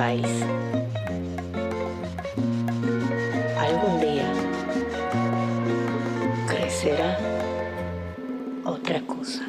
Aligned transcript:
país. 0.00 0.26
Algún 3.58 4.00
día 4.00 4.32
crecerá 6.48 7.18
otra 8.64 9.02
cosa. 9.02 9.44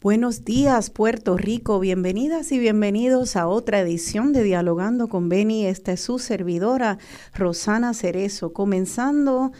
Buenos 0.00 0.46
días, 0.46 0.88
Puerto 0.88 1.36
Rico. 1.36 1.78
Bienvenidas 1.78 2.52
y 2.52 2.58
bienvenidos 2.58 3.36
a 3.36 3.48
otra 3.48 3.80
edición 3.80 4.32
de 4.32 4.44
Dialogando 4.44 5.08
con 5.08 5.28
Beni. 5.28 5.66
Esta 5.66 5.92
es 5.92 6.00
su 6.00 6.18
servidora, 6.18 6.96
Rosana 7.34 7.92
Cerezo. 7.92 8.54
Comenzando 8.54 9.52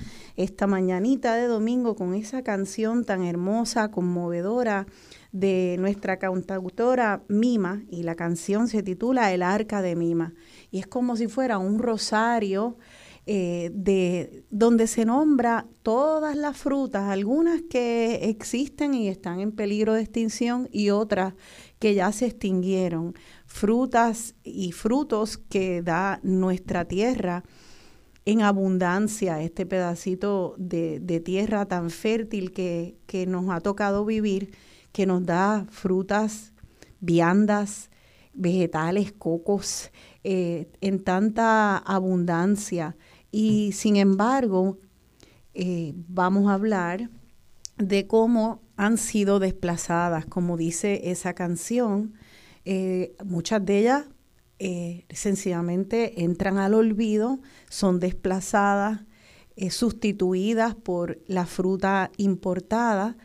esta 0.43 0.67
mañanita 0.67 1.35
de 1.35 1.47
domingo 1.47 1.95
con 1.95 2.15
esa 2.15 2.43
canción 2.43 3.05
tan 3.05 3.25
hermosa, 3.25 3.91
conmovedora 3.91 4.87
de 5.33 5.77
nuestra 5.79 6.19
cantautora 6.19 7.23
Mima 7.29 7.83
y 7.91 8.03
la 8.03 8.15
canción 8.15 8.67
se 8.67 8.83
titula 8.83 9.33
El 9.33 9.43
arca 9.43 9.83
de 9.83 9.97
Mima. 9.97 10.33
Y 10.71 10.79
es 10.79 10.87
como 10.87 11.17
si 11.17 11.29
fuera 11.29 11.59
un 11.59 11.79
rosario 11.79 12.79
eh, 13.27 13.71
de 13.75 14.45
donde 14.51 14.87
se 14.87 15.05
nombra 15.05 15.67
todas 15.83 16.35
las 16.37 16.57
frutas, 16.57 17.11
algunas 17.11 17.61
que 17.69 18.31
existen 18.31 18.95
y 18.95 19.09
están 19.09 19.41
en 19.41 19.53
peligro 19.53 19.93
de 19.93 20.01
extinción 20.01 20.69
y 20.73 20.89
otras 20.89 21.35
que 21.79 21.95
ya 21.95 22.13
se 22.13 22.27
extinguieron, 22.27 23.15
frutas 23.45 24.35
y 24.43 24.73
frutos 24.73 25.37
que 25.37 25.83
da 25.83 26.19
nuestra 26.23 26.87
tierra 26.87 27.45
en 28.25 28.43
abundancia 28.43 29.41
este 29.43 29.67
pedacito 29.67 30.55
de, 30.59 31.23
tierra 31.25 31.67
tan 31.67 31.91
fértil 31.91 32.53
que, 32.53 33.27
nos 33.27 33.51
ha 33.51 33.61
tocado 33.61 34.05
vivir, 34.05 34.55
que 34.93 35.07
nos 35.07 35.25
da 35.25 35.67
frutas, 35.71 36.53
viandas, 37.01 37.91
vegetales, 38.33 39.13
cocos, 39.13 39.91
eh, 40.23 40.71
en 40.81 41.03
tanta 41.03 41.79
abundancia. 41.79 42.97
Y 43.33 43.73
sin 43.73 43.97
embargo, 43.97 44.79
eh, 45.55 45.95
vamos 46.09 46.49
a 46.49 46.55
hablar 46.55 47.11
de 47.79 48.07
cómo 48.07 48.63
han 48.77 48.99
sido 48.99 49.39
desplazadas, 49.39 50.27
como 50.27 50.57
dice 50.57 51.11
esa 51.11 51.35
canción. 51.35 52.15
Eh, 52.65 53.17
muchas 53.25 53.65
de 53.65 53.79
ellas 53.79 54.05
eh, 54.62 55.07
sencillamente 55.09 56.23
entran 56.23 56.59
al 56.59 56.75
olvido, 56.75 57.41
son 57.71 57.99
desplazadas, 57.99 59.01
eh, 59.57 59.71
sustituidas 59.71 60.75
por 60.75 61.19
la 61.27 61.47
fruta 61.47 62.11
importada 62.19 63.17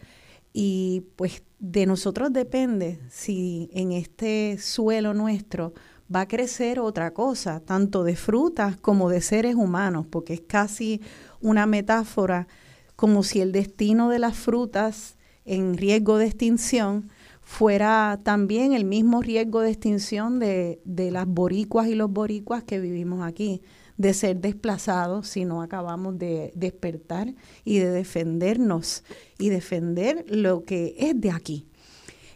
y 0.53 1.03
pues 1.17 1.43
de 1.59 1.85
nosotros 1.85 2.31
depende 2.31 3.01
si 3.09 3.69
en 3.73 3.91
este 3.91 4.57
suelo 4.59 5.13
nuestro 5.13 5.73
va 6.13 6.21
a 6.21 6.27
crecer 6.29 6.79
otra 6.79 7.13
cosa, 7.13 7.59
tanto 7.59 8.05
de 8.05 8.15
frutas 8.15 8.77
como 8.77 9.09
de 9.09 9.19
seres 9.19 9.55
humanos, 9.55 10.05
porque 10.09 10.35
es 10.35 10.41
casi 10.41 11.01
una 11.41 11.65
metáfora 11.65 12.47
como 12.95 13.23
si 13.23 13.41
el 13.41 13.51
destino 13.51 14.07
de 14.07 14.19
las 14.19 14.37
frutas 14.37 15.17
en 15.43 15.75
riesgo 15.75 16.17
de 16.17 16.27
extinción 16.27 17.09
fuera 17.45 18.19
también 18.23 18.73
el 18.73 18.85
mismo 18.85 19.21
riesgo 19.21 19.61
de 19.61 19.69
extinción 19.69 20.39
de, 20.39 20.81
las 20.83 21.27
boricuas 21.27 21.87
y 21.87 21.95
los 21.95 22.11
boricuas 22.11 22.63
que 22.63 22.79
vivimos 22.79 23.25
aquí, 23.25 23.61
de 23.97 24.13
ser 24.13 24.41
desplazados 24.41 25.29
si 25.29 25.45
no 25.45 25.61
acabamos 25.61 26.17
de 26.17 26.51
despertar 26.55 27.33
y 27.63 27.77
de 27.77 27.91
defendernos 27.91 29.03
y 29.37 29.49
defender 29.49 30.25
lo 30.27 30.63
que 30.63 30.95
es 30.97 31.21
de 31.21 31.31
aquí. 31.31 31.67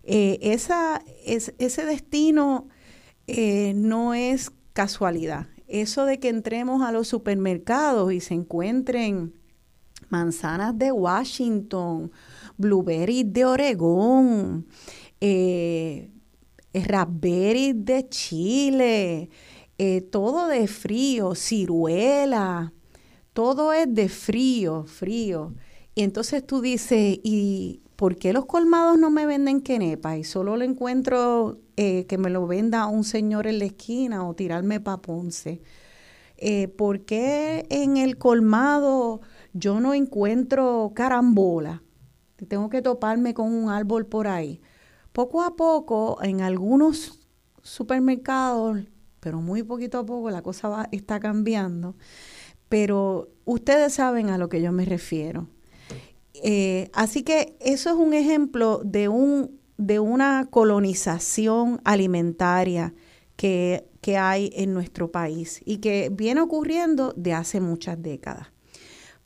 Eh, 0.03 0.37
esa, 0.41 1.03
es, 1.25 1.53
ese 1.57 1.85
destino 1.85 2.69
eh, 3.27 3.73
no 3.75 4.13
es 4.13 4.51
casualidad. 4.73 5.47
Eso 5.67 6.05
de 6.05 6.19
que 6.19 6.29
entremos 6.29 6.83
a 6.83 6.91
los 6.91 7.07
supermercados 7.07 8.13
y 8.13 8.21
se 8.21 8.35
encuentren 8.35 9.33
manzanas 10.09 10.77
de 10.77 10.91
Washington, 10.91 12.11
blueberries 12.57 13.31
de 13.31 13.45
Oregón, 13.45 14.67
eh, 15.21 16.11
raspberries 16.73 17.85
de 17.85 18.07
Chile, 18.09 19.29
eh, 19.77 20.01
todo 20.01 20.47
de 20.47 20.67
frío, 20.67 21.35
ciruela, 21.35 22.73
todo 23.33 23.73
es 23.73 23.93
de 23.93 24.09
frío, 24.09 24.83
frío. 24.85 25.53
Y 25.95 26.03
entonces 26.03 26.45
tú 26.45 26.61
dices, 26.61 27.19
¿y 27.23 27.81
por 27.95 28.17
qué 28.17 28.33
los 28.33 28.45
colmados 28.45 28.97
no 28.97 29.09
me 29.09 29.25
venden 29.25 29.61
quenepa? 29.61 30.17
Y 30.17 30.23
solo 30.23 30.57
lo 30.57 30.63
encuentro 30.63 31.59
eh, 31.77 32.05
que 32.07 32.17
me 32.17 32.29
lo 32.29 32.45
venda 32.45 32.85
un 32.87 33.03
señor 33.03 33.47
en 33.47 33.59
la 33.59 33.65
esquina 33.65 34.27
o 34.27 34.35
tirarme 34.35 34.79
pa' 34.79 35.01
Ponce. 35.01 35.61
¿Por 36.77 37.01
qué 37.01 37.65
en 37.69 37.97
el 37.97 38.17
colmado 38.17 39.19
yo 39.53 39.79
no 39.79 39.93
encuentro 39.93 40.91
carambola? 40.95 41.83
Tengo 42.47 42.69
que 42.69 42.81
toparme 42.81 43.33
con 43.33 43.53
un 43.53 43.69
árbol 43.69 44.05
por 44.05 44.27
ahí. 44.27 44.61
Poco 45.11 45.41
a 45.41 45.55
poco, 45.55 46.19
en 46.21 46.41
algunos 46.41 47.19
supermercados, 47.61 48.79
pero 49.19 49.41
muy 49.41 49.63
poquito 49.63 49.99
a 49.99 50.05
poco, 50.05 50.29
la 50.29 50.41
cosa 50.41 50.69
va, 50.69 50.89
está 50.91 51.19
cambiando. 51.19 51.95
Pero 52.69 53.29
ustedes 53.45 53.93
saben 53.93 54.29
a 54.29 54.37
lo 54.37 54.47
que 54.47 54.61
yo 54.61 54.71
me 54.71 54.85
refiero. 54.85 55.47
Eh, 56.33 56.89
así 56.93 57.23
que 57.23 57.57
eso 57.59 57.89
es 57.89 57.95
un 57.95 58.13
ejemplo 58.13 58.81
de, 58.85 59.09
un, 59.09 59.59
de 59.77 59.99
una 59.99 60.47
colonización 60.49 61.81
alimentaria 61.83 62.93
que, 63.35 63.89
que 64.01 64.17
hay 64.17 64.51
en 64.53 64.73
nuestro 64.73 65.11
país 65.11 65.61
y 65.65 65.77
que 65.77 66.09
viene 66.11 66.41
ocurriendo 66.41 67.13
de 67.17 67.33
hace 67.33 67.59
muchas 67.59 68.01
décadas. 68.01 68.47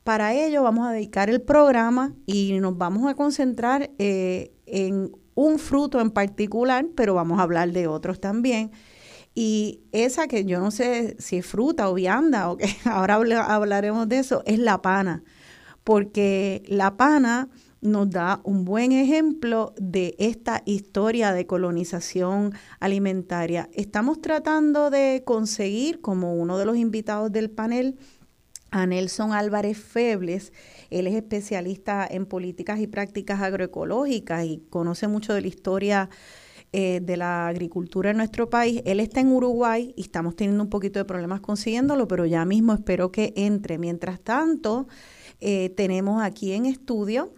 Para 0.03 0.33
ello 0.33 0.63
vamos 0.63 0.87
a 0.87 0.91
dedicar 0.91 1.29
el 1.29 1.41
programa 1.41 2.13
y 2.25 2.59
nos 2.59 2.77
vamos 2.77 3.09
a 3.09 3.15
concentrar 3.15 3.91
eh, 3.99 4.53
en 4.65 5.11
un 5.35 5.59
fruto 5.59 6.01
en 6.01 6.11
particular, 6.11 6.85
pero 6.95 7.13
vamos 7.13 7.39
a 7.39 7.43
hablar 7.43 7.71
de 7.71 7.87
otros 7.87 8.19
también. 8.19 8.71
Y 9.33 9.81
esa 9.91 10.27
que 10.27 10.45
yo 10.45 10.59
no 10.59 10.71
sé 10.71 11.15
si 11.19 11.37
es 11.37 11.45
fruta 11.45 11.89
o 11.89 11.93
vianda 11.93 12.49
o 12.51 12.57
que 12.57 12.67
ahora 12.85 13.15
hablaremos 13.15 14.09
de 14.09 14.19
eso, 14.19 14.43
es 14.45 14.59
la 14.59 14.81
pana, 14.81 15.23
porque 15.83 16.63
la 16.67 16.97
pana 16.97 17.49
nos 17.81 18.09
da 18.09 18.39
un 18.43 18.63
buen 18.63 18.93
ejemplo 18.93 19.73
de 19.77 20.15
esta 20.17 20.63
historia 20.65 21.33
de 21.33 21.45
colonización 21.45 22.53
alimentaria. 22.79 23.69
Estamos 23.73 24.21
tratando 24.21 24.89
de 24.89 25.23
conseguir, 25.25 25.99
como 25.99 26.35
uno 26.35 26.57
de 26.57 26.65
los 26.65 26.77
invitados 26.77 27.31
del 27.31 27.49
panel, 27.49 27.97
a 28.73 28.87
Nelson 28.87 29.33
Álvarez 29.33 29.77
Febles. 29.77 30.51
Él 30.89 31.05
es 31.05 31.13
especialista 31.13 32.07
en 32.09 32.25
políticas 32.25 32.79
y 32.79 32.87
prácticas 32.87 33.39
agroecológicas 33.39 34.45
y 34.45 34.63
conoce 34.71 35.07
mucho 35.07 35.33
de 35.35 35.41
la 35.41 35.47
historia 35.47 36.09
eh, 36.71 36.99
de 37.03 37.15
la 37.15 37.47
agricultura 37.47 38.09
en 38.09 38.17
nuestro 38.17 38.49
país. 38.49 38.81
Él 38.85 38.99
está 38.99 39.19
en 39.19 39.31
Uruguay 39.31 39.93
y 39.95 40.01
estamos 40.01 40.35
teniendo 40.35 40.63
un 40.63 40.71
poquito 40.71 40.97
de 40.97 41.05
problemas 41.05 41.39
consiguiéndolo, 41.39 42.07
pero 42.07 42.25
ya 42.25 42.45
mismo 42.45 42.73
espero 42.73 43.11
que 43.11 43.31
entre. 43.35 43.77
Mientras 43.77 44.19
tanto, 44.19 44.87
eh, 45.39 45.69
tenemos 45.77 46.23
aquí 46.23 46.53
en 46.53 46.65
estudio 46.65 47.31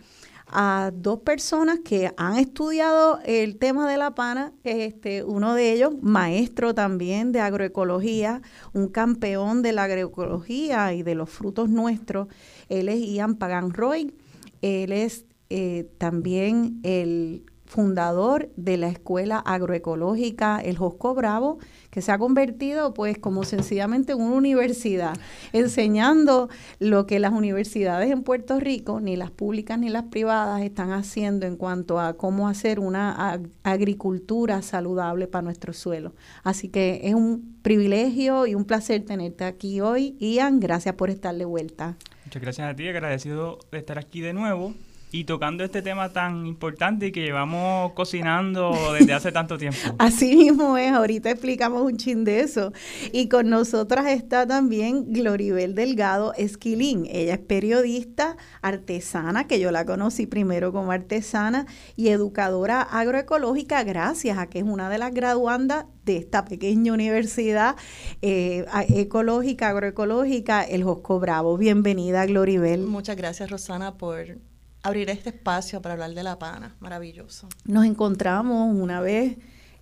a 0.57 0.91
dos 0.93 1.19
personas 1.19 1.79
que 1.83 2.13
han 2.15 2.37
estudiado 2.37 3.19
el 3.25 3.57
tema 3.57 3.89
de 3.89 3.97
la 3.97 4.15
pana, 4.15 4.53
este, 4.63 5.21
uno 5.21 5.53
de 5.53 5.73
ellos, 5.73 5.95
maestro 6.01 6.73
también 6.73 7.33
de 7.33 7.41
agroecología, 7.41 8.41
un 8.71 8.87
campeón 8.87 9.61
de 9.61 9.73
la 9.73 9.83
agroecología 9.83 10.93
y 10.93 11.03
de 11.03 11.13
los 11.13 11.29
frutos 11.29 11.69
nuestros, 11.69 12.29
él 12.69 12.87
es 12.87 13.05
Ian 13.05 13.35
Pagan 13.35 13.73
Roy, 13.73 14.13
él 14.61 14.93
es 14.93 15.25
eh, 15.49 15.89
también 15.97 16.79
el 16.83 17.43
fundador 17.65 18.49
de 18.55 18.77
la 18.77 18.87
Escuela 18.87 19.39
Agroecológica 19.39 20.59
El 20.59 20.77
Josco 20.77 21.13
Bravo, 21.13 21.57
que 21.89 22.01
se 22.01 22.11
ha 22.11 22.17
convertido 22.17 22.93
pues 22.93 23.17
como 23.17 23.43
sencillamente 23.43 24.13
en 24.13 24.21
una 24.21 24.35
universidad, 24.35 25.17
enseñando 25.51 26.49
lo 26.79 27.07
que 27.07 27.19
las 27.19 27.31
universidades 27.31 28.11
en 28.11 28.23
Puerto 28.23 28.59
Rico, 28.59 28.99
ni 29.01 29.15
las 29.15 29.31
públicas 29.31 29.79
ni 29.79 29.89
las 29.89 30.03
privadas, 30.03 30.61
están 30.61 30.91
haciendo 30.91 31.45
en 31.45 31.57
cuanto 31.57 31.99
a 31.99 32.15
cómo 32.17 32.47
hacer 32.47 32.79
una 32.79 33.41
agricultura 33.63 34.61
saludable 34.61 35.27
para 35.27 35.41
nuestro 35.41 35.73
suelo. 35.73 36.13
Así 36.43 36.69
que 36.69 37.01
es 37.03 37.15
un 37.15 37.57
privilegio 37.61 38.45
y 38.45 38.55
un 38.55 38.65
placer 38.65 39.03
tenerte 39.05 39.43
aquí 39.43 39.81
hoy. 39.81 40.15
Ian, 40.19 40.59
gracias 40.59 40.95
por 40.95 41.09
estar 41.09 41.35
de 41.35 41.45
vuelta. 41.45 41.97
Muchas 42.25 42.41
gracias 42.41 42.69
a 42.69 42.75
ti, 42.75 42.87
agradecido 42.87 43.59
de 43.71 43.79
estar 43.79 43.97
aquí 43.97 44.21
de 44.21 44.33
nuevo 44.33 44.73
y 45.15 45.23
tocando 45.23 45.63
este 45.63 45.81
tema 45.81 46.09
tan 46.09 46.45
importante 46.45 47.13
que 47.13 47.21
llevamos 47.21 47.93
cocinando 47.93 48.73
desde 48.99 49.13
hace 49.13 49.31
tanto 49.31 49.57
tiempo. 49.57 49.77
Así 49.97 50.35
mismo 50.35 50.75
es, 50.77 50.91
ahorita 50.91 51.31
explicamos 51.31 51.83
un 51.83 51.95
chin 51.95 52.25
de 52.25 52.41
eso. 52.41 52.73
Y 53.13 53.29
con 53.29 53.49
nosotras 53.49 54.07
está 54.07 54.45
también 54.45 55.13
Gloribel 55.13 55.73
Delgado 55.73 56.33
Esquilín. 56.33 57.07
Ella 57.09 57.35
es 57.35 57.39
periodista, 57.39 58.35
artesana, 58.61 59.47
que 59.47 59.57
yo 59.57 59.71
la 59.71 59.85
conocí 59.85 60.27
primero 60.27 60.73
como 60.73 60.91
artesana, 60.91 61.65
y 61.95 62.09
educadora 62.09 62.81
agroecológica, 62.81 63.85
gracias 63.85 64.37
a 64.37 64.47
que 64.47 64.59
es 64.59 64.65
una 64.65 64.89
de 64.89 64.97
las 64.97 65.13
graduandas 65.13 65.85
de 66.03 66.17
esta 66.17 66.43
pequeña 66.43 66.91
universidad 66.91 67.77
eh, 68.21 68.65
ecológica, 68.89 69.69
agroecológica, 69.69 70.61
el 70.61 70.83
Josco 70.83 71.21
Bravo. 71.21 71.57
Bienvenida, 71.57 72.25
Gloribel. 72.25 72.81
Muchas 72.81 73.15
gracias, 73.15 73.49
Rosana, 73.49 73.95
por 73.97 74.39
abrir 74.85 75.09
este 75.09 75.29
espacio 75.29 75.81
para 75.81 75.93
hablar 75.93 76.13
de 76.13 76.23
la 76.23 76.37
pana. 76.37 76.75
Maravilloso. 76.79 77.49
Nos 77.65 77.85
encontramos 77.85 78.73
una 78.75 79.01
vez 79.01 79.37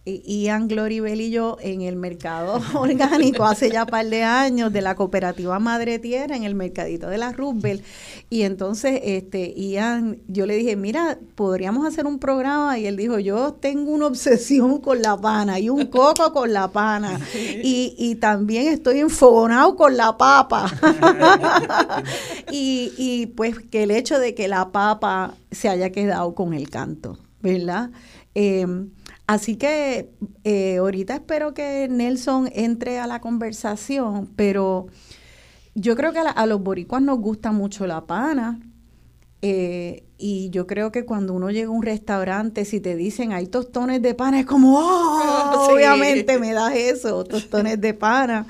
Ian 0.05 0.67
Gloribel 0.67 1.22
y 1.22 1.31
yo 1.31 1.57
en 1.62 1.81
el 1.81 1.95
mercado 1.95 2.62
orgánico 2.74 3.45
hace 3.45 3.72
ya 3.72 3.86
par 3.86 4.05
de 4.05 4.24
años 4.24 4.74
de 4.74 4.81
la 4.81 4.95
cooperativa 4.95 5.60
Madre 5.60 5.98
Tierra 5.98 6.36
en 6.36 6.43
el 6.43 6.55
mercadito 6.55 7.07
de 7.07 7.17
la 7.17 7.31
Roosevelt. 7.31 7.83
Y 8.29 8.41
entonces 8.41 9.00
este 9.03 9.53
Ian 9.53 10.19
yo 10.27 10.45
le 10.45 10.57
dije 10.57 10.75
mira 10.75 11.17
podríamos 11.36 11.88
hacer 11.88 12.05
un 12.05 12.19
programa 12.19 12.77
y 12.77 12.86
él 12.86 12.98
dijo 12.98 13.17
yo 13.17 13.53
tengo 13.53 13.91
una 13.91 14.07
obsesión 14.07 14.81
con 14.81 15.01
la 15.01 15.15
pana 15.15 15.60
y 15.60 15.69
un 15.69 15.86
coco 15.86 16.33
con 16.33 16.51
la 16.51 16.67
pana. 16.69 17.19
Y, 17.63 17.95
y 17.98 18.15
también 18.15 18.67
estoy 18.67 19.00
enfogonado 19.00 19.75
con 19.75 19.95
la 19.95 20.17
papa 20.17 20.72
y, 22.51 22.91
y 22.98 23.27
pues 23.27 23.60
que 23.60 23.83
el 23.83 23.91
hecho 23.91 24.19
de 24.19 24.36
que 24.36 24.48
la 24.48 24.72
papa 24.72 25.36
se 25.51 25.69
haya 25.69 25.91
quedado 25.91 26.36
con 26.36 26.53
el 26.53 26.69
canto 26.69 27.17
verdad 27.41 27.91
eh, 28.36 28.65
Así 29.27 29.56
que 29.56 30.10
eh, 30.44 30.77
ahorita 30.77 31.15
espero 31.15 31.53
que 31.53 31.88
Nelson 31.89 32.50
entre 32.53 33.00
a 33.00 33.08
la 33.08 33.22
conversación, 33.22 34.27
pero 34.36 34.88
yo 35.75 35.96
creo 35.96 36.13
que 36.13 36.20
a, 36.20 36.24
la- 36.25 36.32
a 36.32 36.46
los 36.46 36.62
boricuas 36.63 37.01
nos 37.01 37.20
gusta 37.20 37.51
mucho 37.51 37.88
la 37.88 38.06
pana. 38.08 38.60
eh, 39.42 40.06
y 40.18 40.50
yo 40.51 40.68
creo 40.68 40.92
que 40.92 41.06
cuando 41.06 41.34
uno 41.34 41.51
llega 41.51 41.68
a 41.70 41.72
un 41.72 41.84
restaurante, 41.84 42.65
si 42.65 42.80
te 42.82 42.96
dicen 42.96 43.34
hay 43.34 43.48
tostones 43.48 44.01
de 44.01 44.15
pana, 44.15 44.39
es 44.42 44.46
como, 44.48 44.77
¡oh! 44.80 45.51
Sí. 45.68 45.74
Obviamente 45.74 46.39
me 46.39 46.53
das 46.53 46.75
eso, 46.75 47.24
tostones 47.25 47.80
de 47.82 47.94
pana. 47.94 48.48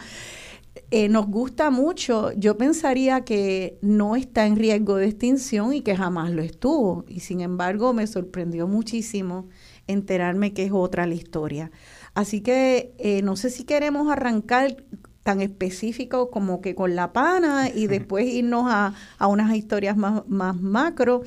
Eh, 0.91 1.09
nos 1.09 1.27
gusta 1.27 1.69
mucho. 1.71 2.31
Yo 2.33 2.57
pensaría 2.57 3.21
que 3.25 3.77
no 3.81 4.15
está 4.15 4.45
en 4.45 4.55
riesgo 4.55 4.95
de 4.97 5.07
extinción 5.07 5.73
y 5.73 5.81
que 5.81 5.95
jamás 5.95 6.31
lo 6.31 6.41
estuvo. 6.43 7.05
Y 7.07 7.19
sin 7.21 7.41
embargo, 7.41 7.93
me 7.93 8.07
sorprendió 8.07 8.67
muchísimo 8.67 9.49
enterarme 9.87 10.53
que 10.53 10.63
es 10.65 10.71
otra 10.73 11.05
la 11.07 11.13
historia. 11.15 11.71
Así 12.13 12.41
que 12.41 12.93
eh, 12.99 13.21
no 13.23 13.35
sé 13.35 13.49
si 13.49 13.63
queremos 13.63 14.11
arrancar 14.11 14.75
tan 15.23 15.39
específico 15.41 16.29
como 16.29 16.59
que 16.59 16.75
con 16.75 16.95
la 16.95 17.13
pana 17.13 17.69
y 17.73 17.87
después 17.87 18.25
irnos 18.27 18.65
a, 18.67 18.93
a 19.17 19.27
unas 19.27 19.55
historias 19.55 19.95
más, 19.95 20.23
más 20.27 20.59
macro, 20.59 21.21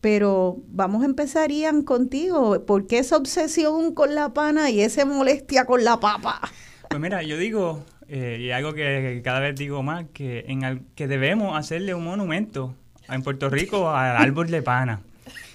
pero 0.00 0.56
vamos 0.68 1.02
a 1.02 1.06
empezar, 1.06 1.50
Ian, 1.52 1.82
contigo. 1.82 2.64
¿Por 2.64 2.86
qué 2.86 2.98
esa 2.98 3.18
obsesión 3.18 3.92
con 3.94 4.14
la 4.14 4.32
pana 4.32 4.70
y 4.70 4.80
esa 4.80 5.04
molestia 5.04 5.66
con 5.66 5.84
la 5.84 6.00
papa? 6.00 6.40
Pues 6.88 7.00
mira, 7.00 7.22
yo 7.22 7.36
digo, 7.36 7.84
eh, 8.08 8.38
y 8.40 8.50
algo 8.52 8.72
que 8.72 9.20
cada 9.22 9.40
vez 9.40 9.54
digo 9.54 9.82
más, 9.82 10.06
que, 10.14 10.46
en 10.48 10.64
al- 10.64 10.82
que 10.94 11.06
debemos 11.06 11.54
hacerle 11.56 11.94
un 11.94 12.04
monumento 12.04 12.74
en 13.08 13.22
Puerto 13.22 13.50
Rico 13.50 13.90
al 13.90 14.16
árbol 14.16 14.48
de 14.50 14.62
pana. 14.62 15.02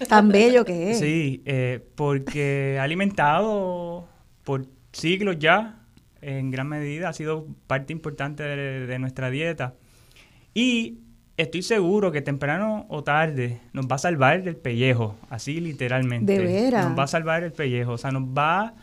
Tan 0.06 0.28
bello 0.28 0.64
que 0.64 0.90
es. 0.90 0.98
Sí, 0.98 1.42
eh, 1.44 1.84
porque 1.94 2.76
ha 2.78 2.84
alimentado 2.84 4.08
por 4.44 4.66
siglos 4.92 5.38
ya, 5.38 5.80
en 6.20 6.50
gran 6.50 6.68
medida, 6.68 7.08
ha 7.08 7.12
sido 7.12 7.46
parte 7.66 7.92
importante 7.92 8.42
de, 8.42 8.86
de 8.86 8.98
nuestra 8.98 9.30
dieta. 9.30 9.74
Y 10.54 10.98
estoy 11.38 11.62
seguro 11.62 12.12
que 12.12 12.20
temprano 12.20 12.84
o 12.88 13.02
tarde 13.02 13.60
nos 13.72 13.86
va 13.86 13.96
a 13.96 13.98
salvar 13.98 14.42
del 14.42 14.56
pellejo, 14.56 15.16
así 15.30 15.60
literalmente. 15.60 16.36
¿De 16.36 16.44
veras? 16.44 16.86
Nos 16.86 16.98
va 16.98 17.04
a 17.04 17.08
salvar 17.08 17.44
el 17.44 17.52
pellejo, 17.52 17.92
o 17.92 17.98
sea, 17.98 18.10
nos 18.10 18.24
va 18.24 18.74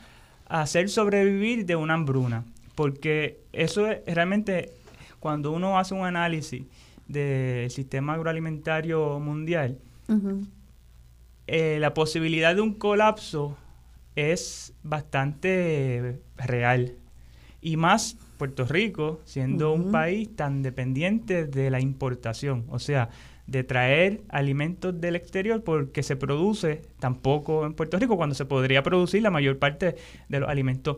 a 0.48 0.62
hacer 0.62 0.90
sobrevivir 0.90 1.66
de 1.66 1.76
una 1.76 1.94
hambruna. 1.94 2.46
Porque 2.76 3.42
eso 3.54 3.88
es 3.88 4.00
realmente, 4.06 4.72
cuando 5.20 5.52
uno 5.52 5.78
hace 5.80 5.94
un 5.94 6.06
análisis 6.06 6.64
del 7.08 7.70
sistema 7.72 8.14
agroalimentario 8.14 9.20
mundial. 9.20 9.78
Eh, 11.48 11.78
la 11.80 11.94
posibilidad 11.94 12.56
de 12.56 12.62
un 12.62 12.74
colapso 12.74 13.58
es 14.16 14.74
bastante 14.84 16.20
real. 16.38 16.96
Y 17.62 17.78
más 17.78 18.18
Puerto 18.38 18.66
Rico, 18.66 19.22
siendo 19.26 19.74
un 19.74 19.92
país 19.92 20.36
tan 20.36 20.62
dependiente 20.62 21.46
de 21.46 21.70
la 21.70 21.80
importación, 21.80 22.66
o 22.70 22.80
sea, 22.80 23.10
de 23.48 23.64
traer 23.64 24.22
alimentos 24.30 25.00
del 25.00 25.16
exterior 25.16 25.64
porque 25.64 26.04
se 26.04 26.16
produce 26.16 26.82
tampoco 27.00 27.66
en 27.66 27.74
Puerto 27.74 27.98
Rico 27.98 28.18
cuando 28.18 28.36
se 28.36 28.46
podría 28.46 28.84
producir 28.84 29.22
la 29.22 29.32
mayor 29.32 29.58
parte 29.58 29.96
de 30.30 30.40
los 30.40 30.50
alimentos 30.50 30.98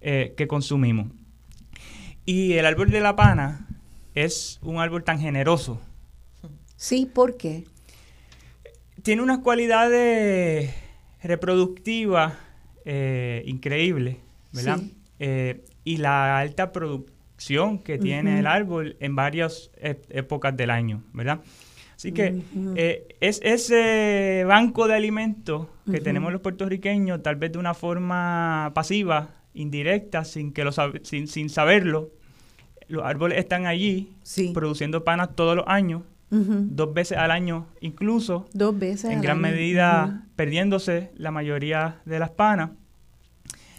eh, 0.00 0.34
que 0.36 0.48
consumimos. 0.48 1.08
Y 2.24 2.54
el 2.54 2.66
árbol 2.66 2.90
de 2.90 3.00
la 3.00 3.16
pana 3.16 3.68
es 4.14 4.58
un 4.62 4.78
árbol 4.78 5.04
tan 5.04 5.18
generoso 5.20 5.80
Sí, 6.78 7.06
¿por 7.12 7.36
qué? 7.36 7.64
Tiene 9.02 9.22
unas 9.22 9.38
cualidades 9.38 10.74
reproductivas 11.22 12.34
eh, 12.84 13.42
increíbles, 13.46 14.16
¿verdad? 14.52 14.78
Sí. 14.78 14.94
Eh, 15.20 15.64
y 15.84 15.96
la 15.98 16.38
alta 16.38 16.72
producción 16.72 17.78
que 17.78 17.98
tiene 17.98 18.38
el 18.38 18.46
árbol 18.46 18.96
en 19.00 19.14
varias 19.16 19.70
ep- 19.80 20.04
épocas 20.10 20.56
del 20.56 20.70
año, 20.70 21.02
¿verdad? 21.12 21.40
Así 21.96 22.12
que 22.12 22.42
eh, 22.76 23.08
es 23.20 23.40
ese 23.42 24.44
banco 24.46 24.86
de 24.86 24.94
alimentos 24.94 25.66
que 25.90 26.00
tenemos 26.00 26.30
los 26.32 26.40
puertorriqueños, 26.40 27.22
tal 27.22 27.36
vez 27.36 27.50
de 27.52 27.58
una 27.58 27.74
forma 27.74 28.70
pasiva, 28.74 29.30
indirecta, 29.54 30.24
sin 30.24 30.52
que 30.52 30.62
lo 30.62 30.70
sab- 30.70 31.00
sin, 31.02 31.26
sin 31.26 31.48
saberlo, 31.50 32.10
los 32.86 33.04
árboles 33.04 33.38
están 33.38 33.66
allí 33.66 34.12
Sí. 34.22 34.52
produciendo 34.54 35.02
panas 35.02 35.34
todos 35.34 35.56
los 35.56 35.64
años, 35.66 36.02
Dos 36.30 36.92
veces 36.92 37.16
al 37.16 37.30
año 37.30 37.66
incluso, 37.80 38.46
Dos 38.52 38.78
veces. 38.78 39.06
en 39.06 39.16
al 39.18 39.22
gran 39.22 39.44
año. 39.44 39.54
medida 39.54 40.26
perdiéndose 40.36 41.10
la 41.16 41.30
mayoría 41.30 42.00
de 42.04 42.18
las 42.18 42.30
panas. 42.30 42.70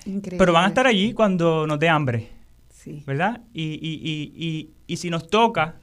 Increíble. 0.05 0.37
pero 0.39 0.53
van 0.53 0.65
a 0.65 0.67
estar 0.69 0.87
allí 0.87 1.13
cuando 1.13 1.67
nos 1.67 1.77
dé 1.79 1.89
hambre, 1.89 2.29
Sí. 2.69 3.03
¿verdad? 3.05 3.41
Y, 3.53 3.73
y, 3.73 4.33
y, 4.35 4.71
y, 4.87 4.97
si 4.97 5.09
nos 5.09 5.27
toca, 5.29 5.75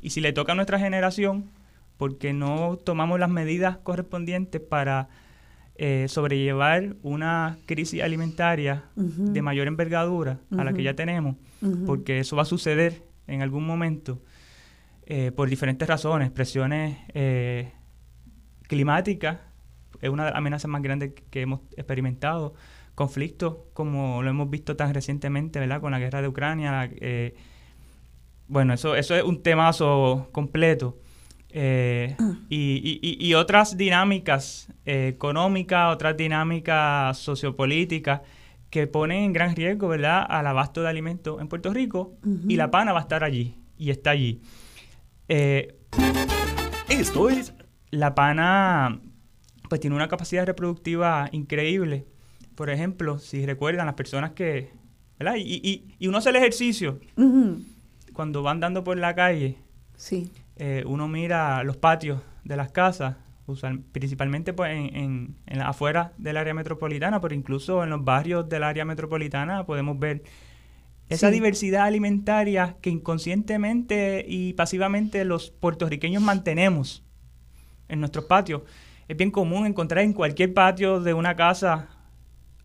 y 0.00 0.10
si 0.10 0.20
le 0.20 0.32
toca 0.32 0.52
a 0.52 0.54
nuestra 0.54 0.78
generación, 0.78 1.50
porque 1.96 2.32
no 2.32 2.78
tomamos 2.82 3.18
las 3.20 3.28
medidas 3.28 3.76
correspondientes 3.78 4.60
para 4.60 5.08
eh, 5.74 6.06
sobrellevar 6.08 6.94
una 7.02 7.58
crisis 7.66 8.02
alimentaria 8.02 8.84
de 8.96 9.42
mayor 9.42 9.66
envergadura 9.66 10.38
a 10.56 10.62
la 10.64 10.72
que 10.72 10.82
ya 10.84 10.94
tenemos, 10.94 11.36
porque 11.84 12.20
eso 12.20 12.36
va 12.36 12.42
a 12.42 12.46
suceder 12.46 13.02
en 13.26 13.42
algún 13.42 13.66
momento 13.66 14.22
eh, 15.12 15.32
por 15.32 15.48
diferentes 15.50 15.86
razones, 15.88 16.30
presiones 16.30 16.96
eh, 17.14 17.72
climáticas, 18.68 19.38
es 20.00 20.08
una 20.08 20.24
de 20.24 20.30
las 20.30 20.38
amenazas 20.38 20.70
más 20.70 20.82
grandes 20.82 21.12
que 21.30 21.40
hemos 21.42 21.60
experimentado, 21.76 22.54
conflictos 22.94 23.56
como 23.72 24.22
lo 24.22 24.30
hemos 24.30 24.48
visto 24.50 24.76
tan 24.76 24.94
recientemente, 24.94 25.58
¿verdad? 25.58 25.80
Con 25.80 25.90
la 25.92 25.98
guerra 25.98 26.22
de 26.22 26.28
Ucrania, 26.28 26.88
eh, 27.00 27.34
bueno, 28.46 28.72
eso, 28.74 28.94
eso 28.96 29.14
es 29.14 29.22
un 29.24 29.42
temazo 29.42 30.28
completo. 30.32 30.98
Eh, 31.52 32.16
y, 32.48 33.00
y- 33.02 33.16
y- 33.28 33.34
otras 33.34 33.76
dinámicas 33.76 34.68
económicas, 34.84 35.92
otras 35.92 36.16
dinámicas 36.16 37.18
sociopolíticas 37.18 38.20
que 38.70 38.86
ponen 38.86 39.24
en 39.24 39.32
gran 39.32 39.56
riesgo, 39.56 39.88
¿verdad?, 39.88 40.24
al 40.28 40.46
abasto 40.46 40.80
de 40.82 40.88
alimentos 40.88 41.40
en 41.40 41.48
Puerto 41.48 41.72
Rico 41.74 42.12
y 42.48 42.54
la 42.56 42.70
pana 42.70 42.92
va 42.92 43.00
a 43.00 43.02
estar 43.02 43.24
allí 43.24 43.56
y 43.76 43.90
está 43.90 44.10
allí. 44.10 44.40
Eh, 45.32 45.76
Esto 46.88 47.30
es 47.30 47.54
la 47.92 48.14
pana 48.16 49.00
pues 49.68 49.80
tiene 49.80 49.94
una 49.94 50.08
capacidad 50.08 50.44
reproductiva 50.44 51.28
increíble. 51.30 52.04
Por 52.56 52.68
ejemplo, 52.70 53.20
si 53.20 53.46
recuerdan 53.46 53.86
las 53.86 53.94
personas 53.94 54.32
que, 54.32 54.70
¿verdad? 55.20 55.36
Y, 55.36 55.60
y- 55.62 55.94
y 56.00 56.08
uno 56.08 56.18
hace 56.18 56.30
el 56.30 56.36
ejercicio 56.36 56.98
cuando 58.12 58.42
van 58.42 58.56
andando 58.56 58.82
por 58.82 58.98
la 58.98 59.14
calle, 59.14 59.56
Sí. 59.96 60.32
eh, 60.56 60.82
uno 60.86 61.06
mira 61.06 61.62
los 61.62 61.76
patios 61.76 62.20
de 62.42 62.56
las 62.56 62.72
casas, 62.72 63.14
principalmente 63.92 64.52
pues, 64.52 64.72
en, 64.72 64.96
en, 64.96 65.36
en 65.46 65.58
la- 65.60 65.68
afuera 65.68 66.12
del 66.18 66.36
área 66.36 66.52
metropolitana, 66.54 67.20
pero 67.20 67.36
incluso 67.36 67.84
en 67.84 67.90
los 67.90 68.04
barrios 68.04 68.48
del 68.48 68.64
área 68.64 68.84
metropolitana 68.84 69.64
podemos 69.66 69.96
ver 70.00 70.24
esa 71.10 71.28
Sí. 71.28 71.34
diversidad 71.34 71.84
alimentaria 71.84 72.76
que 72.80 72.88
inconscientemente 72.90 74.24
y 74.26 74.54
pasivamente 74.54 75.24
los 75.24 75.50
puertorriqueños 75.50 76.22
mantenemos 76.22 77.04
en 77.88 78.00
nuestros 78.00 78.24
patios. 78.24 78.62
Es 79.08 79.16
bien 79.16 79.30
común 79.30 79.66
encontrar 79.66 80.04
en 80.04 80.12
cualquier 80.12 80.54
patio 80.54 81.00
de 81.00 81.12
una 81.12 81.36
casa 81.36 81.88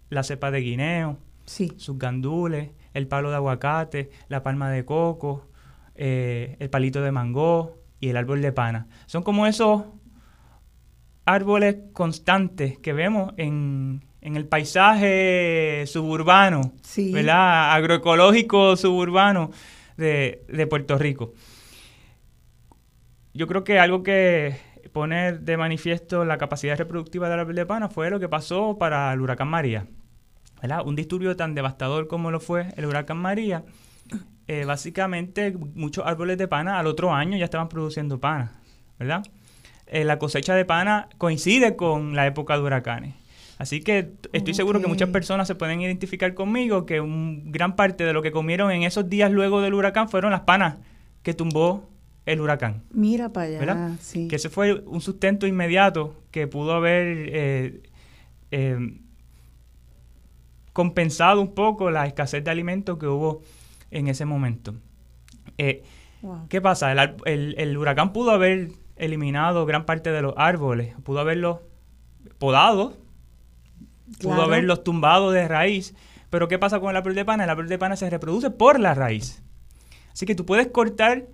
la 0.10 0.24
cepa 0.24 0.52
de 0.52 0.62
guineo, 0.62 1.18
Sí. 1.46 1.74
sus 1.78 1.98
gandules, 1.98 2.70
el 2.94 3.08
palo 3.08 3.30
de 3.32 3.36
aguacate, 3.36 4.10
la 4.30 4.44
palma 4.44 4.70
de 4.70 4.86
coco, 4.86 5.50
eh, 5.96 6.56
el 6.60 6.70
palito 6.70 7.02
de 7.02 7.12
mango 7.12 7.82
y 8.00 8.10
el 8.10 8.18
árbol 8.18 8.42
de 8.42 8.52
pana. 8.52 8.88
Son 9.08 9.24
como 9.24 9.48
esos 9.48 9.84
árboles 11.26 11.78
constantes 11.94 12.78
que 12.78 12.94
vemos 12.94 13.34
en, 13.38 14.05
en 14.26 14.36
el 14.36 14.46
paisaje 14.48 15.84
suburbano, 15.88 16.74
Sí. 16.82 17.12
¿verdad? 17.14 17.74
Agroecológico 17.74 18.76
suburbano 18.76 19.52
de, 19.98 20.44
de 20.48 20.68
Puerto 20.68 20.98
Rico. 20.98 21.34
Yo 23.34 23.48
creo 23.48 23.64
que 23.64 23.80
algo 23.80 24.02
que 24.04 24.56
pone 24.94 25.34
de 25.34 25.58
manifiesto 25.58 26.26
la 26.26 26.38
capacidad 26.38 26.78
reproductiva 26.78 27.30
del 27.30 27.40
árbol 27.40 27.56
de 27.56 27.66
pana 27.66 27.90
fue 27.90 28.10
lo 28.10 28.20
que 28.20 28.30
pasó 28.30 28.78
para 28.78 29.12
el 29.14 29.22
huracán 29.22 29.48
María. 29.50 29.86
¿verdad? 30.62 30.86
Un 30.88 30.96
disturbio 30.96 31.36
tan 31.36 31.54
devastador 31.54 32.08
como 32.08 32.32
lo 32.32 32.40
fue 32.40 32.68
el 32.78 32.86
huracán 32.86 33.18
María, 33.18 33.64
eh, 34.48 34.64
básicamente 34.66 35.56
muchos 35.76 36.06
árboles 36.08 36.38
de 36.38 36.48
pana 36.48 36.80
al 36.80 36.88
otro 36.88 37.14
año 37.14 37.38
ya 37.38 37.46
estaban 37.46 37.68
produciendo 37.70 38.20
pana, 38.20 38.54
¿verdad? 38.98 39.24
Eh, 39.86 40.04
la 40.06 40.18
cosecha 40.18 40.56
de 40.56 40.66
pana 40.66 41.10
coincide 41.20 41.76
con 41.76 42.16
la 42.16 42.26
época 42.26 42.56
de 42.56 42.64
huracanes. 42.64 43.14
Así 43.58 43.80
que 43.82 44.12
estoy 44.34 44.54
seguro 44.54 44.82
que 44.82 44.88
muchas 44.88 45.10
personas 45.10 45.48
se 45.48 45.56
pueden 45.56 45.80
identificar 45.82 46.34
conmigo 46.34 46.86
que 46.86 47.00
un 47.00 47.52
gran 47.52 47.76
parte 47.78 48.04
de 48.04 48.12
lo 48.14 48.22
que 48.22 48.32
comieron 48.32 48.70
en 48.72 48.84
esos 48.84 49.10
días 49.10 49.32
luego 49.32 49.62
del 49.62 49.74
huracán 49.74 50.10
fueron 50.10 50.32
las 50.32 50.42
panas 50.42 50.78
que 51.24 51.34
tumbó 51.34 51.90
el 52.26 52.42
huracán. 52.42 52.84
Mira 52.92 53.30
para 53.32 53.48
allá. 53.48 53.60
¿verdad? 53.60 53.92
Sí. 54.02 54.28
Que 54.28 54.36
ese 54.36 54.50
fue 54.50 54.74
un 54.86 55.00
sustento 55.00 55.48
inmediato 55.48 56.22
que 56.32 56.48
pudo 56.48 56.74
haber 56.74 57.30
eh, 57.32 57.82
eh, 58.52 58.78
compensado 60.74 61.42
un 61.42 61.54
poco 61.54 61.90
la 61.92 62.06
escasez 62.06 62.44
de 62.44 62.52
alimentos 62.52 62.98
que 62.98 63.08
hubo 63.08 63.42
en 63.92 64.08
ese 64.08 64.26
momento. 64.26 64.74
Eh, 65.58 65.84
Wow. 66.22 66.48
¿Qué 66.50 66.60
pasa? 66.60 66.92
El- 66.92 67.54
el 67.58 67.78
huracán 67.78 68.12
pudo 68.12 68.32
haber 68.32 68.70
eliminado 68.96 69.68
gran 69.68 69.86
parte 69.86 70.12
de 70.12 70.24
los 70.24 70.34
árboles, 70.38 70.96
pudo 71.04 71.20
haberlos 71.20 71.60
podado, 72.40 72.98
pudo 74.20 74.34
Claro. 74.36 74.42
haberlos 74.44 74.84
tumbado 74.84 75.32
de 75.32 75.48
raíz, 75.48 75.94
pero 76.30 76.48
¿qué 76.48 76.58
pasa 76.60 76.80
con 76.80 76.90
el 76.90 76.98
árbol 76.98 77.16
de 77.16 77.26
pana? 77.26 77.44
El 77.46 77.50
árbol 77.50 77.68
de 77.70 77.78
pana 77.78 77.96
se 77.96 78.10
reproduce 78.10 78.50
por 78.52 78.80
la 78.80 78.94
raíz. 78.94 79.42
Así 80.12 80.26
que 80.26 80.36
tú 80.36 80.46
puedes 80.46 80.68
cortar 80.68 81.26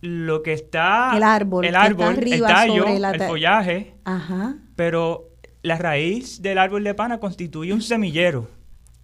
lo 0.00 0.42
que 0.42 0.52
está... 0.52 1.16
El 1.16 1.22
árbol, 1.22 1.64
el, 1.64 1.74
árbol, 1.76 2.08
arriba 2.08 2.48
el 2.48 2.54
tallo, 2.54 2.86
el 2.86 3.20
follaje, 3.22 3.94
Ajá. 4.04 4.56
pero 4.76 5.30
la 5.62 5.78
raíz 5.78 6.42
del 6.42 6.58
árbol 6.58 6.84
de 6.84 6.94
pana 6.94 7.18
constituye 7.20 7.72
un 7.72 7.80
semillero. 7.82 8.48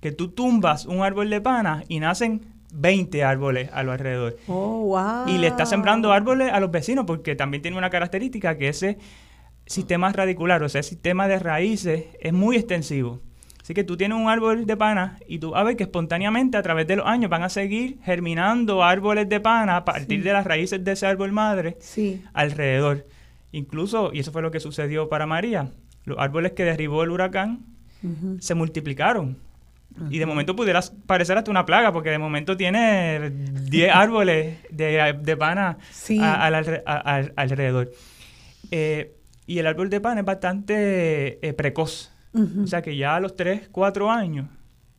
Que 0.01 0.13
tú 0.13 0.29
tumbas 0.29 0.87
un 0.87 1.03
árbol 1.03 1.29
de 1.31 1.41
pana 1.41 1.85
y 1.89 2.01
nacen 2.01 2.45
20 2.73 3.25
árboles 3.25 3.71
a 3.73 3.83
lo 3.83 3.93
alrededor. 3.93 4.37
Oh, 4.47 4.85
wow. 4.85 5.29
Y 5.29 5.39
le 5.39 5.47
está 5.47 5.67
sembrando 5.67 6.13
árboles 6.13 6.53
a 6.53 6.61
los 6.61 6.71
vecinos 6.71 7.05
porque 7.07 7.35
también 7.35 7.63
tiene 7.63 7.77
una 7.79 7.91
característica 7.91 8.57
que 8.57 8.69
ese 8.69 8.99
sistema 9.71 10.13
radicular, 10.13 10.63
o 10.63 10.69
sea, 10.69 10.81
ese 10.81 10.91
sistema 10.91 11.29
de 11.29 11.39
raíces 11.39 12.05
es 12.21 12.33
muy 12.33 12.57
extensivo. 12.57 13.21
Así 13.63 13.73
que 13.75 13.85
tú 13.85 13.97
tienes 13.97 14.19
un 14.19 14.29
árbol 14.29 14.67
de 14.67 14.77
pana 14.77 15.19
y 15.29 15.39
tú 15.39 15.51
vas 15.51 15.61
a 15.61 15.65
ver 15.65 15.77
que 15.77 15.85
espontáneamente 15.85 16.57
a 16.57 16.63
través 16.63 16.87
de 16.89 16.97
los 16.97 17.07
años 17.07 17.31
van 17.31 17.43
a 17.45 17.49
seguir 17.49 17.99
germinando 18.03 18.83
árboles 18.83 19.29
de 19.29 19.39
pana 19.39 19.77
a 19.77 19.85
partir 19.85 20.19
Sí. 20.21 20.25
de 20.25 20.33
las 20.33 20.45
raíces 20.45 20.83
de 20.83 20.93
ese 20.93 21.07
árbol 21.07 21.31
madre 21.31 21.77
Sí. 21.81 22.23
alrededor. 22.33 23.07
Incluso, 23.53 24.11
y 24.13 24.21
eso 24.21 24.33
fue 24.33 24.43
lo 24.43 24.51
que 24.51 24.59
sucedió 24.61 25.09
para 25.09 25.27
María, 25.27 25.71
los 26.05 26.19
árboles 26.19 26.53
que 26.53 26.65
derribó 26.65 27.05
el 27.05 27.11
huracán 27.11 27.61
se 28.41 28.55
multiplicaron. 28.55 29.37
Y 30.09 30.19
de 30.19 30.27
momento 30.27 30.57
pudiera 30.57 30.81
parecer 31.07 31.37
hasta 31.37 31.51
una 31.51 31.67
plaga, 31.67 31.93
porque 31.93 32.11
de 32.11 32.19
momento 32.19 32.57
tiene 32.57 33.31
10 33.31 33.91
árboles 33.95 34.59
de, 34.71 35.15
de 35.21 35.37
pana 35.37 35.79
Sí. 35.93 36.19
a- 36.21 36.45
al 36.45 36.55
alre- 36.55 36.83
a- 36.87 36.97
al- 37.17 37.33
alrededor. 37.37 37.91
Eh, 38.71 39.13
y 39.51 39.59
el 39.59 39.67
árbol 39.67 39.91
de 39.91 40.01
pana 40.01 40.21
es 40.21 40.27
bastante 40.27 41.45
eh, 41.47 41.53
precoz. 41.55 42.13
O 42.63 42.67
sea 42.69 42.83
que 42.83 42.97
ya 42.97 43.17
a 43.17 43.21
los 43.21 43.35
3, 43.35 43.69
4 43.73 44.09
años 44.11 44.47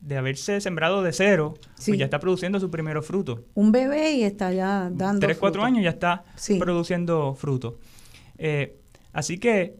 de 0.00 0.18
haberse 0.18 0.60
sembrado 0.60 1.02
de 1.02 1.12
cero, 1.14 1.54
Sí. 1.76 1.92
pues 1.92 1.98
ya 2.00 2.04
está 2.04 2.18
produciendo 2.20 2.60
su 2.60 2.70
primer 2.70 3.00
fruto. 3.02 3.46
Un 3.54 3.72
bebé 3.72 4.12
y 4.12 4.24
está 4.24 4.52
ya 4.52 4.90
dando 4.92 5.20
3, 5.20 5.38
4 5.38 5.62
fruto. 5.62 5.66
años 5.66 5.82
ya 5.84 5.90
está 5.90 6.24
Sí. 6.36 6.58
produciendo 6.58 7.34
fruto. 7.34 7.78
Eh, 8.36 8.76
así 9.14 9.38
que, 9.38 9.76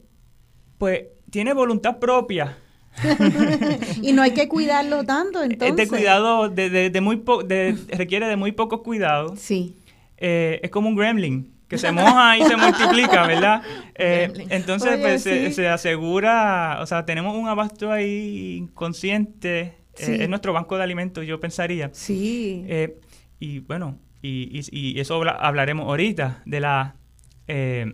pues, 0.79 1.02
tiene 1.31 1.52
voluntad 1.52 1.99
propia. 1.99 2.57
y 4.02 4.12
no 4.12 4.23
hay 4.23 4.33
que 4.33 4.49
cuidarlo 4.49 5.05
tanto, 5.05 5.43
entonces. 5.43 5.71
Es 5.71 5.76
de 5.76 5.88
cuidado, 5.88 6.49
de, 6.49 6.71
de- 6.71 6.88
de 6.91 7.00
muy 7.02 7.17
po- 7.17 7.43
de- 7.43 7.76
requiere 7.88 8.26
de 8.26 8.37
muy 8.37 8.52
pocos 8.52 8.81
cuidados. 8.83 9.38
Sí. 9.38 9.76
Eh, 10.17 10.61
es 10.62 10.71
como 10.71 10.88
un 10.88 10.97
gremlin 10.97 11.51
que 11.73 11.79
se 11.79 11.91
moja 11.91 12.37
y 12.38 12.45
se 12.45 12.57
multiplica, 12.57 13.26
¿verdad? 13.26 13.62
Eh, 13.95 14.33
entonces, 14.50 14.93
Oye, 14.95 15.02
pues 15.02 15.23
se, 15.23 15.47
sí. 15.49 15.52
se 15.55 15.69
asegura, 15.69 16.79
o 16.81 16.87
sea, 16.87 17.05
tenemos 17.05 17.37
un 17.37 17.49
abasto 17.49 17.91
ahí 17.93 18.57
inconsciente. 18.59 19.61
eh, 19.61 19.75
Sí. 19.95 20.17
es 20.21 20.29
nuestro 20.29 20.52
banco 20.52 20.76
de 20.76 20.83
alimentos, 20.83 21.26
yo 21.26 21.38
pensaría. 21.41 21.91
Sí. 21.93 22.64
Eh, 22.69 22.99
y 23.38 23.59
bueno, 23.61 23.99
y, 24.23 24.59
y- 24.59 24.95
y 24.97 25.00
eso 25.00 25.17
habla- 25.17 25.33
hablaremos 25.38 25.87
ahorita, 25.87 26.43
de 26.47 26.61
la, 26.61 26.95
eh, 27.49 27.93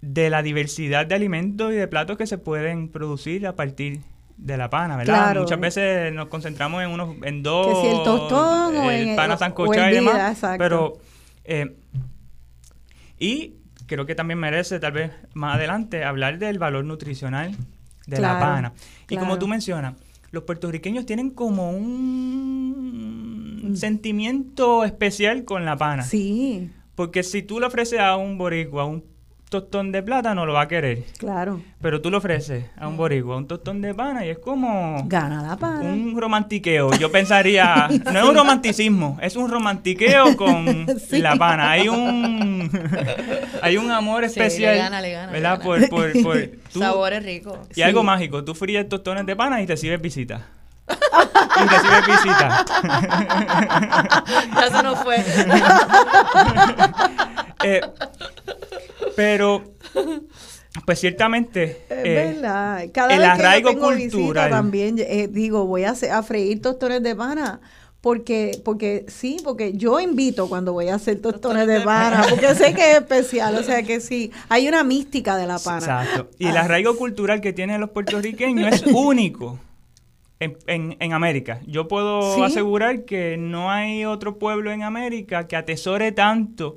de 0.00 0.30
la 0.30 0.42
diversidad 0.42 1.06
de 1.06 1.14
alimentos 1.14 1.72
y 1.72 1.76
de 1.76 1.88
platos 1.88 2.16
que 2.16 2.26
se 2.26 2.38
pueden 2.38 2.88
producir 2.88 3.46
a 3.46 3.56
partir 3.56 4.00
de 4.36 4.56
la 4.56 4.70
pana, 4.70 4.96
¿verdad? 4.96 5.14
Claro. 5.24 5.42
Muchas 5.42 5.58
veces 5.60 6.12
nos 6.12 6.28
concentramos 6.28 6.82
en 6.84 6.90
unos, 6.90 7.16
en 7.22 7.42
dos, 7.42 7.66
Que 7.66 7.74
si 7.90 7.96
el 7.96 8.02
tostón 8.04 8.76
o 8.76 8.90
el 8.90 9.08
en- 9.10 9.16
pana 9.16 9.34
o 9.34 9.38
sancochado 9.38 9.90
y 9.90 9.94
demás, 9.94 10.32
exacto. 10.34 10.58
pero 10.58 10.98
eh, 11.48 11.76
y 13.18 13.54
creo 13.86 14.06
que 14.06 14.14
también 14.14 14.38
merece 14.38 14.78
tal 14.78 14.92
vez 14.92 15.12
más 15.34 15.56
adelante 15.56 16.04
hablar 16.04 16.38
del 16.38 16.58
valor 16.58 16.84
nutricional 16.84 17.56
de 18.06 18.20
la 18.20 18.38
pana. 18.38 18.72
Y 19.08 19.16
como 19.16 19.38
tú 19.38 19.48
mencionas, 19.48 19.94
los 20.30 20.44
puertorriqueños 20.44 21.06
tienen 21.06 21.30
como 21.30 21.70
un 21.70 23.74
sentimiento 23.76 24.84
especial 24.84 25.44
con 25.44 25.64
la 25.64 25.76
pana. 25.76 26.02
Sí, 26.02 26.70
Porque 26.94 27.22
si 27.22 27.42
tú 27.42 27.60
le 27.60 27.66
ofreces 27.66 28.00
a 28.00 28.16
un 28.16 28.38
boricua 28.38 28.84
un 28.84 29.04
tostón 29.50 29.92
de 29.92 30.02
plátano, 30.02 30.44
lo 30.46 30.52
va 30.52 30.62
a 30.62 30.68
querer. 30.68 31.04
claro. 31.18 31.60
Pero 31.80 32.00
tú 32.02 32.10
le 32.10 32.16
ofreces 32.16 32.64
a 32.76 32.88
un 32.88 32.96
boricua 32.96 33.36
un 33.36 33.46
tostón 33.46 33.80
de 33.80 33.94
pana 33.94 34.26
y 34.26 34.30
es 34.30 34.38
como 34.38 35.02
Gana 35.06 35.42
la 35.42 35.56
pana. 35.56 35.80
un 35.80 36.20
romantiqueo. 36.20 36.90
Yo 36.98 37.10
pensaría, 37.12 37.88
no 38.12 38.18
es 38.18 38.24
un 38.28 38.34
romanticismo, 38.34 39.16
es 39.22 39.36
un 39.36 39.48
romantiqueo 39.50 40.36
con 40.36 40.86
Sí. 41.08 41.20
la 41.22 41.36
pana. 41.36 41.70
Hay 41.70 41.88
un 41.88 42.70
hay 43.62 43.76
un 43.76 43.90
amor 43.90 44.28
Sí, 44.28 44.38
le 44.40 44.46
especial, 44.46 44.76
gana, 44.76 45.00
le 45.00 45.12
gana, 45.12 45.26
le 45.28 45.32
¿verdad? 45.32 45.58
gana. 45.58 45.64
Por, 45.64 45.88
por, 45.88 46.22
por 46.22 46.36
tú- 46.72 46.80
Sabores 46.80 47.22
ricos. 47.24 47.58
y 47.74 47.82
algo 47.82 48.02
mágico, 48.02 48.44
tú 48.44 48.54
fríes 48.54 48.88
tostones 48.88 49.24
de 49.26 49.36
pana 49.36 49.60
y 49.62 49.66
recibes 49.66 50.00
visita. 50.00 50.46
y 50.88 51.68
recibes 51.68 52.06
visita. 52.06 52.64
Ya 54.54 54.70
se 54.76 54.82
nos 54.82 54.98
fue. 55.02 55.16
Eh, 57.64 57.80
pero, 59.16 59.64
pues 60.84 61.00
ciertamente, 61.00 61.82
Es 61.88 62.04
eh, 62.04 62.32
verdad. 62.34 62.84
Cada 62.92 63.12
el 63.14 63.20
vez 63.20 63.28
arraigo 63.28 63.70
que 63.70 63.74
yo 63.74 63.80
tengo 63.80 63.94
visita 63.94 64.16
cultural. 64.16 64.50
también 64.50 64.96
eh, 64.98 65.28
digo, 65.30 65.66
voy 65.66 65.84
a, 65.84 65.90
hacer- 65.90 66.10
a 66.12 66.22
freír 66.22 66.60
tostones 66.62 67.02
de 67.02 67.14
pana. 67.16 67.60
Porque, 68.00 68.60
porque 68.64 69.06
sí, 69.08 69.38
porque 69.42 69.72
yo 69.72 69.98
invito 69.98 70.48
cuando 70.48 70.72
voy 70.72 70.86
a 70.88 70.94
hacer 70.94 71.20
tostones 71.20 71.66
de 71.66 71.80
pana, 71.80 72.24
porque 72.30 72.54
sé 72.54 72.72
que 72.72 72.92
es 72.92 72.96
especial, 72.98 73.56
o 73.56 73.62
sea 73.64 73.82
que 73.82 73.98
sí, 73.98 74.30
hay 74.48 74.68
una 74.68 74.84
mística 74.84 75.36
de 75.36 75.48
la 75.48 75.58
pana. 75.58 75.78
Exacto. 75.78 76.30
Y 76.38 76.46
el 76.46 76.56
Ah. 76.56 76.60
arraigo 76.60 76.96
cultural 76.96 77.40
que 77.40 77.52
tienen 77.52 77.80
los 77.80 77.90
puertorriqueños 77.90 78.72
es 78.72 78.84
único 78.94 79.58
en, 80.38 80.56
en- 80.68 80.96
en 81.00 81.12
América. 81.12 81.58
Yo 81.66 81.88
puedo 81.88 82.36
¿Sí? 82.36 82.42
asegurar 82.44 83.04
que 83.04 83.36
no 83.36 83.68
hay 83.72 84.04
otro 84.04 84.38
pueblo 84.38 84.70
en 84.70 84.84
América 84.84 85.48
que 85.48 85.56
atesore 85.56 86.12
tanto 86.12 86.76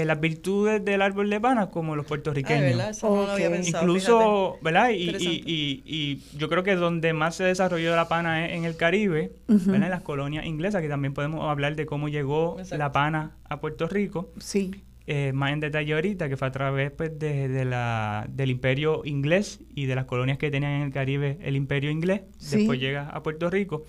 eh, 0.00 0.04
las 0.04 0.18
virtudes 0.20 0.84
del 0.84 1.02
árbol 1.02 1.30
de 1.30 1.40
pana 1.40 1.70
como 1.70 1.94
los 1.96 2.04
Ay, 2.04 2.08
puertorriqueños. 2.08 2.62
¿verdad? 2.62 2.90
Eso 2.90 3.08
no 3.14 3.22
lo 3.26 3.32
había 3.32 3.48
Ok. 3.48 3.54
pensado. 3.54 3.84
Incluso, 3.84 4.58
¿verdad? 4.62 4.90
Y, 4.90 5.10
y, 5.10 5.42
y- 5.46 5.82
y 5.84 6.22
yo 6.38 6.48
creo 6.48 6.62
que 6.62 6.74
donde 6.74 7.12
más 7.12 7.36
se 7.36 7.44
desarrolló 7.44 7.94
la 7.94 8.08
pana 8.08 8.46
es 8.46 8.52
en 8.52 8.64
el 8.64 8.76
Caribe. 8.76 9.32
¿verdad? 9.46 9.74
En 9.84 9.90
las 9.90 10.02
colonias 10.02 10.46
inglesas, 10.46 10.82
que 10.82 10.88
también 10.88 11.14
podemos 11.14 11.48
hablar 11.48 11.76
de 11.76 11.86
cómo 11.86 12.08
llegó 12.08 12.56
Exacto. 12.58 12.78
la 12.78 12.92
pana 12.92 13.36
a 13.48 13.60
Puerto 13.60 13.86
Rico 13.88 14.32
Sí, 14.38 14.70
eh, 15.06 15.32
más 15.34 15.52
en 15.52 15.60
detalle 15.60 15.92
ahorita, 15.94 16.28
que 16.30 16.36
fue 16.38 16.48
a 16.48 16.52
través 16.52 16.90
pues, 16.90 17.18
de, 17.18 17.48
de 17.48 17.64
la, 17.66 18.26
del 18.30 18.50
imperio 18.50 19.02
inglés 19.04 19.60
y 19.74 19.84
de 19.86 19.94
las 19.94 20.06
colonias 20.06 20.38
que 20.38 20.50
tenían 20.50 20.72
en 20.72 20.82
el 20.82 20.92
Caribe 20.92 21.38
el 21.42 21.56
imperio 21.56 21.90
inglés. 21.90 22.22
Sí. 22.38 22.56
Después 22.56 22.80
llega 22.80 23.10
a 23.10 23.22
Puerto 23.22 23.50
Rico. 23.50 23.84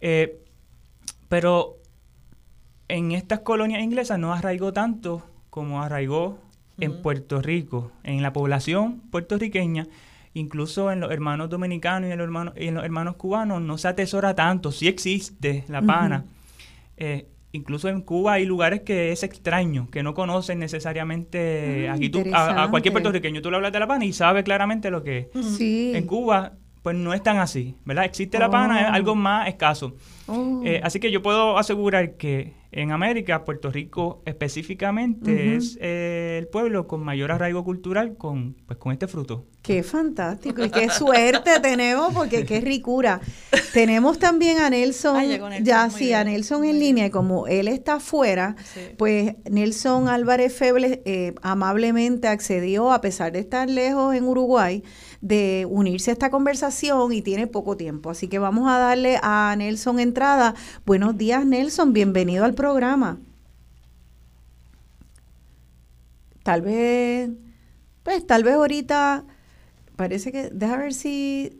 Eh, 0.00 0.38
pero 1.28 1.76
en 2.90 3.12
estas 3.12 3.40
colonias 3.40 3.82
inglesas 3.82 4.18
no 4.18 4.32
arraigó 4.32 4.72
tanto 4.72 5.22
como 5.50 5.82
arraigó 5.82 6.38
en. 6.78 7.02
Puerto 7.02 7.42
Rico, 7.42 7.90
en 8.04 8.22
la 8.22 8.32
población 8.32 9.00
puertorriqueña, 9.10 9.86
incluso 10.32 10.90
en 10.92 11.00
los 11.00 11.10
hermanos 11.10 11.50
dominicanos 11.50 12.08
y 12.08 12.12
en 12.12 12.18
los 12.18 12.24
hermanos, 12.24 12.54
y 12.56 12.68
en 12.68 12.74
los 12.74 12.84
hermanos 12.84 13.16
cubanos, 13.16 13.60
no 13.60 13.76
se 13.78 13.88
atesora 13.88 14.34
tanto, 14.34 14.72
sí 14.72 14.88
existe 14.88 15.64
la 15.68 15.82
pana. 15.82 16.24
Eh, 16.96 17.26
incluso 17.52 17.88
en 17.88 18.00
Cuba 18.00 18.34
hay 18.34 18.46
lugares 18.46 18.80
que 18.80 19.12
es 19.12 19.22
extraño, 19.24 19.88
que 19.90 20.02
no 20.02 20.14
conocen 20.14 20.58
necesariamente. 20.58 21.88
Ah, 21.88 21.94
aquí 21.94 22.08
tú, 22.08 22.22
a, 22.32 22.68
cualquier 22.70 22.92
puertorriqueño 22.92 23.42
tú 23.42 23.50
le 23.50 23.56
hablas 23.56 23.72
de 23.72 23.80
la 23.80 23.86
pana 23.86 24.04
y 24.04 24.12
sabe 24.12 24.42
claramente 24.44 24.90
lo 24.90 25.02
que 25.02 25.30
es. 25.34 25.46
sí. 25.56 25.92
En 25.94 26.06
Cuba, 26.06 26.52
pues 26.82 26.96
no 26.96 27.12
es 27.12 27.22
tan 27.22 27.38
así, 27.38 27.74
¿verdad? 27.84 28.04
Existe 28.06 28.38
la 28.38 28.48
pana, 28.50 28.80
es 28.80 28.86
Oh. 28.88 28.94
algo 28.94 29.14
más 29.14 29.48
escaso. 29.48 29.94
Oh. 30.26 30.62
Eh, 30.64 30.80
así 30.82 30.98
que 31.00 31.10
yo 31.10 31.20
puedo 31.22 31.58
asegurar 31.58 32.12
que 32.16 32.54
en 32.72 32.92
América, 32.92 33.44
Puerto 33.44 33.70
Rico 33.70 34.22
específicamente, 34.26 35.56
es 35.56 35.76
eh, 35.80 36.36
el 36.38 36.46
pueblo 36.48 36.86
con 36.86 37.02
mayor 37.02 37.32
arraigo 37.32 37.64
cultural 37.64 38.16
con, 38.16 38.54
pues, 38.66 38.78
con 38.78 38.92
este 38.92 39.08
fruto. 39.08 39.46
Qué 39.62 39.82
fantástico 39.82 40.64
y 40.64 40.70
qué 40.70 40.88
suerte 40.88 41.60
tenemos 41.60 42.14
porque 42.14 42.46
qué 42.46 42.60
ricura. 42.60 43.20
Tenemos 43.74 44.18
también 44.18 44.58
a 44.58 44.70
Nelson, 44.70 45.16
ya 45.62 45.90
sí, 45.90 46.12
a 46.12 46.24
Nelson 46.24 46.60
muy 46.60 46.70
en 46.70 46.76
bien. 46.76 46.86
línea 46.86 47.06
y 47.06 47.10
como 47.10 47.46
él 47.46 47.68
está 47.68 47.94
afuera, 47.94 48.56
Sí. 48.72 48.80
pues 48.96 49.34
Nelson 49.50 50.08
Álvarez 50.08 50.54
Febles 50.54 51.00
eh, 51.04 51.34
amablemente 51.42 52.28
accedió, 52.28 52.92
a 52.92 53.00
pesar 53.00 53.32
de 53.32 53.40
estar 53.40 53.68
lejos 53.68 54.14
en 54.14 54.24
Uruguay, 54.24 54.82
de 55.20 55.66
unirse 55.68 56.10
a 56.10 56.14
esta 56.14 56.30
conversación 56.30 57.12
y 57.12 57.22
tiene 57.22 57.46
poco 57.46 57.76
tiempo. 57.76 58.10
Así 58.10 58.28
que 58.28 58.38
vamos 58.38 58.70
a 58.70 58.78
darle 58.78 59.18
a 59.22 59.54
Nelson 59.56 60.00
entrada. 60.00 60.54
Buenos 60.86 61.16
días 61.16 61.44
Nelson, 61.44 61.92
bienvenido 61.92 62.44
al 62.44 62.54
programa. 62.54 63.18
Tal 66.42 66.62
vez, 66.62 67.30
pues 68.02 68.26
tal 68.26 68.44
vez 68.44 68.54
ahorita, 68.54 69.24
parece 69.96 70.32
que, 70.32 70.48
deja 70.50 70.78
ver 70.78 70.94
si, 70.94 71.59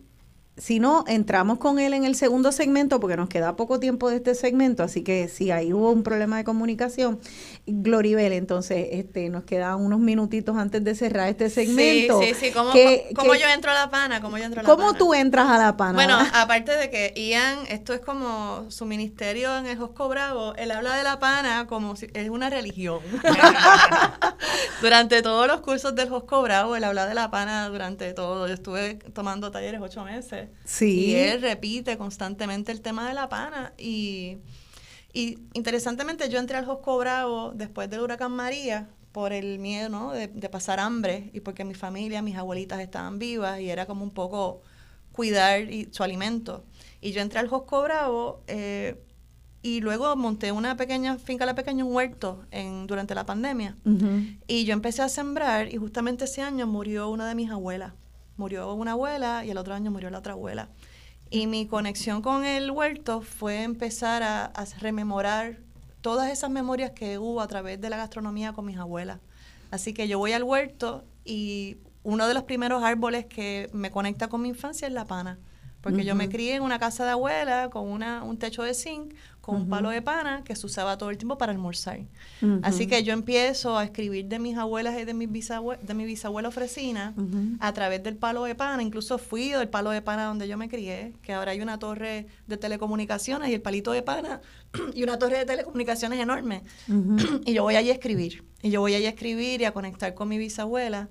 si 0.60 0.78
no, 0.78 1.04
entramos 1.08 1.58
con 1.58 1.78
él 1.78 1.94
en 1.94 2.04
el 2.04 2.14
segundo 2.14 2.52
segmento 2.52 3.00
porque 3.00 3.16
nos 3.16 3.28
queda 3.30 3.56
poco 3.56 3.80
tiempo 3.80 4.10
de 4.10 4.16
este 4.16 4.34
segmento, 4.34 4.82
así 4.82 5.02
que 5.02 5.26
si 5.28 5.50
ahí 5.50 5.72
hubo 5.72 5.90
un 5.90 6.02
problema 6.02 6.36
de 6.36 6.44
comunicación, 6.44 7.18
Gloribel, 7.66 8.32
entonces 8.34 8.88
este, 8.92 9.30
nos 9.30 9.44
quedan 9.44 9.80
unos 9.80 10.00
minutitos 10.00 10.56
antes 10.58 10.84
de 10.84 10.94
cerrar 10.94 11.28
este 11.30 11.48
segmento. 11.48 12.20
Sí, 12.20 12.34
sí, 12.34 12.34
sí. 12.48 12.52
¿Cómo, 12.52 12.72
que- 12.72 13.08
cómo 13.16 13.32
que- 13.32 13.38
yo 13.40 13.48
entro 13.48 13.70
a 13.70 13.74
la 13.74 13.90
pana? 13.90 14.20
¿Cómo 14.20 14.36
yo 14.36 14.44
entro 14.44 14.60
a 14.60 14.62
la 14.62 14.68
¿Cómo 14.68 14.88
pana? 14.88 14.98
tú 14.98 15.14
entras 15.14 15.48
a 15.48 15.56
la 15.58 15.76
pana? 15.78 15.94
Bueno, 15.94 16.18
aparte 16.34 16.76
de 16.76 16.90
que 16.90 17.14
Ian, 17.16 17.60
esto 17.70 17.94
es 17.94 18.00
como 18.00 18.70
su 18.70 18.84
ministerio 18.84 19.56
en 19.56 19.64
el 19.66 19.78
Josco 19.78 20.08
Bravo, 20.08 20.54
él 20.56 20.70
habla 20.72 20.94
de 20.96 21.04
la 21.04 21.18
pana 21.18 21.66
como 21.68 21.96
si 21.96 22.08
es 22.12 22.28
una 22.28 22.50
religión. 22.50 23.00
durante 24.82 25.22
todos 25.22 25.46
los 25.46 25.60
cursos 25.62 25.94
del 25.94 26.10
Josco 26.10 26.42
Bravo, 26.42 26.76
él 26.76 26.84
habla 26.84 27.06
de 27.06 27.14
la 27.14 27.30
pana 27.30 27.68
durante 27.68 28.12
todo. 28.12 28.46
Yo 28.46 28.52
estuve 28.54 28.96
tomando 29.14 29.50
talleres 29.50 29.80
ocho 29.80 30.04
meses. 30.04 30.49
Sí. 30.64 31.06
Y 31.06 31.14
él 31.14 31.40
repite 31.42 31.96
constantemente 31.98 32.72
el 32.72 32.80
tema 32.80 33.08
de 33.08 33.14
la 33.14 33.28
pana. 33.28 33.72
Y, 33.78 34.38
y 35.12 35.38
interesantemente, 35.54 36.28
yo 36.28 36.38
entré 36.38 36.56
al 36.56 36.66
Josco 36.66 36.96
Bravo 36.98 37.52
después 37.54 37.88
del 37.90 38.00
huracán 38.00 38.32
María 38.32 38.88
por 39.12 39.32
el 39.32 39.58
miedo 39.58 39.88
¿no? 39.88 40.12
de, 40.12 40.28
de 40.28 40.48
pasar 40.48 40.78
hambre 40.78 41.30
y 41.32 41.40
porque 41.40 41.64
mi 41.64 41.74
familia, 41.74 42.22
mis 42.22 42.36
abuelitas 42.36 42.80
estaban 42.80 43.18
vivas 43.18 43.60
y 43.60 43.68
era 43.70 43.86
como 43.86 44.04
un 44.04 44.12
poco 44.12 44.62
cuidar 45.12 45.62
y- 45.70 45.88
su 45.90 46.02
alimento. 46.04 46.64
Y 47.00 47.10
yo 47.12 47.20
entré 47.20 47.40
al 47.40 47.48
Josco 47.48 47.82
Bravo 47.82 48.42
eh, 48.46 49.02
y 49.62 49.80
luego 49.80 50.14
monté 50.16 50.52
una 50.52 50.76
pequeña 50.76 51.18
finca, 51.18 51.44
la 51.44 51.54
pequeña, 51.56 51.84
un 51.84 51.92
huerto 51.94 52.44
en, 52.52 52.86
durante 52.86 53.14
la 53.16 53.26
pandemia. 53.26 53.76
Y 54.46 54.64
yo 54.64 54.72
empecé 54.72 55.02
a 55.02 55.08
sembrar 55.08 55.74
y 55.74 55.76
justamente 55.76 56.24
ese 56.26 56.40
año 56.42 56.66
murió 56.68 57.08
una 57.10 57.28
de 57.28 57.34
mis 57.34 57.50
abuelas. 57.50 57.92
Murió 58.40 58.72
una 58.72 58.92
abuela 58.92 59.44
y 59.44 59.50
el 59.50 59.58
otro 59.58 59.74
año 59.74 59.90
murió 59.90 60.08
la 60.08 60.20
otra 60.20 60.32
abuela. 60.32 60.70
Y 61.28 61.46
mi 61.46 61.66
conexión 61.66 62.22
con 62.22 62.46
el 62.46 62.70
huerto 62.70 63.20
fue 63.20 63.64
empezar 63.64 64.22
a, 64.22 64.46
a 64.46 64.64
rememorar 64.80 65.58
todas 66.00 66.32
esas 66.32 66.48
memorias 66.48 66.92
que 66.92 67.18
hubo 67.18 67.42
a 67.42 67.46
través 67.48 67.78
de 67.82 67.90
la 67.90 67.98
gastronomía 67.98 68.54
con 68.54 68.64
mis 68.64 68.78
abuelas. 68.78 69.18
Así 69.70 69.92
que 69.92 70.08
yo 70.08 70.18
voy 70.18 70.32
al 70.32 70.42
huerto 70.42 71.04
y 71.22 71.76
uno 72.02 72.26
de 72.26 72.32
los 72.32 72.44
primeros 72.44 72.82
árboles 72.82 73.26
que 73.26 73.68
me 73.74 73.90
conecta 73.90 74.28
con 74.28 74.40
mi 74.40 74.48
infancia 74.48 74.88
es 74.88 74.94
la 74.94 75.04
pana. 75.04 75.38
Porque 75.82 76.02
yo 76.04 76.14
me 76.14 76.30
crié 76.30 76.54
en 76.54 76.62
una 76.62 76.78
casa 76.78 77.04
de 77.04 77.10
abuela 77.10 77.68
con 77.68 77.88
una, 77.88 78.22
un 78.22 78.38
techo 78.38 78.62
de 78.62 78.72
zinc, 78.72 79.12
con 79.50 79.62
un 79.62 79.68
palo 79.68 79.90
de 79.90 80.00
pana 80.02 80.42
que 80.44 80.54
se 80.56 80.66
usaba 80.66 80.96
todo 80.98 81.10
el 81.10 81.18
tiempo 81.18 81.36
para 81.38 81.52
almorzar. 81.52 82.00
Así 82.62 82.86
que 82.86 83.02
yo 83.02 83.12
empiezo 83.12 83.76
a 83.76 83.84
escribir 83.84 84.26
de 84.26 84.38
mis 84.38 84.56
abuelas 84.56 84.98
y 85.00 85.04
de, 85.04 85.14
mis 85.14 85.28
bisabue- 85.28 85.78
de 85.80 85.94
mi 85.94 86.04
bisabuela 86.04 86.48
Ofrecina 86.48 87.14
Ujú. 87.16 87.56
a 87.60 87.72
través 87.72 88.02
del 88.02 88.16
palo 88.16 88.44
de 88.44 88.54
pana. 88.54 88.82
Incluso 88.82 89.18
fui 89.18 89.50
del 89.50 89.68
palo 89.68 89.90
de 89.90 90.02
pana 90.02 90.24
donde 90.24 90.46
yo 90.48 90.56
me 90.56 90.68
crié, 90.68 91.12
que 91.22 91.32
ahora 91.32 91.50
hay 91.52 91.60
una 91.60 91.78
torre 91.78 92.26
de 92.46 92.56
telecomunicaciones 92.56 93.50
y 93.50 93.54
el 93.54 93.60
palito 93.62 93.92
de 93.92 94.02
pana 94.02 94.40
y 94.94 95.02
una 95.02 95.18
torre 95.18 95.38
de 95.38 95.44
telecomunicaciones 95.44 96.18
enorme. 96.20 96.62
Y 97.44 97.52
yo 97.54 97.62
voy 97.62 97.76
allí 97.76 97.90
a 97.90 97.94
escribir. 97.94 98.44
Y 98.62 98.70
yo 98.70 98.80
voy 98.80 98.94
allí 98.94 99.06
a 99.06 99.10
escribir 99.10 99.60
y 99.60 99.64
a 99.64 99.72
conectar 99.72 100.14
con 100.14 100.28
mi 100.28 100.38
bisabuela. 100.38 101.08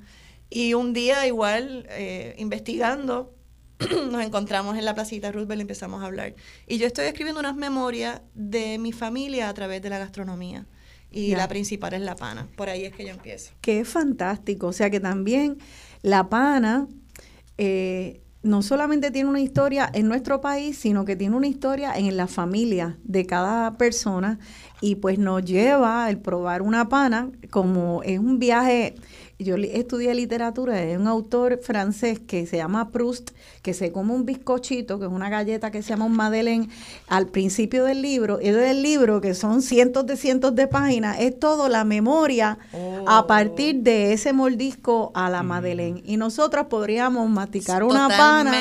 Y 0.51 0.73
un 0.73 0.93
día 0.93 1.27
igual, 1.27 1.85
eh, 1.89 2.35
investigando, 2.37 3.33
nos 4.11 4.21
encontramos 4.23 4.77
en 4.77 4.85
la 4.85 4.93
placita 4.93 5.31
Roosevelt 5.31 5.59
y 5.59 5.61
empezamos 5.61 6.01
a 6.03 6.05
hablar. 6.07 6.35
Y 6.67 6.77
yo 6.77 6.87
estoy 6.87 7.05
escribiendo 7.05 7.39
unas 7.39 7.55
memorias 7.55 8.21
de 8.33 8.77
mi 8.77 8.91
familia 8.91 9.49
a 9.49 9.53
través 9.53 9.81
de 9.81 9.89
la 9.89 9.99
gastronomía. 9.99 10.65
Y 11.11 11.29
Ya. 11.29 11.37
la 11.37 11.47
principal 11.47 11.93
es 11.93 12.01
la 12.01 12.15
pana. 12.15 12.47
Por 12.55 12.69
ahí 12.69 12.85
es 12.85 12.93
que 12.93 13.03
yo 13.03 13.09
empiezo. 13.11 13.51
que 13.61 13.79
es 13.79 13.87
fantástico. 13.87 14.67
O 14.67 14.73
sea 14.73 14.89
que 14.89 14.99
también 14.99 15.57
la 16.03 16.29
pana 16.29 16.87
eh, 17.57 18.21
no 18.43 18.61
solamente 18.61 19.11
tiene 19.11 19.27
una 19.29 19.41
historia 19.41 19.89
en 19.93 20.07
nuestro 20.07 20.39
país, 20.39 20.77
sino 20.77 21.03
que 21.05 21.15
tiene 21.15 21.35
una 21.35 21.47
historia 21.47 21.93
en 21.97 22.15
la 22.15 22.27
familia 22.27 22.97
de 23.03 23.25
cada 23.25 23.77
persona 23.77 24.39
y 24.81 24.95
pues 24.95 25.17
nos 25.19 25.43
lleva 25.43 26.09
el 26.09 26.19
probar 26.19 26.61
una 26.61 26.87
pana 26.89 27.31
como 27.49 28.01
es 28.03 28.19
un 28.19 28.39
viaje. 28.39 28.95
Yo 29.41 29.55
estudié 29.55 30.13
literatura 30.15 30.73
de 30.73 30.97
un 30.97 31.07
autor 31.07 31.61
francés 31.63 32.19
que 32.19 32.45
se 32.45 32.57
llama 32.57 32.89
Proust, 32.89 33.29
que 33.61 33.73
se 33.73 33.89
come 33.89 34.11
un 34.11 34.25
bizcochito, 34.25 34.99
que 34.99 35.05
es 35.05 35.11
una 35.11 35.29
galleta 35.29 35.71
que 35.71 35.81
se 35.81 35.91
llama 35.91 36.03
un 36.03 36.11
madeleine, 36.11 36.67
al 37.07 37.27
principio 37.27 37.85
del 37.85 38.01
libro. 38.01 38.41
Y 38.41 38.49
del 38.49 38.83
libro, 38.83 39.21
que 39.21 39.33
son 39.33 39.61
cientos 39.61 40.05
de 40.05 40.17
cientos 40.17 40.55
de 40.55 40.67
páginas, 40.67 41.21
es 41.21 41.39
todo 41.39 41.69
la 41.69 41.85
memoria 41.85 42.57
a 43.07 43.27
partir 43.27 43.77
de 43.77 44.11
ese 44.11 44.33
mordisco 44.33 45.13
a 45.13 45.29
la 45.29 45.41
madeleine. 45.41 46.01
Y 46.03 46.17
nosotros 46.17 46.65
podríamos 46.65 47.29
masticar 47.29 47.85
una 47.85 48.09
pana, 48.09 48.51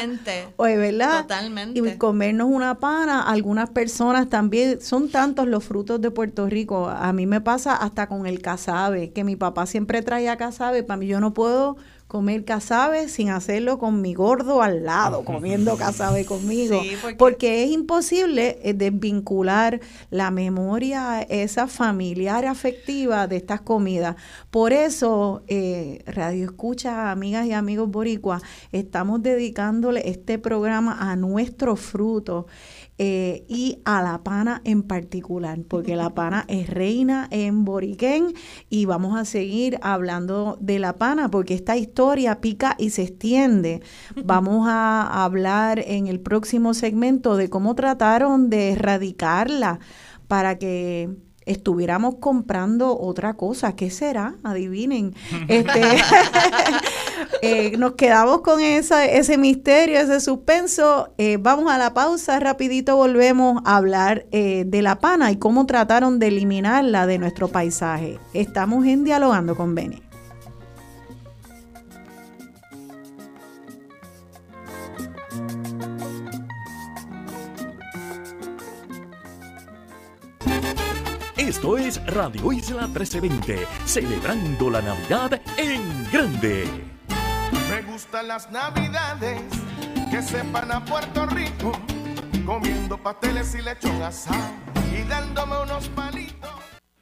oye, 0.55 0.77
¿verdad? 0.77 1.23
Totalmente. 1.23 1.81
Y 1.81 1.97
comernos 1.99 2.47
una 2.49 2.79
pana. 2.79 3.23
Algunas 3.23 3.69
personas 3.71 4.29
también, 4.29 4.81
son 4.81 5.09
tantos 5.09 5.49
los 5.49 5.65
frutos 5.65 6.01
de 6.01 6.13
Puerto 6.13 6.47
Rico. 6.47 6.89
A 6.89 7.13
mí 7.13 7.27
me 7.27 7.41
pasa 7.41 7.75
hasta 7.75 8.07
con 8.07 8.29
el 8.29 8.41
casabe, 8.41 9.11
que 9.11 9.25
mi 9.25 9.35
papá 9.35 9.67
siempre 9.67 10.03
traía 10.03 10.37
casabe. 10.37 10.68
Para 10.87 10.97
mí 10.99 11.07
yo 11.07 11.21
no 11.21 11.35
puedo 11.35 11.77
comer 12.07 12.47
casabe 12.47 13.07
sin 13.11 13.29
hacerlo 13.29 13.79
con 13.79 14.01
mi 14.01 14.15
gordo 14.15 14.63
al 14.63 14.83
lado, 14.87 15.25
comiendo 15.27 15.77
casabe 15.77 16.25
conmigo. 16.25 16.81
Sí, 16.83 16.93
porque- 17.03 17.17
porque 17.19 17.65
es 17.65 17.71
imposible 17.71 18.59
eh, 18.63 18.73
desvincular 18.73 19.81
la 20.11 20.31
memoria 20.31 21.21
esa 21.21 21.67
familiar 21.67 22.47
afectiva 22.47 23.27
de 23.27 23.37
estas 23.37 23.61
comidas. 23.61 24.17
Por 24.51 24.73
eso, 24.73 25.43
eh, 25.49 26.03
Radio 26.07 26.47
Escucha, 26.47 27.11
amigas 27.11 27.45
y 27.47 27.53
amigos 27.53 27.91
boricuas, 27.91 28.41
estamos 28.73 29.23
dedicándole 29.23 30.09
este 30.09 30.39
programa 30.39 30.97
a 31.11 31.15
nuestros 31.15 31.79
frutos 31.79 32.47
eh, 32.99 33.45
y 33.47 33.79
a 33.85 34.03
la 34.03 34.25
pana 34.25 34.61
en 34.65 34.83
particular, 34.83 35.61
porque 35.69 35.95
la 35.95 36.11
pana 36.11 36.45
es 36.49 36.69
reina 36.69 37.29
en 37.31 37.65
Boriquén 37.65 38.35
y 38.69 38.87
vamos 38.87 39.17
a 39.17 39.25
seguir 39.25 39.79
hablando 39.83 40.59
de 40.61 40.81
la 40.81 40.95
pana 40.95 41.31
porque 41.31 41.55
esta 41.55 41.77
historia 41.77 42.41
pica 42.41 42.75
y 42.77 42.91
se 42.91 43.03
extiende. 43.03 43.83
Vamos 44.25 44.67
a 44.69 45.25
hablar 45.25 45.79
en 45.87 46.09
el 46.09 46.19
próximo 46.19 46.75
segmento 46.75 47.37
de 47.37 47.49
cómo 47.49 47.77
trataron 47.77 48.51
de 48.51 48.73
erradicarla 48.73 49.79
para 50.27 50.59
que 50.59 51.28
estuviéramos 51.49 52.17
comprando 52.17 52.99
otra 52.99 53.35
cosa. 53.35 53.75
¿Qué 53.75 53.91
será? 53.91 54.37
Adivinen. 54.43 55.15
Este, 55.49 55.81
eh, 57.43 57.77
nos 57.79 57.93
quedamos 57.93 58.43
con 58.43 58.61
esa, 58.61 59.07
ese 59.07 59.39
misterio, 59.39 59.99
ese 59.99 60.21
suspenso. 60.21 61.09
Eh, 61.17 61.39
vamos 61.41 61.71
a 61.71 61.79
la 61.79 61.95
pausa, 61.95 62.39
rapidito 62.39 62.97
volvemos 62.97 63.63
a 63.65 63.77
hablar 63.77 64.27
eh, 64.31 64.65
de 64.67 64.83
la 64.83 64.99
pana 64.99 65.31
y 65.31 65.37
cómo 65.37 65.65
trataron 65.65 66.19
de 66.19 66.29
eliminarla 66.29 67.07
de 67.07 67.19
nuestro 67.19 67.49
paisaje. 67.49 68.19
Estamos 68.35 68.85
en 68.87 69.05
Dialogando 69.05 69.57
con 69.57 69.75
Beni. 69.75 70.08
Esto 81.49 81.79
es 81.79 82.05
Radio 82.05 82.53
Isla 82.53 82.87
1320, 82.87 83.67
celebrando 83.87 84.69
la 84.69 84.83
Navidad 84.83 85.41
en 85.57 86.07
grande. 86.13 86.69
Me 87.71 87.81
gustan 87.91 88.29
las 88.29 88.51
navidades 88.51 89.41
que 90.11 90.21
sepan 90.21 90.71
a 90.71 90.85
Puerto 90.85 91.25
Rico, 91.25 91.73
comiendo 92.45 93.03
pasteles 93.03 93.55
y 93.55 93.63
lechón 93.63 94.03
asado 94.03 94.53
y 94.95 95.09
dándome 95.09 95.63
unos 95.63 95.89
palitos. 95.89 96.51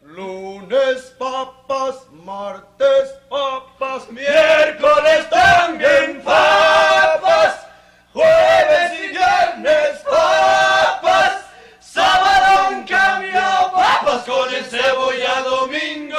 Lunes 0.04 1.12
papas, 1.18 2.06
martes 2.24 3.14
papas, 3.28 4.08
miércoles 4.12 5.28
también 5.28 6.22
papas, 6.22 7.66
jueves 8.12 8.92
y 9.04 9.08
viernes 9.08 10.04
papas, 10.08 11.32
sábado 11.80 12.70
en 12.70 12.84
con 14.24 14.54
el 14.54 14.64
cebolla 14.64 15.42
domingo 15.42 16.15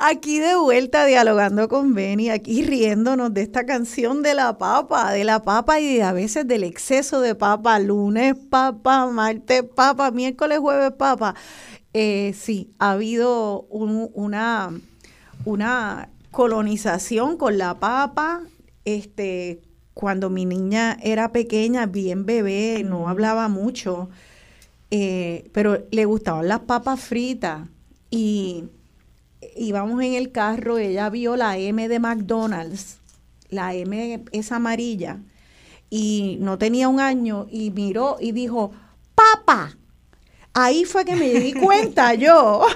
Aquí 0.00 0.38
de 0.38 0.54
vuelta 0.54 1.06
dialogando 1.06 1.68
con 1.68 1.92
Benny, 1.92 2.30
aquí 2.30 2.62
riéndonos 2.62 3.34
de 3.34 3.42
esta 3.42 3.66
canción 3.66 4.22
de 4.22 4.32
la 4.32 4.56
papa, 4.56 5.10
de 5.10 5.24
la 5.24 5.42
papa 5.42 5.80
y 5.80 5.98
a 6.00 6.12
veces 6.12 6.46
del 6.46 6.62
exceso 6.62 7.20
de 7.20 7.34
papa, 7.34 7.80
lunes 7.80 8.36
papa, 8.48 9.08
martes 9.08 9.64
papa, 9.64 10.12
miércoles, 10.12 10.60
jueves 10.60 10.92
papa. 10.92 11.34
Eh, 11.94 12.32
sí, 12.38 12.70
ha 12.78 12.92
habido 12.92 13.62
una, 13.70 14.70
una 15.44 16.10
colonización 16.30 17.36
con 17.36 17.58
la 17.58 17.80
papa, 17.80 18.42
este, 18.84 19.62
cuando 19.94 20.30
mi 20.30 20.44
niña 20.44 20.96
era 21.02 21.32
pequeña, 21.32 21.86
bien 21.86 22.24
bebé, 22.24 22.84
no 22.84 23.08
hablaba 23.08 23.48
mucho, 23.48 24.10
eh, 24.92 25.50
pero 25.52 25.86
le 25.90 26.04
gustaban 26.04 26.46
las 26.46 26.60
papas 26.60 27.00
fritas 27.00 27.66
y 28.10 28.66
íbamos 29.56 30.02
en 30.02 30.14
el 30.14 30.32
carro, 30.32 30.78
ella 30.78 31.10
vio 31.10 31.36
la 31.36 31.56
M 31.56 31.88
de 31.88 31.98
McDonald's, 31.98 32.98
la 33.50 33.74
M 33.74 34.24
es 34.32 34.52
amarilla, 34.52 35.18
y 35.90 36.38
no 36.40 36.58
tenía 36.58 36.88
un 36.88 37.00
año, 37.00 37.46
y 37.50 37.70
miró 37.70 38.16
y 38.20 38.32
dijo, 38.32 38.72
papa. 39.14 39.76
Ahí 40.54 40.84
fue 40.84 41.04
que 41.04 41.14
me 41.14 41.32
di 41.34 41.52
cuenta 41.60 42.14
yo 42.14 42.66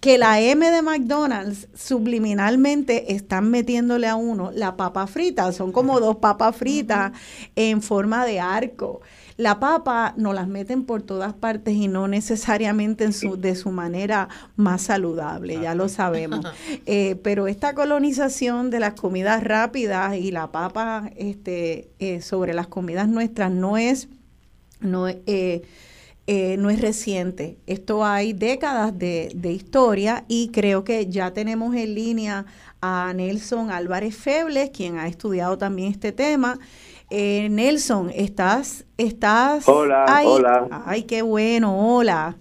que 0.00 0.18
la 0.18 0.40
M 0.40 0.70
de 0.70 0.82
McDonald's 0.82 1.68
subliminalmente 1.74 3.14
están 3.14 3.50
metiéndole 3.50 4.08
a 4.08 4.16
uno 4.16 4.50
la 4.52 4.76
papa 4.76 5.06
frita. 5.06 5.50
Son 5.52 5.72
como 5.72 6.00
dos 6.00 6.16
papas 6.16 6.54
fritas 6.56 7.12
en 7.56 7.80
forma 7.80 8.26
de 8.26 8.40
arco 8.40 9.00
la 9.40 9.58
papa 9.58 10.12
nos 10.18 10.34
las 10.34 10.48
meten 10.48 10.84
por 10.84 11.00
todas 11.00 11.32
partes 11.32 11.74
y 11.74 11.88
no 11.88 12.08
necesariamente 12.08 13.04
en 13.04 13.14
su, 13.14 13.38
de 13.38 13.54
su 13.54 13.70
manera 13.70 14.28
más 14.56 14.82
saludable, 14.82 15.58
ya 15.60 15.74
lo 15.74 15.88
sabemos. 15.88 16.44
Eh, 16.86 17.16
pero 17.22 17.46
esta 17.46 17.74
colonización 17.74 18.70
de 18.70 18.80
las 18.80 18.94
comidas 18.94 19.42
rápidas 19.42 20.16
y 20.16 20.30
la 20.30 20.50
papa 20.50 21.10
este, 21.16 21.88
eh, 21.98 22.20
sobre 22.20 22.52
las 22.52 22.66
comidas 22.66 23.08
nuestras 23.08 23.50
no 23.50 23.76
es, 23.76 24.08
no, 24.80 25.08
eh, 25.08 25.62
no 26.26 26.70
es 26.70 26.80
reciente. 26.80 27.58
Esto 27.66 28.04
hay 28.04 28.32
décadas 28.32 28.98
de, 28.98 29.30
de 29.34 29.52
historia 29.52 30.24
y 30.28 30.48
creo 30.48 30.84
que 30.84 31.06
ya 31.06 31.32
tenemos 31.32 31.74
en 31.74 31.94
línea 31.94 32.46
a 32.80 33.12
Nelson 33.14 33.70
Álvarez 33.70 34.16
Febles, 34.16 34.70
quien 34.70 34.98
ha 34.98 35.06
estudiado 35.06 35.58
también 35.58 35.92
este 35.92 36.12
tema. 36.12 36.58
Eh, 37.10 37.48
Nelson, 37.50 38.10
¿estás, 38.14 38.86
estás 38.96 39.68
Hola, 39.68 40.04
ahí? 40.08 40.26
hola. 40.28 40.68
Ay, 40.86 41.02
qué 41.02 41.22
bueno, 41.22 41.96
hola. 41.96 42.36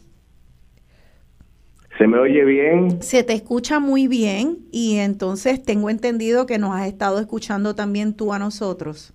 ¿Se 1.98 2.08
me 2.08 2.20
oye 2.20 2.46
bien? 2.46 3.02
Se 3.02 3.24
te 3.24 3.34
escucha 3.34 3.80
muy 3.80 4.08
bien 4.08 4.60
y 4.72 4.98
entonces 4.98 5.64
tengo 5.64 5.90
entendido 5.90 6.46
que 6.46 6.60
nos 6.60 6.76
has 6.76 6.88
estado 6.88 7.20
escuchando 7.20 7.74
también 7.76 8.14
tú 8.14 8.32
a 8.32 8.38
nosotros. 8.40 9.14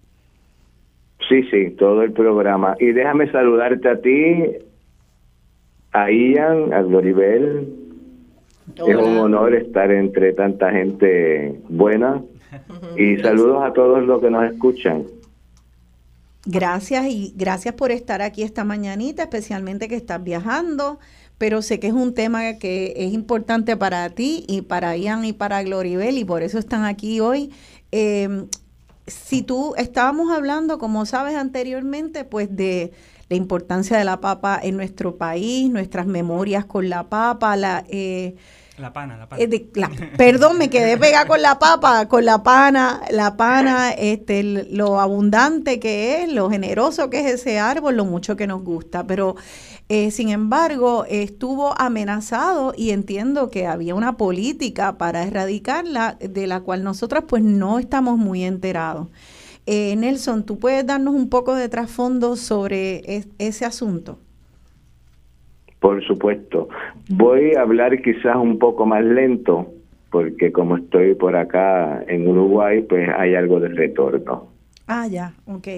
Sí, 1.29 1.45
sí, 1.45 1.71
todo 1.79 2.03
el 2.03 2.13
programa. 2.13 2.75
Y 2.81 2.87
déjame 2.87 3.31
saludarte 3.31 3.89
a 3.89 4.01
ti, 4.01 4.43
a 5.93 6.11
Ian, 6.11 6.75
a 6.75 6.83
Gloribel. 6.83 7.69
Es 8.77 8.97
un 8.97 9.19
honor 9.19 9.55
estar 9.55 9.91
entre 9.93 10.33
tanta 10.33 10.71
gente 10.73 11.61
buena. 11.69 12.23
Y 12.97 13.17
saludos 13.17 13.65
a 13.65 13.73
todos 13.73 14.05
los 14.05 14.21
que 14.21 14.31
nos 14.31 14.45
escuchan. 14.53 15.03
Gracias 16.47 17.07
y 17.07 17.33
gracias 17.37 17.75
por 17.75 17.91
estar 17.91 18.21
aquí 18.21 18.43
esta 18.43 18.65
mañanita, 18.65 19.23
especialmente 19.23 19.89
que 19.89 19.97
estás 19.97 20.23
viajando, 20.23 20.99
pero 21.39 21.63
sé 21.63 21.81
que 21.81 21.87
es 21.87 21.95
un 21.95 22.13
tema 22.13 22.59
que 22.59 22.93
es 22.97 23.15
importante 23.15 23.79
para 23.79 24.11
ti 24.11 24.45
y 24.47 24.61
para 24.63 24.95
Ian 24.95 25.25
y 25.25 25.33
para 25.33 25.63
Gloribel 25.63 26.19
y 26.19 26.25
por 26.25 26.43
eso 26.43 26.59
están 26.59 26.85
aquí 26.85 27.21
hoy. 27.21 27.51
Eh, 27.93 28.47
si 29.07 29.43
tú 29.43 29.75
estábamos 29.77 30.31
hablando, 30.31 30.79
como 30.79 31.07
sabes 31.07 31.35
anteriormente, 31.37 32.25
pues 32.25 32.55
de 32.55 32.93
la 33.31 33.37
importancia 33.37 33.97
de 33.97 34.05
la 34.05 34.21
papa 34.21 34.61
en 34.63 34.77
nuestro 34.77 35.17
país, 35.17 35.71
nuestras 35.71 36.07
memorias 36.07 36.67
con 36.67 36.89
la 36.89 37.09
papa, 37.09 37.57
la... 37.57 37.85
Eh, 37.89 38.37
la 38.79 38.93
pana, 38.93 39.17
la 39.17 39.29
pana. 39.29 39.43
Eh, 39.43 39.71
perdón, 40.17 40.59
me 40.59 40.69
quedé 40.69 40.99
pegada 40.99 41.27
con 41.27 41.41
la 41.41 41.59
papa, 41.59 42.09
con 42.09 42.25
la 42.25 42.43
pana, 42.43 43.03
la 43.11 43.37
pana, 43.37 43.93
este, 43.93 44.43
lo 44.43 45.01
abundante 45.01 45.79
que 45.79 46.23
es, 46.23 46.33
lo 46.33 46.51
generoso 46.51 47.09
que 47.09 47.21
es 47.21 47.35
ese 47.35 47.61
árbol, 47.61 47.97
lo 47.97 48.05
mucho 48.05 48.37
que 48.37 48.49
nos 48.49 48.65
gusta. 48.65 49.07
Pero, 49.07 49.37
eh, 49.89 50.11
sin 50.11 50.31
embargo, 50.31 51.05
estuvo 51.09 51.79
amenazado 51.81 52.75
y 52.77 52.91
entiendo 52.91 53.49
que 53.49 53.67
había 53.67 53.95
una 53.95 54.17
política 54.17 54.99
para 54.99 55.23
erradicarla, 55.23 56.17
de 56.19 56.47
la 56.49 56.61
cual 56.61 56.83
nosotros 56.83 57.25
pues 57.29 57.45
no 57.45 57.79
estamos 57.79 58.19
muy 58.19 58.43
enterados. 58.43 59.09
Eh, 59.67 59.95
Nelson, 59.97 60.45
¿tú 60.45 60.59
puedes 60.59 60.85
darnos 60.85 61.15
un 61.15 61.29
poco 61.29 61.55
de 61.55 61.69
trasfondo 61.69 62.37
sobre 62.37 63.25
ese 63.39 63.65
asunto? 63.65 64.19
Por 65.79 66.05
supuesto. 66.05 66.69
Voy 67.09 67.53
a 67.55 67.63
hablar 67.63 68.01
quizás 68.01 68.37
un 68.37 68.59
poco 68.59 68.87
más 68.87 69.05
lento, 69.05 69.71
porque 70.11 70.53
como 70.53 70.79
estoy 70.79 71.15
por 71.15 71.37
acá 71.37 72.03
en 72.09 72.27
Uruguay, 72.27 72.83
pues 72.89 73.09
hay 73.15 73.35
algo 73.35 73.61
de 73.61 73.69
retorno. 73.69 74.49
Ah, 74.87 75.07
ya, 75.07 75.35
ok. 75.47 75.69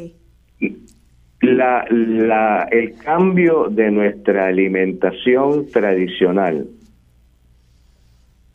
La, 1.40 1.84
la, 1.90 2.68
el 2.70 2.94
cambio 2.94 3.68
de 3.68 3.90
nuestra 3.90 4.46
alimentación 4.46 5.66
tradicional 5.70 6.68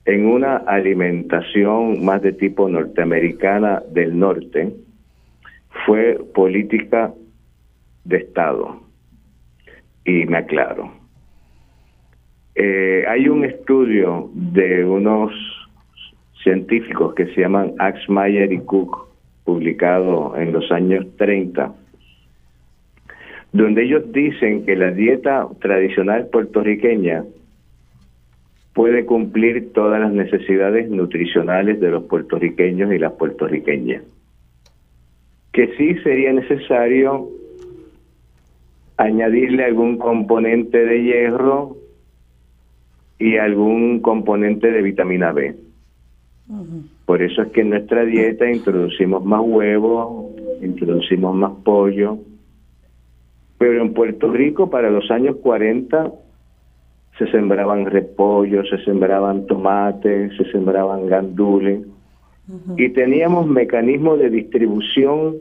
en 0.05 0.25
una 0.25 0.57
alimentación 0.57 2.03
más 2.03 2.21
de 2.21 2.33
tipo 2.33 2.67
norteamericana 2.67 3.83
del 3.91 4.17
norte 4.17 4.73
fue 5.85 6.19
política 6.33 7.13
de 8.05 8.17
Estado. 8.17 8.81
Y 10.05 10.25
me 10.25 10.37
aclaro 10.37 11.00
eh, 12.55 13.05
hay 13.07 13.29
un 13.29 13.45
estudio 13.45 14.29
de 14.33 14.83
unos 14.83 15.31
científicos 16.43 17.13
que 17.13 17.27
se 17.27 17.41
llaman 17.41 17.73
Axmayer 17.79 18.51
y 18.51 18.59
Cook, 18.59 19.07
publicado 19.43 20.35
en 20.35 20.51
los 20.51 20.71
años 20.71 21.05
30, 21.17 21.73
donde 23.53 23.83
ellos 23.83 24.11
dicen 24.11 24.65
que 24.65 24.75
la 24.75 24.91
dieta 24.91 25.47
tradicional 25.59 26.27
puertorriqueña 26.27 27.23
puede 28.73 29.05
cumplir 29.05 29.73
todas 29.73 29.99
las 29.99 30.11
necesidades 30.11 30.89
nutricionales 30.89 31.79
de 31.79 31.91
los 31.91 32.03
puertorriqueños 32.03 32.91
y 32.93 32.97
las 32.97 33.13
puertorriqueñas. 33.13 34.03
Que 35.51 35.67
sí 35.75 35.95
sería 36.03 36.31
necesario 36.31 37.29
añadirle 38.95 39.65
algún 39.65 39.97
componente 39.97 40.85
de 40.85 41.03
hierro 41.03 41.80
y 43.21 43.37
algún 43.37 43.99
componente 43.99 44.71
de 44.71 44.81
vitamina 44.81 45.31
B. 45.31 45.55
Por 47.05 47.21
eso 47.21 47.43
es 47.43 47.49
que 47.49 47.61
en 47.61 47.69
nuestra 47.69 48.03
dieta 48.03 48.49
introducimos 48.49 49.23
más 49.23 49.41
huevos, 49.43 50.35
introducimos 50.61 51.35
más 51.35 51.51
pollo. 51.63 52.17
Pero 53.59 53.81
en 53.81 53.93
Puerto 53.93 54.31
Rico 54.31 54.69
para 54.69 54.89
los 54.89 55.11
años 55.11 55.35
40 55.37 56.11
se 57.19 57.27
sembraban 57.27 57.85
repollos, 57.85 58.67
se 58.69 58.83
sembraban 58.83 59.45
tomates, 59.45 60.35
se 60.35 60.51
sembraban 60.51 61.05
gandules 61.05 61.81
y 62.75 62.89
teníamos 62.89 63.45
mecanismos 63.47 64.19
de 64.19 64.29
distribución 64.31 65.35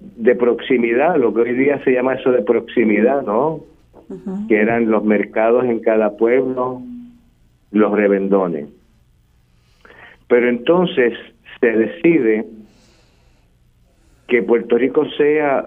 de 0.00 0.34
proximidad, 0.34 1.16
lo 1.16 1.32
que 1.32 1.40
hoy 1.40 1.54
día 1.54 1.82
se 1.84 1.92
llama 1.92 2.14
eso 2.14 2.30
de 2.30 2.42
proximidad, 2.42 3.22
¿no? 3.22 3.64
Que 4.48 4.56
eran 4.56 4.90
los 4.90 5.04
mercados 5.04 5.64
en 5.64 5.80
cada 5.80 6.16
pueblo, 6.16 6.82
los 7.70 7.92
revendones. 7.92 8.68
Pero 10.28 10.48
entonces 10.48 11.14
se 11.60 11.66
decide 11.66 12.46
que 14.26 14.42
Puerto 14.42 14.76
Rico 14.76 15.04
sea 15.16 15.66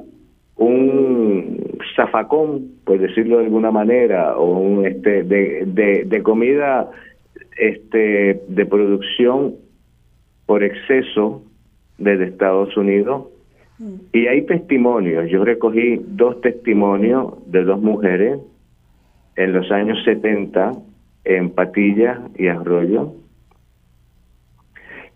un 0.55 1.63
zafacón, 1.95 2.71
por 2.83 2.99
decirlo 2.99 3.39
de 3.39 3.45
alguna 3.45 3.71
manera, 3.71 4.37
o 4.37 4.59
un 4.59 4.85
este 4.85 5.23
de, 5.23 6.03
de 6.05 6.23
comida 6.23 6.89
este 7.57 8.41
de 8.47 8.65
producción 8.65 9.55
por 10.45 10.63
exceso 10.63 11.43
desde 11.97 12.25
Estados 12.25 12.75
Unidos 12.77 13.27
y 14.13 14.27
hay 14.27 14.45
testimonios, 14.45 15.29
yo 15.29 15.43
recogí 15.43 15.99
dos 16.05 16.39
testimonios 16.41 17.33
de 17.51 17.63
dos 17.63 17.81
mujeres 17.81 18.39
en 19.35 19.53
los 19.53 19.71
años 19.71 19.97
70 20.05 20.73
en 21.23 21.49
Patilla 21.49 22.21
y 22.37 22.47
Arroyo, 22.47 23.13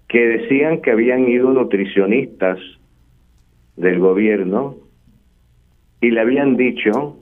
que 0.07 0.19
decían 0.19 0.81
que 0.81 0.91
habían 0.91 1.27
ido 1.27 1.51
nutricionistas 1.51 2.57
del 3.75 3.99
gobierno 3.99 4.77
y 6.01 6.09
le 6.09 6.21
habían 6.21 6.57
dicho 6.57 7.17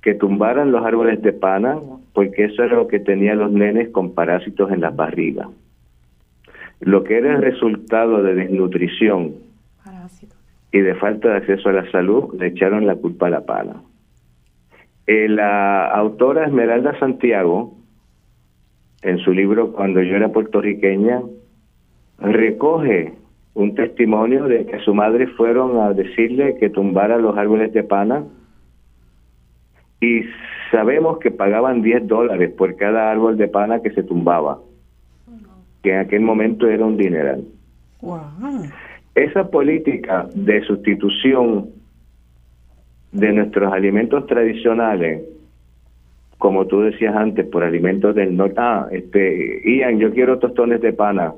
que 0.00 0.14
tumbaran 0.14 0.70
los 0.70 0.84
árboles 0.84 1.20
de 1.22 1.32
pana, 1.32 1.78
porque 2.12 2.44
eso 2.44 2.62
era 2.62 2.76
lo 2.76 2.86
que 2.86 3.00
tenían 3.00 3.38
los 3.38 3.50
nenes 3.50 3.88
con 3.88 4.14
parásitos 4.14 4.70
en 4.70 4.80
las 4.80 4.94
barrigas. 4.94 5.48
Lo 6.80 7.02
que 7.02 7.18
era 7.18 7.34
el 7.34 7.42
resultado 7.42 8.22
de 8.22 8.34
desnutrición 8.34 9.48
y 10.72 10.80
de 10.80 10.94
falta 10.96 11.28
de 11.28 11.36
acceso 11.36 11.68
a 11.68 11.72
la 11.72 11.90
salud, 11.90 12.34
le 12.38 12.48
echaron 12.48 12.86
la 12.86 12.96
culpa 12.96 13.28
a 13.28 13.30
la 13.30 13.46
pana. 13.46 13.82
Eh, 15.06 15.28
la 15.28 15.86
autora 15.86 16.46
Esmeralda 16.46 16.98
Santiago, 16.98 17.74
en 19.02 19.18
su 19.18 19.32
libro 19.32 19.72
Cuando 19.72 20.02
yo 20.02 20.16
era 20.16 20.28
puertorriqueña, 20.28 21.22
recoge 22.18 23.14
un 23.54 23.74
testimonio 23.74 24.44
de 24.44 24.66
que 24.66 24.78
su 24.80 24.94
madre 24.94 25.26
fueron 25.28 25.80
a 25.80 25.92
decirle 25.92 26.56
que 26.58 26.68
tumbara 26.68 27.16
los 27.18 27.36
árboles 27.36 27.72
de 27.72 27.82
pana 27.82 28.24
y 30.00 30.22
sabemos 30.70 31.18
que 31.18 31.30
pagaban 31.30 31.82
10 31.82 32.06
dólares 32.06 32.52
por 32.52 32.76
cada 32.76 33.10
árbol 33.10 33.36
de 33.36 33.48
pana 33.48 33.80
que 33.80 33.90
se 33.90 34.02
tumbaba, 34.02 34.58
que 35.82 35.92
en 35.92 36.00
aquel 36.00 36.20
momento 36.20 36.68
era 36.68 36.84
un 36.84 36.96
dineral. 36.96 37.44
Esa 39.18 39.50
política 39.50 40.28
de 40.32 40.62
sustitución 40.62 41.70
de 43.10 43.32
nuestros 43.32 43.72
alimentos 43.72 44.24
tradicionales, 44.28 45.24
como 46.38 46.68
tú 46.68 46.82
decías 46.82 47.16
antes, 47.16 47.44
por 47.46 47.64
alimentos 47.64 48.14
del 48.14 48.36
norte, 48.36 48.54
ah, 48.58 48.86
este, 48.92 49.60
Ian, 49.64 49.98
yo 49.98 50.12
quiero 50.12 50.38
tostones 50.38 50.80
de 50.80 50.92
pana. 50.92 51.34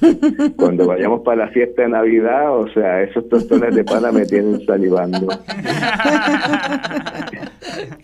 Cuando 0.56 0.86
vayamos 0.86 1.20
para 1.20 1.44
la 1.44 1.48
fiesta 1.48 1.82
de 1.82 1.88
Navidad, 1.90 2.58
o 2.58 2.68
sea, 2.68 3.02
esos 3.02 3.28
tostones 3.28 3.74
de 3.74 3.84
pana 3.84 4.10
me 4.10 4.24
tienen 4.24 4.64
salivando. 4.64 5.28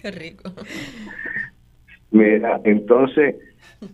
Qué 0.02 0.10
rico. 0.10 0.52
Mira, 2.10 2.60
entonces, 2.64 3.36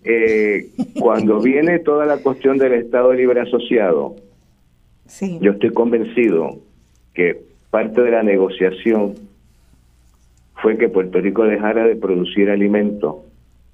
eh, 0.02 0.66
cuando 0.98 1.40
viene 1.40 1.78
toda 1.78 2.06
la 2.06 2.16
cuestión 2.18 2.58
del 2.58 2.72
Estado 2.72 3.12
Libre 3.12 3.42
Asociado, 3.42 4.16
yo 5.40 5.52
estoy 5.52 5.70
convencido 5.70 6.58
que 7.14 7.42
parte 7.70 8.02
de 8.02 8.10
la 8.10 8.22
negociación 8.22 9.14
fue 10.56 10.78
que 10.78 10.88
Puerto 10.88 11.20
Rico 11.20 11.44
dejara 11.44 11.84
de 11.84 11.96
producir 11.96 12.50
alimentos 12.50 13.16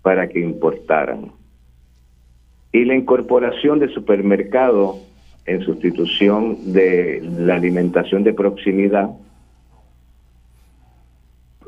para 0.02 0.28
que 0.28 0.40
importaran. 0.40 1.32
Y 2.72 2.84
la 2.84 2.94
incorporación 2.94 3.78
de 3.78 3.88
supermercados 3.88 4.96
en 5.46 5.62
sustitución 5.62 6.72
de 6.72 7.20
la 7.22 7.56
alimentación 7.56 8.24
de 8.24 8.32
proximidad 8.32 9.10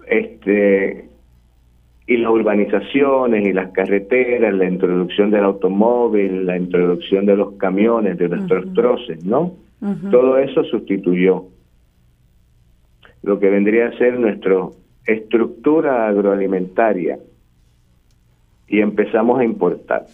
este 0.07 1.09
y 2.07 2.19
las 2.19 2.31
urbanizaciones 2.31 3.47
y 3.47 3.53
las 3.53 3.71
carreteras, 3.71 4.53
la 4.55 4.69
introducción 4.69 5.31
del 5.31 5.45
automóvil, 5.45 6.45
la 6.45 6.57
introducción 6.57 7.25
de 7.25 7.37
los 7.37 7.55
camiones, 7.55 8.19
de 8.19 8.29
nuestros 8.29 8.73
troces, 8.75 9.25
¿no? 9.25 9.55
Todo 10.11 10.39
eso 10.39 10.65
sustituyó 10.65 11.45
lo 13.23 13.39
que 13.39 13.51
vendría 13.51 13.89
a 13.89 13.99
ser 13.99 14.19
nuestra 14.19 14.69
estructura 15.07 16.09
agroalimentaria 16.09 17.19
y 18.69 18.81
empezamos 18.81 19.41
a 19.41 19.45
importar. 19.45 20.07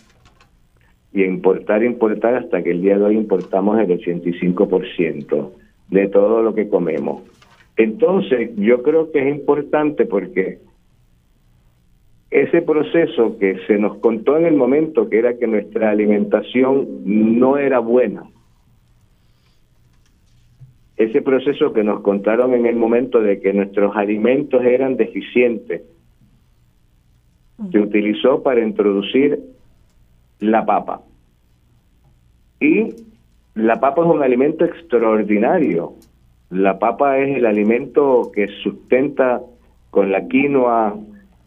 Y 1.13 1.23
a 1.23 1.27
importar, 1.27 1.83
importar 1.83 2.37
hasta 2.37 2.63
que 2.63 2.71
el 2.71 2.83
día 2.83 2.97
de 2.97 3.05
hoy 3.05 3.17
importamos 3.17 3.79
el 3.81 3.89
85% 3.89 5.51
de 5.89 6.09
todo 6.09 6.43
lo 6.43 6.55
que 6.55 6.69
comemos. 6.69 7.23
Entonces, 7.77 8.51
yo 8.57 8.83
creo 8.83 9.11
que 9.11 9.29
es 9.29 9.37
importante 9.37 10.07
porque 10.07 10.59
ese 12.31 12.63
proceso 12.63 13.37
que 13.39 13.59
se 13.67 13.79
nos 13.79 13.99
contó 13.99 14.37
en 14.37 14.47
el 14.47 14.55
momento, 14.55 15.09
que 15.09 15.19
era 15.19 15.37
que 15.37 15.47
nuestra 15.47 15.91
alimentación 15.91 16.87
no 17.05 17.57
era 17.57 17.81
buena, 17.81 18.25
ese 20.97 21.23
proceso 21.23 21.73
que 21.73 21.83
nos 21.83 22.03
contaron 22.03 22.55
en 22.55 22.67
el 22.67 22.77
momento 22.77 23.21
de 23.23 23.41
que 23.41 23.53
nuestros 23.53 23.97
alimentos 23.97 24.63
eran 24.63 24.97
deficientes, 24.97 25.83
se 27.73 27.79
utilizó 27.79 28.43
para 28.43 28.63
introducir 28.63 29.41
la 30.41 30.65
papa. 30.65 31.03
Y 32.61 32.95
la 33.55 33.81
papa 33.81 34.03
es 34.03 34.09
un 34.09 34.23
alimento 34.23 34.65
extraordinario. 34.65 35.95
La 36.51 36.79
papa 36.79 37.19
es 37.19 37.37
el 37.37 37.47
alimento 37.47 38.31
que 38.35 38.49
sustenta 38.63 39.41
con 39.91 40.13
la 40.13 40.29
quinoa 40.29 40.99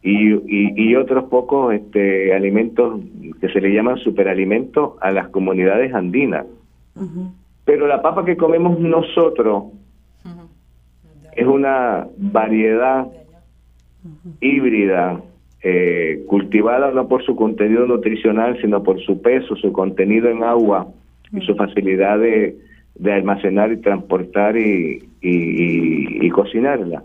y, 0.06 0.94
otros 0.96 1.24
pocos 1.24 1.72
este, 1.72 2.34
alimentos 2.34 3.00
que 3.40 3.48
se 3.48 3.60
le 3.60 3.72
llaman 3.72 3.96
superalimentos 3.98 4.92
a 5.00 5.10
las 5.10 5.28
comunidades 5.28 5.94
andinas. 5.94 6.46
Pero 7.64 7.86
la 7.86 8.02
papa 8.02 8.24
que 8.24 8.36
comemos 8.36 8.78
nosotros 8.78 9.64
es 11.34 11.46
una 11.46 12.06
variedad 12.18 13.06
híbrida, 14.40 15.20
eh, 15.62 16.22
cultivada 16.26 16.90
no 16.90 17.08
por 17.08 17.24
su 17.24 17.34
contenido 17.34 17.86
nutricional, 17.86 18.58
sino 18.60 18.82
por 18.82 19.00
su 19.00 19.22
peso, 19.22 19.56
su 19.56 19.72
contenido 19.72 20.28
en 20.28 20.44
agua 20.44 20.86
y 21.32 21.40
su 21.40 21.54
facilidad 21.56 22.18
de, 22.18 22.56
almacenar 23.10 23.72
y 23.72 23.78
transportar 23.78 24.56
y, 24.58 25.00
cocinarla. 26.30 27.02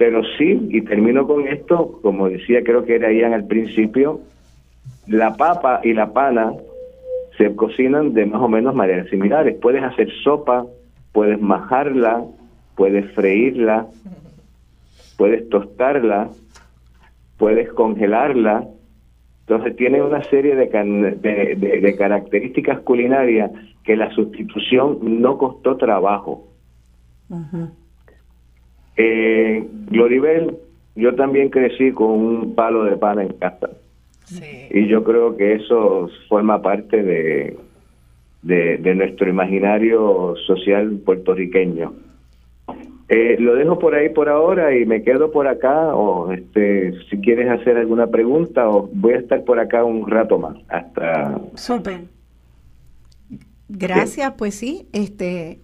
Pero 0.00 0.22
sí, 0.38 0.58
y 0.70 0.80
termino 0.80 1.26
con 1.26 1.46
esto, 1.46 2.00
como 2.00 2.30
decía, 2.30 2.64
creo 2.64 2.86
que 2.86 2.94
era 2.94 3.12
Ian 3.12 3.34
al 3.34 3.46
principio, 3.46 4.22
la 5.06 5.36
papa 5.36 5.82
y 5.84 5.92
la 5.92 6.14
pana 6.14 6.54
se 7.36 7.54
cocinan 7.54 8.14
de 8.14 8.24
más 8.24 8.40
o 8.40 8.48
menos 8.48 8.74
maneras 8.74 9.10
similares. 9.10 9.58
Puedes 9.60 9.82
hacer 9.82 10.10
sopa, 10.24 10.64
puedes 11.12 11.38
majarla, 11.38 12.24
puedes 12.76 13.12
freírla, 13.12 13.88
puedes 15.18 15.46
tostarla, 15.50 16.30
puedes 17.36 17.70
congelarla. 17.74 18.68
Entonces 19.40 19.76
tiene 19.76 20.00
una 20.00 20.24
serie 20.24 20.56
de, 20.56 20.64
de, 21.60 21.96
características 21.98 22.80
culinarias 22.80 23.50
que 23.84 23.96
la 23.96 24.10
sustitución 24.12 25.20
no 25.20 25.36
costó 25.36 25.76
trabajo. 25.76 26.48
Eh, 29.02 29.66
Gloribel, 29.90 30.58
yo 30.94 31.14
también 31.14 31.48
crecí 31.48 31.92
con 31.92 32.10
un 32.10 32.54
palo 32.54 32.84
de 32.84 32.96
pan 32.96 33.18
en 33.20 33.32
casa. 33.34 33.70
Y 34.70 34.86
yo 34.86 35.02
creo 35.02 35.36
que 35.36 35.54
eso 35.54 36.08
forma 36.28 36.62
parte 36.62 37.02
de, 37.02 37.56
de, 38.42 38.94
nuestro 38.94 39.28
imaginario 39.28 40.34
social 40.46 41.00
puertorriqueño. 41.04 41.94
Eh, 43.08 43.36
lo 43.40 43.56
dejo 43.56 43.78
por 43.78 43.94
ahí 43.94 44.10
por 44.10 44.28
ahora 44.28 44.76
y 44.76 44.84
me 44.84 45.02
quedo 45.02 45.32
por 45.32 45.48
acá 45.48 45.96
o 45.96 46.30
este 46.30 46.92
si 47.08 47.20
quieres 47.20 47.50
hacer 47.50 47.76
alguna 47.76 48.06
pregunta 48.06 48.68
o 48.68 48.88
voy 48.92 49.14
a 49.14 49.18
estar 49.18 49.42
por 49.42 49.58
acá 49.58 49.82
un 49.82 50.08
rato 50.08 50.38
más 50.38 50.56
hasta 50.68 51.40
Súper. 51.56 52.02
Gracias, 53.68 54.32
pues 54.38 54.54
sí, 54.54 54.86
este 54.92 55.58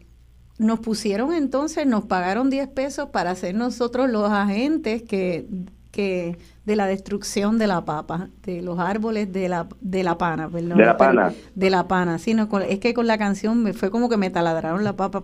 nos 0.59 0.81
pusieron 0.81 1.33
entonces, 1.33 1.87
nos 1.87 2.05
pagaron 2.05 2.51
10 2.51 2.69
pesos 2.69 3.11
para 3.11 3.35
ser 3.35 3.55
nosotros 3.55 4.11
los 4.11 4.31
agentes 4.31 5.03
que, 5.03 5.47
que 5.91 6.37
de 6.67 6.75
la 6.75 6.89
destrucción 6.89 7.59
de 7.59 7.69
la 7.69 7.85
papa, 7.85 8.29
de 8.45 8.61
los 8.61 8.81
árboles 8.81 9.33
de 9.33 9.49
la, 9.49 9.69
de 9.81 10.03
la 10.03 10.19
pana, 10.19 10.49
perdón. 10.49 10.77
De 10.77 10.85
la 10.85 10.97
pana. 10.97 11.33
De 11.55 11.71
la 11.71 11.87
pana, 11.87 12.19
sí, 12.19 12.35
no, 12.35 12.49
es 12.69 12.81
que 12.81 12.93
con 12.93 13.07
la 13.07 13.17
canción 13.19 13.63
me 13.63 13.73
fue 13.73 13.91
como 13.91 14.09
que 14.09 14.17
me 14.17 14.29
taladraron 14.31 14.83
la 14.83 14.97
papa 14.97 15.23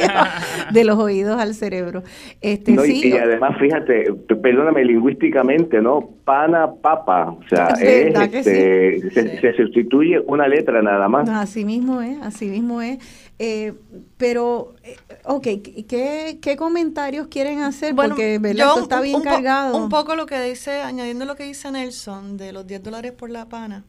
de 0.72 0.84
los 0.84 0.98
oídos 0.98 1.40
al 1.40 1.54
cerebro. 1.54 2.02
Este, 2.42 2.76
sí, 2.78 3.08
y, 3.08 3.12
además, 3.12 3.56
fíjate, 3.58 4.12
perdóname, 4.42 4.84
lingüísticamente, 4.84 5.80
¿no? 5.80 6.10
Pana, 6.26 6.70
papa, 6.82 7.30
o 7.30 7.40
sea, 7.48 7.68
este, 7.80 9.10
se, 9.10 9.56
sustituye 9.56 10.20
una 10.26 10.46
letra 10.46 10.82
nada 10.82 11.08
más. 11.08 11.26
así 11.30 11.64
mismo 11.64 12.02
es, 12.02 12.20
así 12.20 12.46
mismo 12.46 12.82
es. 12.82 12.98
Eh, 13.38 13.74
pero, 14.16 14.76
eh, 14.84 14.96
ok, 15.24 15.42
¿qué, 15.88 16.38
¿qué, 16.40 16.56
comentarios 16.56 17.26
quieren 17.26 17.62
hacer? 17.62 17.92
Bueno, 17.92 18.14
Porque 18.14 18.40
Yo, 18.54 18.78
está 18.78 19.00
bien 19.00 19.22
cargado. 19.22 19.76
Un 19.76 19.88
poco 19.88 20.14
lo 20.14 20.26
que 20.26 20.40
dice, 20.40 20.80
añadiendo 20.80 21.24
lo 21.24 21.34
que 21.34 21.44
dice 21.44 21.70
Nelson 21.70 22.36
de 22.36 22.52
los 22.52 22.66
10 22.66 22.82
dólares 22.82 23.12
por 23.12 23.30
la 23.30 23.48
pana, 23.48 23.84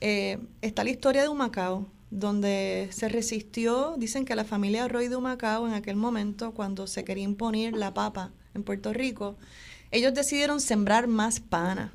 eh, 0.00 0.38
está 0.62 0.84
la 0.84 0.90
historia 0.90 1.22
de 1.22 1.28
Humacao, 1.28 1.86
donde 2.10 2.88
se 2.90 3.10
resistió, 3.10 3.94
dicen 3.98 4.24
que 4.24 4.34
la 4.34 4.44
familia 4.44 4.88
Roy 4.88 5.08
de 5.08 5.16
Humacao 5.16 5.68
en 5.68 5.74
aquel 5.74 5.96
momento, 5.96 6.52
cuando 6.52 6.86
se 6.86 7.04
quería 7.04 7.24
imponer 7.24 7.74
la 7.74 7.92
papa 7.92 8.32
en 8.54 8.62
Puerto 8.62 8.94
Rico, 8.94 9.36
ellos 9.90 10.14
decidieron 10.14 10.60
sembrar 10.60 11.08
más 11.08 11.40
pana. 11.40 11.92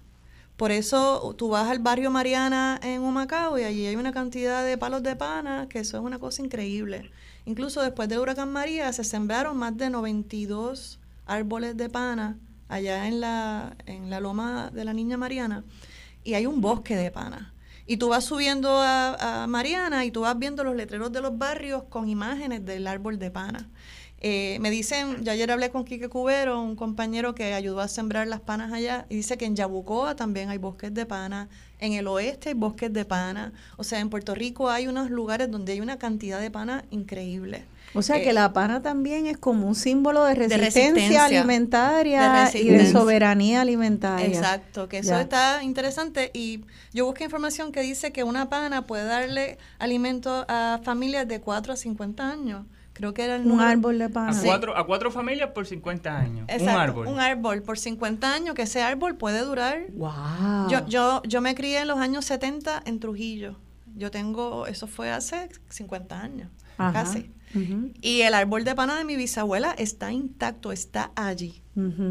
Por 0.64 0.72
eso 0.72 1.36
tú 1.38 1.50
vas 1.50 1.70
al 1.70 1.80
barrio 1.80 2.10
Mariana 2.10 2.80
en 2.82 3.02
Humacao 3.02 3.60
y 3.60 3.64
allí 3.66 3.86
hay 3.86 3.98
una 3.98 4.14
cantidad 4.14 4.66
de 4.66 4.78
palos 4.78 5.04
de 5.04 5.14
pana, 5.18 5.68
que 5.68 5.80
eso 5.80 5.98
es 5.98 6.04
una 6.06 6.20
cosa 6.20 6.42
increíble. 6.42 7.12
Incluso 7.44 7.82
después 7.82 8.08
de 8.08 8.18
Huracán 8.18 8.50
María 8.50 8.94
se 8.94 9.04
sembraron 9.04 9.58
más 9.58 9.76
de 9.76 9.90
92 9.90 11.02
árboles 11.26 11.76
de 11.76 11.90
pana 11.90 12.38
allá 12.70 13.10
en 13.10 13.20
la, 13.20 13.76
en 13.88 14.10
la 14.10 14.22
loma 14.22 14.72
de 14.74 14.86
la 14.86 14.94
Niña 14.94 15.18
Mariana, 15.18 15.66
y 16.24 16.36
hay 16.36 16.46
un 16.46 16.62
bosque 16.62 16.96
de 16.96 17.12
pana. 17.12 17.54
Y 17.86 17.98
tú 17.98 18.08
vas 18.08 18.24
subiendo 18.24 18.70
a, 18.70 19.44
a 19.44 19.48
Mariana 19.48 20.06
y 20.06 20.12
tú 20.12 20.22
vas 20.22 20.40
viendo 20.40 20.64
los 20.64 20.78
letreros 20.78 21.12
de 21.12 21.20
los 21.20 21.38
barrios 21.38 21.84
con 21.90 22.08
imágenes 22.08 22.64
del 22.64 22.88
árbol 22.88 23.20
de 23.20 23.32
pana. 23.32 23.70
Eh, 24.26 24.58
me 24.62 24.70
dicen, 24.72 25.22
ya 25.26 25.34
ayer 25.34 25.52
hablé 25.52 25.70
con 25.70 25.84
Quique 25.84 26.08
Cubero, 26.08 26.62
un 26.62 26.78
compañero 26.78 27.36
que 27.36 27.54
ayudó 27.54 27.82
a 27.82 27.90
sembrar 27.90 28.26
las 28.26 28.40
panas 28.40 28.72
allá, 28.72 29.06
y 29.10 29.16
dice 29.16 29.38
que 29.38 29.44
en 29.44 29.58
Yabucoa 29.58 30.16
también 30.16 30.50
hay 30.50 30.58
bosques 30.58 30.94
de 30.94 31.06
pana, 31.06 31.50
en 31.80 31.92
el 31.92 32.08
oeste 32.08 32.48
hay 32.50 32.56
bosques 32.56 32.94
de 32.94 33.04
pana, 33.04 33.52
o 33.76 33.84
sea, 33.84 34.00
en 34.00 34.10
Puerto 34.10 34.34
Rico 34.34 34.70
hay 34.70 34.88
unos 34.88 35.10
lugares 35.12 35.52
donde 35.52 35.74
hay 35.74 35.82
una 35.82 35.98
cantidad 36.00 36.40
de 36.40 36.50
pana 36.50 36.86
increíble. 36.90 37.66
O 37.96 38.02
sea 38.02 38.22
que 38.22 38.30
Eh, 38.30 38.34
la 38.34 38.54
pana 38.54 38.82
también 38.82 39.28
es 39.28 39.38
como 39.38 39.68
un 39.68 39.76
símbolo 39.76 40.24
de 40.24 40.36
resistencia, 40.36 40.66
resistencia, 40.84 41.26
alimentaria 41.26 42.50
de 42.54 42.60
y 42.60 42.70
de 42.70 42.92
soberanía 42.92 43.60
alimentaria. 43.60 44.26
Exacto, 44.26 44.88
que 44.88 45.00
eso 45.00 45.10
Ya. 45.10 45.22
está 45.22 45.64
interesante 45.64 46.32
y 46.34 46.62
yo 46.94 47.06
busqué 47.06 47.26
información 47.26 47.74
que 47.74 47.82
dice 47.82 48.14
que 48.14 48.24
una 48.24 48.50
pana 48.50 48.88
puede 48.88 49.04
darle 49.04 49.58
alimento 49.80 50.46
a 50.48 50.80
familias 50.84 51.28
de 51.28 51.42
4 51.42 51.74
a 51.74 51.76
50 51.76 52.30
años. 52.32 52.66
Creo 52.94 53.14
que 53.14 53.24
era 53.24 53.36
el 53.36 53.42
Un 53.42 53.50
número- 53.50 53.70
árbol 53.70 53.98
de 53.98 54.06
A, 54.06 54.10
pana. 54.10 54.40
cuatro, 54.44 54.78
a 54.78 54.86
cuatro 54.86 55.10
familias 55.12 55.50
por 55.52 55.66
50 55.66 56.16
años. 56.18 56.46
Exacto, 56.48 56.72
un 56.74 56.80
árbol. 56.80 57.08
Un 57.08 57.20
árbol 57.20 57.62
por 57.64 57.78
50 57.80 58.34
años, 58.34 58.54
que 58.56 58.62
ese 58.64 58.82
árbol 58.84 59.16
puede 59.18 59.40
durar. 59.42 59.88
Wow. 59.94 60.70
Yo, 60.70 60.86
yo, 60.88 61.22
yo 61.24 61.42
me 61.42 61.56
crié 61.56 61.80
en 61.82 61.88
los 61.88 61.98
años 61.98 62.26
70 62.26 62.84
en 62.86 63.00
Trujillo. 63.00 63.58
Yo 63.96 64.12
tengo, 64.12 64.68
eso 64.68 64.88
fue 64.88 65.12
hace 65.12 65.50
50 65.70 66.20
años, 66.22 66.50
Ajá. 66.78 66.94
casi. 67.04 67.32
Y 68.02 68.22
el 68.22 68.34
árbol 68.34 68.64
de 68.64 68.74
pana 68.74 68.96
de 68.98 69.04
mi 69.06 69.16
bisabuela 69.16 69.76
está 69.78 70.12
intacto, 70.12 70.72
está 70.72 71.12
allí 71.16 71.62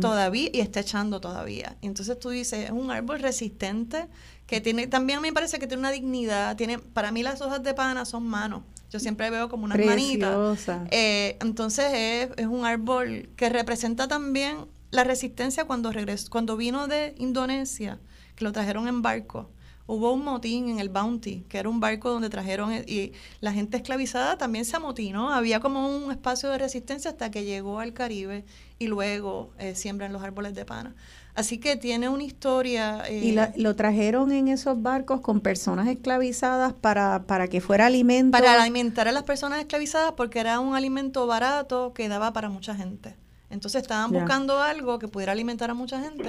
todavía 0.00 0.48
y 0.52 0.60
está 0.60 0.78
echando 0.80 1.20
todavía. 1.20 1.76
Y 1.80 1.86
entonces 1.88 2.16
tú 2.20 2.30
dices, 2.30 2.66
es 2.66 2.70
un 2.70 2.92
árbol 2.92 3.18
resistente 3.18 4.06
que 4.46 4.60
tiene, 4.60 4.86
también 4.86 5.20
me 5.20 5.32
parece 5.32 5.58
que 5.58 5.66
tiene 5.66 5.80
una 5.80 5.90
dignidad. 5.90 6.54
Tiene, 6.56 6.78
para 6.78 7.10
mí 7.10 7.24
las 7.24 7.40
hojas 7.40 7.60
de 7.64 7.74
pana 7.74 8.04
son 8.04 8.24
manos. 8.24 8.62
Yo 8.92 9.00
siempre 9.00 9.30
veo 9.30 9.48
como 9.48 9.64
unas 9.64 9.78
manitas. 9.78 10.30
Preciosa. 10.36 10.84
Eh, 10.90 11.38
entonces 11.40 11.86
es, 11.94 12.28
es 12.36 12.46
un 12.46 12.66
árbol 12.66 13.30
que 13.36 13.48
representa 13.48 14.06
también 14.06 14.66
la 14.90 15.02
resistencia 15.02 15.64
cuando 15.64 15.90
regresó, 15.92 16.28
cuando 16.28 16.58
vino 16.58 16.86
de 16.88 17.14
Indonesia, 17.16 17.98
que 18.36 18.44
lo 18.44 18.52
trajeron 18.52 18.88
en 18.88 19.00
barco. 19.00 19.48
Hubo 19.86 20.12
un 20.12 20.24
motín 20.24 20.68
en 20.68 20.78
el 20.78 20.90
Bounty, 20.90 21.44
que 21.48 21.58
era 21.58 21.68
un 21.70 21.80
barco 21.80 22.10
donde 22.10 22.28
trajeron 22.28 22.70
e- 22.70 22.84
y 22.86 23.12
la 23.40 23.52
gente 23.52 23.78
esclavizada 23.78 24.36
también 24.36 24.64
se 24.66 24.76
amotinó. 24.76 25.32
Había 25.32 25.60
como 25.60 25.88
un 25.88 26.12
espacio 26.12 26.50
de 26.50 26.58
resistencia 26.58 27.10
hasta 27.10 27.30
que 27.30 27.44
llegó 27.44 27.80
al 27.80 27.94
Caribe 27.94 28.44
y 28.78 28.86
luego 28.88 29.52
eh, 29.58 29.74
siembran 29.74 30.12
los 30.12 30.22
árboles 30.22 30.54
de 30.54 30.64
pana. 30.66 30.94
Así 31.34 31.58
que 31.58 31.76
tiene 31.76 32.08
una 32.10 32.22
historia. 32.24 33.02
eh, 33.08 33.20
Y 33.24 33.32
la- 33.32 33.52
lo 33.56 33.74
trajeron 33.74 34.32
en 34.32 34.48
esos 34.48 34.82
barcos 34.82 35.20
con 35.22 35.40
personas 35.40 35.88
esclavizadas 35.88 36.74
para, 36.74 37.22
para 37.26 37.48
que 37.48 37.60
fuera 37.60 37.86
alimento. 37.86 38.36
para 38.36 38.62
alimentar 38.62 39.08
a 39.08 39.12
las 39.12 39.22
personas 39.22 39.58
esclavizadas 39.60 40.12
porque 40.12 40.40
era 40.40 40.60
un 40.60 40.74
alimento 40.74 41.26
barato 41.26 41.92
que 41.94 42.08
daba 42.08 42.32
para 42.32 42.48
mucha 42.50 42.74
gente. 42.74 43.16
Entonces 43.48 43.82
estaban 43.82 44.10
buscando 44.20 44.60
algo 44.62 44.98
que 44.98 45.08
pudiera 45.08 45.32
alimentar 45.32 45.68
a 45.70 45.74
mucha 45.74 46.00
gente 46.00 46.28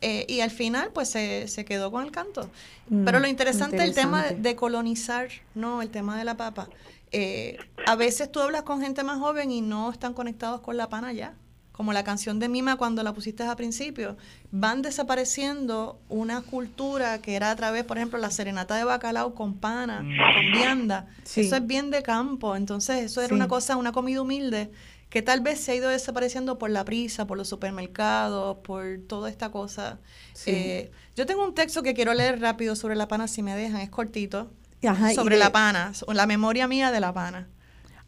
eh, 0.00 0.24
y 0.28 0.40
al 0.40 0.50
final 0.52 0.90
pues 0.92 1.08
se, 1.08 1.48
se 1.48 1.64
quedó 1.64 1.90
con 1.90 2.04
el 2.04 2.12
canto. 2.12 2.48
Mm, 2.88 3.04
Pero 3.04 3.18
lo 3.18 3.26
interesante 3.26 3.76
es 3.78 3.82
el 3.88 3.94
tema 3.94 4.18
de, 4.18 4.22
interesante. 4.28 4.48
de 4.50 4.56
colonizar, 4.56 5.28
no, 5.54 5.82
el 5.82 5.90
tema 5.90 6.16
de 6.16 6.24
la 6.24 6.36
papa. 6.36 6.68
Eh, 7.12 7.56
a 7.86 7.96
veces 7.96 8.30
tú 8.30 8.40
hablas 8.40 8.62
con 8.62 8.80
gente 8.80 9.02
más 9.02 9.18
joven 9.18 9.50
y 9.50 9.62
no 9.62 9.90
están 9.90 10.14
conectados 10.14 10.60
con 10.60 10.76
la 10.76 10.88
pana 10.88 11.12
ya. 11.12 11.34
Como 11.80 11.94
la 11.94 12.04
canción 12.04 12.38
de 12.38 12.50
Mima 12.50 12.76
cuando 12.76 13.02
la 13.02 13.14
pusiste 13.14 13.42
al 13.42 13.56
principio, 13.56 14.18
van 14.50 14.82
desapareciendo 14.82 15.98
una 16.10 16.42
cultura 16.42 17.22
que 17.22 17.36
era 17.36 17.50
a 17.50 17.56
través, 17.56 17.84
por 17.84 17.96
ejemplo, 17.96 18.18
la 18.18 18.30
serenata 18.30 18.74
de 18.76 18.84
bacalao 18.84 19.34
con 19.34 19.54
pana, 19.54 20.02
Mm. 20.02 20.08
con 20.18 20.52
vianda. 20.60 21.06
Sí. 21.24 21.40
Eso 21.40 21.56
es 21.56 21.66
bien 21.66 21.90
de 21.90 22.02
campo. 22.02 22.54
Entonces, 22.54 23.02
eso 23.06 23.20
era 23.22 23.28
Sí. 23.28 23.34
una 23.34 23.48
cosa, 23.48 23.78
una 23.78 23.92
comida 23.92 24.20
humilde 24.20 24.70
que 25.08 25.22
tal 25.22 25.40
vez 25.40 25.58
se 25.58 25.72
ha 25.72 25.74
ido 25.74 25.88
desapareciendo 25.88 26.58
por 26.58 26.68
la 26.68 26.84
prisa, 26.84 27.26
por 27.26 27.38
los 27.38 27.48
supermercados, 27.48 28.58
por 28.58 28.84
toda 29.08 29.30
esta 29.30 29.48
cosa. 29.50 30.00
Sí. 30.34 30.50
Eh, 30.50 30.90
yo 31.16 31.24
tengo 31.24 31.42
un 31.42 31.54
texto 31.54 31.82
que 31.82 31.94
quiero 31.94 32.12
leer 32.12 32.42
rápido 32.42 32.76
sobre 32.76 32.94
la 32.94 33.08
pana, 33.08 33.26
si 33.26 33.42
me 33.42 33.56
dejan, 33.56 33.80
es 33.80 33.88
cortito. 33.88 34.50
Ajá, 34.86 35.14
sobre 35.14 35.36
de- 35.36 35.40
la 35.44 35.50
pana, 35.50 35.92
la 36.12 36.26
memoria 36.26 36.68
mía 36.68 36.92
de 36.92 37.00
la 37.00 37.14
pana. 37.14 37.48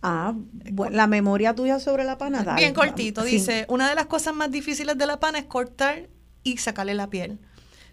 Ah, 0.02 0.34
bueno, 0.72 0.96
la 0.96 1.06
memoria 1.06 1.54
tuya 1.54 1.78
sobre 1.78 2.04
la 2.04 2.18
pana. 2.18 2.42
dale, 2.42 2.60
Bien 2.60 2.74
cortito, 2.74 3.22
Sí. 3.24 3.32
dice, 3.36 3.66
una 3.68 3.88
de 3.88 3.94
las 3.94 4.06
cosas 4.06 4.34
más 4.34 4.50
difíciles 4.50 4.98
de 4.98 5.06
la 5.06 5.20
pana 5.20 5.38
es 5.38 5.44
cortar 5.44 6.08
y 6.42 6.56
sacarle 6.58 6.94
la 6.94 7.08
piel. 7.08 7.38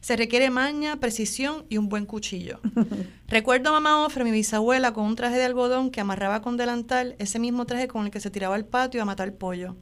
Se 0.02 0.16
requiere 0.16 0.50
maña, 0.50 0.96
precisión 0.96 1.66
y 1.70 1.78
un 1.78 1.90
buen 1.90 2.06
cuchillo. 2.06 2.60
Recuerdo 3.28 3.70
a 3.70 3.74
mamá 3.74 4.06
Ofre, 4.06 4.24
mi 4.24 4.32
bisabuela, 4.32 4.94
con 4.94 5.06
un 5.06 5.16
traje 5.16 5.36
de 5.38 5.44
algodón 5.46 5.92
que 5.92 6.02
amarraba 6.02 6.42
con 6.42 6.58
delantal, 6.58 7.16
ese 7.20 7.38
mismo 7.38 7.66
traje 7.66 7.88
con 7.88 8.06
el 8.06 8.12
que 8.12 8.20
se 8.22 8.32
tiraba 8.32 8.56
al 8.56 8.66
patio 8.66 9.02
a 9.02 9.06
matar 9.06 9.34
pollo. 9.34 9.76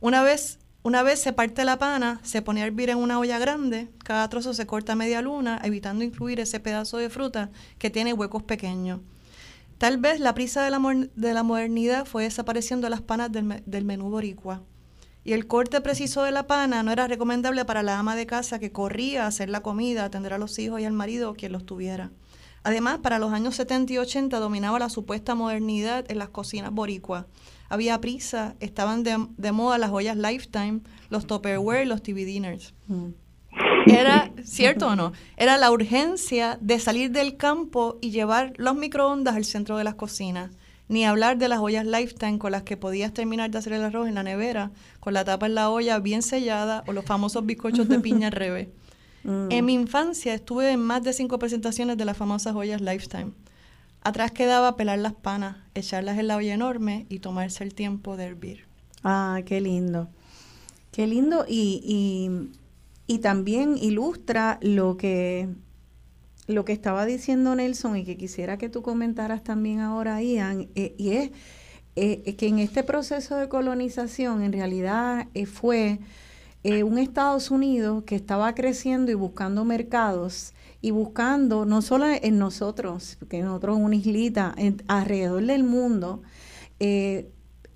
Una 0.00 0.22
vez, 0.22 0.58
una 0.82 1.02
vez 1.02 1.20
se 1.20 1.32
parte 1.32 1.64
la 1.64 1.78
pana, 1.78 2.20
se 2.24 2.42
pone 2.42 2.62
a 2.62 2.66
hervir 2.66 2.90
en 2.90 2.98
una 2.98 3.18
olla 3.18 3.38
grande, 3.38 3.88
cada 4.04 4.28
trozo 4.28 4.54
se 4.54 4.66
corta 4.66 4.92
a 4.92 4.96
media 4.96 5.22
luna, 5.22 5.60
evitando 5.62 6.02
incluir 6.04 6.40
ese 6.40 6.58
pedazo 6.60 6.96
de 6.98 7.08
fruta 7.08 7.50
que 7.78 7.90
tiene 7.90 8.12
huecos 8.12 8.42
pequeños. 8.42 9.00
Tal 9.80 9.96
vez 9.96 10.20
la 10.20 10.34
prisa 10.34 10.62
de 10.62 10.68
la, 10.70 10.78
de 11.14 11.42
modernidad 11.42 12.04
fue 12.04 12.24
desapareciendo 12.24 12.86
las 12.90 13.00
panas 13.00 13.32
del, 13.32 13.44
me- 13.44 13.62
del 13.64 13.86
menú 13.86 14.10
boricua. 14.10 14.62
Y 15.24 15.32
el 15.32 15.46
corte 15.46 15.80
preciso 15.80 16.22
de 16.22 16.32
la 16.32 16.46
pana 16.46 16.82
no 16.82 16.92
era 16.92 17.06
recomendable 17.08 17.64
para 17.64 17.82
la 17.82 17.98
ama 17.98 18.14
de 18.14 18.26
casa 18.26 18.58
que 18.58 18.72
corría 18.72 19.24
a 19.24 19.28
hacer 19.28 19.48
la 19.48 19.62
comida, 19.62 20.04
atender 20.04 20.34
a 20.34 20.38
los 20.38 20.58
hijos 20.58 20.82
y 20.82 20.84
al 20.84 20.92
marido, 20.92 21.32
quien 21.32 21.52
los 21.52 21.64
tuviera. 21.64 22.10
Además, 22.62 22.98
para 22.98 23.18
los 23.18 23.32
años 23.32 23.54
70 23.54 23.94
y 23.94 23.96
80 23.96 24.38
dominaba 24.38 24.78
la 24.78 24.90
supuesta 24.90 25.34
modernidad 25.34 26.04
en 26.10 26.18
las 26.18 26.28
cocinas 26.28 26.72
boricuas. 26.72 27.24
Había 27.70 27.98
prisa, 28.02 28.56
estaban 28.60 29.02
de, 29.02 29.16
moda 29.50 29.78
las 29.78 29.88
joyas 29.88 30.18
Lifetime, 30.18 30.80
los 31.08 31.26
Tupperware 31.26 31.84
y 31.84 31.88
los 31.88 32.02
TV 32.02 32.26
Dinners. 32.26 32.74
Mm. 32.86 33.12
Era, 33.86 34.30
¿cierto 34.44 34.88
o 34.88 34.96
no? 34.96 35.12
Era 35.36 35.58
la 35.58 35.70
urgencia 35.70 36.58
de 36.60 36.78
salir 36.78 37.10
del 37.10 37.36
campo 37.36 37.98
y 38.00 38.10
llevar 38.10 38.52
los 38.56 38.76
microondas 38.76 39.36
al 39.36 39.44
centro 39.44 39.76
de 39.76 39.84
las 39.84 39.94
cocinas. 39.94 40.50
Ni 40.88 41.04
hablar 41.04 41.38
de 41.38 41.48
las 41.48 41.60
ollas 41.60 41.86
Lifetime 41.86 42.38
con 42.38 42.50
las 42.50 42.64
que 42.64 42.76
podías 42.76 43.12
terminar 43.12 43.50
de 43.50 43.58
hacer 43.58 43.74
el 43.74 43.84
arroz 43.84 44.08
en 44.08 44.16
la 44.16 44.24
nevera, 44.24 44.72
con 44.98 45.14
la 45.14 45.24
tapa 45.24 45.46
en 45.46 45.54
la 45.54 45.70
olla 45.70 45.98
bien 46.00 46.22
sellada 46.22 46.82
o 46.88 46.92
los 46.92 47.04
famosos 47.04 47.46
bizcochos 47.46 47.88
de 47.88 48.00
piña 48.00 48.28
al 48.28 48.32
revés. 48.32 48.68
Mm. 49.22 49.48
En 49.50 49.66
mi 49.66 49.74
infancia 49.74 50.32
estuve 50.32 50.70
en 50.70 50.80
más 50.80 51.02
de 51.02 51.12
cinco 51.12 51.38
presentaciones 51.38 51.98
de 51.98 52.06
las 52.06 52.16
famosas 52.16 52.54
ollas 52.54 52.80
Lifetime. 52.80 53.32
Atrás 54.02 54.32
quedaba 54.32 54.76
pelar 54.76 54.98
las 54.98 55.12
panas, 55.12 55.58
echarlas 55.74 56.18
en 56.18 56.26
la 56.26 56.36
olla 56.36 56.54
enorme 56.54 57.04
y 57.10 57.18
tomarse 57.18 57.62
el 57.62 57.74
tiempo 57.74 58.16
de 58.16 58.24
hervir. 58.24 58.64
Ah, 59.04 59.40
qué 59.44 59.60
lindo. 59.60 60.08
Qué 60.90 61.06
lindo 61.06 61.44
y, 61.46 61.82
y, 61.84 62.50
y 63.10 63.18
también 63.18 63.76
ilustra 63.76 64.60
lo 64.62 64.96
que, 64.96 65.48
lo 66.46 66.64
que 66.64 66.72
estaba 66.72 67.06
diciendo 67.06 67.56
Nelson 67.56 67.96
y 67.96 68.04
que 68.04 68.16
quisiera 68.16 68.56
que 68.56 68.68
tú 68.68 68.82
comentaras 68.82 69.42
también 69.42 69.80
ahora, 69.80 70.22
Ian, 70.22 70.68
eh, 70.76 70.94
y 70.96 71.10
es 71.14 71.30
eh, 71.96 72.36
que 72.36 72.46
en 72.46 72.60
este 72.60 72.84
proceso 72.84 73.34
de 73.34 73.48
colonización 73.48 74.44
en 74.44 74.52
realidad 74.52 75.26
eh, 75.34 75.46
fue 75.46 75.98
un 76.84 76.98
Estados 76.98 77.50
Unidos 77.50 78.04
que 78.04 78.14
estaba 78.14 78.54
creciendo 78.54 79.10
y 79.10 79.14
buscando 79.14 79.64
mercados 79.64 80.54
y 80.80 80.92
buscando, 80.92 81.64
no 81.66 81.82
solo 81.82 82.06
en 82.06 82.38
nosotros, 82.38 83.16
porque 83.18 83.42
nosotros 83.42 83.76
una 83.80 83.96
islita, 83.96 84.54
en- 84.56 84.84
alrededor 84.86 85.44
del 85.46 85.64
mundo, 85.64 86.22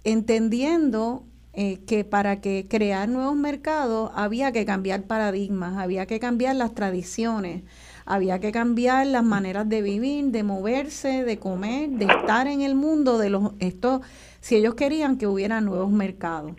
entendiendo 0.05 1.27
eh, 1.57 1.79
que 1.87 2.05
para 2.05 2.41
que 2.41 2.67
crear 2.69 3.09
nuevos 3.09 3.37
mercados 3.37 4.11
había 4.15 4.51
que 4.51 4.65
cambiar 4.65 5.05
paradigmas, 5.05 5.79
había 5.79 6.05
que 6.07 6.19
cambiar 6.19 6.57
las 6.57 6.75
tradiciones, 6.75 7.63
había 8.07 8.41
que 8.41 8.51
cambiar 8.51 9.07
las 9.07 9.23
maneras 9.23 9.69
de 9.69 9.81
vivir, 9.81 10.27
de 10.27 10.43
moverse, 10.43 11.25
de 11.25 11.39
comer, 11.39 11.91
de 11.91 12.07
estar 12.07 12.49
en 12.49 12.63
el 12.63 12.75
mundo 12.75 13.19
de 13.19 13.31
los 13.31 13.53
estos 13.61 14.01
si 14.41 14.57
ellos 14.57 14.75
querían 14.75 15.17
que 15.17 15.29
hubiera 15.29 15.61
nuevos 15.61 15.93
mercados. 15.93 16.55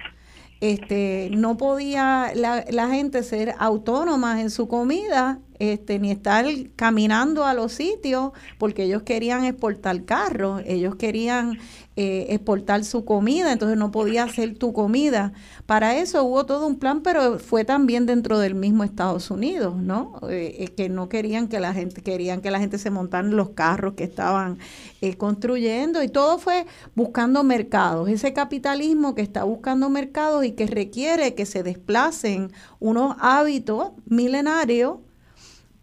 Este, 0.61 1.29
no 1.35 1.57
podía 1.57 2.31
la, 2.33 2.63
la 2.69 2.87
gente 2.87 3.21
ser 3.21 3.53
autónoma 3.59 4.39
en 4.39 4.49
su 4.49 4.69
comida 4.69 5.39
este, 5.59 5.99
ni 5.99 6.11
estar 6.11 6.45
caminando 6.75 7.45
a 7.45 7.53
los 7.53 7.73
sitios, 7.73 8.31
porque 8.57 8.83
ellos 8.83 9.03
querían 9.03 9.45
exportar 9.45 10.05
carros, 10.05 10.61
ellos 10.65 10.95
querían 10.95 11.59
eh, 11.97 12.33
exportar 12.33 12.83
su 12.83 13.05
comida, 13.05 13.53
entonces 13.53 13.77
no 13.77 13.89
podía 13.89 14.23
hacer 14.23 14.57
tu 14.57 14.73
comida. 14.73 15.31
Para 15.65 15.95
eso 15.95 16.25
hubo 16.25 16.45
todo 16.45 16.67
un 16.67 16.77
plan, 16.77 16.99
pero 17.01 17.39
fue 17.39 17.63
también 17.63 18.05
dentro 18.05 18.37
del 18.37 18.53
mismo 18.53 18.83
Estados 18.83 19.31
Unidos, 19.31 19.77
¿no? 19.77 20.19
Eh, 20.29 20.57
eh, 20.59 20.67
que 20.75 20.89
no 20.89 21.07
querían 21.07 21.47
que 21.47 21.61
la 21.61 21.73
gente, 21.73 22.01
querían 22.01 22.41
que 22.41 22.51
la 22.51 22.59
gente 22.59 22.79
se 22.79 22.89
montara 22.89 23.25
los 23.29 23.51
carros 23.51 23.93
que 23.93 24.03
estaban 24.03 24.57
construyendo 25.17 26.01
y 26.01 26.09
todo 26.09 26.39
fue 26.39 26.65
buscando 26.95 27.43
mercados, 27.43 28.09
ese 28.09 28.33
capitalismo 28.33 29.13
que 29.13 29.21
está 29.21 29.43
buscando 29.43 29.89
mercados 29.89 30.43
y 30.43 30.51
que 30.53 30.65
requiere 30.65 31.35
que 31.35 31.45
se 31.45 31.61
desplacen 31.61 32.51
unos 32.79 33.15
hábitos 33.19 33.91
milenarios 34.05 34.97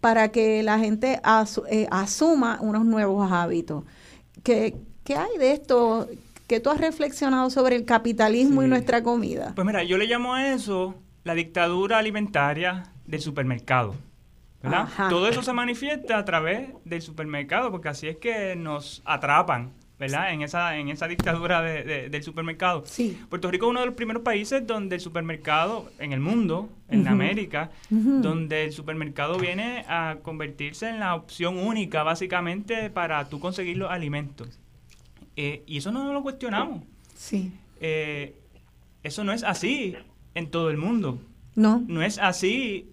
para 0.03 0.33
que 0.33 0.65
la 0.65 0.81
gente 0.81 1.21
asuma 1.23 2.59
unos 2.61 2.85
nuevos 2.85 3.31
hábitos. 3.31 3.85
Que, 4.43 4.75
¿Qué 5.05 5.15
hay 5.15 5.39
de 5.39 5.53
esto? 5.53 6.09
¿Qué 6.49 6.59
tú 6.59 6.71
has 6.71 6.81
reflexionado 6.81 7.51
sobre 7.51 7.77
el 7.77 7.85
capitalismo 7.85 8.65
y 8.65 8.67
nuestra 8.67 9.05
comida? 9.05 9.53
Pues 9.55 9.65
mira, 9.65 9.85
yo 9.85 9.97
le 9.99 10.07
llamo 10.07 10.35
a 10.35 10.53
eso 10.55 10.97
la 11.23 11.35
dictadura 11.35 11.99
alimentaria 11.99 12.83
del 13.07 13.21
supermercado. 13.21 13.95
¿verdad? 14.61 14.89
Todo 15.09 15.29
eso 15.29 15.41
se 15.41 15.53
manifiesta 15.53 16.19
a 16.19 16.25
través 16.25 16.71
del 16.85 17.01
supermercado, 17.01 17.71
porque 17.71 17.89
así 17.89 18.09
es 18.09 18.17
que 18.17 18.57
nos 18.57 19.03
atrapan, 19.05 19.71
¿verdad? 20.03 20.33
En 20.33 20.43
esa, 20.43 20.77
en 20.77 20.89
esa 20.89 21.07
dictadura 21.07 21.63
del 21.63 22.23
supermercado. 22.25 22.83
Sí. 22.87 23.17
Puerto 23.29 23.53
Rico 23.53 23.67
es 23.67 23.71
uno 23.71 23.81
de 23.81 23.87
los 23.87 23.95
primeros 23.95 24.25
países 24.25 24.67
donde 24.67 24.97
el 24.97 25.01
supermercado, 25.01 25.93
en 26.01 26.13
el 26.13 26.19
mundo, 26.19 26.69
en 26.89 27.07
América, 27.07 27.71
donde 27.89 28.65
el 28.65 28.73
supermercado 28.73 29.39
viene 29.39 29.85
a 29.87 30.17
convertirse 30.23 30.89
en 30.89 30.99
la 30.99 31.15
opción 31.15 31.57
única, 31.57 32.03
básicamente, 32.03 32.91
para 32.91 33.29
tú 33.29 33.39
conseguir 33.39 33.77
los 33.77 33.93
alimentos. 33.93 34.59
Eh, 35.37 35.63
y 35.67 35.77
eso 35.77 35.93
no 35.93 36.13
lo 36.13 36.23
cuestionamos. 36.25 36.83
Sí. 37.15 37.53
Eh, 37.81 38.35
eso 39.05 39.23
no 39.23 39.33
es 39.33 39.45
así 39.45 39.95
en 40.35 40.51
todo 40.51 40.69
el 40.71 40.79
mundo. 40.79 41.21
No. 41.55 41.85
No 41.87 42.03
es 42.03 42.19
así. 42.19 42.91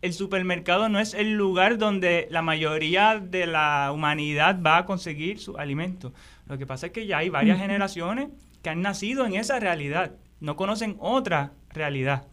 El 0.00 0.12
supermercado 0.12 0.88
no 0.88 1.00
es 1.00 1.12
el 1.12 1.32
lugar 1.32 1.76
donde 1.76 2.28
la 2.30 2.40
mayoría 2.40 3.18
de 3.18 3.46
la 3.48 3.90
humanidad 3.92 4.60
va 4.64 4.78
a 4.78 4.86
conseguir 4.86 5.40
su 5.40 5.56
alimento. 5.56 6.12
Lo 6.46 6.56
que 6.56 6.66
pasa 6.66 6.86
es 6.86 6.92
que 6.92 7.06
ya 7.06 7.18
hay 7.18 7.30
varias 7.30 7.58
generaciones 7.58 8.28
que 8.62 8.70
han 8.70 8.80
nacido 8.80 9.26
en 9.26 9.34
esa 9.34 9.58
realidad. 9.58 10.12
No 10.40 10.54
conocen 10.54 10.96
otra 11.00 11.52
realidad. 11.70 12.26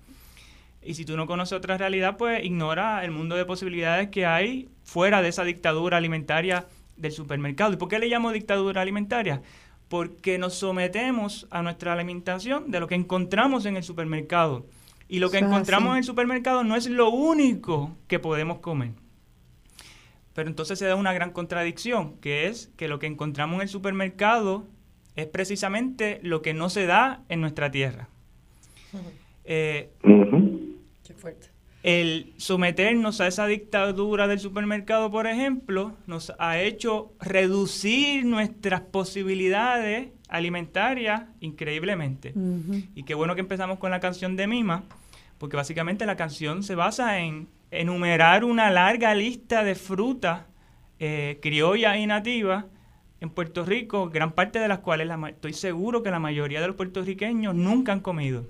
Y 0.83 0.93
si 0.93 1.05
tú 1.05 1.17
no 1.17 1.25
conoces 1.25 1.57
otra 1.57 1.77
realidad, 1.79 2.17
pues 2.17 2.45
ignora 2.45 3.03
el 3.03 3.09
mundo 3.09 3.35
de 3.35 3.45
posibilidades 3.45 4.09
que 4.09 4.27
hay 4.27 4.69
fuera 4.83 5.23
de 5.23 5.29
esa 5.29 5.43
dictadura 5.43 5.97
alimentaria 5.97 6.67
del 6.97 7.11
supermercado. 7.11 7.73
¿Y 7.73 7.77
por 7.77 7.89
qué 7.89 7.97
le 7.97 8.07
llamo 8.07 8.31
dictadura 8.31 8.81
alimentaria? 8.81 9.41
Porque 9.89 10.37
nos 10.37 10.53
sometemos 10.53 11.47
a 11.49 11.63
nuestra 11.63 11.93
alimentación 11.93 12.69
de 12.69 12.79
lo 12.79 12.87
que 12.87 12.93
encontramos 12.93 13.65
en 13.65 13.77
el 13.77 13.83
supermercado. 13.83 14.67
Y 15.07 15.19
lo 15.19 15.29
que 15.29 15.37
encontramos 15.37 15.91
en 15.91 15.97
el 15.97 16.03
supermercado 16.03 16.63
no 16.63 16.75
es 16.75 16.87
lo 16.87 17.09
único 17.09 17.95
que 18.07 18.19
podemos 18.19 18.59
comer. 18.59 18.91
Pero 20.33 20.49
entonces 20.49 20.79
se 20.79 20.85
da 20.85 20.95
una 20.95 21.13
gran 21.13 21.31
contradicción, 21.31 22.17
que 22.17 22.47
es 22.47 22.71
que 22.75 22.87
lo 22.87 22.99
que 22.99 23.07
encontramos 23.07 23.55
en 23.55 23.61
el 23.61 23.69
supermercado 23.69 24.65
es 25.15 25.27
precisamente 25.27 26.19
lo 26.23 26.41
que 26.41 26.53
no 26.53 26.69
se 26.69 26.85
da 26.85 27.23
en 27.29 27.41
nuestra 27.41 27.71
tierra. 27.71 28.09
Qué 29.45 29.89
fuerte 31.15 31.55
el 31.85 32.33
someternos 32.37 33.21
a 33.21 33.27
esa 33.27 33.45
dictadura 33.45 34.27
del 34.27 34.39
supermercado, 34.39 35.11
por 35.11 35.27
ejemplo, 35.27 35.93
nos 36.07 36.33
ha 36.39 36.59
hecho 36.59 37.13
reducir 37.19 38.25
nuestras 38.25 38.81
posibilidades 38.81 40.07
alimentarias 40.29 41.23
increíblemente. 41.39 42.33
Y 42.95 43.03
qué 43.03 43.13
bueno 43.13 43.35
que 43.35 43.41
empezamos 43.41 43.79
con 43.79 43.91
la 43.91 43.99
canción 43.99 44.35
de 44.35 44.47
Mima, 44.47 44.83
porque 45.37 45.57
básicamente 45.57 46.05
la 46.05 46.15
canción 46.15 46.63
se 46.63 46.75
basa 46.75 47.19
en 47.19 47.47
enumerar 47.71 48.43
una 48.43 48.69
larga 48.69 49.13
lista 49.15 49.63
de 49.63 49.75
frutas 49.75 50.43
eh, 50.99 51.39
criollas 51.41 51.97
y 51.97 52.07
nativas 52.07 52.65
en 53.19 53.29
Puerto 53.29 53.65
Rico, 53.65 54.09
gran 54.09 54.31
parte 54.31 54.59
de 54.59 54.67
las 54.67 54.79
cuales 54.79 55.09
estoy 55.29 55.53
seguro 55.53 56.03
que 56.03 56.11
la 56.11 56.19
mayoría 56.19 56.61
de 56.61 56.67
los 56.67 56.75
puertorriqueños 56.75 57.55
nunca 57.55 57.91
han 57.91 57.99
comido. 57.99 58.45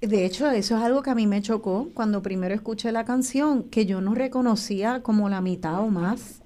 De 0.00 0.24
hecho, 0.24 0.50
eso 0.50 0.78
es 0.78 0.82
algo 0.82 1.02
que 1.02 1.10
a 1.10 1.14
mí 1.14 1.26
me 1.26 1.42
chocó 1.42 1.90
cuando 1.92 2.22
primero 2.22 2.54
escuché 2.54 2.90
la 2.90 3.04
canción, 3.04 3.64
que 3.64 3.84
yo 3.84 4.00
no 4.00 4.14
reconocía 4.14 5.02
como 5.02 5.28
la 5.28 5.42
mitad 5.42 5.80
o 5.80 5.88
más. 5.88 6.39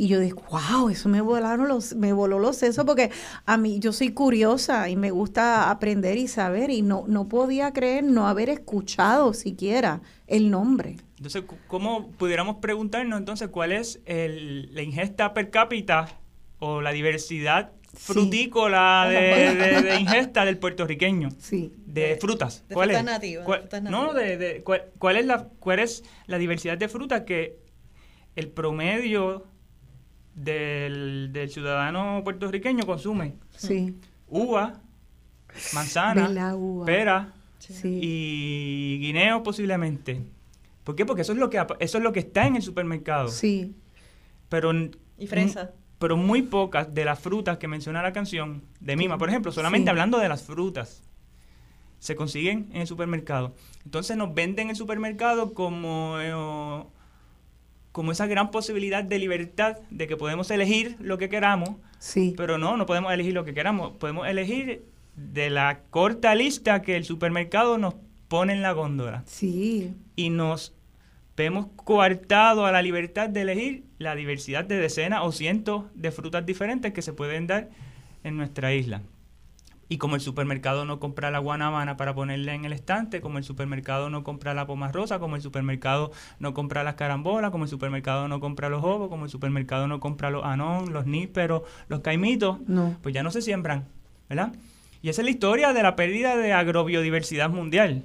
Y 0.00 0.06
yo 0.06 0.20
dije, 0.20 0.36
wow, 0.48 0.90
eso 0.90 1.08
me 1.08 1.20
volaron 1.20 1.66
los, 1.66 1.96
me 1.96 2.12
voló 2.12 2.38
los 2.38 2.56
sesos 2.56 2.84
porque 2.84 3.10
a 3.46 3.56
mí 3.56 3.80
yo 3.80 3.92
soy 3.92 4.12
curiosa 4.12 4.88
y 4.88 4.94
me 4.94 5.10
gusta 5.10 5.70
aprender 5.70 6.16
y 6.18 6.28
saber 6.28 6.70
y 6.70 6.82
no, 6.82 7.04
no 7.08 7.28
podía 7.28 7.72
creer 7.72 8.04
no 8.04 8.28
haber 8.28 8.48
escuchado 8.48 9.34
siquiera 9.34 10.00
el 10.28 10.52
nombre. 10.52 10.98
Entonces, 11.16 11.42
¿cómo 11.66 12.12
pudiéramos 12.12 12.58
preguntarnos 12.58 13.18
entonces 13.18 13.48
cuál 13.48 13.72
es 13.72 14.00
la 14.06 14.82
ingesta 14.82 15.34
per 15.34 15.50
cápita 15.50 16.06
o 16.60 16.80
la 16.80 16.92
diversidad 16.92 17.72
frutícola 17.92 19.08
de, 19.10 19.96
ingesta 19.98 20.44
del 20.44 20.58
puertorriqueño. 20.58 21.30
Sí. 21.38 21.72
De, 21.86 22.18
frutas. 22.20 22.64
¿Cuál 22.72 22.92
es? 22.92 23.02
No, 23.82 24.14
de, 24.14 24.62
cuál, 24.62 25.16
es 25.16 25.26
la, 25.26 25.48
¿cuál 25.58 25.80
es 25.80 26.04
la 26.26 26.38
diversidad 26.38 26.78
de 26.78 26.88
frutas 26.88 27.22
que 27.22 27.58
el 28.36 28.48
promedio 28.48 29.44
del, 30.44 31.48
ciudadano 31.50 32.22
puertorriqueño 32.24 32.86
consume? 32.86 33.34
Sí. 33.56 33.98
Uva, 34.28 34.80
manzana, 35.74 36.56
pera 36.84 37.32
y 37.84 38.98
guineo 39.00 39.42
posiblemente. 39.42 40.22
¿Por 40.84 40.96
qué? 40.96 41.04
Porque 41.04 41.22
eso 41.22 41.32
es 41.32 41.38
lo 41.38 41.50
que 41.50 41.64
eso 41.80 41.98
es 41.98 42.04
lo 42.04 42.12
que 42.12 42.20
está 42.20 42.46
en 42.46 42.56
el 42.56 42.62
supermercado. 42.62 43.28
Sí. 43.28 43.74
Pero 44.48 44.72
y 45.18 45.26
fresa 45.26 45.72
pero 45.98 46.16
muy 46.16 46.42
pocas 46.42 46.94
de 46.94 47.04
las 47.04 47.18
frutas 47.18 47.58
que 47.58 47.68
menciona 47.68 48.02
la 48.02 48.12
canción 48.12 48.62
de 48.80 48.96
Mima, 48.96 49.18
por 49.18 49.28
ejemplo, 49.28 49.52
solamente 49.52 49.90
hablando 49.90 50.18
de 50.18 50.28
las 50.28 50.44
frutas, 50.44 51.02
se 51.98 52.14
consiguen 52.14 52.68
en 52.72 52.82
el 52.82 52.86
supermercado. 52.86 53.54
Entonces 53.84 54.16
nos 54.16 54.32
venden 54.32 54.66
en 54.66 54.70
el 54.70 54.76
supermercado 54.76 55.54
como, 55.54 56.16
eh, 56.20 56.84
como 57.98 58.12
esa 58.12 58.28
gran 58.28 58.52
posibilidad 58.52 59.02
de 59.02 59.18
libertad, 59.18 59.76
de 59.90 60.06
que 60.06 60.16
podemos 60.16 60.52
elegir 60.52 60.94
lo 61.00 61.18
que 61.18 61.28
queramos, 61.28 61.70
sí. 61.98 62.32
pero 62.36 62.56
no, 62.56 62.76
no 62.76 62.86
podemos 62.86 63.12
elegir 63.12 63.34
lo 63.34 63.44
que 63.44 63.54
queramos, 63.54 63.90
podemos 63.96 64.28
elegir 64.28 64.84
de 65.16 65.50
la 65.50 65.80
corta 65.90 66.32
lista 66.36 66.80
que 66.80 66.94
el 66.94 67.04
supermercado 67.04 67.76
nos 67.76 67.96
pone 68.28 68.52
en 68.52 68.62
la 68.62 68.70
góndola. 68.70 69.24
Sí. 69.26 69.96
Y 70.14 70.30
nos 70.30 70.76
vemos 71.36 71.66
coartado 71.74 72.66
a 72.66 72.70
la 72.70 72.82
libertad 72.82 73.30
de 73.30 73.40
elegir 73.40 73.82
la 73.98 74.14
diversidad 74.14 74.64
de 74.64 74.76
decenas 74.76 75.22
o 75.24 75.32
cientos 75.32 75.86
de 75.96 76.12
frutas 76.12 76.46
diferentes 76.46 76.92
que 76.92 77.02
se 77.02 77.12
pueden 77.12 77.48
dar 77.48 77.68
en 78.22 78.36
nuestra 78.36 78.72
isla. 78.74 79.02
Y 79.88 79.98
como 79.98 80.16
el 80.16 80.20
supermercado 80.20 80.84
no 80.84 81.00
compra 81.00 81.30
la 81.30 81.38
guanabana 81.38 81.96
para 81.96 82.14
ponerla 82.14 82.54
en 82.54 82.64
el 82.64 82.72
estante, 82.72 83.20
como 83.20 83.38
el 83.38 83.44
supermercado 83.44 84.10
no 84.10 84.22
compra 84.22 84.52
la 84.52 84.66
poma 84.66 84.92
rosa, 84.92 85.18
como 85.18 85.36
el 85.36 85.42
supermercado 85.42 86.12
no 86.38 86.52
compra 86.52 86.84
las 86.84 86.94
carambolas, 86.94 87.50
como 87.50 87.64
el 87.64 87.70
supermercado 87.70 88.28
no 88.28 88.38
compra 88.40 88.68
los 88.68 88.84
ovos, 88.84 89.08
como 89.08 89.24
el 89.24 89.30
supermercado 89.30 89.88
no 89.88 89.98
compra 90.00 90.30
los 90.30 90.44
anón, 90.44 90.92
los 90.92 91.06
nísperos, 91.06 91.62
los 91.88 92.00
caimitos, 92.00 92.58
pues 93.02 93.14
ya 93.14 93.22
no 93.22 93.30
se 93.30 93.40
siembran, 93.40 93.88
¿verdad? 94.28 94.52
Y 95.00 95.08
esa 95.08 95.22
es 95.22 95.24
la 95.24 95.30
historia 95.30 95.72
de 95.72 95.82
la 95.82 95.96
pérdida 95.96 96.36
de 96.36 96.52
agrobiodiversidad 96.52 97.48
mundial 97.48 98.04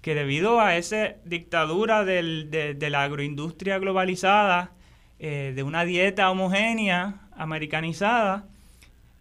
que 0.00 0.14
debido 0.14 0.60
a 0.60 0.76
esa 0.76 1.14
dictadura 1.24 2.04
de, 2.04 2.76
la 2.90 3.02
agroindustria 3.02 3.78
globalizada, 3.78 4.72
eh, 5.18 5.52
de 5.54 5.62
una 5.62 5.84
dieta 5.84 6.30
homogénea, 6.30 7.20
americanizada, 7.36 8.46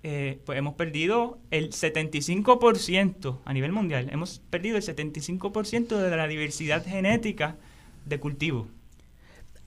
eh, 0.04 0.40
pues 0.46 0.58
hemos 0.58 0.76
perdido 0.76 1.40
el 1.52 1.72
75% 1.72 3.40
a 3.44 3.54
nivel 3.54 3.72
mundial, 3.72 4.10
hemos 4.12 4.40
perdido 4.50 4.78
el 4.78 4.84
75% 4.84 5.98
de 5.98 6.16
la 6.16 6.28
diversidad 6.28 6.86
genética 6.86 7.58
de 8.06 8.20
cultivo. 8.20 8.68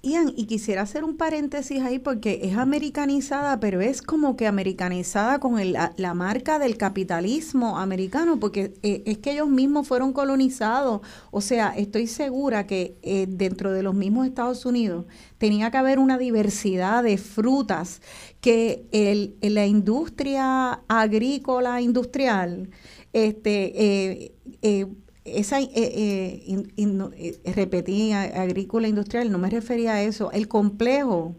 Ian, 0.05 0.33
y 0.37 0.47
quisiera 0.47 0.83
hacer 0.83 1.05
un 1.05 1.17
paréntesis 1.17 1.81
ahí 1.81 2.01
porque 2.01 2.41
es 2.43 2.57
americanizada, 2.57 3.61
pero 3.61 3.81
es 3.81 4.03
como 4.03 4.35
que 4.35 4.49
americanizada 4.49 5.39
con 5.39 5.55
la, 5.73 6.15
marca 6.15 6.59
del 6.59 6.77
capitalismo 6.77 7.79
americano, 7.79 8.41
porque 8.41 8.75
eh, 8.83 9.05
es 9.07 9.19
que 9.19 9.31
ellos 9.31 9.49
mismos 9.49 9.87
fueron 9.87 10.13
colonizados. 10.13 11.03
O 11.31 11.41
sea, 11.41 11.69
estoy 11.77 12.09
segura 12.09 12.67
que 12.67 12.99
eh, 13.03 13.27
dentro 13.29 13.71
de 13.71 13.85
los 13.85 13.95
mismos 13.95 14.27
Estados 14.27 14.67
Unidos 14.67 15.07
tenía 15.39 15.71
que 15.71 15.77
haber 15.77 16.01
una 16.01 16.19
diversidad 16.19 17.05
de 17.05 17.17
frutas 17.17 18.03
que 18.41 18.89
el, 18.91 19.37
la 19.41 19.67
industria 19.67 20.83
agrícola 20.89 21.81
industrial 21.81 22.71
este, 23.13 24.33
eh, 24.63 24.87
esa, 25.25 25.61
eh, 25.61 25.71
eh, 25.75 26.43
in- 26.47 26.73
in- 26.77 27.11
eh, 27.17 27.41
repetí, 27.55 28.13
a- 28.13 28.23
agrícola 28.43 28.89
industrial, 28.89 29.31
no 29.31 29.39
me 29.39 29.51
refería 29.51 29.95
a 29.95 30.03
eso, 30.03 30.31
el 30.33 30.49
complejo 30.49 31.37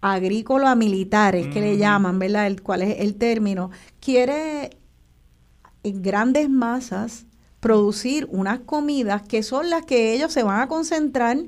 agrícola 0.00 0.74
militar, 0.74 1.34
es 1.36 1.48
que 1.48 1.60
le 1.60 1.78
llaman, 1.78 2.18
¿verdad? 2.18 2.46
El, 2.46 2.62
¿Cuál 2.62 2.82
es 2.82 3.00
el 3.00 3.14
término? 3.16 3.70
Quiere 4.00 4.70
en 5.82 6.02
grandes 6.02 6.48
masas 6.48 7.26
producir 7.60 8.26
unas 8.30 8.60
comidas 8.60 9.22
que 9.22 9.42
son 9.42 9.70
las 9.70 9.84
que 9.86 10.12
ellos 10.14 10.32
se 10.32 10.42
van 10.42 10.60
a 10.60 10.68
concentrar, 10.68 11.38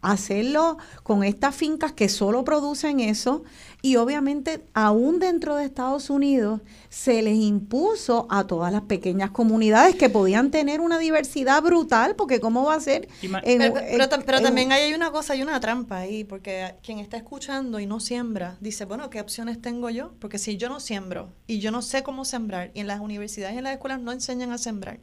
hacerlo 0.00 0.78
con 1.02 1.24
estas 1.24 1.54
fincas 1.54 1.92
que 1.92 2.08
solo 2.08 2.44
producen 2.44 3.00
eso 3.00 3.42
y 3.86 3.96
obviamente 3.96 4.64
aún 4.74 5.18
dentro 5.20 5.54
de 5.54 5.64
Estados 5.64 6.10
Unidos 6.10 6.60
se 6.88 7.22
les 7.22 7.36
impuso 7.36 8.26
a 8.30 8.46
todas 8.46 8.72
las 8.72 8.82
pequeñas 8.82 9.30
comunidades 9.30 9.94
que 9.94 10.08
podían 10.10 10.50
tener 10.50 10.80
una 10.80 10.98
diversidad 10.98 11.62
brutal 11.62 12.16
porque 12.16 12.40
cómo 12.40 12.64
va 12.64 12.74
a 12.74 12.80
ser 12.80 13.08
en- 13.44 13.58
Pero, 13.58 13.74
pero 13.74 14.04
en- 14.04 14.10
tam- 14.10 14.22
pero 14.26 14.38
en- 14.38 14.44
también 14.44 14.72
hay 14.72 14.92
una 14.94 15.10
cosa, 15.12 15.34
hay 15.34 15.42
una 15.42 15.60
trampa 15.60 15.98
ahí, 15.98 16.24
porque 16.24 16.74
quien 16.82 16.98
está 16.98 17.16
escuchando 17.16 17.78
y 17.78 17.86
no 17.86 18.00
siembra, 18.00 18.56
dice, 18.60 18.84
bueno, 18.86 19.08
¿qué 19.10 19.20
opciones 19.20 19.60
tengo 19.62 19.88
yo? 19.90 20.12
Porque 20.18 20.38
si 20.38 20.56
yo 20.56 20.68
no 20.68 20.80
siembro 20.80 21.28
y 21.46 21.60
yo 21.60 21.70
no 21.70 21.80
sé 21.82 22.02
cómo 22.02 22.24
sembrar, 22.24 22.70
y 22.74 22.80
en 22.80 22.86
las 22.88 23.00
universidades 23.00 23.54
y 23.54 23.58
en 23.58 23.64
las 23.64 23.74
escuelas 23.74 24.00
no 24.00 24.10
enseñan 24.12 24.50
a 24.52 24.58
sembrar, 24.58 24.98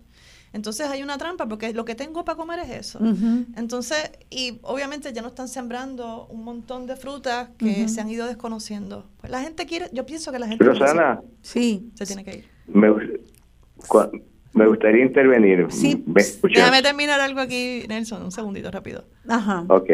entonces 0.54 0.88
hay 0.88 1.04
una 1.04 1.18
trampa, 1.18 1.47
porque 1.47 1.74
lo 1.74 1.84
que 1.84 1.95
tengo 1.95 2.24
para 2.24 2.36
comer 2.38 2.60
es 2.60 2.70
eso. 2.70 2.99
Ujú. 2.99 3.45
Entonces, 3.58 4.12
y 4.30 4.60
obviamente 4.62 5.12
ya 5.12 5.22
no 5.22 5.30
están 5.30 5.47
sembrando 5.47 6.28
un 6.28 6.43
montón 6.43 6.86
de 6.88 6.95
frutas 6.95 7.49
que 7.58 7.82
Ujú. 7.82 7.89
se 7.89 8.01
han 8.01 8.10
ido 8.10 8.28
desconociendo. 8.28 9.10
Pues 9.20 9.32
la 9.32 9.41
gente 9.41 9.66
quiere, 9.66 9.89
yo 9.91 10.06
pienso 10.06 10.32
que 10.32 10.39
la 10.39 10.47
gente 10.47 10.64
quiere 10.64 10.80
Rosana, 10.80 11.22
Sí. 11.41 11.89
se 11.95 12.06
tiene 12.06 12.24
que 12.24 12.38
ir. 12.38 12.45
me, 12.68 12.88
me 14.54 14.68
gustaría 14.68 15.04
intervenir. 15.04 15.66
Sí. 15.72 16.04
Déjame 16.54 16.82
terminar 16.82 17.20
algo 17.20 17.39
aquí, 17.41 17.84
Nelson, 17.89 18.22
un 18.24 18.32
segundito 18.32 18.70
rápido. 18.72 19.06
Ajá. 19.28 19.66
Ok. 19.68 19.89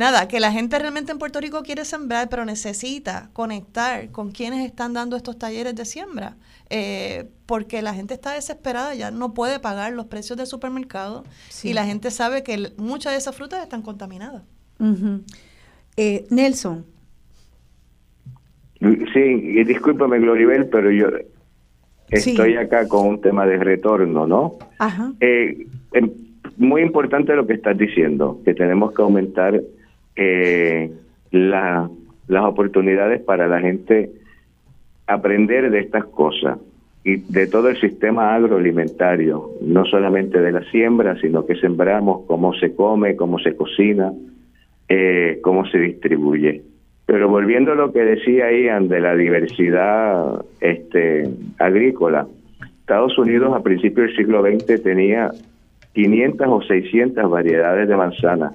Nada, 0.00 0.28
que 0.28 0.40
la 0.40 0.50
gente 0.50 0.78
realmente 0.78 1.12
en 1.12 1.18
Puerto 1.18 1.42
Rico 1.42 1.62
quiere 1.62 1.84
sembrar, 1.84 2.30
pero 2.30 2.46
necesita 2.46 3.28
conectar 3.34 4.10
con 4.10 4.30
quienes 4.30 4.64
están 4.64 4.94
dando 4.94 5.14
estos 5.14 5.38
talleres 5.38 5.74
de 5.74 5.84
siembra, 5.84 6.38
eh, 6.70 7.28
porque 7.44 7.82
la 7.82 7.92
gente 7.92 8.14
está 8.14 8.32
desesperada, 8.32 8.94
ya 8.94 9.10
no 9.10 9.34
puede 9.34 9.60
pagar 9.60 9.92
los 9.92 10.06
precios 10.06 10.38
del 10.38 10.46
supermercado 10.46 11.24
Sí. 11.50 11.68
y 11.68 11.72
la 11.74 11.84
gente 11.84 12.10
sabe 12.10 12.42
que 12.42 12.72
muchas 12.78 13.12
de 13.12 13.18
esas 13.18 13.36
frutas 13.36 13.62
están 13.62 13.82
contaminadas. 13.82 14.40
Eh, 15.98 16.24
Nelson. 16.30 16.86
Sí, 18.80 19.20
y 19.20 19.64
discúlpame, 19.64 20.18
Gloribel, 20.18 20.66
pero 20.70 20.90
yo 20.90 21.08
Sí. 22.10 22.30
estoy 22.30 22.56
acá 22.56 22.88
con 22.88 23.06
un 23.06 23.20
tema 23.20 23.44
de 23.44 23.58
retorno, 23.58 24.26
¿no? 24.26 24.56
Ajá. 24.78 25.12
Eh, 25.20 25.66
em, 25.92 26.10
muy 26.56 26.80
importante 26.80 27.34
lo 27.36 27.46
que 27.46 27.52
estás 27.52 27.76
diciendo, 27.76 28.40
que 28.46 28.54
tenemos 28.54 28.94
que 28.94 29.02
aumentar 29.02 29.60
eh, 30.22 30.92
la- 31.30 31.88
las 32.28 32.44
oportunidades 32.44 33.22
para 33.22 33.48
la 33.48 33.58
gente 33.60 34.10
aprender 35.06 35.70
de 35.70 35.80
estas 35.80 36.04
cosas 36.04 36.58
y 37.02 37.16
de 37.16 37.46
todo 37.46 37.70
el 37.70 37.80
sistema 37.80 38.34
agroalimentario, 38.34 39.50
no 39.62 39.84
solamente 39.86 40.38
de 40.40 40.52
la 40.52 40.62
siembra, 40.70 41.18
sino 41.20 41.46
que 41.46 41.56
sembramos, 41.56 42.26
cómo 42.26 42.52
se 42.54 42.74
come, 42.74 43.16
cómo 43.16 43.38
se 43.38 43.56
cocina, 43.56 44.12
eh, 44.88 45.38
cómo 45.42 45.64
se 45.66 45.78
distribuye. 45.78 46.62
Pero 47.06 47.28
volviendo 47.28 47.72
a 47.72 47.74
lo 47.74 47.90
que 47.92 48.00
decía 48.04 48.52
Ian 48.52 48.88
de 48.88 49.00
la 49.00 49.16
diversidad 49.16 50.44
este, 50.60 51.28
agrícola, 51.58 52.26
Estados 52.80 53.16
Unidos 53.18 53.54
a 53.56 53.62
principios 53.62 54.08
del 54.08 54.16
siglo 54.16 54.42
XX 54.42 54.82
tenía 54.82 55.30
500 55.94 56.46
o 56.48 56.60
600 56.62 57.30
variedades 57.30 57.88
de 57.88 57.96
manzanas. 57.96 58.52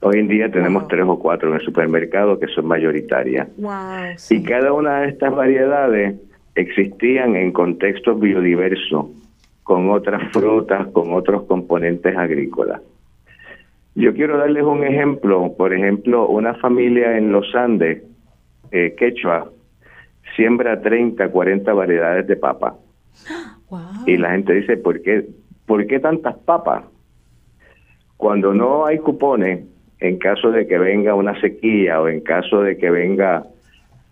Hoy 0.00 0.18
en 0.20 0.28
día 0.28 0.50
tenemos 0.50 0.82
Wow. 0.82 0.88
tres 0.88 1.04
o 1.06 1.18
cuatro 1.18 1.48
en 1.48 1.56
el 1.56 1.64
supermercado 1.64 2.38
que 2.38 2.46
son 2.48 2.66
mayoritarias. 2.66 3.48
Wow. 3.56 3.72
Y 4.30 4.42
cada 4.44 4.72
una 4.72 5.00
de 5.00 5.08
estas 5.08 5.34
variedades 5.34 6.16
existían 6.54 7.34
en 7.36 7.52
contextos 7.52 8.18
biodiversos, 8.20 9.06
con 9.64 9.90
otras 9.90 10.30
frutas, 10.32 10.86
con 10.88 11.12
otros 11.12 11.44
componentes 11.44 12.16
agrícolas. 12.16 12.80
Yo 13.94 14.14
quiero 14.14 14.38
darles 14.38 14.62
un 14.62 14.84
ejemplo. 14.84 15.52
Por 15.56 15.72
ejemplo, 15.74 16.28
una 16.28 16.54
familia 16.54 17.18
en 17.18 17.32
los 17.32 17.52
Andes, 17.54 18.02
eh, 18.70 18.94
quechua, 18.96 19.50
siembra 20.36 20.80
30, 20.80 21.28
40 21.28 21.72
variedades 21.72 22.26
de 22.26 22.36
papa. 22.36 22.76
Wow. 23.70 23.80
Y 24.06 24.16
la 24.16 24.30
gente 24.30 24.54
dice, 24.54 24.78
¿por 24.78 25.02
qué, 25.02 25.26
¿por 25.66 25.86
qué 25.86 26.00
tantas 26.00 26.34
papas? 26.38 26.84
Cuando 28.16 28.54
no 28.54 28.86
hay 28.86 28.96
cupones, 28.96 29.60
en 30.00 30.18
caso 30.18 30.50
de 30.50 30.66
que 30.66 30.78
venga 30.78 31.14
una 31.14 31.40
sequía 31.40 32.00
o 32.00 32.08
en 32.08 32.20
caso 32.20 32.62
de 32.62 32.76
que 32.76 32.90
venga 32.90 33.44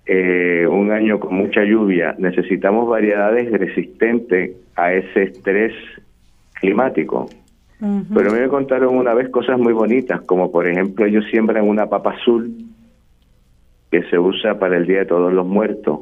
eh, 0.07 0.66
un 0.68 0.91
año 0.91 1.20
con 1.20 1.34
mucha 1.34 1.64
lluvia, 1.64 2.14
necesitamos 2.18 2.89
variedades 2.89 3.51
resistentes 3.53 4.53
a 4.74 4.93
ese 4.93 5.24
estrés 5.24 5.72
climático. 6.61 7.28
Pero 7.78 8.30
a 8.30 8.32
mí 8.32 8.41
me 8.41 8.49
contaron 8.49 8.97
una 8.97 9.12
vez 9.12 9.28
cosas 9.28 9.59
muy 9.59 9.74
bonitas, 9.74 10.22
como 10.22 10.51
por 10.51 10.66
ejemplo 10.66 11.05
ellos 11.05 11.24
siembran 11.30 11.68
una 11.68 11.87
papa 11.87 12.12
azul 12.12 12.51
que 13.91 14.03
se 14.05 14.18
usa 14.18 14.59
para 14.59 14.78
el 14.78 14.87
Día 14.87 15.01
de 15.01 15.07
Todos 15.07 15.32
los 15.32 15.47
Muertos. 15.47 16.01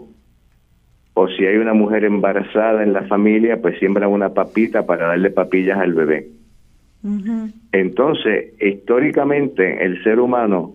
O 1.15 1.29
si 1.29 1.47
hay 1.47 1.57
una 1.57 1.75
mujer 1.75 2.05
embarazada 2.05 2.83
en 2.83 2.93
la 2.93 3.03
familia, 3.03 3.61
pues 3.61 3.79
siembran 3.79 4.11
una 4.11 4.31
papita 4.31 4.87
para 4.87 5.09
darle 5.09 5.31
papillas 5.31 5.79
al 5.79 5.95
bebé. 5.95 6.29
Entonces, 7.73 8.55
históricamente 8.61 9.85
el 9.85 10.03
ser 10.03 10.19
humano 10.21 10.75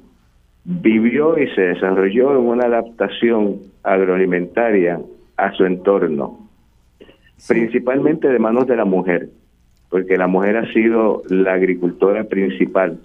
vivió 0.64 1.38
y 1.40 1.48
se 1.56 1.62
desarrolló 1.62 2.32
en 2.32 2.46
una 2.46 2.66
adaptación 2.66 3.58
agroalimentaria 3.84 5.00
a 5.38 5.52
su 5.54 5.66
entorno, 5.66 6.48
principalmente 7.48 8.28
de 8.28 8.38
manos 8.38 8.68
de 8.68 8.76
la 8.76 8.86
mujer, 8.86 9.30
porque 9.90 10.18
la 10.18 10.28
mujer 10.28 10.58
ha 10.58 10.72
sido 10.72 11.24
la 11.30 11.54
agricultora 11.54 12.26
principal 12.26 13.00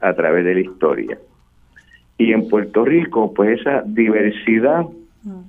a 0.00 0.14
través 0.14 0.44
de 0.44 0.54
la 0.54 0.60
historia. 0.60 1.18
Y 2.16 2.32
en 2.32 2.48
Puerto 2.48 2.84
Rico, 2.84 3.34
pues 3.34 3.60
esa 3.60 3.82
diversidad 3.84 4.86
Mm. 5.22 5.40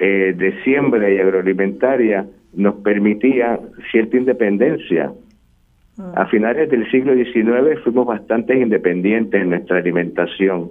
eh, 0.00 0.34
de 0.36 0.62
siembra 0.64 1.08
y 1.08 1.18
agroalimentaria 1.18 2.26
nos 2.54 2.74
permitía 2.76 3.60
cierta 3.90 4.16
independencia. 4.16 5.12
A 5.98 6.26
finales 6.26 6.70
del 6.70 6.90
siglo 6.90 7.14
XIX 7.14 7.80
fuimos 7.84 8.06
bastante 8.06 8.58
independientes 8.58 9.40
en 9.40 9.50
nuestra 9.50 9.78
alimentación. 9.78 10.70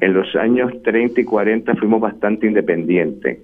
En 0.00 0.14
los 0.14 0.34
años 0.36 0.72
30 0.82 1.20
y 1.20 1.24
40 1.24 1.74
fuimos 1.74 2.00
bastante 2.00 2.46
independientes. 2.46 3.38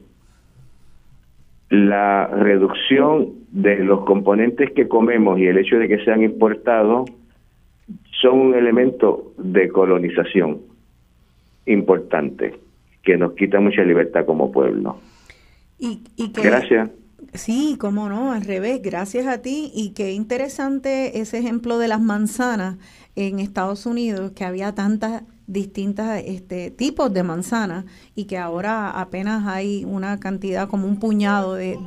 La 1.69 2.27
reducción 2.29 3.31
de 3.51 3.79
los 3.85 4.05
componentes 4.05 4.71
que 4.73 4.89
comemos 4.89 5.39
y 5.39 5.47
el 5.47 5.59
hecho 5.59 5.79
de 5.79 5.89
que 5.89 6.05
sean 6.05 6.23
importados 6.23 7.11
son 8.21 8.39
un 8.39 8.55
elemento 8.55 9.33
de 9.37 9.69
colonización 9.69 10.61
importante 11.67 12.55
que 13.03 13.17
nos 13.17 13.33
quita 13.33 13.61
mucha 13.61 13.83
libertad 13.83 14.25
como 14.25 14.53
pueblo. 14.53 14.99
Y, 15.79 16.03
y 16.17 16.33
que, 16.33 16.43
Gracias. 16.43 16.91
Sí, 17.35 17.77
cómo 17.81 18.11
no, 18.11 18.33
al 18.33 18.43
revés, 18.43 18.81
gracias 18.83 19.27
a 19.27 19.39
ti. 19.39 19.71
Y 19.75 19.91
qué 19.91 20.13
interesante 20.13 21.19
ese 21.21 21.39
ejemplo 21.39 21.79
de 21.79 21.89
las 21.89 22.01
manzanas 22.01 22.77
en 23.17 23.39
Estados 23.39 23.87
Unidos, 23.87 24.33
que 24.33 24.45
había 24.45 24.75
tantas 24.75 25.23
distintas 25.47 26.23
este, 26.27 26.71
tipos 26.71 27.13
de 27.13 27.23
manzanas 27.23 27.85
y 28.15 28.25
que 28.25 28.37
ahora 28.39 28.91
apenas 28.91 29.47
hay 29.47 29.85
una 29.87 30.21
cantidad, 30.21 30.69
como 30.69 30.87
un 30.87 30.99
puñado 30.99 31.55
de, 31.55 31.79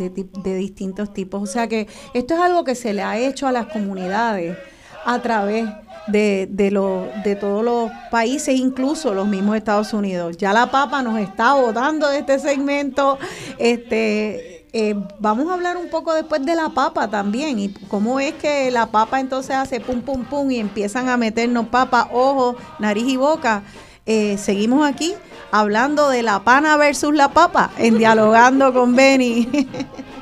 de, 0.44 0.56
distintos 0.56 1.14
tipos. 1.14 1.44
O 1.44 1.46
sea 1.46 1.68
que 1.68 1.88
esto 2.16 2.34
es 2.34 2.40
algo 2.40 2.64
que 2.64 2.74
se 2.76 2.94
le 2.94 3.04
ha 3.04 3.18
hecho 3.20 3.48
a 3.48 3.52
las 3.52 3.68
comunidades 3.68 4.58
a 5.06 5.22
través 5.22 5.68
de, 6.08 6.48
de, 6.52 6.72
lo- 6.72 7.08
de 7.24 7.36
todos 7.36 7.64
los 7.64 7.92
países, 8.10 8.56
incluso 8.60 9.14
los 9.14 9.28
mismos 9.28 9.58
Estados 9.58 9.94
Unidos. 9.94 10.38
Ya 10.38 10.54
la 10.54 10.72
papa 10.72 11.04
nos 11.04 11.20
está 11.20 11.54
botando 11.54 12.10
de 12.10 12.20
este 12.20 12.40
segmento. 12.40 13.18
Este, 13.60 14.55
eh, 14.78 14.94
vamos 15.20 15.50
a 15.50 15.54
hablar 15.54 15.78
un 15.78 15.88
poco 15.88 16.14
después 16.14 16.46
de 16.46 16.54
la 16.54 16.68
papa 16.68 17.10
también 17.10 17.58
y 17.60 17.70
cómo 17.88 18.20
es 18.20 18.34
que 18.34 18.70
la 18.72 18.88
papa 18.88 19.22
entonces 19.22 19.56
hace 19.56 19.80
pum 19.80 20.02
pum 20.02 20.26
pum 20.26 20.52
y 20.52 20.60
empiezan 20.60 21.08
a 21.08 21.16
meternos 21.16 21.68
papa, 21.68 22.10
ojo, 22.12 22.58
nariz 22.78 23.08
y 23.08 23.16
boca. 23.16 23.64
Eh, 24.06 24.38
seguimos 24.38 24.86
aquí 24.86 25.14
hablando 25.50 26.10
de 26.10 26.24
la 26.24 26.44
pana 26.44 26.76
versus 26.76 27.16
la 27.16 27.30
papa 27.30 27.72
en 27.78 27.98
dialogando 27.98 28.74
con 28.74 28.98
Benny. 28.98 29.48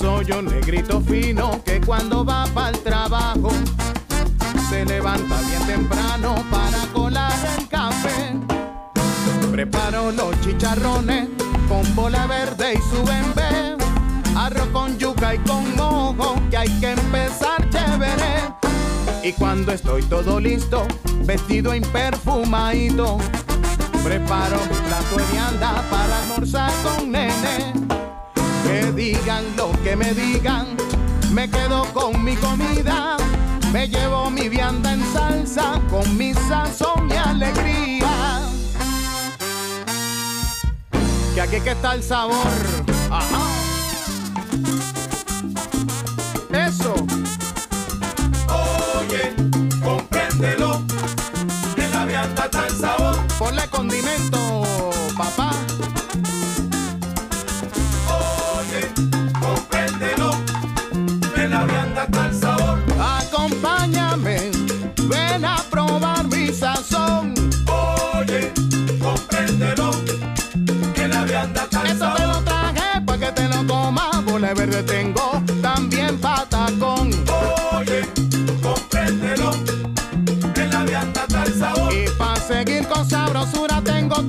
soy 0.00 0.32
un 0.32 0.46
negrito 0.46 0.98
fino 1.02 1.62
que 1.62 1.78
cuando 1.82 2.24
va 2.24 2.46
para 2.54 2.70
el 2.70 2.78
trabajo 2.78 3.50
se 4.70 4.86
levanta 4.86 5.38
bien 5.42 5.66
temprano 5.66 6.36
para 6.50 6.78
colar 6.94 7.32
el 7.58 7.68
café. 7.68 8.32
Preparo 9.52 10.10
los 10.12 10.40
chicharrones 10.40 11.28
con 11.68 11.94
bola 11.94 12.26
verde 12.26 12.74
y 12.74 12.78
su 12.78 13.04
bembé. 13.04 13.76
Arroz 14.34 14.68
con 14.72 14.96
yuca 14.96 15.34
y 15.34 15.38
con 15.40 15.76
mojo 15.76 16.34
que 16.50 16.56
hay 16.56 16.80
que 16.80 16.92
empezar 16.92 17.68
chévere. 17.68 18.54
Y 19.22 19.32
cuando 19.34 19.72
estoy 19.72 20.02
todo 20.04 20.40
listo, 20.40 20.86
vestido 21.26 21.74
imperfumadito, 21.74 23.18
preparo 24.02 24.56
de 24.56 25.32
vianda 25.32 25.84
para 25.90 26.22
almorzar 26.22 26.72
con 26.82 27.12
nene. 27.12 27.99
Que 28.64 28.92
digan 28.92 29.44
lo 29.56 29.72
que 29.82 29.96
me 29.96 30.12
digan, 30.14 30.76
me 31.32 31.48
quedo 31.48 31.84
con 31.92 32.22
mi 32.22 32.36
comida. 32.36 33.16
Me 33.72 33.86
llevo 33.86 34.30
mi 34.30 34.48
vianda 34.48 34.92
en 34.92 35.12
salsa 35.12 35.80
con 35.90 36.16
mi 36.16 36.34
sazón 36.34 37.08
y 37.10 37.16
alegría. 37.16 38.40
Que 41.34 41.40
aquí 41.40 41.60
que 41.60 41.70
está 41.70 41.94
el 41.94 42.02
sabor. 42.02 42.52
Ajá. 43.10 43.46
Eso. 46.52 46.89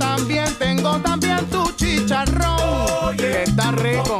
También, 0.01 0.53
tengo 0.57 0.99
también 0.99 1.45
tu 1.51 1.71
chicharrón. 1.73 2.59
Oye, 3.03 3.17
que 3.17 3.43
está 3.43 3.71
rico. 3.71 4.17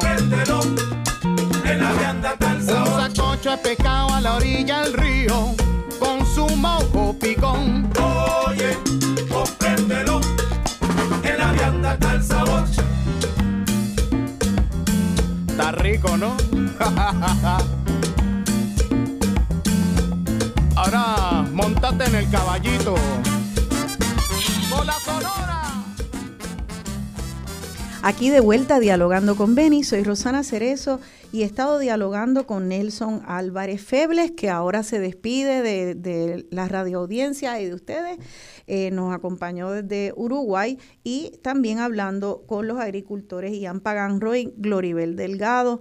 que 1.63 1.73
la 1.75 1.91
vianda 1.93 2.35
el 2.39 2.57
Un 2.57 2.85
sacocho 2.85 3.49
de 3.51 3.57
pescado 3.57 4.13
a 4.13 4.21
la 4.21 4.35
orilla 4.35 4.81
del 4.83 4.93
río, 4.93 5.55
con 5.99 6.23
su 6.25 6.47
mojo 6.55 7.15
picón. 7.19 7.91
Oye, 8.47 8.77
compréndelo, 9.29 10.21
que 11.23 11.33
la 11.37 11.51
vianda 11.51 11.97
sabor. 12.21 12.63
Está 15.47 15.71
rico, 15.71 16.15
¿no? 16.15 16.37
Ahora, 20.75 21.43
montate 21.51 22.05
en 22.05 22.15
el 22.15 22.29
caballito. 22.29 22.95
Aquí 28.03 28.31
de 28.31 28.39
vuelta 28.39 28.79
dialogando 28.79 29.35
con 29.35 29.53
Beni, 29.53 29.83
soy 29.83 30.03
Rosana 30.03 30.43
Cerezo 30.43 30.99
y 31.31 31.43
he 31.43 31.45
estado 31.45 31.77
dialogando 31.77 32.47
con 32.47 32.67
Nelson 32.67 33.21
Álvarez 33.27 33.79
Febles, 33.83 34.31
que 34.31 34.49
ahora 34.49 34.81
se 34.81 34.99
despide 34.99 35.61
de, 35.61 35.93
de 35.93 36.47
la 36.49 36.67
radioaudiencia 36.67 37.61
y 37.61 37.65
de 37.67 37.75
ustedes. 37.75 38.17
Eh, 38.65 38.89
nos 38.89 39.13
acompañó 39.13 39.69
desde 39.69 40.13
Uruguay 40.15 40.79
y 41.03 41.33
también 41.43 41.77
hablando 41.77 42.43
con 42.47 42.67
los 42.67 42.79
agricultores 42.79 43.53
Ian 43.59 43.81
Paganro 43.81 44.35
y 44.35 44.51
Gloribel 44.57 45.15
Delgado. 45.15 45.79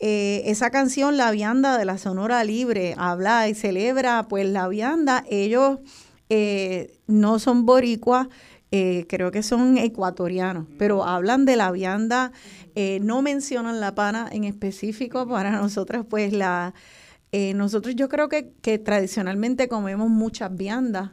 Eh, 0.00 0.42
esa 0.46 0.70
canción, 0.70 1.16
La 1.16 1.30
Vianda 1.30 1.78
de 1.78 1.84
la 1.84 1.98
Sonora 1.98 2.42
Libre, 2.42 2.94
habla 2.98 3.48
y 3.48 3.54
celebra 3.54 4.26
pues 4.28 4.44
la 4.44 4.66
vianda. 4.66 5.24
Ellos 5.30 5.78
eh, 6.30 6.98
no 7.06 7.38
son 7.38 7.64
boricuas, 7.64 8.28
eh, 8.72 9.06
creo 9.08 9.30
que 9.30 9.42
son 9.42 9.78
ecuatorianos, 9.78 10.66
pero 10.78 11.04
hablan 11.04 11.44
de 11.44 11.56
la 11.56 11.72
vianda, 11.72 12.32
eh, 12.74 13.00
no 13.02 13.22
mencionan 13.22 13.80
la 13.80 13.94
pana 13.94 14.28
en 14.30 14.44
específico 14.44 15.26
para 15.26 15.50
nosotras, 15.50 16.04
pues 16.08 16.32
la, 16.32 16.74
eh, 17.32 17.54
nosotros 17.54 17.94
yo 17.94 18.08
creo 18.08 18.28
que, 18.28 18.52
que 18.60 18.78
tradicionalmente 18.78 19.68
comemos 19.68 20.08
muchas 20.10 20.54
viandas, 20.56 21.12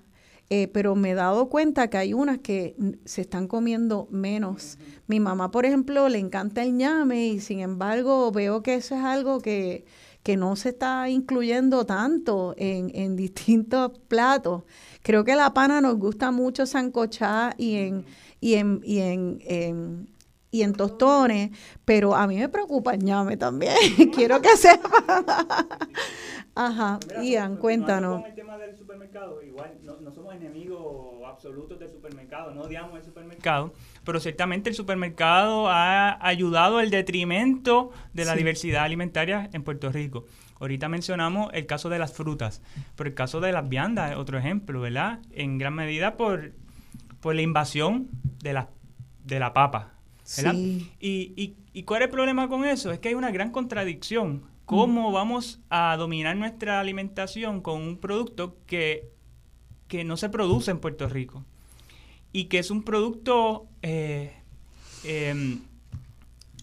eh, 0.50 0.68
pero 0.70 0.96
me 0.96 1.12
he 1.12 1.14
dado 1.14 1.50
cuenta 1.50 1.90
que 1.90 1.98
hay 1.98 2.14
unas 2.14 2.40
que 2.40 2.76
se 3.06 3.22
están 3.22 3.48
comiendo 3.48 4.08
menos. 4.12 4.78
Mi 5.08 5.20
mamá, 5.20 5.52
por 5.52 5.66
ejemplo, 5.66 6.08
le 6.08 6.20
encanta 6.20 6.64
el 6.64 6.78
ñame 6.78 7.28
y 7.28 7.40
sin 7.42 7.60
embargo 7.60 8.32
veo 8.32 8.64
que 8.64 8.76
eso 8.76 8.96
es 8.96 9.04
algo 9.04 9.42
que, 9.42 9.86
que 10.24 10.38
no 10.38 10.56
se 10.56 10.70
está 10.70 11.10
incluyendo 11.10 11.86
tanto 11.86 12.56
en, 12.58 12.92
en 12.96 13.16
distintos 13.18 13.92
platos. 14.08 14.64
Creo 15.08 15.24
que 15.24 15.36
la 15.38 15.54
pana 15.54 15.80
nos 15.80 15.96
gusta 15.98 16.32
mucho 16.32 16.66
sancochada 16.66 17.56
y 17.58 17.76
en, 17.78 18.06
y 18.42 18.56
en, 18.56 18.82
y 18.84 19.00
en, 19.00 19.40
en- 19.46 20.10
y 20.52 20.64
en 20.64 20.74
tostones, 20.74 21.52
pero 21.86 22.14
a 22.14 22.28
mí 22.28 22.36
me 22.38 22.50
preocupa 22.50 22.94
el 22.94 23.04
ñame 23.06 23.38
también. 23.38 23.76
Quiero 24.14 24.42
que 24.42 24.58
sepan. 24.58 25.26
Ajá, 26.56 27.00
Ian, 27.24 27.56
cuéntanos. 27.56 28.22
Con 28.22 28.30
el 28.30 28.36
tema 28.36 28.58
del 28.58 28.76
supermercado, 28.76 29.42
igual 29.44 29.74
no, 29.84 29.96
no 30.02 30.12
somos 30.12 30.36
enemigos 30.36 31.24
absolutos 31.26 31.80
del 31.80 31.90
supermercado, 31.90 32.54
no 32.54 32.64
odiamos 32.64 32.98
el 32.98 33.04
supermercado, 33.06 33.74
pero 34.04 34.20
ciertamente 34.20 34.70
el 34.70 34.76
supermercado 34.76 35.70
ha 35.70 36.18
ayudado 36.26 36.80
al 36.80 36.90
detrimento 36.90 37.92
de 38.14 38.26
la 38.26 38.34
Sí. 38.34 38.40
diversidad 38.40 38.84
alimentaria 38.84 39.50
en 39.54 39.64
Puerto 39.64 39.90
Rico. 39.90 40.26
Ahorita 40.60 40.90
mencionamos 40.90 41.50
el 41.54 41.66
caso 41.66 41.90
de 41.90 42.00
las 42.00 42.14
frutas, 42.14 42.62
pero 42.96 43.10
el 43.10 43.14
caso 43.14 43.40
de 43.40 43.52
las 43.52 43.68
viandas 43.70 44.12
es 44.12 44.18
otro 44.18 44.38
ejemplo, 44.38 44.82
¿verdad? 44.82 45.20
En 45.32 45.58
gran 45.58 45.76
medida 45.76 46.18
por, 46.18 46.54
por 47.20 47.36
la 47.36 47.42
invasión 47.42 48.08
de 48.42 48.54
la, 48.54 48.70
de 49.24 49.40
la 49.40 49.54
papa. 49.54 49.94
¿verdad? 50.38 50.54
Sí. 50.54 50.92
Y, 51.00 51.34
y, 51.36 51.56
¿Y 51.78 51.84
cuál 51.84 52.02
es 52.02 52.08
el 52.08 52.12
problema 52.12 52.50
con 52.50 52.66
eso? 52.66 52.92
Es 52.92 52.98
que 52.98 53.10
hay 53.10 53.14
una 53.14 53.30
gran 53.30 53.52
contradicción. 53.52 54.42
¿Cómo 54.66 55.12
vamos 55.12 55.60
a 55.70 55.96
dominar 55.96 56.36
nuestra 56.36 56.80
alimentación 56.80 57.62
con 57.62 57.84
un 57.84 57.98
producto 57.98 58.58
que, 58.66 59.12
que 59.88 60.04
no 60.04 60.18
se 60.18 60.30
produce 60.30 60.72
en 60.72 60.80
Puerto 60.80 61.08
Rico? 61.08 61.46
Y 62.34 62.46
que 62.46 62.58
es 62.58 62.72
un 62.72 62.82
producto 62.82 63.68
eh, 63.84 64.34
em, 65.04 65.60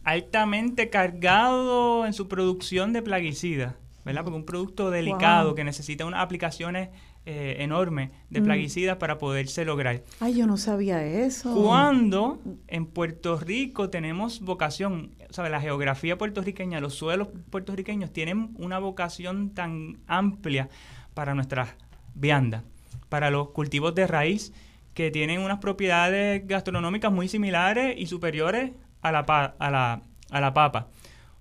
altamente 0.02 0.90
cargado 0.90 2.06
en 2.06 2.12
su 2.12 2.26
producción 2.26 2.92
de 2.92 3.02
plaguicidas, 3.02 3.76
¿verdad? 4.04 4.22
Porque 4.24 4.36
un 4.36 4.44
producto 4.44 4.90
delicado 4.90 5.48
Wow. 5.48 5.54
que 5.56 5.64
necesita 5.64 6.04
unas 6.04 6.20
aplicaciones 6.20 6.90
eh, 7.26 7.56
enormes 7.60 8.10
de 8.28 8.42
Mm. 8.42 8.44
puerticidas 8.44 8.96
para 8.98 9.16
poderse 9.16 9.64
lograr. 9.64 10.02
Ay, 10.20 10.34
yo 10.34 10.46
no 10.46 10.58
sabía 10.58 11.02
eso. 11.02 11.54
Cuando 11.54 12.38
en 12.68 12.84
Puerto 12.84 13.38
Rico 13.38 13.88
tenemos 13.88 14.40
vocación, 14.40 15.12
¿sabe? 15.30 15.48
La 15.48 15.58
geografía 15.60 16.18
puertorriqueña, 16.18 16.80
los 16.80 16.92
suelos 16.94 17.28
puertorriqueños 17.48 18.12
tienen 18.12 18.50
una 18.58 18.78
vocación 18.78 19.50
tan 19.54 20.00
amplia 20.06 20.68
para 21.14 21.34
nuestras 21.34 21.70
viandas, 22.14 22.62
para 23.08 23.30
los 23.30 23.48
cultivos 23.50 23.94
de 23.94 24.06
raíz 24.06 24.52
que 24.92 25.10
tienen 25.10 25.40
unas 25.40 25.60
propiedades 25.60 26.46
gastronómicas 26.46 27.10
muy 27.10 27.26
similares 27.28 27.94
y 27.98 28.04
superiores 28.06 28.72
a 29.00 29.12
la, 29.12 29.24
pa- 29.24 29.54
a 29.58 29.70
la, 29.70 30.02
a 30.30 30.40
la 30.42 30.52
papa. 30.52 30.88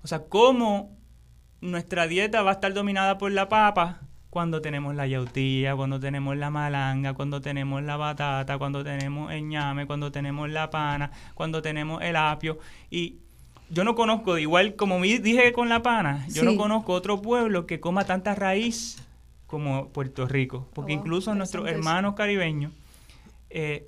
O 0.01 0.07
sea, 0.07 0.19
¿cómo 0.29 0.92
nuestra 1.63 2.07
dieta 2.07 2.41
va 2.43 2.51
a 2.51 2.53
estar 2.55 2.73
dominada 2.73 3.17
por 3.17 3.31
la 3.31 3.47
papa 3.49 4.01
cuando 4.29 4.61
tenemos 4.61 4.95
la 4.95 5.05
yautía, 5.07 5.75
cuando 5.75 5.99
tenemos 5.99 6.35
la 6.35 6.49
malanga, 6.49 7.13
cuando 7.13 7.39
tenemos 7.39 7.83
la 7.83 7.97
batata, 7.97 8.57
cuando 8.57 8.83
tenemos 8.83 9.31
el 9.31 9.47
ñame, 9.47 9.85
cuando 9.85 10.11
tenemos 10.11 10.49
la 10.49 10.69
pana, 10.69 11.11
cuando 11.35 11.61
tenemos 11.61 12.01
el 12.01 12.15
apio. 12.15 12.57
Y 12.89 13.17
yo 13.69 13.83
no 13.83 13.95
conozco, 13.95 14.37
igual 14.37 14.75
como 14.75 14.99
dije 14.99 15.53
con 15.53 15.69
la 15.69 15.81
pana, 15.83 16.25
yo 16.29 16.41
Sí. 16.41 16.45
no 16.45 16.57
conozco 16.57 16.93
otro 16.93 17.21
pueblo 17.21 17.65
que 17.67 17.79
coma 17.79 18.05
tanta 18.05 18.33
raíz 18.35 19.01
como 19.47 19.89
Puerto 19.89 20.27
Rico. 20.27 20.67
Porque 20.73 20.93
Oh, 20.93 20.95
incluso 20.97 21.33
nuestros 21.35 21.67
hermanos 21.69 22.15
caribeños 22.15 22.71
eh, 23.51 23.87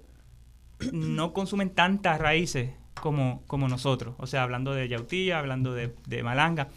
no 0.92 1.34
consumen 1.34 1.72
tantas 1.72 2.20
raíces 2.22 2.70
como, 3.02 3.42
como 3.48 3.68
nosotros. 3.68 4.14
O 4.20 4.28
sea, 4.28 4.44
hablando 4.44 4.74
de 4.74 4.88
yautía, 4.88 5.40
hablando 5.40 5.74
de, 5.74 5.94
de 6.08 6.22
malanga. 6.24 6.68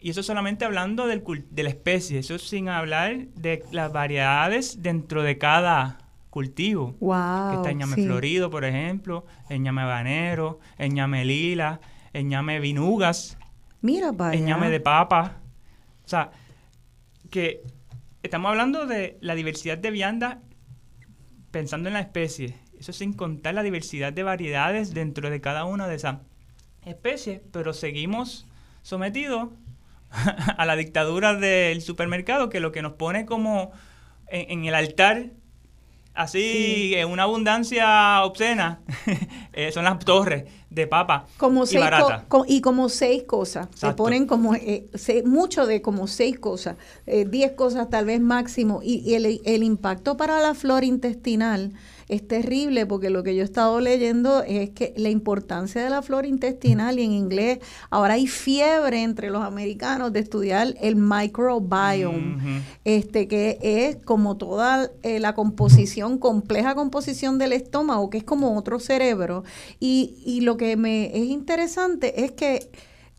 Y 0.00 0.10
eso 0.10 0.22
solamente 0.22 0.64
hablando 0.64 1.06
del, 1.06 1.22
de 1.50 1.62
la 1.62 1.70
especie, 1.70 2.18
eso 2.18 2.38
sin 2.38 2.68
hablar 2.68 3.28
de 3.34 3.64
las 3.72 3.92
variedades 3.92 4.82
dentro 4.82 5.22
de 5.22 5.38
cada 5.38 5.98
cultivo. 6.30 6.96
Wow. 7.00 7.50
que 7.50 7.56
está 7.56 7.70
el 7.70 7.78
ñame 7.78 7.94
sí. 7.94 8.04
florido, 8.04 8.50
por 8.50 8.64
ejemplo, 8.64 9.24
el 9.48 9.62
ñame 9.62 9.82
habanero, 9.82 10.60
el 10.76 10.92
ñame 10.92 11.24
lila, 11.24 11.80
el 12.12 12.28
ñame 12.28 12.60
vinugas, 12.60 13.38
Mira, 13.80 14.12
vaya. 14.12 14.38
el 14.38 14.44
ñame 14.44 14.68
de 14.70 14.80
papa. 14.80 15.38
O 16.04 16.08
sea, 16.08 16.30
que 17.30 17.62
estamos 18.22 18.50
hablando 18.50 18.86
de 18.86 19.16
la 19.20 19.34
diversidad 19.34 19.78
de 19.78 19.90
viandas 19.90 20.38
pensando 21.50 21.88
en 21.88 21.94
la 21.94 22.00
especie. 22.00 22.58
Eso 22.78 22.92
sin 22.92 23.14
contar 23.14 23.54
la 23.54 23.62
diversidad 23.62 24.12
de 24.12 24.22
variedades 24.22 24.92
dentro 24.92 25.30
de 25.30 25.40
cada 25.40 25.64
una 25.64 25.88
de 25.88 25.94
esas 25.94 26.18
especies, 26.84 27.40
pero 27.50 27.72
seguimos 27.72 28.46
sometidos 28.82 29.48
a 30.56 30.66
la 30.66 30.76
dictadura 30.76 31.34
del 31.34 31.82
supermercado 31.82 32.48
que 32.48 32.60
lo 32.60 32.72
que 32.72 32.82
nos 32.82 32.92
pone 32.94 33.26
como 33.26 33.72
en, 34.28 34.50
en 34.60 34.64
el 34.66 34.74
altar 34.74 35.26
así 36.14 36.94
en 36.94 37.08
una 37.10 37.24
abundancia 37.24 38.24
obscena 38.24 38.80
eh, 39.52 39.70
son 39.72 39.84
las 39.84 39.98
torres 39.98 40.44
de 40.70 40.86
papa 40.86 41.26
como 41.36 41.64
y 41.64 41.66
seis 41.66 41.76
co- 41.78 41.90
barata. 41.90 42.24
co- 42.28 42.44
y 42.48 42.60
como 42.60 42.88
seis 42.88 43.24
cosas. 43.24 43.68
Se 43.74 43.92
ponen 43.92 44.26
como 44.26 44.54
eh, 44.54 44.86
se- 44.94 45.22
mucho 45.24 45.66
de 45.66 45.82
como 45.82 46.06
seis 46.06 46.38
cosas, 46.38 46.76
eh, 47.06 47.24
diez 47.26 47.52
cosas 47.52 47.88
tal 47.90 48.06
vez 48.06 48.20
máximo. 48.20 48.80
Y, 48.82 48.96
y 49.08 49.14
el, 49.14 49.40
el 49.44 49.62
impacto 49.62 50.16
para 50.16 50.40
la 50.40 50.54
flora 50.54 50.86
intestinal 50.86 51.72
es 52.08 52.26
terrible 52.26 52.86
porque 52.86 53.10
lo 53.10 53.22
que 53.22 53.34
yo 53.34 53.42
he 53.42 53.44
estado 53.44 53.80
leyendo 53.80 54.42
es 54.42 54.70
que 54.70 54.94
la 54.96 55.08
importancia 55.08 55.82
de 55.82 55.90
la 55.90 56.02
flora 56.02 56.26
intestinal 56.26 56.98
y 56.98 57.04
en 57.04 57.12
inglés 57.12 57.58
ahora 57.90 58.14
hay 58.14 58.26
fiebre 58.26 59.02
entre 59.02 59.30
los 59.30 59.42
americanos 59.42 60.12
de 60.12 60.20
estudiar 60.20 60.74
el 60.80 60.96
microbiome 60.96 62.62
este 62.84 63.26
que 63.28 63.58
es 63.60 63.96
como 64.04 64.36
toda 64.36 64.90
eh, 65.02 65.20
la 65.20 65.34
composición, 65.34 66.18
compleja 66.18 66.74
composición 66.74 67.38
del 67.38 67.52
estómago, 67.52 68.10
que 68.10 68.18
es 68.18 68.24
como 68.24 68.56
otro 68.56 68.78
cerebro. 68.78 69.44
Y, 69.80 70.22
y 70.24 70.40
lo 70.42 70.56
que 70.56 70.76
me 70.76 71.06
es 71.16 71.26
interesante 71.26 72.24
es 72.24 72.32
que 72.32 72.70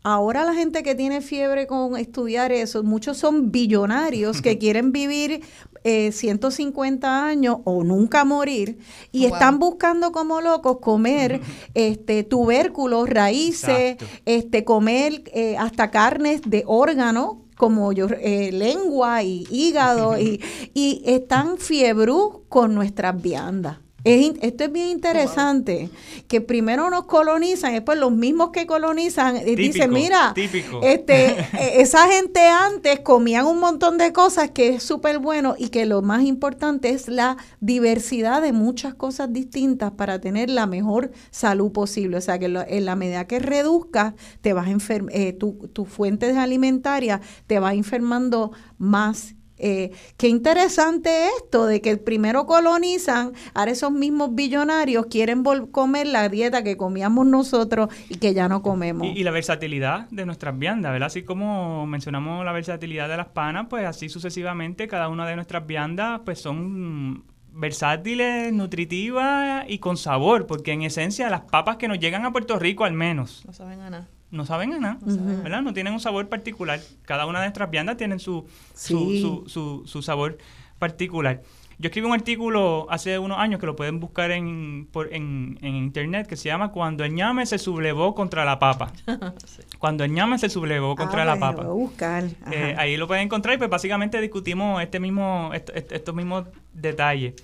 ahora 0.02 0.44
la 0.44 0.54
gente 0.54 0.82
que 0.82 0.94
tiene 0.94 1.20
fiebre 1.20 1.66
con 1.66 1.96
estudiar 1.96 2.52
eso, 2.52 2.82
muchos 2.82 3.18
son 3.18 3.50
billonarios 3.50 4.40
que 4.40 4.58
quieren 4.62 4.92
vivir 4.92 5.42
eh, 5.88 6.12
150 6.12 7.24
años 7.26 7.58
o 7.64 7.82
nunca 7.84 8.24
morir 8.24 8.78
y 9.12 9.20
Wow. 9.26 9.32
están 9.34 9.58
buscando 9.58 10.12
como 10.12 10.40
locos 10.40 10.78
comer 10.80 11.40
este 11.74 12.24
tubérculos, 12.24 13.08
raíces, 13.08 13.92
Exacto. 13.92 14.04
este 14.26 14.64
comer 14.64 15.22
eh, 15.32 15.56
hasta 15.58 15.90
carnes 15.90 16.42
de 16.44 16.62
órgano 16.66 17.44
como 17.56 17.92
yo 17.92 18.06
eh, 18.20 18.50
lengua 18.52 19.22
y 19.22 19.46
hígado 19.50 20.18
y, 20.18 20.40
y 20.74 21.02
están 21.06 21.58
fiebrú 21.58 22.44
con 22.48 22.74
nuestras 22.74 23.20
viandas. 23.20 23.78
Es 24.08 24.32
esto 24.40 24.64
es 24.64 24.72
bien 24.72 24.88
interesante, 24.88 25.90
que 26.28 26.40
primero 26.40 26.90
nos 26.90 27.04
colonizan, 27.04 27.72
después 27.72 27.98
los 27.98 28.12
mismos 28.12 28.50
que 28.50 28.66
colonizan 28.66 29.36
eh, 29.36 29.42
dicen, 29.56 29.90
mira, 29.92 30.32
típico. 30.34 30.80
este, 30.82 31.30
eh, 31.58 31.80
esa 31.80 32.06
gente 32.08 32.40
antes 32.40 33.00
comían 33.00 33.46
un 33.46 33.60
montón 33.60 33.98
de 33.98 34.12
cosas 34.12 34.50
que 34.50 34.68
es 34.74 34.82
súper 34.82 35.18
bueno 35.18 35.54
y 35.58 35.68
que 35.68 35.86
lo 35.86 36.02
más 36.02 36.22
importante 36.22 36.90
es 36.90 37.08
la 37.08 37.36
diversidad 37.60 38.42
de 38.42 38.52
muchas 38.52 38.94
cosas 38.94 39.32
distintas 39.32 39.92
para 39.92 40.20
tener 40.20 40.50
la 40.50 40.66
mejor 40.66 41.10
salud 41.30 41.72
posible. 41.72 42.16
O 42.16 42.20
sea, 42.20 42.38
que 42.38 42.48
lo- 42.48 42.66
en 42.66 42.84
la 42.84 42.96
medida 42.96 43.26
que 43.26 43.38
reduzcas, 43.38 44.14
te 44.40 44.52
vas 44.52 44.68
enfer 44.68 45.04
eh, 45.10 45.32
tu, 45.32 45.68
tu 45.72 45.84
fuentes 45.84 46.36
alimentarias 46.36 47.20
te 47.46 47.58
va 47.60 47.74
enfermando 47.74 48.52
más. 48.78 49.34
Eh, 49.58 49.90
qué 50.16 50.28
interesante 50.28 51.28
esto 51.38 51.66
de 51.66 51.80
que 51.80 51.96
primero 51.96 52.46
colonizan, 52.46 53.32
ahora 53.54 53.70
esos 53.70 53.92
mismos 53.92 54.34
billonarios 54.34 55.06
quieren 55.06 55.42
comer 55.70 56.06
la 56.06 56.28
dieta 56.28 56.62
que 56.62 56.76
comíamos 56.76 57.26
nosotros 57.26 57.88
y 58.08 58.16
que 58.16 58.34
ya 58.34 58.48
no 58.48 58.62
comemos. 58.62 59.06
Y, 59.06 59.20
y 59.20 59.24
la 59.24 59.30
versatilidad 59.30 60.08
de 60.10 60.26
nuestras 60.26 60.58
viandas, 60.58 60.92
¿verdad? 60.92 61.06
Así 61.06 61.22
como 61.22 61.86
mencionamos 61.86 62.44
la 62.44 62.52
versatilidad 62.52 63.08
de 63.08 63.16
las 63.16 63.28
panas, 63.28 63.66
pues 63.68 63.84
así 63.86 64.08
sucesivamente 64.08 64.88
cada 64.88 65.08
una 65.08 65.26
de 65.26 65.36
nuestras 65.36 65.66
viandas 65.66 66.20
pues 66.24 66.40
son 66.40 67.24
versátiles, 67.52 68.52
nutritivas 68.52 69.64
y 69.68 69.78
con 69.78 69.96
sabor, 69.96 70.46
porque 70.46 70.72
en 70.72 70.82
esencia 70.82 71.28
las 71.28 71.42
papas 71.42 71.76
que 71.76 71.88
nos 71.88 71.98
llegan 71.98 72.24
a 72.24 72.32
Puerto 72.32 72.58
Rico 72.58 72.84
al 72.84 72.92
menos 72.92 73.44
No 73.46 73.52
saben 73.52 73.80
a 73.80 73.90
nada. 73.90 74.08
No 74.30 74.44
saben 74.46 74.74
a 74.74 74.78
nada, 74.78 74.98
¿verdad? 75.42 75.62
No 75.62 75.72
tienen 75.72 75.92
un 75.92 76.00
sabor 76.00 76.28
particular. 76.28 76.80
Cada 77.04 77.26
una 77.26 77.40
de 77.40 77.46
nuestras 77.46 77.70
viandas 77.70 77.96
tienen 77.96 78.18
su, 78.20 78.46
su, 78.74 78.98
Sí. 79.10 79.20
su, 79.22 79.44
su- 79.48 79.82
su 79.86 80.02
sabor 80.02 80.38
particular. 80.78 81.42
Yo 81.80 81.86
escribí 81.88 82.08
un 82.08 82.12
artículo 82.12 82.88
hace 82.90 83.20
unos 83.20 83.38
años 83.38 83.60
que 83.60 83.66
lo 83.66 83.76
pueden 83.76 84.00
buscar 84.00 84.32
en, 84.32 84.88
por- 84.92 85.14
en, 85.14 85.58
en 85.62 85.76
internet 85.76 86.26
que 86.26 86.34
se 86.36 86.48
llama 86.48 86.72
Cuando 86.72 87.04
el 87.04 87.14
ñame 87.14 87.46
se 87.46 87.56
sublevó 87.56 88.16
contra 88.16 88.44
la 88.44 88.58
papa. 88.58 88.92
Cuando 89.78 90.02
el 90.04 90.12
ñame 90.12 90.38
se 90.38 90.48
sublevó 90.48 90.96
contra 90.96 91.22
Ah, 91.22 91.24
la 91.26 91.38
papa. 91.38 91.62
voy 91.62 91.70
a 91.70 91.74
buscar. 91.74 92.24
Eh, 92.50 92.74
ahí 92.76 92.96
lo 92.96 93.06
pueden 93.06 93.24
encontrar 93.24 93.54
y 93.54 93.58
pues 93.58 93.70
básicamente 93.70 94.20
discutimos 94.20 94.82
este 94.82 94.98
mismo, 94.98 95.50
est- 95.54 95.70
est- 95.72 95.92
estos 95.92 96.14
mismos 96.16 96.46
detalles. 96.72 97.34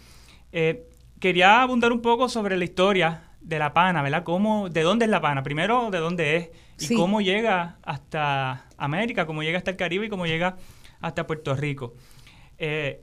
Eh, 0.51 0.85
quería 1.21 1.63
abundar 1.63 1.93
un 1.93 2.01
poco 2.03 2.29
sobre 2.29 2.57
la 2.57 2.65
historia 2.65 3.23
de 3.41 3.59
la 3.61 3.73
pana, 3.73 4.03
¿verdad? 4.03 4.25
Cómo, 4.25 4.69
¿De 4.69 4.83
dónde 4.83 5.05
es 5.05 5.11
la 5.13 5.21
pana? 5.21 5.45
Primero, 5.45 5.91
¿de 5.93 5.99
dónde 5.99 6.37
es? 6.37 6.49
Y 6.79 6.85
Sí. 6.87 6.95
cómo 6.97 7.21
llega 7.21 7.77
hasta 7.83 8.67
América, 8.77 9.27
cómo 9.27 9.43
llega 9.43 9.59
hasta 9.59 9.71
el 9.71 9.77
Caribe 9.77 10.07
y 10.07 10.09
cómo 10.09 10.27
llega 10.27 10.57
hasta 11.01 11.27
Puerto 11.27 11.55
Rico. 11.55 11.95
Eh, 12.59 13.03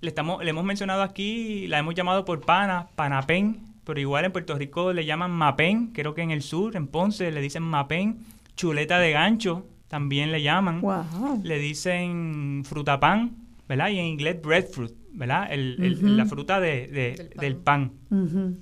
le, 0.00 0.08
estamos, 0.08 0.42
le 0.44 0.50
hemos 0.50 0.64
mencionado 0.64 1.02
aquí, 1.02 1.66
la 1.68 1.78
hemos 1.78 1.94
llamado 1.94 2.24
por 2.24 2.40
pana, 2.40 2.88
panapén, 2.94 3.60
pero 3.84 4.00
igual 4.00 4.24
en 4.24 4.32
Puerto 4.32 4.56
Rico 4.56 4.92
le 4.92 5.04
llaman 5.04 5.30
mapén, 5.30 5.88
creo 5.92 6.14
que 6.14 6.22
en 6.22 6.30
el 6.30 6.42
sur, 6.42 6.76
en 6.76 6.86
Ponce, 6.86 7.30
le 7.32 7.40
dicen 7.40 7.62
mapén, 7.62 8.18
chuleta 8.56 8.98
de 8.98 9.12
gancho, 9.12 9.66
también 9.88 10.30
le 10.32 10.42
llaman 10.42 10.80
Wow. 10.80 11.40
le 11.42 11.58
dicen 11.58 12.62
frutapán, 12.64 13.36
¿verdad? 13.68 13.88
Y 13.90 13.98
en 13.98 14.06
inglés 14.06 14.40
breadfruit, 14.42 14.92
¿verdad? 15.12 15.48
El- 15.52 15.76
el-. 15.82 16.16
La 16.16 16.26
fruta 16.26 16.60
de- 16.60 16.86
de- 16.88 17.14
Del 17.14 17.28
pan. 17.28 17.40
del 17.40 17.56
pan. 17.56 17.92
Ujú. 18.10 18.58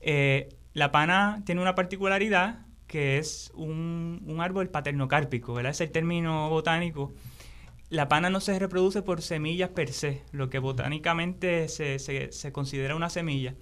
Eh, 0.00 0.48
la 0.74 0.92
pana 0.92 1.42
tiene 1.44 1.60
una 1.62 1.74
particularidad 1.74 2.65
que 2.86 3.18
es 3.18 3.50
un, 3.54 4.22
un 4.26 4.40
árbol 4.40 4.68
paternocárpico, 4.68 5.54
¿verdad? 5.54 5.72
Es 5.72 5.80
el 5.80 5.90
término 5.90 6.48
botánico. 6.50 7.12
La 7.88 8.08
pana 8.08 8.30
no 8.30 8.40
se 8.40 8.58
reproduce 8.58 9.02
por 9.02 9.22
semillas 9.22 9.70
per 9.70 9.92
se, 9.92 10.22
lo 10.32 10.50
que 10.50 10.58
botánicamente 10.58 11.68
se, 11.68 11.98
se- 11.98 12.32
se 12.32 12.52
considera 12.52 12.96
una 12.96 13.10
semilla. 13.10 13.54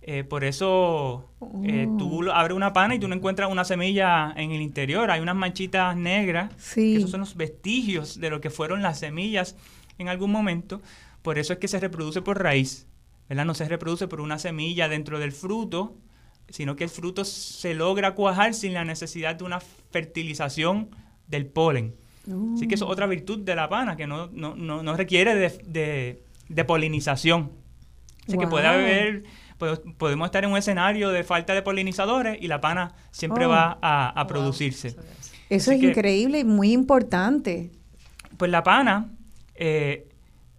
Eh, 0.00 0.24
por 0.24 0.44
eso 0.44 1.28
eh, 1.64 1.86
Oh. 1.90 1.96
tú 1.98 2.22
lo- 2.22 2.32
abres 2.34 2.56
una 2.56 2.72
pana 2.72 2.94
y 2.94 2.98
tú 2.98 3.08
no 3.08 3.14
encuentras 3.14 3.50
una 3.50 3.64
semilla 3.64 4.32
en 4.36 4.52
el 4.52 4.62
interior. 4.62 5.10
Hay 5.10 5.20
unas 5.20 5.34
manchitas 5.36 5.96
negras 5.96 6.52
Sí. 6.56 6.92
que 6.92 6.98
esos 6.98 7.10
son 7.10 7.20
los 7.20 7.36
vestigios 7.36 8.18
de 8.20 8.30
lo 8.30 8.40
que 8.40 8.48
fueron 8.50 8.80
las 8.82 9.00
semillas 9.00 9.56
en 9.98 10.08
algún 10.08 10.30
momento. 10.30 10.80
Por 11.22 11.38
eso 11.38 11.52
es 11.52 11.58
que 11.58 11.68
se 11.68 11.80
reproduce 11.80 12.22
por 12.22 12.42
raíz. 12.42 12.86
¿verdad? 13.28 13.44
No 13.44 13.52
se 13.54 13.68
reproduce 13.68 14.08
por 14.08 14.22
una 14.22 14.38
semilla 14.38 14.88
dentro 14.88 15.18
del 15.18 15.32
fruto, 15.32 15.94
sino 16.48 16.76
que 16.76 16.84
el 16.84 16.90
fruto 16.90 17.24
se 17.24 17.74
logra 17.74 18.14
cuajar 18.14 18.54
sin 18.54 18.74
la 18.74 18.84
necesidad 18.84 19.34
de 19.36 19.44
una 19.44 19.60
fertilización 19.60 20.90
del 21.26 21.46
polen. 21.46 21.94
Así 22.54 22.68
que 22.68 22.74
eso 22.74 22.84
es 22.84 22.90
otra 22.90 23.06
virtud 23.06 23.38
de 23.40 23.54
la 23.54 23.68
pana, 23.70 23.96
que 23.96 24.06
no, 24.06 24.28
no, 24.32 24.54
no, 24.54 24.82
no 24.82 24.96
requiere 24.96 25.34
de, 25.34 25.48
de- 25.66 26.22
de 26.48 26.64
polinización. 26.64 27.52
Así 28.26 28.36
que 28.36 28.46
puede 28.46 28.66
haber, 28.66 29.24
po- 29.58 29.80
podemos 29.96 30.26
estar 30.26 30.44
en 30.44 30.50
un 30.50 30.58
escenario 30.58 31.08
de 31.10 31.24
falta 31.24 31.54
de 31.54 31.62
polinizadores 31.62 32.36
y 32.40 32.48
la 32.48 32.60
pana 32.60 32.94
siempre 33.10 33.46
Oh. 33.46 33.50
va 33.50 33.78
a, 33.80 34.10
a 34.10 34.22
Wow, 34.24 34.28
producirse. 34.28 34.88
eso. 34.88 35.00
Eso 35.48 35.70
Así 35.70 35.78
es 35.78 35.80
que- 35.80 35.86
increíble 35.88 36.40
y 36.40 36.44
muy 36.44 36.72
importante. 36.72 37.70
Pues 38.36 38.50
la 38.50 38.62
pana 38.62 39.10
eh, 39.54 40.06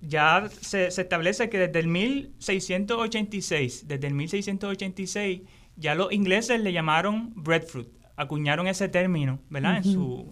ya 0.02 0.50
se, 0.62 0.90
se 0.90 1.02
establece 1.04 1.50
que 1.50 1.60
desde 1.60 1.80
el 1.80 1.88
1686, 1.88 3.88
desde 3.88 4.08
el 4.08 4.14
1686, 4.16 5.42
ya 5.80 5.96
los 5.96 6.12
ingleses 6.12 6.60
le 6.60 6.74
llamaron 6.74 7.32
breadfruit, 7.36 7.88
acuñaron 8.16 8.68
ese 8.68 8.90
término, 8.90 9.40
¿verdad? 9.50 9.78
en, 9.78 9.84
su, 9.84 10.32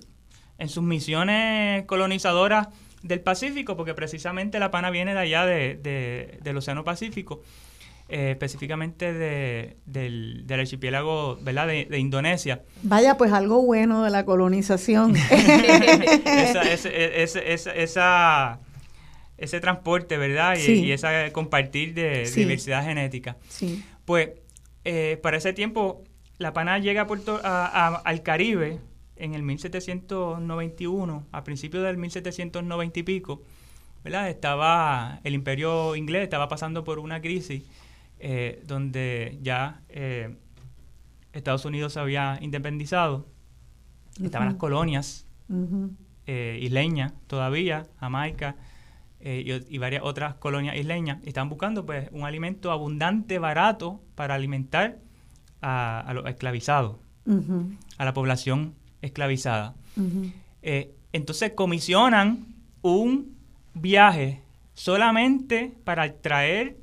en 0.57 0.69
sus 0.69 0.83
misiones 0.83 1.85
colonizadoras 1.85 2.67
del 3.01 3.21
Pacífico, 3.21 3.77
porque 3.77 3.93
precisamente 3.93 4.59
la 4.59 4.71
pana 4.71 4.89
viene 4.89 5.13
de 5.13 5.19
allá 5.19 5.45
de- 5.45 5.75
de- 5.75 6.39
del 6.43 6.57
Océano 6.57 6.83
Pacífico, 6.83 7.41
eh, 8.09 8.31
específicamente 8.31 9.13
de- 9.13 9.77
del, 9.85 10.43
del 10.47 10.59
archipiélago 10.61 11.37
¿verdad? 11.41 11.67
De, 11.67 11.97
Indonesia. 11.99 12.63
Vaya, 12.83 13.15
pues 13.17 13.31
algo 13.33 13.61
bueno 13.61 14.03
de 14.03 14.09
la 14.09 14.25
colonización. 14.25 15.15
esa, 15.31 16.61
ese, 16.63 17.21
ese- 17.23 17.53
esa- 17.53 17.73
esa- 17.75 18.59
ese 19.37 19.59
transporte, 19.59 20.17
¿verdad? 20.17 20.55
Y, 20.57 20.61
Sí. 20.61 20.73
y 20.85 20.91
ese 20.91 21.31
compartir 21.31 21.93
de 21.93 22.25
Sí. 22.25 22.41
diversidad 22.41 22.83
genética. 22.83 23.37
sí. 23.49 23.83
Pues 24.05 24.29
eh, 24.87 25.19
para 25.21 25.37
ese 25.37 25.51
tiempo 25.53 26.03
la 26.39 26.53
pana 26.53 26.79
llega 26.79 27.01
a 27.01 27.07
Puerto, 27.07 27.39
a- 27.43 27.65
a- 27.87 27.95
al 27.97 28.23
Caribe 28.23 28.79
en 29.17 29.33
el 29.33 29.43
1791, 29.43 31.25
a 31.31 31.43
principios 31.43 31.83
del 31.83 31.97
1790 31.97 32.99
y 32.99 33.03
pico, 33.03 33.41
¿verdad? 34.03 34.29
Estaba 34.29 35.19
el 35.23 35.33
imperio 35.33 35.95
inglés, 35.95 36.23
estaba 36.23 36.47
pasando 36.47 36.83
por 36.83 36.99
una 36.99 37.21
crisis 37.21 37.63
eh, 38.19 38.63
donde 38.65 39.37
ya 39.41 39.81
eh, 39.89 40.35
Estados 41.33 41.65
Unidos 41.65 41.93
se 41.93 41.99
había 41.99 42.37
independizado. 42.41 43.27
Estaban 44.23 44.47
las 44.47 44.57
colonias 44.57 45.25
eh, 46.25 46.59
isleñas 46.61 47.13
todavía, 47.27 47.85
Jamaica 47.99 48.55
eh, 49.19 49.63
y, 49.67 49.77
varias 49.79 50.03
otras 50.03 50.35
colonias 50.35 50.75
isleñas, 50.75 51.19
y 51.23 51.29
estaban 51.29 51.49
buscando 51.49 51.85
pues 51.85 52.09
un 52.11 52.25
alimento 52.25 52.71
abundante, 52.71 53.39
barato, 53.39 54.01
para 54.15 54.35
alimentar 54.35 54.99
a, 55.61 55.99
a 56.01 56.13
los 56.13 56.25
esclavizados, 56.27 56.97
a 57.97 58.05
la 58.05 58.13
población 58.13 58.75
esclavizada. 59.01 59.75
Eh, 60.61 60.93
entonces 61.13 61.51
comisionan 61.53 62.45
un 62.81 63.35
viaje 63.73 64.41
solamente 64.73 65.73
para 65.83 66.11
traer 66.13 66.77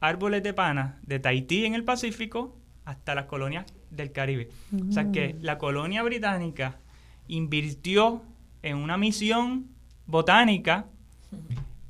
árboles 0.00 0.42
de 0.42 0.52
pana 0.52 0.98
de 1.02 1.18
Tahití 1.18 1.64
en 1.64 1.74
el 1.74 1.84
Pacífico 1.84 2.56
hasta 2.84 3.14
las 3.14 3.26
colonias 3.26 3.66
del 3.90 4.12
Caribe. 4.12 4.48
O 4.88 4.92
sea 4.92 5.12
que 5.12 5.36
la 5.40 5.58
colonia 5.58 6.02
británica 6.02 6.78
invirtió 7.28 8.22
en 8.62 8.76
una 8.76 8.96
misión 8.96 9.66
botánica 10.06 10.86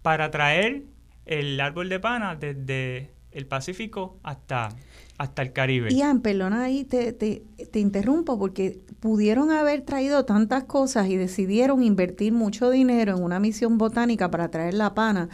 para 0.03 0.31
traer 0.31 0.85
el 1.27 1.61
árbol 1.61 1.89
de 1.89 2.01
pana 2.01 2.35
desde 2.37 3.11
el 3.33 3.47
Pacífico 3.47 4.19
hasta, 4.23 4.71
hasta 5.19 5.43
el 5.43 5.53
Caribe. 5.53 5.91
Ian, 5.95 6.21
perdona 6.21 6.65
ahí, 6.65 6.85
te, 6.85 7.13
te, 7.13 7.43
te 7.71 7.79
interrumpo 7.79 8.39
porque 8.39 8.81
pudieron 8.99 9.51
haber 9.51 9.83
traído 9.83 10.25
tantas 10.25 10.65
cosas 10.65 11.09
y 11.09 11.17
decidieron 11.17 11.83
invertir 11.83 12.33
mucho 12.33 12.71
dinero 12.71 13.17
en 13.17 13.23
una 13.23 13.39
misión 13.39 13.79
botánica 13.79 14.31
para 14.31 14.51
traer 14.51 14.75
la 14.75 14.95
pana. 14.95 15.29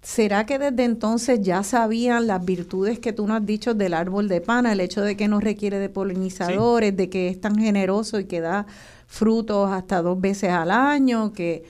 ¿Será 0.00 0.44
que 0.44 0.58
desde 0.58 0.84
entonces 0.84 1.40
ya 1.40 1.62
sabían 1.62 2.26
las 2.26 2.44
virtudes 2.44 2.98
que 2.98 3.14
tú 3.14 3.26
nos 3.26 3.40
has 3.40 3.46
dicho 3.46 3.72
del 3.72 3.94
árbol 3.94 4.28
de 4.28 4.42
pana? 4.42 4.72
El 4.72 4.80
hecho 4.80 5.00
de 5.00 5.16
que 5.16 5.28
no 5.28 5.40
requiere 5.40 5.78
de 5.78 5.88
polinizadores, 5.88 6.94
de 6.94 7.08
que 7.08 7.28
es 7.28 7.40
tan 7.40 7.58
generoso 7.58 8.20
y 8.20 8.26
que 8.26 8.40
da 8.40 8.66
frutos 9.06 9.70
hasta 9.72 10.02
dos 10.02 10.20
veces 10.20 10.50
al 10.50 10.70
año, 10.70 11.32
que, 11.32 11.64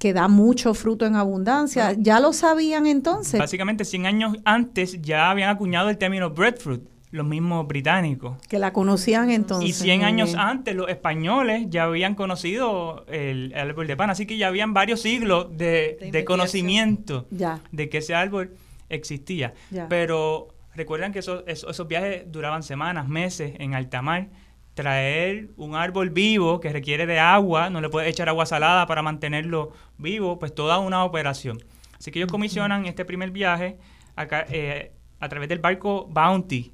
que 0.00 0.14
da 0.14 0.28
mucho 0.28 0.72
fruto 0.74 1.04
en 1.06 1.14
abundancia. 1.14 1.94
¿Ya 1.96 2.18
lo 2.20 2.32
sabían 2.32 2.86
entonces? 2.86 3.38
Básicamente 3.38 3.84
100 3.84 4.06
años 4.06 4.36
antes 4.46 5.00
ya 5.02 5.30
habían 5.30 5.50
acuñado 5.50 5.90
el 5.90 5.98
término 5.98 6.30
breadfruit, 6.30 6.80
los 7.10 7.26
mismos 7.26 7.68
británicos. 7.68 8.38
Que 8.48 8.58
la 8.58 8.72
conocían 8.72 9.30
entonces. 9.30 9.68
Y 9.68 9.72
100 9.74 9.98
muy 9.98 10.06
años 10.06 10.34
antes 10.36 10.74
los 10.74 10.88
españoles 10.88 11.66
ya 11.68 11.84
habían 11.84 12.14
conocido 12.14 13.04
el, 13.08 13.52
el 13.52 13.58
árbol 13.70 13.86
de 13.86 13.96
pan, 13.96 14.08
así 14.08 14.24
que 14.26 14.38
ya 14.38 14.48
habían 14.48 14.72
varios 14.72 15.02
siglos 15.02 15.48
de, 15.56 16.08
de 16.10 16.24
conocimiento 16.24 17.26
Ya. 17.30 17.60
de 17.70 17.90
que 17.90 17.98
ese 17.98 18.14
árbol 18.14 18.54
existía. 18.88 19.52
Ya. 19.70 19.86
Pero 19.88 20.48
recuerdan 20.74 21.12
que 21.12 21.18
esos, 21.18 21.44
esos, 21.46 21.70
esos 21.72 21.88
viajes 21.88 22.22
duraban 22.32 22.62
semanas, 22.62 23.06
meses 23.06 23.52
en 23.58 23.74
alta 23.74 24.00
mar. 24.00 24.28
Traer 24.74 25.48
un 25.56 25.74
árbol 25.74 26.10
vivo 26.10 26.60
que 26.60 26.70
requiere 26.72 27.04
de 27.06 27.18
agua, 27.18 27.70
no 27.70 27.80
le 27.80 27.88
puedes 27.88 28.08
echar 28.08 28.28
agua 28.28 28.46
salada 28.46 28.86
para 28.86 29.02
mantenerlo 29.02 29.72
vivo, 29.98 30.38
pues 30.38 30.54
toda 30.54 30.78
una 30.78 31.04
operación. 31.04 31.62
Así 31.98 32.10
que 32.10 32.18
ellos 32.20 32.30
comisionan 32.30 32.86
este 32.86 33.04
primer 33.04 33.30
viaje 33.30 33.76
acá, 34.16 34.46
eh, 34.48 34.92
a 35.18 35.28
través 35.28 35.48
del 35.48 35.58
barco 35.58 36.06
Bounty. 36.10 36.72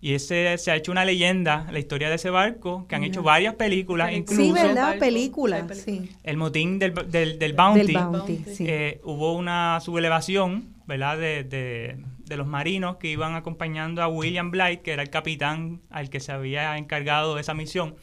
Y 0.00 0.14
ese 0.14 0.58
se 0.58 0.70
ha 0.70 0.76
hecho 0.76 0.90
una 0.92 1.04
leyenda, 1.04 1.66
la 1.70 1.78
historia 1.78 2.08
de 2.10 2.16
ese 2.16 2.28
barco, 2.28 2.86
que 2.88 2.94
han 2.94 3.04
hecho 3.04 3.22
varias 3.22 3.54
películas, 3.54 4.08
Películas. 4.08 4.36
Sí, 4.36 4.44
incluso 4.48 4.66
¿verdad? 4.66 4.98
Película, 4.98 5.56
hay 5.56 5.62
películas. 5.62 5.84
sí. 6.10 6.16
el 6.24 6.36
motín 6.36 6.78
del, 6.78 6.92
del, 7.10 7.38
del 7.38 7.52
Bounty. 7.54 7.86
Del 7.86 7.96
Bounty, 8.04 8.44
sí. 8.52 8.66
Eh, 8.68 9.00
hubo 9.04 9.32
una 9.34 9.80
subelevación, 9.80 10.74
¿verdad? 10.86 11.16
De, 11.18 11.44
de- 11.44 11.96
de 12.26 12.36
los 12.36 12.46
marinos 12.46 12.96
que 12.96 13.08
iban 13.08 13.34
acompañando 13.34 14.02
a 14.02 14.08
William 14.08 14.50
Blight, 14.50 14.82
que 14.82 14.92
era 14.92 15.02
el 15.02 15.10
capitán 15.10 15.80
al 15.90 16.10
que 16.10 16.20
se 16.20 16.32
había 16.32 16.76
encargado 16.78 17.34
de 17.34 17.40
esa 17.40 17.54
misión. 17.54 17.94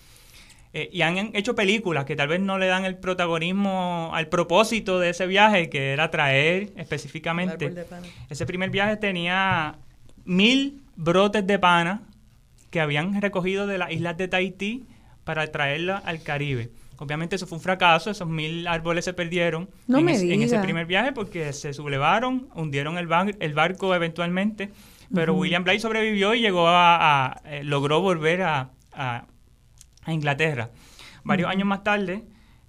Eh, 0.73 0.89
y 0.93 1.01
han 1.01 1.35
hecho 1.35 1.53
películas 1.53 2.05
que 2.05 2.15
tal 2.15 2.29
vez 2.29 2.39
no 2.39 2.57
le 2.57 2.67
dan 2.67 2.85
el 2.85 2.97
protagonismo 2.97 4.11
al 4.13 4.27
propósito 4.27 4.99
de 4.99 5.09
ese 5.09 5.27
viaje, 5.27 5.69
que 5.69 5.91
era 5.91 6.09
traer 6.11 6.69
específicamente. 6.77 7.73
Ese 8.29 8.45
primer 8.45 8.69
viaje 8.69 8.95
tenía 8.95 9.75
mil 10.23 10.81
brotes 10.95 11.45
de 11.45 11.59
pana 11.59 12.03
que 12.69 12.79
habían 12.79 13.21
recogido 13.21 13.67
de 13.67 13.77
las 13.77 13.91
islas 13.91 14.15
de 14.15 14.29
Tahití 14.29 14.85
para 15.25 15.45
traerla 15.47 15.97
al 15.97 16.23
Caribe. 16.23 16.71
Obviamente 17.01 17.35
eso 17.35 17.47
fue 17.47 17.57
un 17.57 17.63
fracaso, 17.63 18.11
esos 18.11 18.27
mil 18.27 18.67
árboles 18.67 19.05
se 19.05 19.13
perdieron 19.13 19.67
No 19.87 19.97
en, 19.97 20.09
ese- 20.09 20.31
en 20.31 20.43
ese 20.43 20.51
diga. 20.55 20.61
primer 20.61 20.85
viaje 20.85 21.11
porque 21.11 21.51
se 21.51 21.73
sublevaron, 21.73 22.47
hundieron 22.53 22.97
el, 22.99 23.07
bar- 23.07 23.35
el 23.39 23.53
barco 23.55 23.95
eventualmente, 23.95 24.69
pero 25.13 25.33
William 25.33 25.63
Bligh 25.63 25.79
sobrevivió 25.79 26.35
y 26.35 26.41
llegó 26.41 26.67
a, 26.67 27.25
a- 27.25 27.41
eh, 27.45 27.63
logró 27.63 28.01
volver 28.01 28.43
a, 28.43 28.69
a- 28.93 29.25
a 30.03 30.13
Inglaterra. 30.13 30.69
Varios 31.23 31.49
años 31.49 31.67
más 31.67 31.83
tarde 31.83 32.23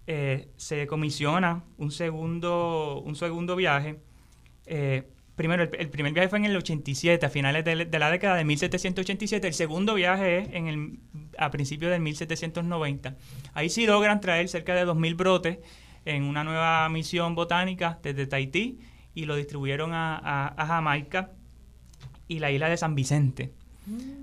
eh, 0.07 0.49
se 0.57 0.87
comisiona 0.87 1.63
un 1.77 1.91
segundo, 1.91 3.03
un 3.05 3.15
segundo 3.17 3.55
viaje. 3.55 4.01
Eh, 4.65 5.09
primero, 5.37 5.63
el, 5.63 5.71
el 5.79 5.89
primer 5.91 6.13
viaje 6.13 6.29
fue 6.29 6.39
en 6.39 6.45
el 6.47 6.57
87, 6.57 7.25
a 7.27 7.31
finales 7.31 7.65
de, 7.65 7.85
de 7.87 7.99
la 7.99 8.11
década 8.11 8.37
de 8.37 8.45
1787. 8.45 9.47
El 9.49 9.55
segundo 9.55 9.95
viaje 9.95 10.39
es 10.41 10.49
en 10.55 10.69
el, 10.69 10.99
a 11.39 11.51
principios 11.51 11.91
del 11.91 12.01
1790. 12.01 13.17
Ahí 13.55 13.69
sí 13.71 13.87
logran 13.87 14.21
traer 14.21 14.49
cerca 14.49 14.75
de 14.75 14.85
2.000 14.87 15.17
brotes 15.17 15.59
en 16.05 16.25
una 16.25 16.45
nueva 16.45 16.89
misión 16.89 17.35
botánica 17.35 17.99
desde 18.03 18.27
Tahití 18.27 18.81
y 19.15 19.25
lo 19.27 19.37
distribuyeron 19.37 19.93
a, 19.95 20.17
a- 20.19 20.49
a 20.57 20.67
Jamaica 20.67 21.31
y 22.29 22.39
la 22.39 22.51
isla 22.51 22.69
de 22.69 22.77
San 22.77 22.95
Vicente. 22.95 23.53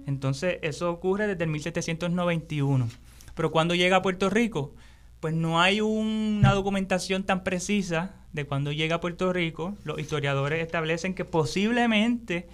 Entonces, 0.08 0.58
eso 0.62 0.90
ocurre 0.92 1.28
desde 1.28 1.44
el 1.44 1.50
1791. 1.50 2.88
Pero 3.36 3.52
cuando 3.52 3.76
llega 3.76 3.98
a 3.98 4.02
Puerto 4.02 4.30
Rico, 4.30 4.74
pues 5.20 5.34
no 5.34 5.62
hay 5.62 5.82
una 5.82 6.54
documentación 6.54 7.24
tan 7.24 7.44
precisa 7.44 8.16
de 8.34 8.46
cuando 8.46 8.72
llega 8.72 8.96
a 8.96 9.00
Puerto 9.02 9.32
Rico. 9.34 9.76
Los 9.84 10.00
historiadores 10.00 10.62
establecen 10.64 11.14
que 11.16 11.26
posiblemente 11.26 12.48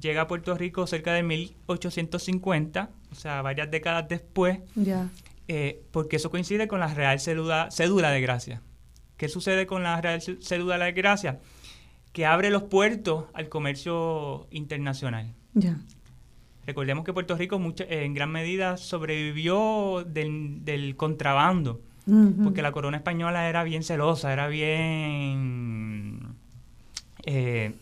llega 0.00 0.22
a 0.22 0.26
Puerto 0.28 0.54
Rico 0.56 0.86
cerca 0.86 1.12
de 1.14 1.22
1850, 1.22 2.90
o 3.10 3.14
sea, 3.14 3.42
varias 3.42 3.70
décadas 3.70 4.08
después, 4.08 4.58
eh, 5.48 5.82
porque 5.90 6.16
eso 6.16 6.30
coincide 6.30 6.68
con 6.68 6.80
la 6.80 6.92
Real 6.92 7.18
Cédula, 7.20 7.68
Cédula 7.70 8.10
de 8.10 8.20
Gracia. 8.20 8.62
¿Qué 9.16 9.28
sucede 9.28 9.66
con 9.66 9.82
la 9.82 10.00
Real 10.00 10.20
Cé- 10.20 10.38
Cédula 10.42 10.78
de 10.78 10.92
Gracia? 10.92 11.40
Que 12.12 12.26
abre 12.26 12.50
los 12.50 12.64
puertos 12.64 13.24
al 13.34 13.48
comercio 13.48 14.46
internacional. 14.50 15.34
Recordemos 16.66 17.04
que 17.04 17.12
Puerto 17.12 17.36
Rico 17.36 17.58
mucha- 17.58 17.84
en 17.88 18.12
gran 18.14 18.30
medida 18.30 18.76
sobrevivió 18.76 20.04
del, 20.06 20.64
del 20.64 20.96
contrabando, 20.96 21.80
Porque 22.44 22.62
la 22.62 22.70
corona 22.72 22.96
española 22.98 23.48
era 23.48 23.64
bien 23.64 23.82
celosa, 23.82 24.32
era 24.32 24.46
bien... 24.46 26.20
eh, 27.24 27.72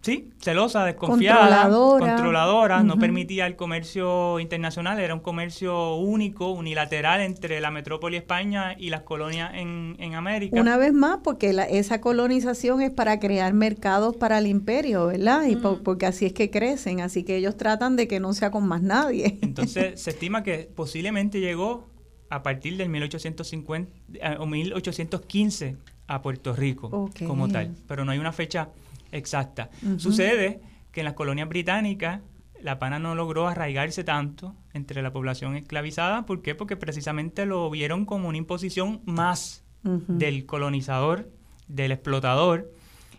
sí, 0.00 0.30
celosa, 0.40 0.84
desconfiada, 0.86 1.40
Controladora. 1.64 2.06
controladora, 2.14 2.82
no 2.82 2.98
permitía 2.98 3.46
el 3.46 3.56
comercio 3.56 4.40
internacional, 4.40 4.98
era 4.98 5.12
un 5.14 5.20
comercio 5.20 5.96
único, 5.96 6.50
unilateral 6.52 7.20
entre 7.20 7.60
la 7.60 7.70
metrópoli 7.70 8.16
España 8.16 8.74
y 8.78 8.88
las 8.88 9.02
colonias 9.02 9.52
en, 9.54 9.96
en 9.98 10.14
América. 10.14 10.58
Una 10.58 10.78
vez 10.78 10.94
más, 10.94 11.18
porque 11.22 11.52
la- 11.52 11.64
esa 11.64 12.00
colonización 12.00 12.80
es 12.80 12.90
para 12.90 13.20
crear 13.20 13.52
mercados 13.52 14.16
para 14.16 14.38
el 14.38 14.46
imperio, 14.46 15.08
¿verdad? 15.08 15.44
Y 15.46 15.56
po- 15.56 15.80
porque 15.84 16.06
así 16.06 16.24
es 16.24 16.32
que 16.32 16.50
crecen, 16.50 17.02
así 17.02 17.22
que 17.24 17.36
ellos 17.36 17.58
tratan 17.58 17.96
de 17.96 18.08
que 18.08 18.18
no 18.20 18.32
sea 18.32 18.50
con 18.50 18.66
más 18.66 18.80
nadie. 18.80 19.38
Entonces 19.42 20.00
se 20.02 20.08
estima 20.10 20.42
que 20.42 20.70
posiblemente 20.74 21.40
llegó 21.40 21.90
a 22.30 22.42
partir 22.42 22.76
del 22.76 22.88
1850 22.88 23.92
eh, 24.14 24.36
o 24.38 24.46
1815 24.46 25.76
a 26.06 26.22
Puerto 26.22 26.54
Rico 26.54 27.10
como 27.26 27.48
tal, 27.48 27.74
pero 27.86 28.04
no 28.04 28.12
hay 28.12 28.18
una 28.18 28.32
fecha 28.32 28.70
exacta. 29.12 29.70
Sucede 29.98 30.60
que 30.92 31.00
en 31.00 31.04
las 31.04 31.14
colonias 31.14 31.48
británicas 31.48 32.20
la 32.62 32.78
pana 32.78 32.98
no 32.98 33.14
logró 33.14 33.48
arraigarse 33.48 34.04
tanto 34.04 34.54
entre 34.72 35.02
la 35.02 35.12
población 35.12 35.56
esclavizada, 35.56 36.26
¿por 36.26 36.42
qué? 36.42 36.54
Porque 36.54 36.76
precisamente 36.76 37.46
lo 37.46 37.68
vieron 37.70 38.06
como 38.06 38.28
una 38.28 38.38
imposición 38.38 39.00
más 39.04 39.64
del 39.82 40.46
colonizador, 40.46 41.30
del 41.68 41.92
explotador, 41.92 42.70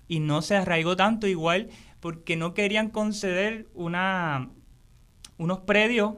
y 0.08 0.20
no 0.20 0.42
se 0.42 0.56
arraigó 0.56 0.96
tanto 0.96 1.28
igual 1.28 1.70
porque 2.00 2.36
no 2.36 2.54
querían 2.54 2.90
conceder 2.90 3.68
una, 3.74 4.50
unos 5.38 5.60
predios 5.60 6.16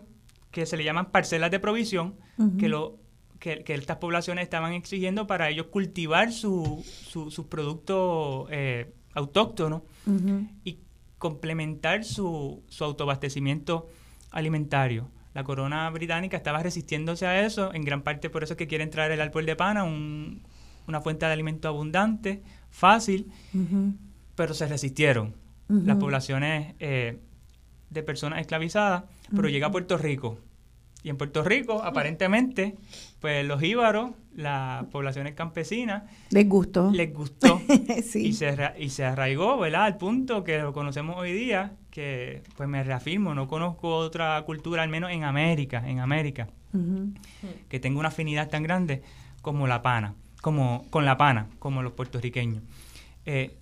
que 0.51 0.65
se 0.65 0.77
le 0.77 0.83
llaman 0.83 1.11
parcelas 1.11 1.51
de 1.51 1.59
provisión, 1.59 2.15
Que, 2.57 2.67
lo, 2.69 2.97
que, 3.39 3.63
que 3.63 3.73
estas 3.75 3.97
poblaciones 3.97 4.43
estaban 4.43 4.73
exigiendo 4.73 5.27
para 5.27 5.49
ellos 5.49 5.67
cultivar 5.67 6.31
su- 6.31 6.83
su- 6.85 7.29
sus 7.31 7.45
productos 7.45 8.47
eh, 8.51 8.91
autóctonos 9.13 9.81
y 10.65 10.79
complementar 11.17 12.03
su, 12.03 12.63
su 12.67 12.83
autoabastecimiento 12.83 13.87
alimentario. 14.31 15.09
La 15.33 15.43
corona 15.43 15.89
británica 15.89 16.37
estaba 16.37 16.61
resistiéndose 16.61 17.25
a 17.25 17.45
eso, 17.45 17.73
en 17.73 17.83
gran 17.83 18.01
parte 18.03 18.29
por 18.29 18.43
eso 18.43 18.53
es 18.53 18.57
que 18.57 18.67
quieren 18.67 18.89
traer 18.89 19.11
el 19.11 19.21
árbol 19.21 19.45
de 19.45 19.55
pana, 19.55 19.83
un- 19.83 20.41
una 20.87 20.99
fuente 21.01 21.25
de 21.25 21.31
alimento 21.31 21.67
abundante, 21.67 22.41
fácil, 22.69 23.31
pero 24.35 24.53
se 24.53 24.67
resistieron. 24.67 25.33
Las 25.87 25.95
poblaciones 25.97 26.75
eh, 26.79 27.19
de 27.89 28.03
personas 28.03 28.41
esclavizadas, 28.41 29.03
pero 29.35 29.47
llega 29.49 29.67
a 29.67 29.71
Puerto 29.71 29.97
Rico. 29.97 30.39
Y 31.03 31.09
en 31.09 31.17
Puerto 31.17 31.43
Rico, 31.43 31.83
aparentemente, 31.83 32.75
pues 33.19 33.45
los 33.45 33.61
íbaros, 33.61 34.11
las 34.35 34.85
poblaciones 34.85 35.33
campesinas, 35.33 36.03
Les 36.29 36.47
gustó. 36.47 36.91
les 36.91 37.13
gustó 37.13 37.59
sí. 38.03 38.27
y, 38.27 38.33
se, 38.33 38.55
y 38.79 38.89
se 38.89 39.03
arraigó, 39.03 39.57
¿verdad? 39.57 39.83
Al 39.83 39.97
punto 39.97 40.43
que 40.45 40.59
lo 40.59 40.71
conocemos 40.71 41.17
hoy 41.17 41.33
día, 41.33 41.73
que 41.91 42.41
pues 42.55 42.69
me 42.69 42.83
reafirmo, 42.83 43.35
no 43.35 43.47
conozco 43.49 43.95
otra 43.97 44.41
cultura, 44.43 44.81
al 44.83 44.89
menos 44.89 45.11
en 45.11 45.25
América, 45.25 45.83
en 45.85 45.99
América, 45.99 46.47
Ujú. 46.73 47.11
que 47.67 47.79
tenga 47.81 47.99
una 47.99 48.07
afinidad 48.07 48.49
tan 48.49 48.63
grande 48.63 49.01
como 49.41 49.67
la 49.67 49.81
pana, 49.81 50.15
como 50.41 50.85
con 50.89 51.03
la 51.05 51.17
pana, 51.17 51.49
como 51.59 51.83
los 51.83 51.91
puertorriqueños. 51.91 52.63
Eh, 53.25 53.55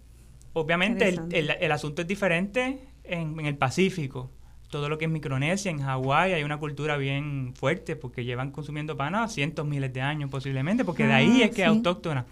obviamente 0.53 1.09
el, 1.09 1.21
el- 1.31 1.49
el 1.59 1.71
asunto 1.71 2.03
es 2.03 2.07
diferente 2.07 2.79
en, 3.03 3.39
en 3.39 3.45
el 3.47 3.57
Pacífico. 3.57 4.29
Todo 4.71 4.89
lo 4.89 4.97
que 4.97 5.05
es 5.05 5.11
Micronesia, 5.11 5.69
en 5.69 5.79
Hawái, 5.83 6.33
hay 6.33 6.43
una 6.43 6.57
cultura 6.57 6.97
bien 6.97 7.53
fuerte 7.55 7.95
porque 7.95 8.23
llevan 8.23 8.51
consumiendo 8.51 8.97
pana 8.97 9.27
cientos, 9.27 9.65
miles 9.67 9.93
de 9.93 10.01
años 10.01 10.29
posiblemente, 10.31 10.83
porque 10.83 11.05
de 11.05 11.13
ahí 11.13 11.41
Ah, 11.41 11.45
es 11.45 11.51
que 11.55 11.61
es 11.61 11.67
autóctona 11.67 12.25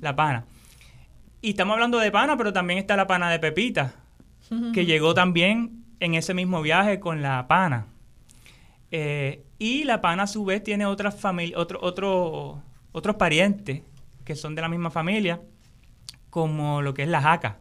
la 0.00 0.14
pana. 0.16 0.44
Y 1.42 1.50
estamos 1.50 1.74
hablando 1.74 1.98
de 1.98 2.10
pana, 2.10 2.36
pero 2.36 2.52
también 2.52 2.78
está 2.78 2.96
la 2.96 3.06
pana 3.06 3.30
de 3.30 3.38
Pepita, 3.38 3.94
que 4.72 4.86
llegó 4.86 5.12
también 5.12 5.84
en 6.00 6.14
ese 6.14 6.34
mismo 6.34 6.62
viaje 6.62 7.00
con 7.00 7.20
la 7.20 7.46
pana. 7.48 7.86
Eh, 8.90 9.42
y 9.58 9.84
la 9.84 10.00
pana 10.00 10.24
a 10.24 10.26
su 10.26 10.44
vez 10.44 10.62
tiene 10.62 10.86
otras 10.86 11.18
familias, 11.18 11.58
otro, 11.60 11.80
otro, 11.82 12.62
otros 12.92 13.16
parientes 13.16 13.82
que 14.24 14.36
son 14.36 14.54
de 14.54 14.62
la 14.62 14.68
misma 14.68 14.90
familia, 14.90 15.40
como 16.30 16.82
lo 16.82 16.94
que 16.94 17.02
es 17.02 17.08
la 17.08 17.20
jaca, 17.22 17.58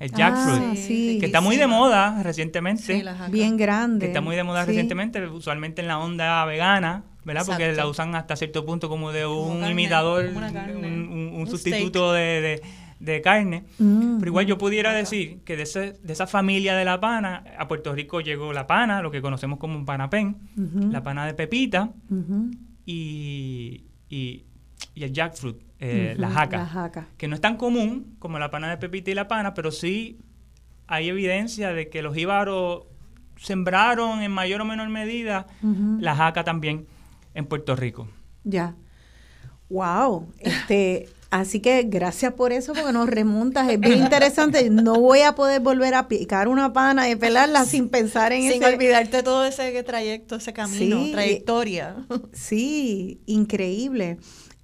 el 0.00 0.12
jackfruit, 0.12 0.62
Ah, 0.62 0.74
sí. 0.76 1.18
que 1.20 1.26
está 1.26 1.40
muy 1.40 1.56
de 1.56 1.66
moda 1.66 2.22
recientemente. 2.22 3.02
Bien 3.30 3.56
grande. 3.56 4.00
que 4.00 4.06
está 4.06 4.20
muy 4.20 4.36
de 4.36 4.44
moda 4.44 4.62
Sí. 4.62 4.68
recientemente, 4.68 5.26
usualmente 5.26 5.82
en 5.82 5.88
la 5.88 5.98
onda 5.98 6.44
vegana, 6.44 7.04
¿verdad? 7.24 7.44
Porque 7.46 7.72
la 7.72 7.86
usan 7.86 8.14
hasta 8.14 8.36
cierto 8.36 8.64
punto 8.64 8.88
como 8.88 9.10
de 9.12 9.24
Como 9.24 9.48
un 9.48 9.58
carne, 9.60 9.72
imitador, 9.72 10.32
como 10.32 10.52
carne, 10.52 10.76
un, 10.76 10.84
un- 10.84 11.08
un 11.34 11.34
un 11.40 11.46
sustituto 11.46 12.12
de, 12.12 12.40
de- 12.40 12.62
de 13.00 13.20
carne. 13.22 13.64
Mm. 13.78 14.18
Pero 14.18 14.30
igual 14.30 14.46
yo 14.46 14.58
pudiera 14.58 14.92
decir 14.92 15.40
que 15.44 15.56
de, 15.56 15.62
ese- 15.64 15.92
de 16.02 16.12
esa 16.12 16.26
familia 16.26 16.74
de 16.74 16.84
la 16.84 16.98
pana, 17.00 17.44
a 17.56 17.68
Puerto 17.68 17.92
Rico 17.94 18.20
llegó 18.20 18.52
la 18.52 18.66
pana, 18.66 19.02
lo 19.02 19.10
que 19.12 19.20
conocemos 19.22 19.58
como 19.60 19.76
un 19.76 19.84
panapén, 19.84 20.36
la 20.90 21.02
pana 21.02 21.24
de 21.26 21.34
pepita 21.34 21.90
y, 22.86 23.84
y 24.08 24.44
el 24.96 25.12
jackfruit, 25.12 25.56
eh, 25.80 26.14
la 26.18 26.28
jaca 26.30 26.56
La 26.58 26.66
jaca. 26.66 27.08
que 27.16 27.28
no 27.28 27.34
es 27.34 27.40
tan 27.40 27.56
común 27.56 28.16
como 28.18 28.38
la 28.38 28.50
pana 28.50 28.68
de 28.70 28.76
pepita 28.78 29.10
y 29.10 29.14
la 29.14 29.28
pana, 29.28 29.54
pero 29.54 29.70
sí 29.70 30.18
hay 30.86 31.08
evidencia 31.08 31.72
de 31.72 31.88
que 31.88 32.02
los 32.02 32.14
jíbaros 32.14 32.84
sembraron 33.36 34.22
en 34.22 34.32
mayor 34.32 34.60
o 34.60 34.64
menor 34.64 34.88
medida 34.88 35.46
Ujú. 35.62 35.98
la 36.00 36.16
jaca 36.16 36.42
también 36.44 36.86
en 37.34 37.46
Puerto 37.46 37.76
Rico. 37.76 38.08
Ya. 38.44 38.74
Wow. 39.70 40.32
Este, 40.38 41.08
así 41.30 41.60
que 41.60 41.82
gracias 41.82 42.32
por 42.32 42.52
eso, 42.52 42.72
porque 42.72 42.92
nos 42.92 43.08
remontas. 43.08 43.68
Es 43.70 43.78
bien 43.78 43.98
interesante. 43.98 44.70
No 44.70 44.94
voy 44.98 45.20
a 45.20 45.34
poder 45.34 45.60
volver 45.60 45.94
a 45.94 46.08
picar 46.08 46.48
una 46.48 46.72
pana 46.72 47.08
y 47.10 47.16
pelarla 47.16 47.64
sin 47.66 47.90
pensar 47.90 48.32
en 48.32 48.42
Sin 48.50 48.62
ese. 48.62 48.74
olvidarte 48.74 49.22
todo 49.22 49.44
ese 49.44 49.82
trayecto, 49.82 50.36
ese 50.36 50.52
camino, 50.52 51.04
Sí. 51.04 51.12
trayectoria. 51.12 51.96
Sí, 52.32 53.20
increíble. 53.26 54.18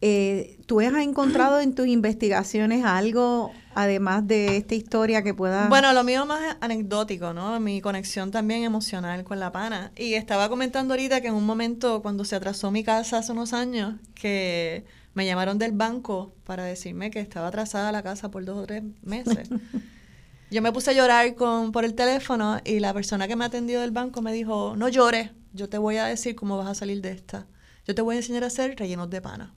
Eh, 0.06 0.58
¿Tú 0.66 0.80
has 0.80 0.92
encontrado 0.96 1.60
en 1.60 1.74
tus 1.74 1.86
investigaciones 1.86 2.84
algo, 2.84 3.52
además 3.74 4.26
de 4.26 4.58
esta 4.58 4.74
historia, 4.74 5.22
que 5.22 5.32
pueda... 5.32 5.66
Bueno, 5.68 5.94
lo 5.94 6.04
mío 6.04 6.26
más 6.26 6.58
anecdótico, 6.60 7.32
¿no? 7.32 7.58
Mi 7.58 7.80
conexión 7.80 8.30
también 8.30 8.64
emocional 8.64 9.24
con 9.24 9.40
la 9.40 9.50
pana. 9.50 9.92
Y 9.96 10.12
estaba 10.12 10.50
comentando 10.50 10.92
ahorita 10.92 11.22
que 11.22 11.28
en 11.28 11.34
un 11.34 11.46
momento, 11.46 12.02
cuando 12.02 12.26
se 12.26 12.36
atrasó 12.36 12.70
mi 12.70 12.84
casa 12.84 13.16
hace 13.16 13.32
unos 13.32 13.54
años, 13.54 13.94
que 14.14 14.84
me 15.14 15.24
llamaron 15.24 15.58
del 15.58 15.72
banco 15.72 16.34
para 16.44 16.64
decirme 16.64 17.10
que 17.10 17.20
estaba 17.20 17.48
atrasada 17.48 17.90
la 17.90 18.02
casa 18.02 18.30
por 18.30 18.44
dos 18.44 18.58
o 18.58 18.66
tres 18.66 18.82
meses. 19.00 19.48
Yo 20.50 20.60
me 20.60 20.70
puse 20.70 20.90
a 20.90 20.92
llorar 20.92 21.34
con, 21.34 21.72
por 21.72 21.86
el 21.86 21.94
teléfono 21.94 22.60
y 22.62 22.78
la 22.78 22.92
persona 22.92 23.26
que 23.26 23.36
me 23.36 23.46
atendió 23.46 23.80
del 23.80 23.92
banco 23.92 24.20
me 24.20 24.34
dijo, 24.34 24.76
no 24.76 24.90
llores, 24.90 25.30
yo 25.54 25.70
te 25.70 25.78
voy 25.78 25.96
a 25.96 26.04
decir 26.04 26.36
cómo 26.36 26.58
vas 26.58 26.68
a 26.68 26.74
salir 26.74 27.00
de 27.00 27.12
esta. 27.12 27.46
Yo 27.86 27.94
te 27.94 28.02
voy 28.02 28.16
a 28.16 28.18
enseñar 28.18 28.44
a 28.44 28.48
hacer 28.48 28.76
rellenos 28.78 29.08
de 29.08 29.22
pana. 29.22 29.54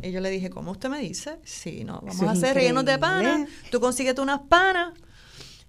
Y 0.00 0.10
yo 0.10 0.20
le 0.20 0.30
dije, 0.30 0.50
¿cómo 0.50 0.70
usted 0.72 0.88
me 0.88 0.98
dice? 1.00 1.38
Sí, 1.44 1.84
no, 1.84 1.94
vamos 2.00 2.14
Eso 2.16 2.28
a 2.28 2.32
hacer 2.32 2.54
rellenos 2.54 2.84
de 2.84 2.98
pana. 2.98 3.46
Tú 3.70 3.80
consíguete 3.80 4.20
unas 4.20 4.40
panas. 4.48 4.94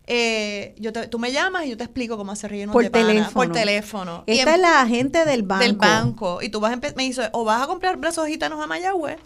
eh, 0.05 0.75
yo 0.79 0.91
te- 0.91 1.07
tú 1.07 1.17
me 1.17 1.31
llamas 1.31 1.65
y 1.65 1.69
yo 1.69 1.77
te 1.77 1.85
explico 1.85 2.17
cómo 2.17 2.33
hacer 2.33 2.51
rellenos 2.51 2.73
Por 2.73 2.83
de 2.83 2.91
pana. 2.91 3.07
teléfono. 3.07 3.33
Por 3.33 3.51
teléfono. 3.53 4.23
Y 4.27 4.33
Esta 4.39 4.49
em- 4.49 4.55
es 4.55 4.61
la 4.61 4.81
agente 4.81 5.23
del 5.25 5.43
banco. 5.43 5.63
del 5.63 5.73
banco. 5.77 6.41
Y 6.41 6.49
tú 6.49 6.59
vas 6.59 6.73
a 6.73 6.75
me 6.75 7.03
dice, 7.03 7.29
o 7.31 7.45
vas 7.45 7.61
a 7.63 7.67
comprar 7.67 7.95
brazos 7.97 8.27
gitanos 8.27 8.61
a 8.61 8.67
Mayagüez 8.67 9.17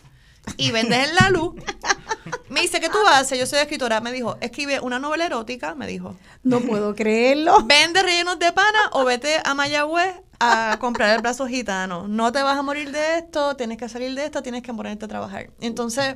y 0.55 0.71
vendes 0.71 1.09
en 1.09 1.15
la 1.15 1.29
luz. 1.29 1.55
me 2.49 2.61
dice, 2.61 2.79
¿qué 2.79 2.89
tú 2.89 2.97
haces? 3.11 3.37
Yo 3.37 3.45
soy 3.45 3.59
escritora. 3.59 4.01
Me 4.01 4.11
dijo, 4.11 4.37
escribe 4.41 4.79
una 4.79 4.99
novela 4.99 5.25
erótica, 5.25 5.75
me 5.75 5.87
dijo. 5.87 6.15
No 6.43 6.61
puedo 6.61 6.95
creerlo. 6.95 7.63
Vende 7.65 8.01
rellenos 8.01 8.39
de 8.39 8.51
pana 8.53 8.79
o 8.93 9.03
vete 9.03 9.41
a 9.43 9.53
Mayagüez 9.53 10.15
a 10.39 10.77
comprar 10.79 11.15
el 11.15 11.21
brazo 11.21 11.47
gitano. 11.47 12.07
No 12.07 12.31
te 12.31 12.41
vas 12.43 12.57
a 12.57 12.61
morir 12.61 12.91
de 12.91 13.17
esto, 13.17 13.55
tienes 13.55 13.77
que 13.77 13.89
salir 13.89 14.13
de 14.15 14.25
esto, 14.25 14.41
tienes 14.43 14.61
que 14.61 14.73
ponerte 14.73 15.05
a 15.05 15.07
trabajar. 15.07 15.49
Entonces, 15.59 16.15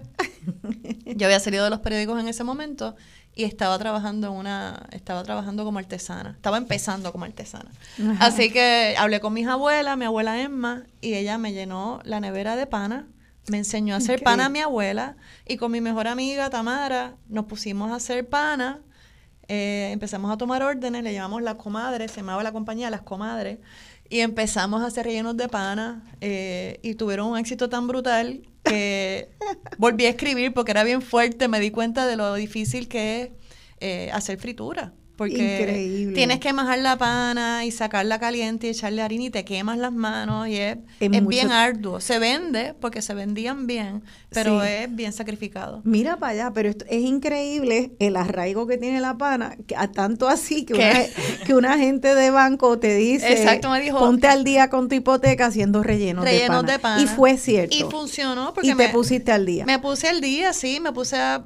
yo 1.06 1.28
había 1.28 1.40
salido 1.40 1.64
de 1.64 1.70
los 1.70 1.80
periódicos 1.80 2.20
en 2.20 2.28
ese 2.28 2.44
momento 2.44 2.96
y 3.34 3.46
estaba 3.46 3.80
trabajando 3.80 4.28
en 4.28 4.34
una, 4.34 4.88
estaba 4.92 5.24
trabajando 5.24 5.64
como 5.64 5.80
artesana. 5.80 6.32
Estaba 6.32 6.58
empezando 6.58 7.12
como 7.12 7.26
artesana. 7.26 7.72
Ajá. 8.00 8.26
Así 8.26 8.52
que 8.52 8.96
hablé 8.98 9.20
con 9.20 9.34
mis 9.34 9.48
abuelas, 9.48 9.98
mi 9.98 10.06
abuela 10.06 10.42
Emma, 10.42 10.84
y 11.00 11.14
ella 11.16 11.38
me 11.38 11.54
llenó 11.54 12.02
la 12.04 12.20
nevera 12.20 12.56
de 12.56 12.68
pana. 12.68 13.08
Me 13.48 13.58
enseñó 13.58 13.96
a 13.96 13.98
hacer 13.98 14.22
pana 14.22 14.46
a 14.46 14.50
mi 14.50 14.60
abuela 14.60 15.18
y 15.48 15.58
con 15.58 15.72
mi 15.72 15.82
mejor 15.82 16.08
amiga 16.08 16.50
Tamara 16.50 17.16
nos 17.28 17.46
pusimos 17.46 17.92
a 17.92 17.96
hacer 17.96 18.30
pana 18.30 18.82
eh, 19.54 19.92
empezamos 19.92 20.32
a 20.32 20.38
tomar 20.38 20.64
órdenes, 20.64 21.04
le 21.04 21.14
llamamos 21.14 21.42
las 21.42 21.56
comadres, 21.56 22.12
se 22.12 22.22
llamaba 22.22 22.42
la 22.42 22.54
compañía 22.54 22.90
Las 22.90 23.02
Comadres, 23.02 23.60
y 24.10 24.22
empezamos 24.22 24.82
a 24.82 24.86
hacer 24.86 25.06
rellenos 25.06 25.36
de 25.36 25.50
pana 25.50 26.10
eh, 26.22 26.80
y 26.84 26.96
tuvieron 26.96 27.28
un 27.28 27.38
éxito 27.38 27.68
tan 27.68 27.86
brutal 27.86 28.48
que 28.64 29.30
volví 29.78 30.06
a 30.06 30.10
escribir 30.10 30.54
porque 30.54 30.72
era 30.72 30.86
bien 30.86 31.02
fuerte, 31.02 31.50
me 31.50 31.60
di 31.60 31.70
cuenta 31.70 32.08
de 32.08 32.16
lo 32.16 32.34
difícil 32.36 32.88
que 32.88 33.22
es 33.22 33.30
eh, 33.82 34.10
hacer 34.14 34.40
fritura. 34.40 34.94
Porque 35.22 35.60
Increíble. 35.60 36.16
tienes 36.16 36.40
que 36.40 36.52
majar 36.52 36.80
la 36.80 36.98
pana 36.98 37.64
y 37.64 37.70
sacarla 37.70 38.18
caliente 38.20 38.66
y 38.66 38.70
echarle 38.72 39.04
harina 39.04 39.26
y 39.26 39.30
te 39.30 39.46
quemas 39.46 39.78
las 39.78 39.94
manos 39.94 40.48
y 40.48 40.56
es, 40.56 40.78
bien 41.00 41.52
arduo. 41.52 42.00
Se 42.00 42.18
vende 42.18 42.74
porque 42.82 43.04
se 43.04 43.14
vendían 43.14 43.68
bien, 43.68 44.02
pero 44.32 44.62
Sí. 44.64 44.68
es 44.68 44.96
bien 44.96 45.14
sacrificado. 45.14 45.82
Mira 45.84 46.18
para 46.18 46.32
allá, 46.32 46.52
pero 46.56 46.70
esto 46.70 46.86
es 46.90 47.04
increíble 47.04 47.92
el 48.00 48.16
arraigo 48.16 48.66
que 48.66 48.80
tiene 48.80 49.00
la 49.00 49.16
pana, 49.16 49.56
que 49.68 49.76
a 49.76 49.92
tanto 49.92 50.28
así 50.28 50.66
que 50.66 50.74
una, 50.74 50.94
que 51.46 51.54
una 51.54 51.78
gente 51.78 52.16
de 52.16 52.32
banco 52.32 52.80
te 52.80 52.96
dice, 52.96 53.32
Exacto, 53.32 53.70
me 53.70 53.80
dijo- 53.80 54.00
ponte 54.00 54.26
al 54.26 54.44
día 54.44 54.72
con 54.72 54.90
tu 54.90 54.96
hipoteca 54.96 55.46
haciendo 55.46 55.84
rellenos, 55.84 56.26
rellenos 56.26 56.66
de, 56.66 56.72
de 56.72 56.80
pana. 56.80 56.96
pana. 56.98 57.04
Y 57.04 57.16
fue 57.16 57.38
cierto. 57.38 57.78
Y 57.78 57.84
funcionó 57.84 58.56
porque 58.56 58.70
Y 58.70 58.72
te 58.72 58.76
me, 58.76 58.90
pusiste 58.90 59.32
al 59.32 59.46
día. 59.46 59.66
me 59.66 59.78
puse 59.78 60.08
al 60.08 60.20
día, 60.20 60.52
sí, 60.54 60.80
me 60.82 60.92
puse 60.92 61.16
a... 61.18 61.46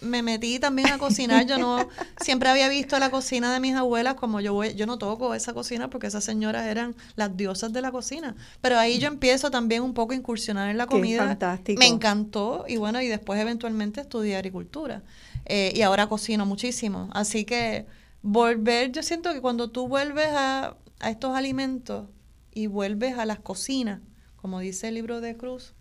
Me 0.00 0.22
metí 0.22 0.58
también 0.58 0.88
a 0.88 0.98
cocinar. 0.98 1.46
Yo 1.46 1.58
no... 1.58 1.88
Siempre 2.20 2.48
había 2.48 2.68
visto 2.68 2.98
la 2.98 3.10
cocina 3.10 3.52
de 3.52 3.60
mis 3.60 3.74
abuelas 3.74 4.14
como 4.14 4.40
yo 4.40 4.52
voy... 4.54 4.74
Yo 4.74 4.86
no 4.86 4.98
toco 4.98 5.34
esa 5.34 5.52
cocina 5.52 5.90
porque 5.90 6.06
esas 6.06 6.24
señoras 6.24 6.66
eran 6.66 6.94
las 7.16 7.36
diosas 7.36 7.72
de 7.72 7.82
la 7.82 7.90
cocina. 7.90 8.36
Pero 8.60 8.78
ahí 8.78 8.98
yo 8.98 9.08
empiezo 9.08 9.50
también 9.50 9.82
un 9.82 9.94
poco 9.94 10.12
a 10.12 10.16
incursionar 10.16 10.68
en 10.70 10.78
la 10.78 10.86
Qué 10.86 10.90
comida. 10.90 11.26
fantástico. 11.26 11.78
Me 11.78 11.86
encantó 11.86 12.64
y 12.68 12.76
bueno, 12.76 13.00
y 13.00 13.08
después 13.08 13.40
eventualmente 13.40 14.00
estudié 14.00 14.36
agricultura. 14.36 15.02
Eh, 15.46 15.72
y 15.74 15.82
ahora 15.82 16.06
cocino 16.08 16.46
muchísimo. 16.46 17.08
Así 17.12 17.44
que 17.44 17.86
volver... 18.22 18.92
Yo 18.92 19.02
siento 19.02 19.32
que 19.32 19.40
cuando 19.40 19.70
tú 19.70 19.88
vuelves 19.88 20.28
a, 20.28 20.76
a 21.00 21.10
estos 21.10 21.36
alimentos 21.36 22.06
y 22.52 22.66
vuelves 22.66 23.18
a 23.18 23.24
las 23.24 23.38
cocinas, 23.40 24.00
como 24.36 24.60
dice 24.60 24.88
el 24.88 24.94
libro 24.94 25.20
de 25.20 25.36
Cruz, 25.36 25.74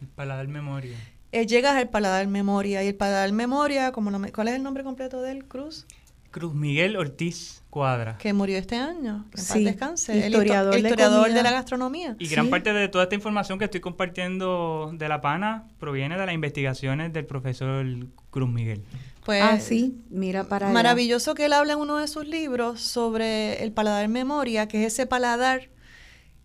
El 0.00 0.08
paladar 0.08 0.48
memoria. 0.48 0.96
Eh, 1.32 1.46
llegas 1.46 1.74
al 1.76 1.88
paladar 1.88 2.26
memoria. 2.28 2.84
Y 2.84 2.88
el 2.88 2.94
paladar 2.94 3.32
memoria, 3.32 3.92
como 3.92 4.10
no 4.10 4.20
¿cuál 4.32 4.48
es 4.48 4.54
el 4.54 4.62
nombre 4.62 4.84
completo 4.84 5.20
del 5.20 5.44
Cruz? 5.44 5.86
Cruz 6.30 6.54
Miguel 6.54 6.96
Ortiz 6.96 7.62
Cuadra. 7.68 8.16
Que 8.18 8.32
murió 8.32 8.56
este 8.56 8.76
año. 8.76 9.26
Que 9.30 9.40
en 9.40 9.46
paz 9.46 9.52
Sí, 9.52 9.64
descanse. 9.64 10.12
El 10.12 10.18
histo- 10.18 10.38
historiador 10.38 10.74
el 10.74 10.82
de 10.82 10.88
historiador 10.88 11.32
de, 11.32 11.42
la 11.42 11.50
gastronomía. 11.52 12.16
Y 12.18 12.26
gran 12.28 12.46
Sí. 12.46 12.50
parte 12.50 12.72
de 12.72 12.88
toda 12.88 13.04
esta 13.04 13.14
información 13.14 13.58
que 13.58 13.66
estoy 13.66 13.80
compartiendo 13.80 14.90
de 14.94 15.08
la 15.08 15.20
pana 15.20 15.68
proviene 15.78 16.16
de 16.18 16.24
las 16.26 16.34
investigaciones 16.34 17.12
del 17.12 17.26
profesor 17.26 17.84
Cruz 18.30 18.48
Miguel. 18.50 18.82
Pues, 19.24 19.42
ah, 19.42 19.60
sí, 19.60 20.02
mira 20.10 20.44
para 20.44 20.66
allá. 20.66 20.74
Maravilloso 20.74 21.34
que 21.34 21.44
él 21.44 21.52
habla 21.52 21.74
en 21.74 21.78
uno 21.78 21.98
de 21.98 22.08
sus 22.08 22.26
libros 22.26 22.80
sobre 22.80 23.62
el 23.62 23.72
paladar 23.72 24.08
memoria, 24.08 24.66
que 24.68 24.84
es 24.84 24.94
ese 24.94 25.06
paladar 25.06 25.68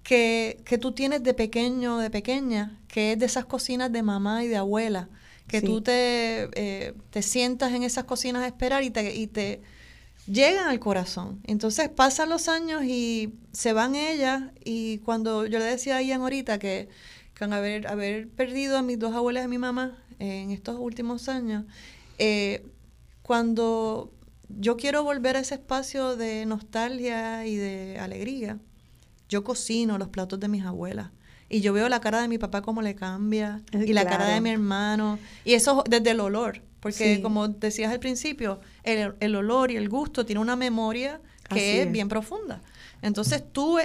que, 0.08 0.62
que 0.64 0.78
tú 0.78 0.94
tienes 0.94 1.22
de 1.22 1.34
pequeño, 1.34 1.98
de 1.98 2.10
pequeña, 2.10 2.80
que 2.88 3.12
es 3.12 3.20
de 3.20 3.26
esas 3.26 3.44
cocinas 3.44 3.92
de 3.92 4.04
mamá 4.04 4.46
y 4.46 4.48
de 4.48 4.56
abuela, 4.56 5.10
que 5.50 5.60
Sí. 5.60 5.66
tú 5.66 5.82
te, 5.82 6.48
eh, 6.54 6.94
te 7.10 7.22
sientas 7.22 7.74
en 7.74 7.84
esas 7.84 8.06
cocinas 8.06 8.44
a 8.44 8.48
esperar 8.48 8.84
y 8.84 8.90
te, 8.90 9.14
y 9.14 9.28
te 9.28 9.62
llegan 10.28 10.70
al 10.70 10.80
corazón. 10.80 11.42
Entonces 11.46 11.90
pasan 11.90 12.30
los 12.30 12.48
años 12.48 12.86
y 12.86 13.34
se 13.52 13.74
van 13.74 13.96
ellas 13.96 14.44
y 14.64 15.00
cuando 15.00 15.46
yo 15.46 15.60
le 15.60 15.66
decía 15.66 15.98
a 15.98 16.02
Ian 16.02 16.22
ahorita 16.22 16.58
que, 16.58 16.88
que 17.34 17.44
haber, 17.44 17.88
haber 17.88 18.30
perdido 18.30 18.78
a 18.78 18.84
mis 18.84 18.98
dos 19.00 19.14
abuelas 19.14 19.42
y 19.44 19.46
a 19.46 19.50
mi 19.50 19.58
mamá 19.58 19.98
en 20.20 20.52
estos 20.52 20.78
últimos 20.80 21.28
años, 21.28 21.66
eh, 22.18 22.66
cuando 23.24 24.14
yo 24.48 24.78
quiero 24.78 25.04
volver 25.04 25.36
a 25.36 25.40
ese 25.42 25.56
espacio 25.56 26.16
de 26.16 26.46
nostalgia 26.46 27.46
y 27.46 27.58
de 27.58 28.00
alegría, 28.00 28.58
yo 29.30 29.44
cocino 29.44 29.98
los 29.98 30.10
platos 30.10 30.40
de 30.40 30.48
mis 30.48 30.64
abuelas. 30.64 31.12
Y 31.49 31.62
yo 31.62 31.72
veo 31.72 31.88
la 31.88 32.02
cara 32.02 32.22
de 32.22 32.28
mi 32.28 32.38
papá 32.38 32.62
como 32.62 32.82
le 32.82 32.95
cambia, 32.95 33.62
y 33.72 33.94
la 33.94 34.06
cara 34.06 34.28
de 34.28 34.41
mi 34.41 34.49
hermano, 34.49 35.18
y 35.45 35.54
eso 35.54 35.84
desde 35.90 36.12
el 36.12 36.20
olor, 36.20 36.62
porque 36.82 37.22
como 37.22 37.48
decías 37.48 37.91
al 37.91 37.99
principio, 37.99 38.60
el, 38.84 39.14
el, 39.22 39.36
olor 39.36 39.72
y 39.72 39.78
el 39.78 39.88
gusto 39.88 40.26
tiene 40.26 40.41
una 40.41 40.58
memoria 40.58 41.22
que 41.49 41.82
es 41.82 41.91
bien 41.91 42.10
profunda. 42.10 42.62
Entonces 43.02 43.44
tú 43.52 43.78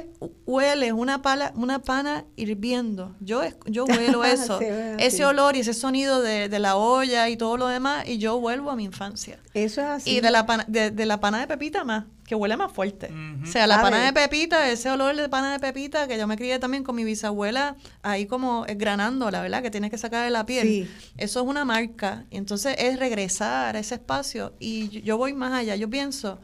hueles 0.47 0.93
una, 0.93 1.21
pala, 1.21 1.53
una 1.55 1.81
pana 1.81 2.25
hirviendo. 2.37 3.15
Yo, 3.21 3.43
yo 3.67 3.85
huelo 3.85 4.25
eso, 4.25 4.61
ese 4.61 5.25
olor 5.25 5.57
y 5.57 5.61
ese 5.61 5.75
sonido 5.75 6.23
de, 6.23 6.49
la 6.59 6.77
olla 6.77 7.29
y 7.29 7.37
todo 7.37 7.57
lo 7.57 7.67
demás, 7.69 8.09
y 8.09 8.19
yo 8.19 8.41
vuelvo 8.41 8.71
a 8.71 8.77
mi 8.77 8.85
infancia. 8.85 9.39
Eso 9.55 9.81
es 9.81 9.87
así. 9.87 10.11
Y 10.11 10.21
de 10.21 10.31
la, 10.31 10.47
pana, 10.47 10.65
de, 10.67 11.07
la 11.07 11.21
pana 11.21 11.41
de 11.41 11.47
pepita 11.47 11.85
más, 11.85 12.05
que 12.33 12.37
huele 12.37 12.57
más 12.57 12.73
fuerte. 12.73 13.13
O 13.43 13.47
sea, 13.47 13.67
la 13.67 13.83
pana 13.83 14.07
de 14.07 14.13
pepita, 14.15 14.71
ese 14.71 14.91
olor 14.91 15.15
de 15.15 15.29
pana 15.29 15.53
de 15.53 15.59
pepita, 15.59 16.09
que 16.09 16.17
yo 16.17 16.27
me 16.27 16.39
crié 16.39 16.59
también 16.59 16.83
con 16.83 16.97
mi 16.97 17.05
bisabuela, 17.05 17.77
ahí 18.01 18.25
como 18.25 18.65
granando, 18.75 19.31
la 19.31 19.43
verdad, 19.43 19.63
que 19.63 19.71
tienes 19.71 19.91
que 19.91 19.99
sacar 19.99 20.25
de 20.25 20.31
la 20.31 20.47
piel. 20.47 20.89
Eso 21.19 21.41
es 21.43 21.47
una 21.47 21.67
marca. 21.67 22.25
Y 22.31 22.39
entonces 22.39 22.75
es 22.79 22.99
regresar 22.99 23.77
a 23.77 23.79
ese 23.79 23.97
espacio. 23.97 24.55
Y 24.59 25.03
yo 25.03 25.19
voy 25.19 25.35
más 25.35 25.53
allá. 25.53 25.77
Yo 25.77 25.91
pienso 25.91 26.39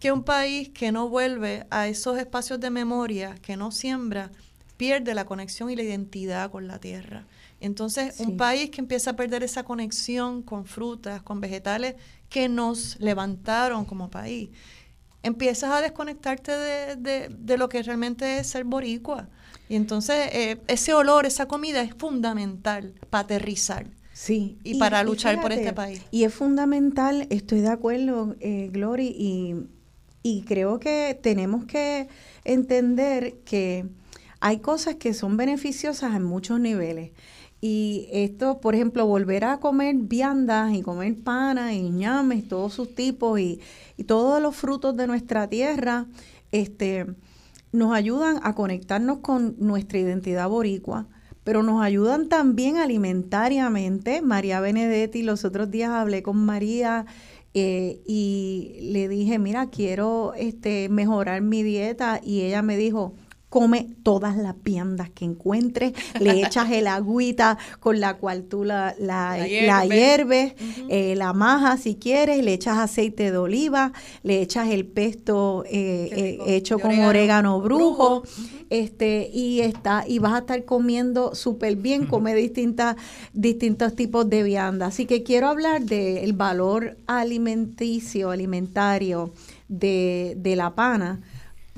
que 0.00 0.12
un 0.12 0.22
país 0.22 0.70
que 0.70 0.92
no 0.92 1.10
vuelve 1.10 1.66
a 1.68 1.88
esos 1.88 2.16
espacios 2.16 2.58
de 2.58 2.70
memoria, 2.70 3.34
que 3.42 3.58
no 3.58 3.70
siembra, 3.70 4.30
pierde 4.78 5.12
la 5.12 5.26
conexión 5.26 5.68
y 5.68 5.76
la 5.76 5.82
identidad 5.82 6.50
con 6.50 6.66
la 6.68 6.78
tierra. 6.78 7.26
Entonces, 7.60 8.18
un 8.20 8.38
país 8.38 8.70
que 8.70 8.80
empieza 8.80 9.10
a 9.10 9.16
perder 9.16 9.42
esa 9.42 9.64
conexión 9.64 10.42
con 10.42 10.64
frutas, 10.64 11.20
con 11.20 11.40
vegetales 11.40 11.96
que 12.30 12.48
nos 12.48 12.98
levantaron 13.00 13.84
como 13.84 14.10
país, 14.10 14.50
empiezas 15.22 15.70
a 15.70 15.80
desconectarte 15.80 16.52
de, 16.52 17.28
de, 17.28 17.58
lo 17.58 17.68
que 17.68 17.82
realmente 17.82 18.38
es 18.38 18.48
ser 18.48 18.64
boricua. 18.64 19.28
Y 19.68 19.76
entonces, 19.76 20.30
eh, 20.32 20.60
ese 20.66 20.94
olor, 20.94 21.26
esa 21.26 21.46
comida 21.46 21.82
es 21.82 21.94
fundamental 21.94 22.94
para 23.10 23.24
aterrizar. 23.24 23.86
Sí. 24.12 24.58
Y, 24.64 24.78
para 24.78 25.02
luchar 25.02 25.40
por 25.40 25.52
este 25.52 25.72
país. 25.72 26.02
Y 26.10 26.24
es 26.24 26.34
fundamental, 26.34 27.26
estoy 27.30 27.60
de 27.60 27.68
acuerdo, 27.68 28.34
eh, 28.40 28.68
Glory, 28.72 29.14
y 29.16 29.54
y 30.22 30.42
creo 30.42 30.78
que 30.78 31.18
tenemos 31.20 31.64
que 31.64 32.08
entender 32.44 33.38
que 33.44 33.86
hay 34.40 34.58
cosas 34.58 34.96
que 34.96 35.14
son 35.14 35.36
beneficiosas 35.36 36.14
en 36.14 36.22
muchos 36.22 36.60
niveles. 36.60 37.12
Y 37.60 38.08
esto, 38.12 38.60
por 38.60 38.74
ejemplo, 38.74 39.06
volver 39.06 39.44
a 39.44 39.58
comer 39.58 39.96
viandas 39.96 40.72
y 40.74 40.82
comer 40.82 41.16
panas 41.16 41.72
y 41.72 41.90
ñames, 41.90 42.46
todos 42.46 42.72
sus 42.72 42.94
tipos 42.94 43.40
y, 43.40 43.60
todos 44.06 44.40
los 44.40 44.54
frutos 44.54 44.96
de 44.96 45.08
nuestra 45.08 45.48
tierra, 45.48 46.06
este, 46.52 47.06
nos 47.72 47.92
ayudan 47.92 48.38
a 48.44 48.54
conectarnos 48.54 49.18
con 49.18 49.56
nuestra 49.58 49.98
identidad 49.98 50.48
boricua, 50.48 51.06
pero 51.42 51.64
nos 51.64 51.82
ayudan 51.82 52.28
también 52.28 52.76
alimentariamente. 52.76 54.22
María 54.22 54.60
Benedetti, 54.60 55.22
los 55.22 55.44
otros 55.44 55.68
días 55.70 55.90
hablé 55.90 56.22
con 56.22 56.36
María 56.36 57.06
eh, 57.54 58.00
y 58.06 58.90
le 58.92 59.08
dije, 59.08 59.40
mira, 59.40 59.66
quiero 59.66 60.32
este, 60.34 60.88
mejorar 60.88 61.42
mi 61.42 61.64
dieta 61.64 62.20
y 62.22 62.42
ella 62.42 62.62
me 62.62 62.76
dijo, 62.76 63.14
come 63.48 63.88
todas 64.02 64.36
las 64.36 64.62
viandas 64.62 65.10
que 65.10 65.24
encuentres, 65.24 65.92
le 66.20 66.42
echas 66.42 66.70
el 66.70 66.86
agüita 66.86 67.58
con 67.80 67.98
la 67.98 68.14
cual 68.14 68.44
tú 68.44 68.64
la, 68.64 68.94
la, 68.98 69.46
hierves, 69.46 70.54
eh, 70.88 71.14
la 71.16 71.32
majas 71.32 71.80
si 71.80 71.94
quieres, 71.94 72.44
le 72.44 72.52
echas 72.52 72.78
aceite 72.78 73.30
de 73.30 73.38
oliva, 73.38 73.92
le 74.22 74.42
echas 74.42 74.68
el 74.68 74.86
pesto 74.86 75.64
eh, 75.66 76.10
eh, 76.12 76.56
hecho 76.56 76.78
con 76.78 76.98
orégano, 76.98 77.60
brujo, 77.60 78.22
este 78.68 79.30
y 79.32 79.60
está 79.60 80.04
y 80.06 80.18
vas 80.18 80.34
a 80.34 80.38
estar 80.38 80.64
comiendo 80.66 81.34
súper 81.34 81.76
bien, 81.76 82.04
come 82.04 82.34
distintas 82.34 82.96
distintos 83.32 83.94
tipos 83.94 84.28
de 84.28 84.42
viandas. 84.42 84.88
Así 84.88 85.06
que 85.06 85.22
quiero 85.22 85.48
hablar 85.48 85.82
del 85.82 86.34
valor 86.34 86.98
alimenticio, 87.06 88.30
alimentario 88.30 89.32
de, 89.68 90.34
de 90.36 90.56
la 90.56 90.74
pana 90.74 91.22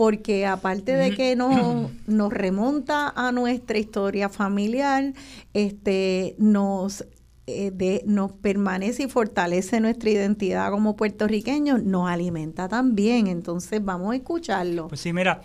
porque 0.01 0.47
aparte 0.47 0.97
de 0.97 1.15
que 1.15 1.37
nos, 1.37 1.91
nos 2.07 2.33
remonta 2.33 3.13
a 3.15 3.33
nuestra 3.33 3.77
historia 3.77 4.31
familiar, 4.31 5.13
este, 5.53 6.37
nos 6.39 7.05
eh, 7.47 7.71
de, 7.71 8.03
nos 8.07 8.33
permanece 8.33 9.03
y 9.03 9.09
fortalece 9.09 9.79
nuestra 9.79 10.09
identidad 10.09 10.71
como 10.71 10.97
puertorriqueños, 10.97 11.83
nos 11.83 12.09
alimenta 12.09 12.67
también. 12.67 13.27
Entonces 13.27 13.85
vamos 13.85 14.15
a 14.15 14.17
escucharlo. 14.17 14.89
Pues 14.89 15.03
sí, 15.03 15.13
mira, 15.13 15.43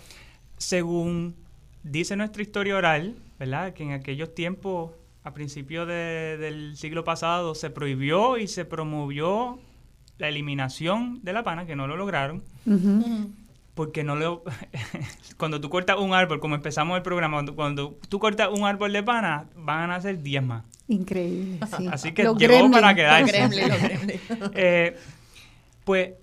según 0.56 1.36
dice 1.82 2.16
nuestra 2.16 2.40
historia 2.40 2.76
oral, 2.76 3.14
¿verdad? 3.38 3.74
Que 3.74 3.82
en 3.82 3.92
aquellos 3.92 4.34
tiempos, 4.34 4.92
a 5.22 5.34
principios 5.34 5.86
del 5.86 6.78
siglo 6.78 7.04
pasado, 7.04 7.54
se 7.54 7.68
prohibió 7.68 8.38
y 8.38 8.48
se 8.48 8.64
promovió 8.64 9.58
la 10.16 10.28
eliminación 10.30 11.20
de 11.22 11.34
la 11.34 11.44
pana, 11.44 11.66
que 11.66 11.76
no 11.76 11.86
lo 11.86 11.98
lograron 11.98 12.42
porque 13.76 14.02
no 14.02 14.16
lo... 14.16 14.42
cuando 15.36 15.60
tú 15.60 15.68
cortas 15.68 15.98
un 15.98 16.14
árbol, 16.14 16.40
como 16.40 16.54
empezamos 16.54 16.96
el 16.96 17.02
programa, 17.02 17.44
cuando, 17.54 17.98
tú 18.08 18.18
cortas 18.18 18.48
un 18.50 18.64
árbol 18.64 18.90
de 18.90 19.02
pana, 19.02 19.50
van 19.54 19.82
a 19.82 19.86
nacer 19.88 20.22
10 20.22 20.42
más. 20.42 20.64
Increíble, 20.88 21.60
sí. 21.76 21.86
Así 21.92 22.12
que 22.12 22.22
llegó 22.38 22.70
para 22.70 22.94
quedarse. 22.94 23.50
eh, 24.54 24.96
pues 25.84 26.14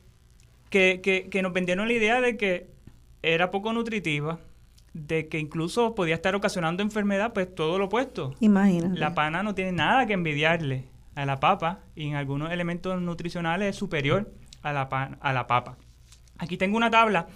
que, 0.72 1.00
que, 1.04 1.30
que 1.30 1.42
nos 1.44 1.54
vendieron 1.54 1.88
la 1.88 1.94
idea 1.94 2.22
de 2.22 2.38
que 2.38 2.72
era 3.22 3.52
poco 3.52 3.72
nutritiva, 3.72 4.40
de 4.94 5.28
que 5.28 5.38
incluso 5.38 5.94
podía 5.94 6.16
estar 6.16 6.34
ocasionando 6.34 6.82
enfermedad, 6.82 7.34
pues 7.34 7.54
todo 7.54 7.78
lo 7.78 7.86
opuesto. 7.86 8.34
Imagínate. 8.40 8.98
La 8.98 9.14
pana 9.14 9.44
no 9.44 9.54
tiene 9.54 9.74
nada 9.74 10.08
que 10.08 10.14
envidiarle 10.14 10.86
a 11.14 11.28
la 11.28 11.40
papa 11.40 11.82
y 11.96 12.08
en 12.08 12.16
algunos 12.16 12.52
elementos 12.52 13.00
nutricionales 13.00 13.70
es 13.70 13.76
superior 13.76 14.34
a 14.64 14.74
la, 14.74 14.82
a 14.82 15.34
la 15.34 15.46
papa. 15.46 15.78
Aquí 16.44 16.57
tengo 16.57 16.76
una 16.76 16.91
tabla 16.91 17.28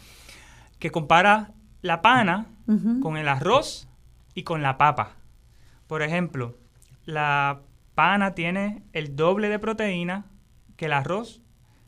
que 0.80 0.92
compara 0.92 1.54
la 1.82 2.02
pana 2.02 2.48
con 3.02 3.16
el 3.16 3.30
arroz 3.30 3.88
y 4.36 4.44
con 4.44 4.62
la 4.62 4.78
papa. 4.78 5.14
Por 5.88 6.02
ejemplo, 6.02 6.58
la 7.06 7.62
pana 7.96 8.36
tiene 8.36 8.84
el 8.92 9.16
doble 9.16 9.48
de 9.48 9.60
proteína 9.60 10.26
que 10.76 10.88
el 10.88 10.94
arroz 10.94 11.42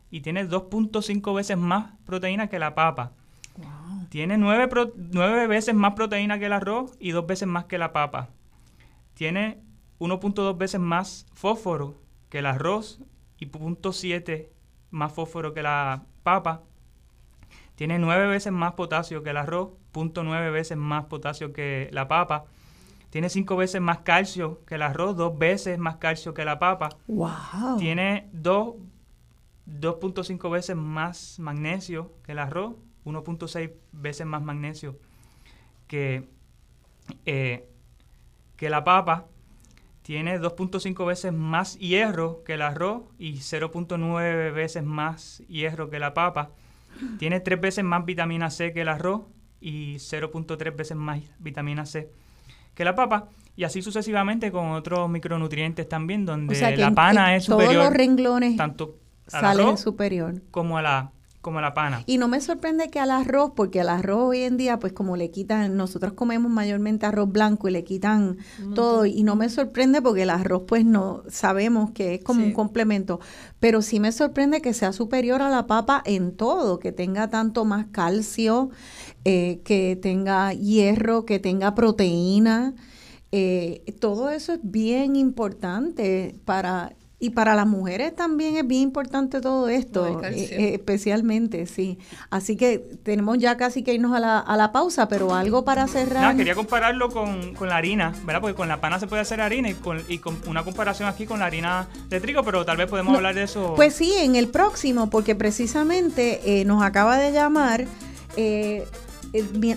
y 0.10 0.22
tiene 0.22 0.48
2.5 0.48 1.36
veces 1.36 1.58
más 1.58 1.92
proteína 2.06 2.48
que 2.48 2.58
la 2.58 2.74
papa. 2.74 3.12
Tiene 4.08 4.38
9, 4.38 5.48
veces 5.48 5.76
más 5.76 5.94
proteína 5.96 6.40
que 6.40 6.46
el 6.46 6.54
arroz 6.54 6.96
y 7.02 7.12
2 7.12 7.28
veces 7.28 7.50
más 7.50 7.66
que 7.66 7.78
la 7.78 7.92
papa. 7.92 8.30
Tiene 9.14 9.62
1.2 10.00 10.58
veces 10.58 10.80
más 10.80 11.26
fósforo 11.34 12.02
que 12.30 12.40
el 12.40 12.46
arroz 12.46 13.02
y 13.38 13.48
0.7 13.48 14.48
más 14.92 15.12
fósforo 15.12 15.54
que 15.54 15.62
la 15.62 16.06
papa. 16.24 16.64
Tiene 17.80 17.98
nueve 17.98 18.28
veces 18.28 18.52
más 18.52 18.74
potasio 18.74 19.24
que 19.24 19.30
el 19.30 19.38
arroz, 19.38 19.70
punto 19.94 20.26
nueve 20.26 20.52
veces 20.52 20.76
más 20.76 21.06
potasio 21.06 21.54
que 21.54 21.88
la 21.94 22.10
papa. 22.10 22.44
Tiene 23.10 23.30
cinco 23.30 23.56
veces 23.56 23.80
más 23.80 24.00
calcio 24.00 24.66
que 24.66 24.76
el 24.76 24.82
arroz, 24.82 25.16
dos 25.16 25.38
veces 25.38 25.80
más 25.80 25.96
calcio 25.96 26.34
que 26.34 26.44
la 26.44 26.60
papa. 26.60 26.90
Wow. 27.08 27.78
Tiene 27.78 28.30
2.5 28.34 30.52
veces 30.52 30.76
más 30.76 31.40
magnesio 31.40 32.12
que 32.26 32.34
el 32.34 32.40
arroz, 32.40 32.76
1.6 33.06 33.72
veces 33.94 34.28
más 34.28 34.44
magnesio 34.44 35.00
que, 35.88 36.28
eh, 37.26 37.66
que 38.58 38.70
la 38.70 38.84
papa. 38.84 39.28
Tiene 40.02 40.38
2.5 40.38 41.06
veces 41.06 41.32
más 41.32 41.80
hierro 41.80 42.44
que 42.44 42.56
el 42.56 42.62
arroz 42.62 43.04
y 43.18 43.36
0.9 43.36 44.54
veces 44.54 44.84
más 44.84 45.42
hierro 45.48 45.90
que 45.90 46.00
la 46.00 46.14
papa. 46.14 46.50
Tiene 47.18 47.40
tres 47.40 47.60
veces 47.60 47.84
más 47.84 48.06
vitamina 48.06 48.50
C 48.50 48.74
que 48.74 48.82
el 48.82 48.90
arroz 48.90 49.22
y 49.62 49.96
0.3 49.96 50.76
veces 50.76 50.98
más 50.98 51.22
vitamina 51.40 51.86
C 51.86 52.12
que 52.80 52.86
la 52.86 52.96
papa. 52.96 53.28
Y 53.58 53.66
así 53.66 53.82
sucesivamente 53.82 54.54
con 54.54 54.72
otros 54.72 55.10
micronutrientes 55.10 55.88
también, 55.90 56.26
donde 56.26 56.78
la 56.78 56.92
pana 56.92 57.36
es 57.36 57.44
superior. 57.44 57.74
Todos 57.74 57.86
los 57.88 57.94
renglones 57.94 58.56
tanto 58.56 58.98
salen 59.28 59.78
superior. 59.78 60.42
Como 60.50 60.78
a 60.78 60.82
la, 60.82 61.12
como 61.42 61.62
la 61.62 61.74
pana. 61.74 62.04
Y 62.06 62.18
no 62.18 62.28
me 62.28 62.42
sorprende 62.42 62.90
que 62.90 63.00
al 63.00 63.12
arroz, 63.12 63.54
porque 63.56 63.80
al 63.80 63.90
arroz 63.90 64.30
hoy 64.30 64.42
en 64.42 64.58
día, 64.58 64.78
pues 64.80 64.92
como 64.92 65.16
le 65.16 65.32
quitan, 65.32 65.78
nosotros 65.78 66.14
comemos 66.14 66.52
mayormente 66.52 67.06
arroz 67.06 67.32
blanco 67.32 67.70
y 67.70 67.72
le 67.72 67.84
quitan 67.84 68.38
todo, 68.76 69.06
y 69.06 69.24
no 69.24 69.36
me 69.36 69.48
sorprende 69.50 70.02
porque 70.02 70.24
el 70.24 70.32
arroz, 70.32 70.64
pues 70.68 70.84
no 70.84 71.24
sabemos 71.30 71.92
que 71.92 72.16
es 72.16 72.24
como 72.24 72.44
un 72.44 72.52
complemento, 72.52 73.20
pero 73.60 73.82
sí 73.82 74.00
me 74.00 74.12
sorprende 74.12 74.62
que 74.62 74.74
sea 74.74 74.92
superior 74.92 75.42
a 75.42 75.50
la 75.50 75.66
papa 75.66 76.04
en 76.06 76.36
todo, 76.36 76.80
que 76.80 76.92
tenga 76.92 77.30
tanto 77.30 77.64
más 77.64 77.88
calcio, 77.92 78.70
eh, 79.24 79.62
que 79.64 79.98
tenga 80.02 80.54
hierro, 80.54 81.26
que 81.26 81.40
tenga 81.40 81.74
proteína. 81.74 82.74
Eh, 83.32 83.96
todo 84.00 84.30
eso 84.30 84.54
es 84.54 84.60
bien 84.64 85.16
importante 85.16 86.36
para 86.46 86.96
y 87.20 87.32
para 87.32 87.54
las 87.54 87.68
mujeres 87.68 88.16
también 88.16 88.56
es 88.56 88.66
bien 88.66 88.84
importante 88.84 89.42
todo 89.42 89.68
esto, 89.68 90.22
eh, 90.24 90.32
eh, 90.34 90.74
especialmente, 90.76 91.66
sí. 91.66 92.00
Así 92.30 92.56
que 92.56 92.80
tenemos 93.04 93.38
ya 93.38 93.58
casi 93.58 93.84
que 93.84 93.94
irnos 93.94 94.16
a 94.16 94.20
la, 94.20 94.40
a 94.40 94.56
la 94.56 94.72
pausa, 94.72 95.10
pero 95.10 95.36
algo 95.36 95.66
para 95.66 95.88
cerrar. 95.88 96.32
No, 96.32 96.38
quería 96.38 96.56
compararlo 96.56 97.10
con, 97.10 97.54
con, 97.56 97.68
la 97.68 97.76
harina, 97.76 98.14
¿verdad? 98.26 98.40
Porque 98.40 98.56
con 98.56 98.70
la 98.70 98.80
pana 98.80 99.00
se 99.00 99.08
puede 99.08 99.22
hacer 99.22 99.42
harina 99.42 99.70
y 99.70 99.74
con, 99.74 100.02
y 100.08 100.20
con 100.20 100.38
una 100.48 100.64
comparación 100.64 101.10
aquí 101.10 101.26
con 101.26 101.40
la 101.40 101.46
harina 101.46 101.90
de 102.08 102.22
trigo, 102.22 102.44
pero 102.44 102.64
tal 102.64 102.78
vez 102.78 102.88
podemos 102.88 103.16
hablar 103.16 103.36
de 103.36 103.44
eso. 103.44 103.74
Pues 103.76 103.96
sí, 103.96 104.14
en 104.18 104.38
el 104.38 104.48
próximo, 104.48 105.10
porque 105.10 105.36
precisamente 105.36 106.62
eh, 106.62 106.64
nos 106.64 106.82
acaba 106.84 107.18
de 107.18 107.34
llamar 107.34 107.86
eh, 108.38 108.86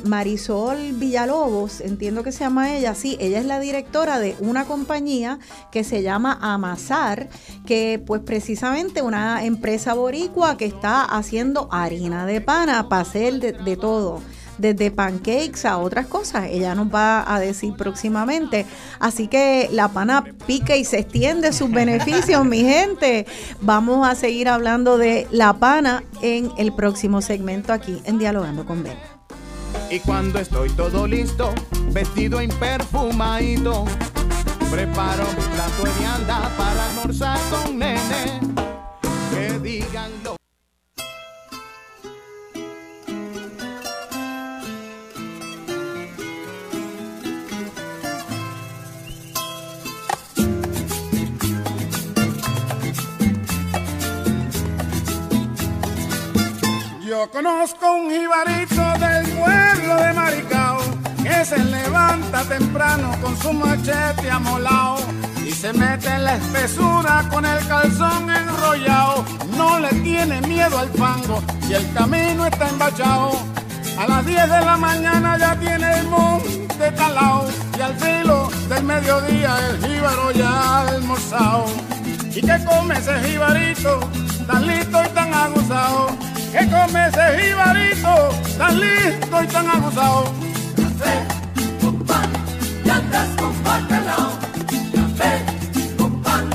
Marisol 0.05 0.93
Villalobos, 0.95 1.81
entiendo 1.81 2.23
que 2.23 2.33
se 2.33 2.41
llama 2.41 2.74
ella, 2.74 2.95
sí, 2.95 3.16
ella 3.20 3.39
es 3.39 3.47
la 3.47 3.61
directora 3.61 4.19
de 4.19 4.35
una 4.41 4.65
compañía 4.65 5.39
que 5.70 5.85
se 5.85 6.03
llama 6.03 6.39
Amasar, 6.41 7.29
que 7.66 8.03
pues 8.05 8.23
precisamente 8.23 9.03
una 9.03 9.45
empresa 9.45 9.95
boricua 9.95 10.57
que 10.57 10.66
está 10.66 11.05
haciendo 11.05 11.69
harina 11.70 12.27
de 12.27 12.41
pana 12.41 12.89
para 12.89 13.03
hacer 13.03 13.41
de, 13.41 13.77
todo 13.77 14.23
desde 14.59 14.91
pancakes 14.91 15.65
a 15.65 15.79
otras 15.79 16.07
cosas. 16.07 16.47
Ella 16.51 16.74
nos 16.74 16.93
va 16.93 17.24
a 17.33 17.41
decir 17.41 17.74
próximamente. 17.74 18.66
Así 19.01 19.27
que 19.27 19.69
la 19.73 19.89
pana 19.89 20.24
pica 20.47 20.77
y 20.77 20.85
se 20.85 21.01
extiende 21.01 21.53
sus 21.53 21.70
beneficios, 21.73 22.45
mi 22.45 22.61
gente. 22.62 23.27
Vamos 23.61 24.07
a 24.07 24.15
seguir 24.15 24.49
hablando 24.49 24.99
de 24.99 25.27
la 25.31 25.55
pana 25.55 26.05
en 26.20 26.51
el 26.59 26.74
próximo 26.74 27.23
segmento 27.23 27.73
aquí 27.73 28.01
en 28.05 28.19
Dialogando 28.19 28.65
con 28.65 28.83
Ben. 28.83 29.11
Y 29.90 30.01
cuando 30.01 30.39
estoy 30.39 30.70
todo 30.70 31.07
listo, 31.07 31.53
vestido 31.90 32.40
imperfumadito, 32.40 33.85
preparo 34.70 35.24
mi 35.36 35.44
plato 35.55 35.85
de 35.85 36.07
para 36.57 36.89
almorzar 36.90 37.39
con 37.51 37.78
nene. 37.78 38.61
Conozco 57.32 57.90
un 57.94 58.10
jibarito 58.10 58.82
del 59.00 59.26
pueblo 59.38 59.96
de 59.96 60.12
Maricao 60.12 60.78
que 61.22 61.44
se 61.46 61.64
levanta 61.64 62.42
temprano 62.44 63.10
con 63.22 63.36
su 63.38 63.52
machete 63.54 64.30
amolao 64.30 64.98
y 65.44 65.50
se 65.50 65.72
mete 65.72 66.09
en 66.09 66.24
la 66.24 66.36
espesura 66.36 67.26
con 67.30 67.46
el 67.46 67.66
calzón 67.66 68.30
enrollado. 68.30 69.24
No 69.56 69.78
le 69.78 69.88
tiene 70.02 70.42
miedo 70.42 70.78
al 70.78 70.90
fango 70.90 71.42
y 71.68 71.72
el 71.72 71.92
camino 71.94 72.46
está 72.46 72.68
embachado. 72.68 73.32
A 73.98 74.06
las 74.06 74.26
10 74.26 74.50
de 74.50 74.60
la 74.60 74.76
mañana 74.76 75.38
ya 75.38 75.56
tiene 75.56 76.00
el 76.00 76.09
monte 76.09 76.92
talao 76.96 77.46
y 77.78 77.80
al 77.80 77.94
filo 77.94 78.50
del 78.68 78.84
mediodía 78.84 79.56
el 79.70 79.84
jíbaro 79.84 80.32
ya 80.32 80.80
almorzado. 80.80 81.64
¿Y 82.34 82.40
qué 82.40 82.59
come 82.64 82.94
ese 82.98 83.20
jibarito 83.24 84.00
tan 84.46 84.66
listo 84.66 85.02
y 85.02 85.09
tan 85.14 85.32
aguzado? 85.32 86.31
Que 86.53 86.69
come 86.69 87.07
ese 87.09 87.41
jibarito 87.41 88.29
tan 88.59 88.79
listo 88.79 89.43
y 89.43 89.47
tan 89.47 89.69
abusado. 89.69 90.24
Café 90.77 91.15
con 91.81 91.99
pan 92.05 92.31
y 92.85 92.91
andas 92.91 93.29
con 93.41 93.65
bacalao. 93.65 94.31
Café 94.95 95.33
con 95.97 96.23
pan 96.23 96.51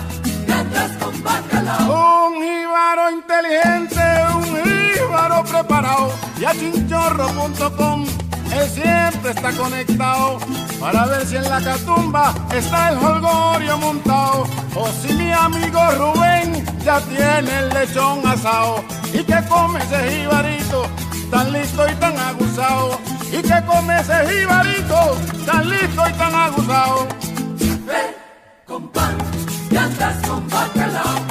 y 0.48 0.52
andas 0.52 0.91
con 1.02 1.24
bacalao. 1.24 2.28
Un 2.28 2.34
jíbaro 2.44 3.11
inteligente, 3.11 4.03
un 4.36 4.44
jíbaro 4.44 5.44
preparado. 5.44 6.11
Y 6.40 6.45
a 6.45 6.52
chinchorro.com 6.52 8.26
él 8.52 8.69
siempre 8.69 9.32
está 9.32 9.52
conectado 9.52 10.40
para 10.80 11.06
ver 11.06 11.26
si 11.26 11.36
en 11.36 11.49
la 11.49 11.61
catumba 11.61 12.34
está 12.53 12.90
el 12.90 12.98
holgorio 12.98 13.78
montado 13.78 14.45
o 14.76 14.88
si 15.02 15.14
mi 15.14 15.32
amigo 15.32 15.80
Rubén 15.98 16.65
ya 16.84 16.99
tiene 17.02 17.60
el 17.60 17.69
lechón 17.69 18.26
asado 18.26 18.84
y 19.14 19.24
que 19.24 19.40
come 19.49 19.80
ese 19.80 20.11
jibarito 20.11 20.84
tan 21.32 21.52
listo 21.52 21.90
y 21.90 21.95
tan 21.95 22.18
aguzado 22.18 22.99
y 23.32 23.41
que 23.41 23.65
come 23.65 23.99
ese 23.99 24.28
jibarito 24.28 25.18
tan 25.45 25.69
listo 25.69 26.03
y 26.10 26.14
tan 26.14 26.36
aguzado. 26.36 27.07
Café 27.07 28.15
con 28.65 28.88
pan 28.90 29.18
y 29.72 30.28
con 30.28 30.48
bacalao. 30.49 31.26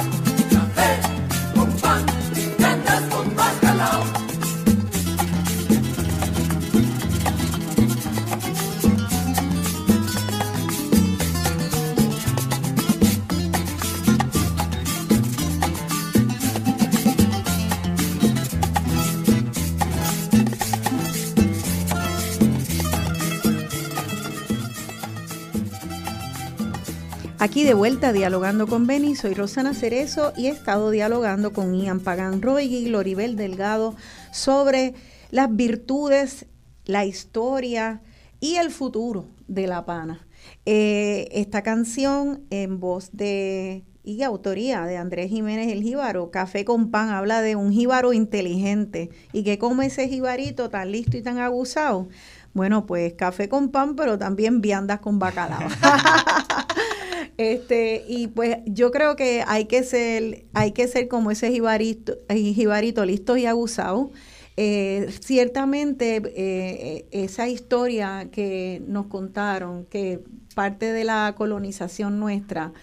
Aquí 27.47 27.63
de 27.63 27.73
vuelta 27.73 28.11
dialogando 28.11 28.67
con 28.67 28.87
Beni, 28.87 29.15
soy 29.15 29.33
Rosana 29.33 29.73
Cerezo 29.73 30.33
y 30.35 30.47
he 30.47 30.49
estado 30.49 30.91
dialogando 30.91 31.53
con 31.53 31.73
Ian 31.73 32.01
Pagan 32.01 32.41
Roy 32.41 32.65
y 32.65 32.89
Loribel 32.89 33.37
Delgado 33.37 33.95
sobre 34.33 34.95
las 35.31 35.55
virtudes, 35.55 36.45
la 36.83 37.05
historia 37.05 38.01
y 38.41 38.55
el 38.55 38.69
futuro 38.69 39.29
de 39.47 39.65
La 39.65 39.85
Pana. 39.85 40.27
Eh, 40.65 41.29
esta 41.31 41.63
canción 41.63 42.43
en 42.49 42.81
voz 42.81 43.11
de 43.13 43.85
y 44.03 44.23
autoría 44.23 44.83
de 44.83 44.97
Andrés 44.97 45.29
Jiménez 45.29 45.71
el 45.71 45.83
Jíbaro, 45.83 46.31
Café 46.31 46.65
con 46.65 46.91
Pan, 46.91 47.11
habla 47.11 47.41
de 47.41 47.55
un 47.55 47.71
jíbaro 47.71 48.11
inteligente 48.11 49.09
y 49.31 49.45
que 49.45 49.57
come 49.57 49.85
ese 49.85 50.09
jibarito 50.09 50.69
tan 50.69 50.91
listo 50.91 51.15
y 51.15 51.21
tan 51.21 51.37
abusado. 51.37 52.09
Bueno, 52.53 52.85
pues 52.85 53.13
café 53.13 53.47
con 53.47 53.69
pan, 53.69 53.95
pero 53.95 54.17
también 54.17 54.61
viandas 54.61 54.99
con 54.99 55.19
bacalao. 55.19 55.59
Este, 57.37 58.03
y 58.07 58.27
pues 58.27 58.57
yo 58.65 58.91
creo 58.91 59.15
que 59.15 59.43
hay 59.47 59.65
que 59.65 59.83
ser, 59.83 60.45
hay 60.53 60.71
que 60.71 60.87
ser 60.87 61.07
como 61.07 61.31
ese 61.31 61.51
jibarito, 61.51 62.13
jibarito 62.29 63.05
listo 63.05 63.37
y 63.37 63.45
abusado. 63.45 64.11
Eh, 64.59 65.13
ciertamente 65.21 66.21
eh, 66.35 67.07
esa 67.11 67.47
historia 67.47 68.29
que 68.31 68.81
nos 68.87 69.05
contaron, 69.05 69.85
que 69.85 70.23
parte 70.55 70.91
de 70.91 71.03
la 71.03 71.35
colonización 71.37 72.19
nuestra, 72.19 72.73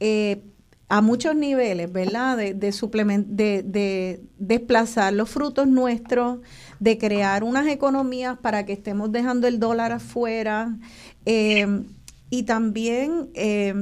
eh, 0.00 0.42
a 0.88 1.00
muchos 1.00 1.34
niveles, 1.34 1.90
¿verdad? 1.90 2.36
De, 2.36 2.52
de, 2.52 3.62
de, 3.62 4.20
desplazar 4.38 5.14
los 5.14 5.30
frutos 5.30 5.66
nuestros, 5.66 6.40
de 6.80 6.98
crear 6.98 7.44
unas 7.44 7.66
economías 7.68 8.36
para 8.36 8.66
que 8.66 8.74
estemos 8.74 9.10
dejando 9.10 9.46
el 9.46 9.58
dólar 9.58 9.92
afuera. 9.92 10.76
Eh, 11.24 11.84
y 12.32 12.44
también 12.44 13.28
eh, 13.34 13.74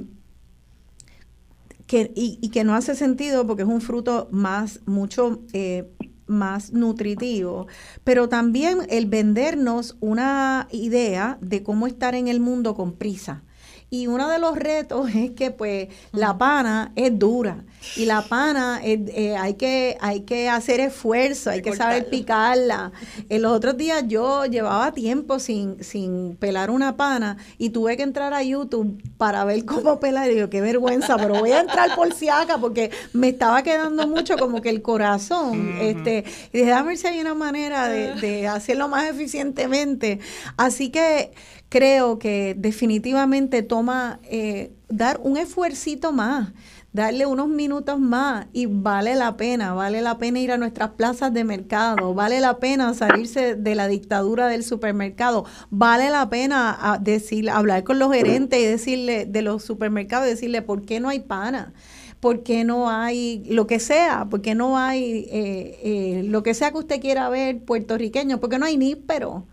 que, 1.87 2.11
y, 2.17 2.49
que 2.49 2.65
no 2.65 2.75
hace 2.75 2.97
sentido 2.97 3.47
porque 3.47 3.63
es 3.63 3.69
un 3.69 3.81
fruto 3.81 4.27
más, 4.33 4.81
mucho 4.87 5.43
eh, 5.53 5.89
más 6.27 6.73
nutritivo, 6.73 7.69
pero 8.03 8.29
también 8.29 8.79
el 8.89 9.07
vendernos 9.07 9.97
una 10.01 10.67
idea 10.73 11.39
de 11.41 11.63
cómo 11.63 11.87
estar 11.87 12.17
en 12.17 12.27
el 12.27 12.41
mundo 12.41 12.75
con 12.75 12.95
prisa 12.95 13.45
Y 13.91 14.07
uno 14.07 14.29
de 14.29 14.39
los 14.39 14.57
retos 14.57 15.11
es 15.15 15.33
que 15.33 15.51
pues 15.51 15.89
la 16.12 16.39
pana 16.39 16.93
es 16.95 17.19
dura 17.19 17.65
y 17.97 18.05
la 18.05 18.23
pana 18.23 18.81
eh, 18.85 19.03
eh, 19.09 19.37
hay 19.37 19.55
que 19.55 19.97
hay 20.01 20.21
que 20.21 20.49
hacer 20.49 20.81
esfuerzo, 20.81 21.51
hay 21.51 21.62
que 21.62 21.75
saber 21.75 22.09
picarla. 22.09 22.93
En 23.29 23.43
los 23.43 23.53
otros 23.53 23.77
días 23.77 24.05
yo 24.07 24.45
llevaba 24.45 24.93
tiempo 24.93 25.39
sin, 25.39 25.83
sin 25.83 26.37
pelar 26.37 26.71
una 26.71 26.97
pana 26.97 27.37
y 27.59 27.71
tuve 27.71 27.97
que 27.97 28.03
entrar 28.03 28.35
a 28.35 28.43
YouTube 28.43 29.03
para 29.17 29.45
ver 29.45 29.65
cómo 29.65 30.01
pelar. 30.01 30.31
Y 30.31 30.37
yo, 30.37 30.51
qué 30.51 30.61
vergüenza, 30.61 31.17
pero 31.17 31.39
voy 31.39 31.53
a 31.53 31.61
entrar 31.61 31.95
por 31.95 32.12
si 32.12 32.29
acá 32.29 32.59
porque 32.59 32.91
me 33.12 33.29
estaba 33.29 33.62
quedando 33.62 34.07
mucho 34.07 34.37
como 34.37 34.61
que 34.61 34.69
el 34.69 34.83
corazón. 34.83 35.77
este 35.81 36.25
Y 36.53 36.59
dije, 36.59 36.71
déjame 36.71 36.89
ver 36.89 36.99
si 36.99 37.07
hay 37.07 37.21
una 37.21 37.35
manera 37.35 37.89
de, 37.89 38.15
de 38.15 38.49
hacerlo 38.49 38.89
más 38.89 39.09
eficientemente. 39.09 40.19
Así 40.57 40.91
que 40.91 41.33
creo 41.71 42.19
que 42.19 42.55
definitivamente 42.59 43.63
toma 43.63 44.21
eh, 44.25 44.73
dar 44.89 45.19
un 45.23 45.39
esfuercito 45.39 46.13
más 46.13 46.53
darle 46.93 47.27
unos 47.27 47.49
minutos 47.49 48.01
más 48.01 48.47
y 48.53 48.67
vale 48.67 49.15
la 49.15 49.37
pena, 49.37 49.75
vale 49.75 50.03
la 50.03 50.19
pena 50.19 50.41
ir 50.41 50.53
a 50.53 50.59
nuestras 50.59 50.91
plazas 50.91 51.33
de 51.33 51.45
mercado, 51.45 52.15
vale 52.15 52.41
la 52.41 52.59
pena 52.59 52.93
salirse 52.95 53.55
de 53.55 53.75
la 53.75 53.87
dictadura 53.87 54.49
del 54.49 54.65
supermercado, 54.65 55.45
vale 55.71 56.11
la 56.11 56.29
pena 56.29 56.77
a 56.81 56.99
decir, 56.99 57.49
hablar 57.49 57.85
con 57.85 57.99
los 57.99 58.13
gerentes 58.13 58.61
y 58.61 58.65
decirle 58.65 59.27
de 59.27 59.43
los 59.43 59.63
supermercados 59.63 60.27
y 60.27 60.31
decirle 60.31 60.63
por 60.63 60.83
qué 60.83 61.01
no 61.01 61.09
hay 61.09 61.21
pana. 61.21 61.73
¿Por 62.21 62.43
qué 62.43 62.65
no 62.65 62.91
hay 62.91 63.43
lo 63.49 63.67
que 63.67 63.81
sea? 63.81 64.27
¿Por 64.31 64.43
qué 64.43 64.55
no 64.55 64.79
hay 64.79 65.27
eh, 65.31 65.81
eh, 65.83 66.23
lo 66.25 66.43
que 66.43 66.55
sea 66.55 66.71
que 66.71 66.79
usted 66.79 67.01
quiera 67.01 67.29
ver 67.31 67.65
puertorriqueño? 67.65 68.39
¿Por 68.39 68.51
qué 68.51 68.59
no 68.59 68.67
hay 68.67 68.77
níspero? 68.77 69.47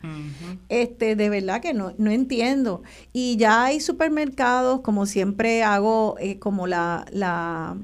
este, 0.69 1.15
de 1.15 1.30
verdad 1.30 1.61
que 1.61 1.73
no, 1.73 1.94
no 1.98 2.11
entiendo. 2.11 2.84
Y 3.14 3.38
ya 3.38 3.64
hay 3.64 3.80
supermercados, 3.80 4.81
como 4.81 5.06
siempre 5.06 5.64
hago, 5.64 6.15
eh, 6.19 6.39
como 6.39 6.68
la, 6.68 7.06
la 7.11 7.77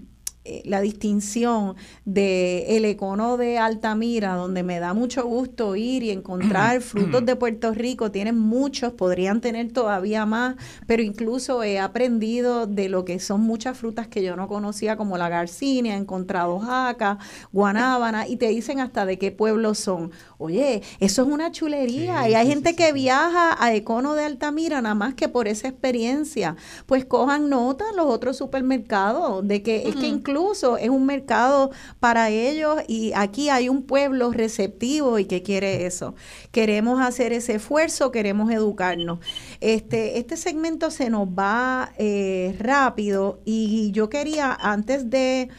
la 0.65 0.81
distinción 0.81 1.75
de 2.03 2.75
el 2.75 2.83
econo 2.83 3.37
de 3.37 3.57
Altamira, 3.57 4.35
donde 4.35 4.61
me 4.61 4.79
da 4.79 4.93
mucho 4.93 5.25
gusto 5.25 5.77
ir 5.77 6.03
y 6.03 6.11
encontrar 6.11 6.81
frutos 6.81 7.25
de 7.25 7.37
Puerto 7.37 7.73
Rico, 7.73 8.11
tienen 8.11 8.37
muchos, 8.37 8.91
podrían 8.91 9.39
tener 9.39 9.71
todavía 9.71 10.25
más, 10.25 10.55
pero 10.85 11.01
incluso 11.01 11.63
he 11.63 11.79
aprendido 11.79 12.67
de 12.67 12.89
lo 12.89 13.05
que 13.05 13.19
son 13.19 13.39
muchas 13.41 13.77
frutas 13.77 14.07
que 14.07 14.21
yo 14.21 14.35
no 14.35 14.49
conocía, 14.49 14.97
como 14.97 15.17
la 15.17 15.29
garcinia, 15.29 15.95
he 15.95 15.97
encontrado 15.97 16.59
jaca, 16.59 17.19
guanábana, 17.53 18.27
y 18.27 18.35
te 18.35 18.49
dicen 18.49 18.81
hasta 18.81 19.05
de 19.05 19.17
qué 19.17 19.31
pueblo 19.31 19.73
son. 19.75 20.11
Oye, 20.37 20.81
eso 20.99 21.21
es 21.21 21.27
una 21.29 21.53
chulería, 21.53 22.27
y 22.27 22.33
hay 22.33 22.47
gente 22.47 22.75
que 22.75 22.91
viaja 22.91 23.55
a 23.63 23.73
Econo 23.73 24.13
de 24.13 24.25
Altamira 24.25 24.81
nada 24.81 24.95
más 24.95 25.13
que 25.13 25.29
por 25.29 25.47
esa 25.47 25.69
experiencia. 25.69 26.57
Pues 26.85 27.05
cojan 27.05 27.49
nota 27.49 27.85
los 27.95 28.07
otros 28.07 28.35
supermercados 28.35 29.47
de 29.47 29.63
que 29.63 29.87
es 29.87 29.95
que 29.95 30.07
incluso 30.07 30.32
incluso 30.33 30.77
es 30.77 30.89
un 30.89 31.05
mercado 31.05 31.69
para 31.99 32.29
ellos 32.29 32.81
y 32.87 33.11
aquí 33.13 33.49
hay 33.49 33.69
un 33.69 33.83
pueblo 33.83 34.31
receptivo 34.31 35.19
y 35.19 35.25
que 35.25 35.43
quiere 35.43 35.85
eso. 35.85 36.15
Queremos 36.51 36.99
hacer 37.01 37.33
ese 37.33 37.55
esfuerzo, 37.55 38.11
queremos 38.11 38.51
educarnos. 38.51 39.19
Este, 39.61 40.17
este 40.17 40.35
segmento 40.35 40.89
se 40.89 41.11
nos 41.11 41.27
va 41.27 41.91
eh, 41.99 42.55
rápido 42.59 43.41
y 43.45 43.91
yo 43.91 44.09
quería, 44.09 44.57
antes 44.59 45.11
de, 45.11 45.49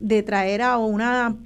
de 0.00 0.22
traer 0.24 0.62
a 0.62 0.78
una 0.78 1.36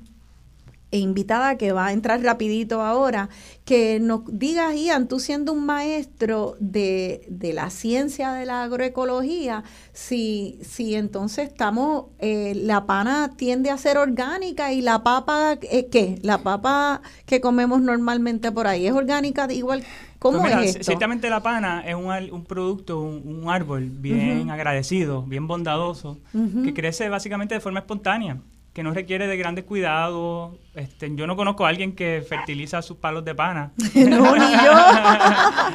invitada 0.90 1.59
que 1.59 1.73
va 1.73 1.86
a 1.86 1.93
entrar 1.93 2.23
rapidito 2.23 2.81
ahora, 2.81 3.28
que 3.65 4.01
nos 4.01 4.23
digas, 4.27 4.74
Ian, 4.74 5.06
tú 5.06 5.20
siendo 5.20 5.52
un 5.52 5.66
maestro 5.66 6.56
de, 6.60 7.27
de 7.28 7.52
la 7.52 7.69
ciencia 7.69 8.32
de 8.32 8.47
la 8.47 8.62
agroecología, 8.62 9.65
si, 9.93 10.59
si 10.62 10.94
entonces 10.94 11.48
estamos, 11.48 12.06
eh, 12.19 12.55
la 12.56 12.86
pana 12.86 13.32
tiende 13.36 13.70
a 13.70 13.77
ser 13.77 13.98
orgánica 13.98 14.73
y 14.73 14.81
la 14.81 15.02
papa, 15.02 15.59
eh, 15.60 15.89
¿qué? 15.90 16.19
La 16.23 16.39
papa 16.39 17.02
que 17.27 17.40
comemos 17.40 17.82
normalmente 17.82 18.51
por 18.51 18.66
ahí, 18.66 18.86
¿es 18.86 18.93
orgánica 18.94 19.47
igual? 19.52 19.85
¿Cómo 20.19 20.40
Pues 20.40 20.51
mira, 20.51 20.65
es 20.65 20.70
esto? 20.70 20.85
Ciertamente 20.85 21.31
la 21.31 21.43
pana 21.43 21.85
es 21.86 21.94
un, 21.94 22.06
un 22.32 22.44
producto, 22.44 23.01
un, 23.01 23.23
un 23.24 23.51
árbol 23.51 23.90
bien 23.90 24.51
agradecido, 24.51 25.23
bien 25.23 25.47
bondadoso, 25.47 26.19
que 26.65 26.74
crece 26.74 27.09
básicamente 27.09 27.55
de 27.55 27.60
forma 27.60 27.81
espontánea, 27.81 28.39
que 28.78 28.84
no 28.84 28.94
requiere 28.94 29.26
de 29.26 29.36
grandes 29.36 29.64
cuidados. 29.64 30.55
Este, 30.76 31.12
yo 31.16 31.26
no 31.26 31.34
conozco 31.34 31.66
a 31.66 31.68
alguien 31.68 31.96
que 31.96 32.24
fertiliza 32.24 32.80
sus 32.80 32.96
palos 32.98 33.24
de 33.24 33.34
pana. 33.34 33.72
No, 33.96 34.36
ni 34.36 34.52
yo. 34.52 34.72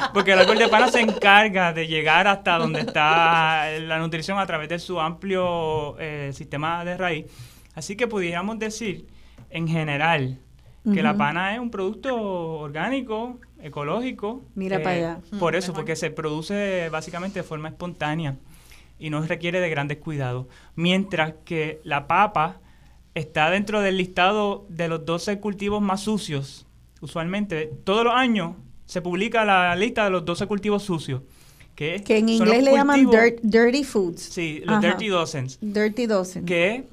Porque 0.14 0.32
el 0.32 0.38
árbol 0.38 0.56
de 0.56 0.68
pana 0.68 0.88
se 0.88 1.02
encarga 1.02 1.74
de 1.74 1.86
llegar 1.86 2.26
hasta 2.26 2.56
donde 2.56 2.80
está 2.80 3.68
la 3.80 3.98
nutrición 3.98 4.38
a 4.38 4.46
través 4.46 4.70
de 4.70 4.78
su 4.78 4.98
amplio 4.98 5.98
eh, 5.98 6.30
sistema 6.32 6.82
de 6.82 6.96
raíz. 6.96 7.26
Así 7.74 7.94
que 7.94 8.06
pudiéramos 8.06 8.58
decir, 8.58 9.06
en 9.50 9.68
general, 9.68 10.38
que 10.90 11.02
la 11.02 11.14
pana 11.14 11.52
es 11.52 11.60
un 11.60 11.70
producto 11.70 12.16
orgánico, 12.16 13.38
ecológico. 13.60 14.46
Mira 14.54 14.76
eh, 14.76 14.80
para 14.80 14.96
allá. 14.96 15.18
Por 15.38 15.52
Mm, 15.52 15.56
eso, 15.56 15.74
porque 15.74 15.94
se 15.94 16.10
produce 16.10 16.88
básicamente 16.88 17.40
de 17.40 17.42
forma 17.42 17.68
espontánea 17.68 18.36
y 18.98 19.10
no 19.10 19.20
requiere 19.20 19.60
de 19.60 19.68
grandes 19.68 19.98
cuidados. 19.98 20.46
Mientras 20.74 21.34
que 21.44 21.82
la 21.84 22.06
papa 22.06 22.60
está 23.14 23.50
dentro 23.50 23.80
del 23.80 23.96
listado 23.96 24.66
de 24.68 24.88
los 24.88 25.04
12 25.04 25.38
cultivos 25.40 25.80
más 25.82 26.00
sucios. 26.02 26.66
Usualmente, 27.00 27.70
todos 27.84 28.04
los 28.04 28.14
años 28.14 28.56
se 28.86 29.00
publica 29.02 29.44
la 29.44 29.74
lista 29.76 30.04
de 30.04 30.10
los 30.10 30.24
12 30.24 30.46
cultivos 30.46 30.82
sucios. 30.82 31.22
Que, 31.74 32.02
Que 32.04 32.18
en 32.18 32.28
inglés 32.28 32.62
le 32.62 32.72
llaman 32.72 33.06
dirt- 33.06 33.40
dirty 33.42 33.82
foods. 33.84 34.20
Sí, 34.20 34.60
los 34.64 34.78
Ajá. 34.78 34.86
dirty 34.88 35.08
dozens. 35.08 35.58
Dirty 35.60 36.06
dozen. 36.06 36.44
Que 36.46 36.84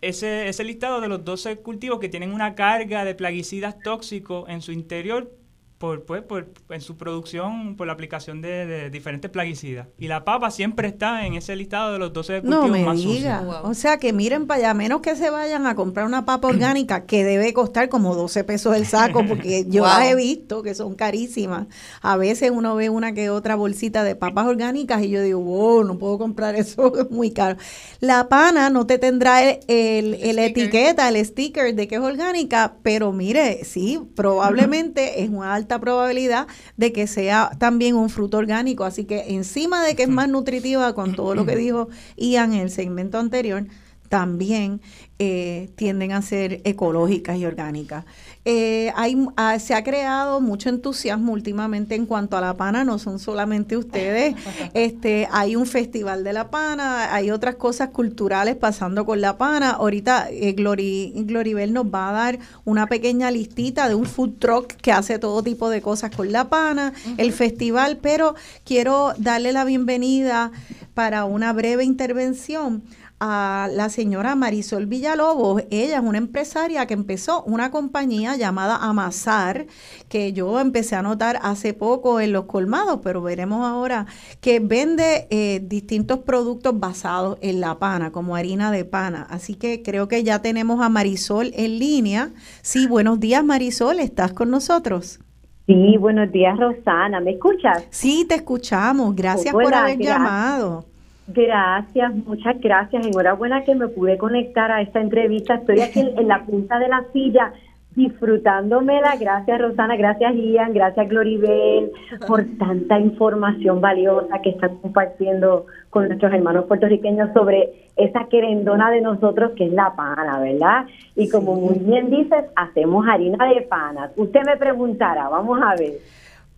ese, 0.00 0.48
ese 0.48 0.64
listado 0.64 1.00
de 1.00 1.08
los 1.08 1.24
12 1.24 1.56
cultivos 1.58 1.98
que 2.00 2.08
tienen 2.08 2.32
una 2.32 2.54
carga 2.54 3.04
de 3.04 3.14
plaguicidas 3.14 3.76
tóxicos 3.82 4.48
en 4.48 4.60
su 4.62 4.72
interior 4.72 5.30
por, 5.78 6.04
pues, 6.04 6.22
por, 6.22 6.48
en 6.70 6.80
su 6.80 6.96
producción 6.96 7.76
por 7.76 7.86
la 7.86 7.92
aplicación 7.92 8.42
de, 8.42 8.66
de 8.66 8.90
diferentes 8.90 9.30
plaguicidas. 9.30 9.86
Y 9.96 10.08
la 10.08 10.24
papa 10.24 10.50
siempre 10.50 10.88
está 10.88 11.24
en 11.24 11.34
ese 11.34 11.54
listado 11.54 11.92
de 11.92 12.00
los 12.00 12.12
12 12.12 12.40
cultivos 12.42 12.66
No 12.66 12.72
me 12.72 12.84
más 12.84 12.96
diga. 12.96 13.38
sucios. 13.42 13.60
O 13.62 13.74
sea, 13.74 13.98
que 13.98 14.12
miren 14.12 14.46
para 14.48 14.58
allá, 14.58 14.70
a 14.70 14.74
menos 14.74 15.00
que 15.02 15.14
se 15.14 15.30
vayan 15.30 15.66
a 15.66 15.76
comprar 15.76 16.04
una 16.06 16.24
papa 16.24 16.48
orgánica 16.48 17.06
que 17.06 17.22
debe 17.22 17.52
costar 17.52 17.88
como 17.88 18.16
12 18.16 18.42
pesos 18.42 18.76
el 18.76 18.86
saco, 18.86 19.24
porque 19.24 19.64
yo 19.68 19.82
Wow. 19.82 19.90
las 19.92 20.06
he 20.06 20.14
visto 20.16 20.62
que 20.64 20.74
son 20.74 20.96
carísimas. 20.96 21.68
A 22.02 22.16
veces 22.16 22.50
uno 22.50 22.74
ve 22.74 22.90
una 22.90 23.14
que 23.14 23.30
otra 23.30 23.54
bolsita 23.54 24.02
de 24.02 24.16
papas 24.16 24.46
orgánicas 24.46 25.02
y 25.04 25.10
yo 25.10 25.22
digo, 25.22 25.38
wow, 25.40 25.84
no 25.84 25.96
puedo 25.98 26.18
comprar 26.18 26.56
eso, 26.56 26.92
es 27.00 27.08
muy 27.10 27.30
caro. 27.30 27.56
La 28.00 28.28
pana 28.28 28.68
no 28.70 28.84
te 28.86 28.98
tendrá 28.98 29.42
el, 29.48 29.60
el- 29.68 30.14
el 30.14 30.38
etiqueta, 30.40 31.08
el 31.08 31.24
sticker 31.24 31.72
de 31.74 31.86
que 31.86 31.94
es 31.94 32.00
orgánica, 32.00 32.74
pero 32.82 33.12
mire, 33.12 33.64
sí, 33.64 34.00
probablemente 34.16 35.22
es 35.22 35.30
una 35.30 35.54
alta 35.68 35.80
probabilidad 35.80 36.46
de 36.78 36.92
que 36.92 37.06
sea 37.06 37.50
también 37.58 37.94
un 37.94 38.08
fruto 38.08 38.38
orgánico. 38.38 38.84
Así 38.84 39.04
que 39.04 39.34
encima 39.34 39.84
de 39.84 39.94
que 39.94 40.04
es 40.04 40.08
más 40.08 40.28
nutritiva 40.28 40.94
con 40.94 41.14
todo 41.14 41.34
lo 41.34 41.44
que 41.44 41.56
dijo 41.56 41.88
Ian 42.16 42.54
en 42.54 42.60
el 42.60 42.70
segmento 42.70 43.18
anterior, 43.18 43.66
también 44.08 44.80
eh, 45.18 45.68
tienden 45.76 46.12
a 46.12 46.22
ser 46.22 46.62
ecológicas 46.64 47.36
y 47.36 47.44
orgánicas. 47.44 48.06
Eh, 48.50 48.90
hay, 48.96 49.14
ah, 49.36 49.58
se 49.58 49.74
ha 49.74 49.84
creado 49.84 50.40
mucho 50.40 50.70
entusiasmo 50.70 51.34
últimamente 51.34 51.94
en 51.94 52.06
cuanto 52.06 52.34
a 52.34 52.40
la 52.40 52.56
pana, 52.56 52.82
no 52.82 52.98
son 52.98 53.18
solamente 53.18 53.76
ustedes, 53.76 54.36
este, 54.72 55.28
hay 55.30 55.54
un 55.54 55.66
festival 55.66 56.24
de 56.24 56.32
la 56.32 56.50
pana, 56.50 57.14
hay 57.14 57.30
otras 57.30 57.56
cosas 57.56 57.90
culturales 57.90 58.56
pasando 58.56 59.04
con 59.04 59.20
la 59.20 59.36
pana. 59.36 59.72
Ahorita 59.72 60.30
eh, 60.30 60.52
Glori, 60.52 61.12
Gloribel 61.14 61.74
nos 61.74 61.88
va 61.88 62.08
a 62.08 62.12
dar 62.12 62.38
una 62.64 62.86
pequeña 62.86 63.30
listita 63.30 63.86
de 63.86 63.94
un 63.94 64.06
food 64.06 64.38
truck 64.38 64.72
que 64.76 64.92
hace 64.92 65.18
todo 65.18 65.42
tipo 65.42 65.68
de 65.68 65.82
cosas 65.82 66.10
con 66.16 66.32
la 66.32 66.48
pana, 66.48 66.94
el 67.18 67.34
festival, 67.34 67.98
pero 68.00 68.34
quiero 68.64 69.12
darle 69.18 69.52
la 69.52 69.66
bienvenida 69.66 70.52
para 70.94 71.26
una 71.26 71.52
breve 71.52 71.84
intervención 71.84 72.82
a 73.20 73.68
la 73.72 73.88
señora 73.88 74.34
Marisol 74.34 74.86
Villalobos. 74.86 75.62
Ella 75.70 75.96
es 75.98 76.02
una 76.02 76.18
empresaria 76.18 76.86
que 76.86 76.94
empezó 76.94 77.42
una 77.44 77.70
compañía 77.70 78.36
llamada 78.36 78.76
Amasar, 78.76 79.66
que 80.08 80.32
yo 80.32 80.60
empecé 80.60 80.96
a 80.96 81.02
notar 81.02 81.38
hace 81.42 81.74
poco 81.74 82.20
en 82.20 82.32
los 82.32 82.44
colmados, 82.44 83.00
pero 83.02 83.22
veremos 83.22 83.66
ahora 83.66 84.06
que 84.40 84.60
vende 84.60 85.26
eh, 85.30 85.60
distintos 85.62 86.20
productos 86.20 86.78
basados 86.78 87.38
en 87.40 87.60
la 87.60 87.78
pana, 87.78 88.12
como 88.12 88.36
harina 88.36 88.70
de 88.70 88.84
pana. 88.84 89.26
Así 89.30 89.54
que 89.54 89.82
creo 89.82 90.08
que 90.08 90.22
ya 90.22 90.40
tenemos 90.40 90.80
a 90.80 90.88
Marisol 90.88 91.50
en 91.54 91.78
línea. 91.78 92.30
Sí, 92.62 92.86
buenos 92.86 93.20
días 93.20 93.44
Marisol, 93.44 94.00
¿estás 94.00 94.32
con 94.32 94.50
nosotros? 94.50 95.20
Sí, 95.66 95.98
buenos 95.98 96.32
días, 96.32 96.58
Rosana. 96.58 97.20
¿Me 97.20 97.32
escuchas? 97.32 97.86
Sí, 97.90 98.24
te 98.26 98.36
escuchamos. 98.36 99.14
Gracias 99.14 99.52
por 99.52 99.74
haber 99.74 99.98
gracias. 99.98 100.18
llamado. 100.18 100.86
Gracias, 101.28 102.14
muchas 102.14 102.58
gracias. 102.60 103.06
Enhorabuena 103.06 103.62
que 103.62 103.74
me 103.74 103.88
pude 103.88 104.16
conectar 104.16 104.70
a 104.72 104.80
esta 104.80 105.00
entrevista. 105.00 105.54
Estoy 105.54 105.80
aquí 105.80 106.00
en, 106.00 106.18
en 106.18 106.28
la 106.28 106.44
punta 106.44 106.78
de 106.78 106.88
la 106.88 107.04
silla 107.12 107.52
disfrutándomela. 107.98 109.16
Gracias 109.20 109.60
Rosana, 109.60 109.96
gracias 109.96 110.34
Ian, 110.36 110.72
gracias 110.72 111.08
Gloribel 111.08 111.90
por 112.26 112.44
tanta 112.58 112.98
información 112.98 113.80
valiosa 113.80 114.40
que 114.42 114.50
están 114.50 114.76
compartiendo 114.78 115.66
con 115.90 116.06
nuestros 116.06 116.32
hermanos 116.32 116.66
puertorriqueños 116.66 117.30
sobre 117.34 117.90
esa 117.96 118.26
querendona 118.28 118.90
de 118.90 119.00
nosotros 119.00 119.52
que 119.56 119.66
es 119.66 119.72
la 119.72 119.94
pana, 119.96 120.38
¿verdad? 120.38 120.86
Y 121.16 121.28
como 121.28 121.56
muy 121.56 121.78
bien 121.78 122.08
dices, 122.08 122.44
hacemos 122.54 123.06
harina 123.06 123.46
de 123.48 123.62
panas. 123.62 124.12
Usted 124.16 124.40
me 124.46 124.56
preguntará, 124.56 125.28
vamos 125.28 125.60
a 125.60 125.74
ver. 125.74 125.94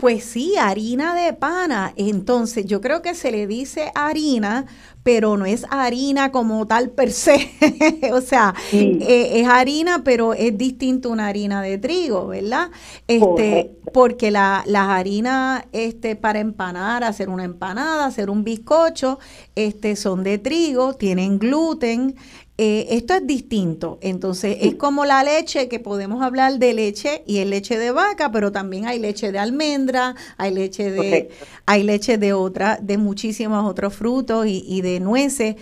Pues 0.01 0.24
sí, 0.24 0.56
harina 0.56 1.14
de 1.14 1.35
pana. 1.35 1.93
Entonces, 1.94 2.64
yo 2.64 2.81
creo 2.81 3.02
que 3.02 3.14
se 3.14 3.31
le 3.31 3.47
dice 3.47 3.93
harina, 3.94 4.64
pero 5.02 5.36
no 5.36 5.44
es 5.44 5.66
harina 5.68 6.32
como 6.32 6.66
tal 6.66 6.89
per 6.89 7.12
se. 7.12 7.51
o 8.12 8.22
sea, 8.22 8.55
eh, 8.72 9.32
es 9.35 9.47
harina, 9.47 10.02
pero 10.02 10.32
es 10.32 10.56
distinto 10.56 11.10
una 11.10 11.28
harina 11.28 11.60
de 11.60 11.77
trigo, 11.77 12.28
¿verdad? 12.28 12.70
Este, 13.09 13.72
porque 13.93 14.31
la, 14.31 14.62
las 14.66 14.89
harinas 14.89 15.64
este, 15.72 16.16
para 16.16 16.40
empanar, 16.40 17.05
hacer 17.05 17.28
una 17.28 17.44
empanada, 17.44 18.06
hacer 18.06 18.31
un 18.31 18.43
bizcocho, 18.43 19.18
este, 19.55 19.97
son 19.97 20.24
de 20.24 20.39
trigo, 20.39 20.94
tienen 20.94 21.39
gluten, 21.39 22.16
eh, 22.62 22.88
esto 22.90 23.14
es 23.14 23.26
distinto. 23.26 23.98
Entonces, 24.02 24.58
es 24.60 24.74
como 24.74 25.06
la 25.06 25.24
leche, 25.24 25.66
que 25.66 25.80
podemos 25.80 26.22
hablar 26.22 26.58
de 26.58 26.74
leche 26.74 27.22
y 27.26 27.38
es 27.38 27.46
leche 27.46 27.78
de 27.78 27.90
vaca, 27.90 28.30
pero 28.30 28.52
también 28.52 28.84
hay 28.84 28.98
leche 28.98 29.32
de 29.32 29.38
almendra, 29.38 30.14
hay 30.36 30.52
leche 30.52 30.90
de, 30.90 31.30
hay 31.64 31.84
leche 31.84 32.18
de 32.18 32.34
otra, 32.34 32.76
de 32.76 32.98
muchísimos 32.98 33.64
otros 33.64 33.94
frutos 33.94 34.46
y, 34.46 34.62
y 34.66 34.82
de 34.82 35.00
nueces. 35.00 35.56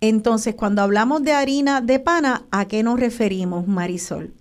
Entonces, 0.00 0.56
cuando 0.56 0.82
hablamos 0.82 1.22
de 1.22 1.34
harina 1.34 1.80
de 1.80 2.00
pana, 2.00 2.42
¿a 2.50 2.66
qué 2.66 2.82
nos 2.82 2.98
referimos, 2.98 3.68
Marisol? 3.68 4.32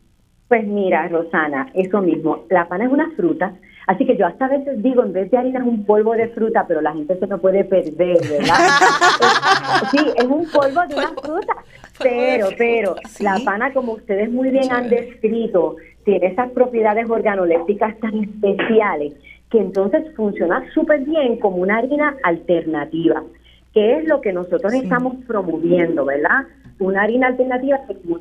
Pues 0.47 0.65
mira, 0.65 1.07
Rosana, 1.09 1.69
eso 1.75 2.01
mismo. 2.01 2.45
La 2.49 2.67
pana 2.67 2.85
es 2.85 2.91
una 2.91 3.11
fruta 3.15 3.53
Así 3.89 4.05
que 4.05 4.15
yo 4.15 4.27
hasta 4.27 4.45
a 4.45 4.49
veces 4.49 4.83
digo, 4.83 5.03
en 5.03 5.13
vez 5.13 5.31
de 5.31 5.37
harina 5.39 5.61
es 5.61 5.65
un 5.65 5.83
polvo 5.83 6.13
de 6.13 6.27
fruta, 6.27 6.63
pero 6.67 6.79
la 6.79 6.93
gente 6.93 7.17
se 7.17 7.25
me 7.25 7.39
puede 7.39 7.63
perder, 7.63 8.19
¿verdad? 8.21 8.53
sí, 9.91 9.97
es 10.15 10.25
un 10.25 10.47
polvo 10.51 10.81
de 10.87 10.93
una 10.93 11.09
fruta. 11.09 11.53
Pero, 11.97 12.49
pero, 12.55 12.95
la 13.19 13.39
pana, 13.43 13.73
como 13.73 13.93
ustedes 13.93 14.29
muy 14.29 14.51
bien 14.51 14.71
han 14.71 14.89
descrito, 14.89 15.77
tiene 16.05 16.27
esas 16.27 16.51
propiedades 16.51 17.09
organolépticas 17.09 17.99
tan 17.99 18.25
especiales 18.25 19.13
que 19.49 19.57
entonces 19.57 20.03
funciona 20.15 20.63
súper 20.71 20.99
bien 20.99 21.39
como 21.39 21.57
una 21.57 21.79
harina 21.79 22.15
alternativa, 22.21 23.23
que 23.73 23.97
es 23.97 24.07
lo 24.07 24.21
que 24.21 24.33
nosotros 24.33 24.71
estamos 24.71 25.15
promoviendo, 25.25 26.05
¿verdad? 26.05 26.45
Una 26.79 27.01
harina 27.03 27.27
alternativa 27.27 27.77
que 27.87 27.95
como 27.95 28.19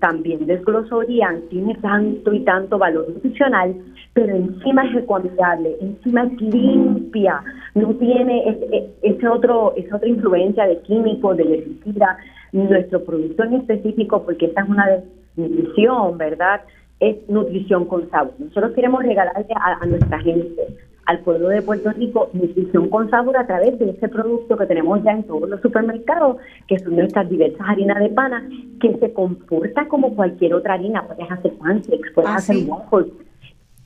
también 0.00 0.46
desglosarían 0.46 1.42
tiene 1.48 1.74
tanto 1.76 2.32
y 2.32 2.40
tanto 2.40 2.78
valor 2.78 3.08
nutricional, 3.08 3.74
pero 4.12 4.34
encima 4.34 4.84
es 4.86 4.96
ecoamigable, 4.96 5.76
encima 5.80 6.24
es 6.24 6.40
limpia, 6.40 7.40
no 7.74 7.94
tiene 7.94 8.60
ese, 9.02 9.28
otro, 9.28 9.74
esa 9.76 9.96
otra 9.96 10.08
influencia 10.08 10.66
de 10.66 10.80
químicos, 10.80 11.36
de 11.36 11.54
herbicida, 11.54 12.18
nuestro 12.52 13.04
producto 13.04 13.44
en 13.44 13.54
específico, 13.54 14.24
porque 14.24 14.46
esta 14.46 14.62
es 14.62 14.68
una 14.68 14.86
nutrición, 15.36 16.18
¿verdad? 16.18 16.62
Es 16.98 17.16
nutrición 17.28 17.84
con 17.84 18.10
sabor. 18.10 18.34
Nosotros 18.40 18.72
queremos 18.72 19.04
regalarle 19.04 19.46
a 19.54 19.86
nuestra 19.86 20.18
gente 20.18 20.66
al 21.10 21.18
pueblo 21.20 21.48
de 21.48 21.60
Puerto 21.60 21.90
Rico 21.90 22.30
nutrición 22.34 22.88
con 22.88 23.10
sabor 23.10 23.36
a 23.36 23.44
través 23.44 23.76
de 23.80 23.90
ese 23.90 24.08
producto 24.08 24.56
que 24.56 24.66
tenemos 24.66 25.02
ya 25.02 25.10
en 25.10 25.24
todos 25.24 25.48
los 25.48 25.60
supermercados, 25.60 26.36
que 26.68 26.78
son 26.78 26.94
nuestras 26.94 27.28
diversas 27.28 27.66
harinas 27.68 27.98
de 27.98 28.10
pana, 28.10 28.48
que 28.80 28.96
se 28.96 29.12
comporta 29.12 29.88
como 29.88 30.14
cualquier 30.14 30.54
otra 30.54 30.74
harina. 30.74 31.02
Puedes 31.02 31.28
hacer 31.32 31.52
pancakes, 31.54 32.12
puedes 32.14 32.30
Ah, 32.30 32.36
hacer 32.36 32.56
sí. 32.56 32.66
waffles, 32.68 33.12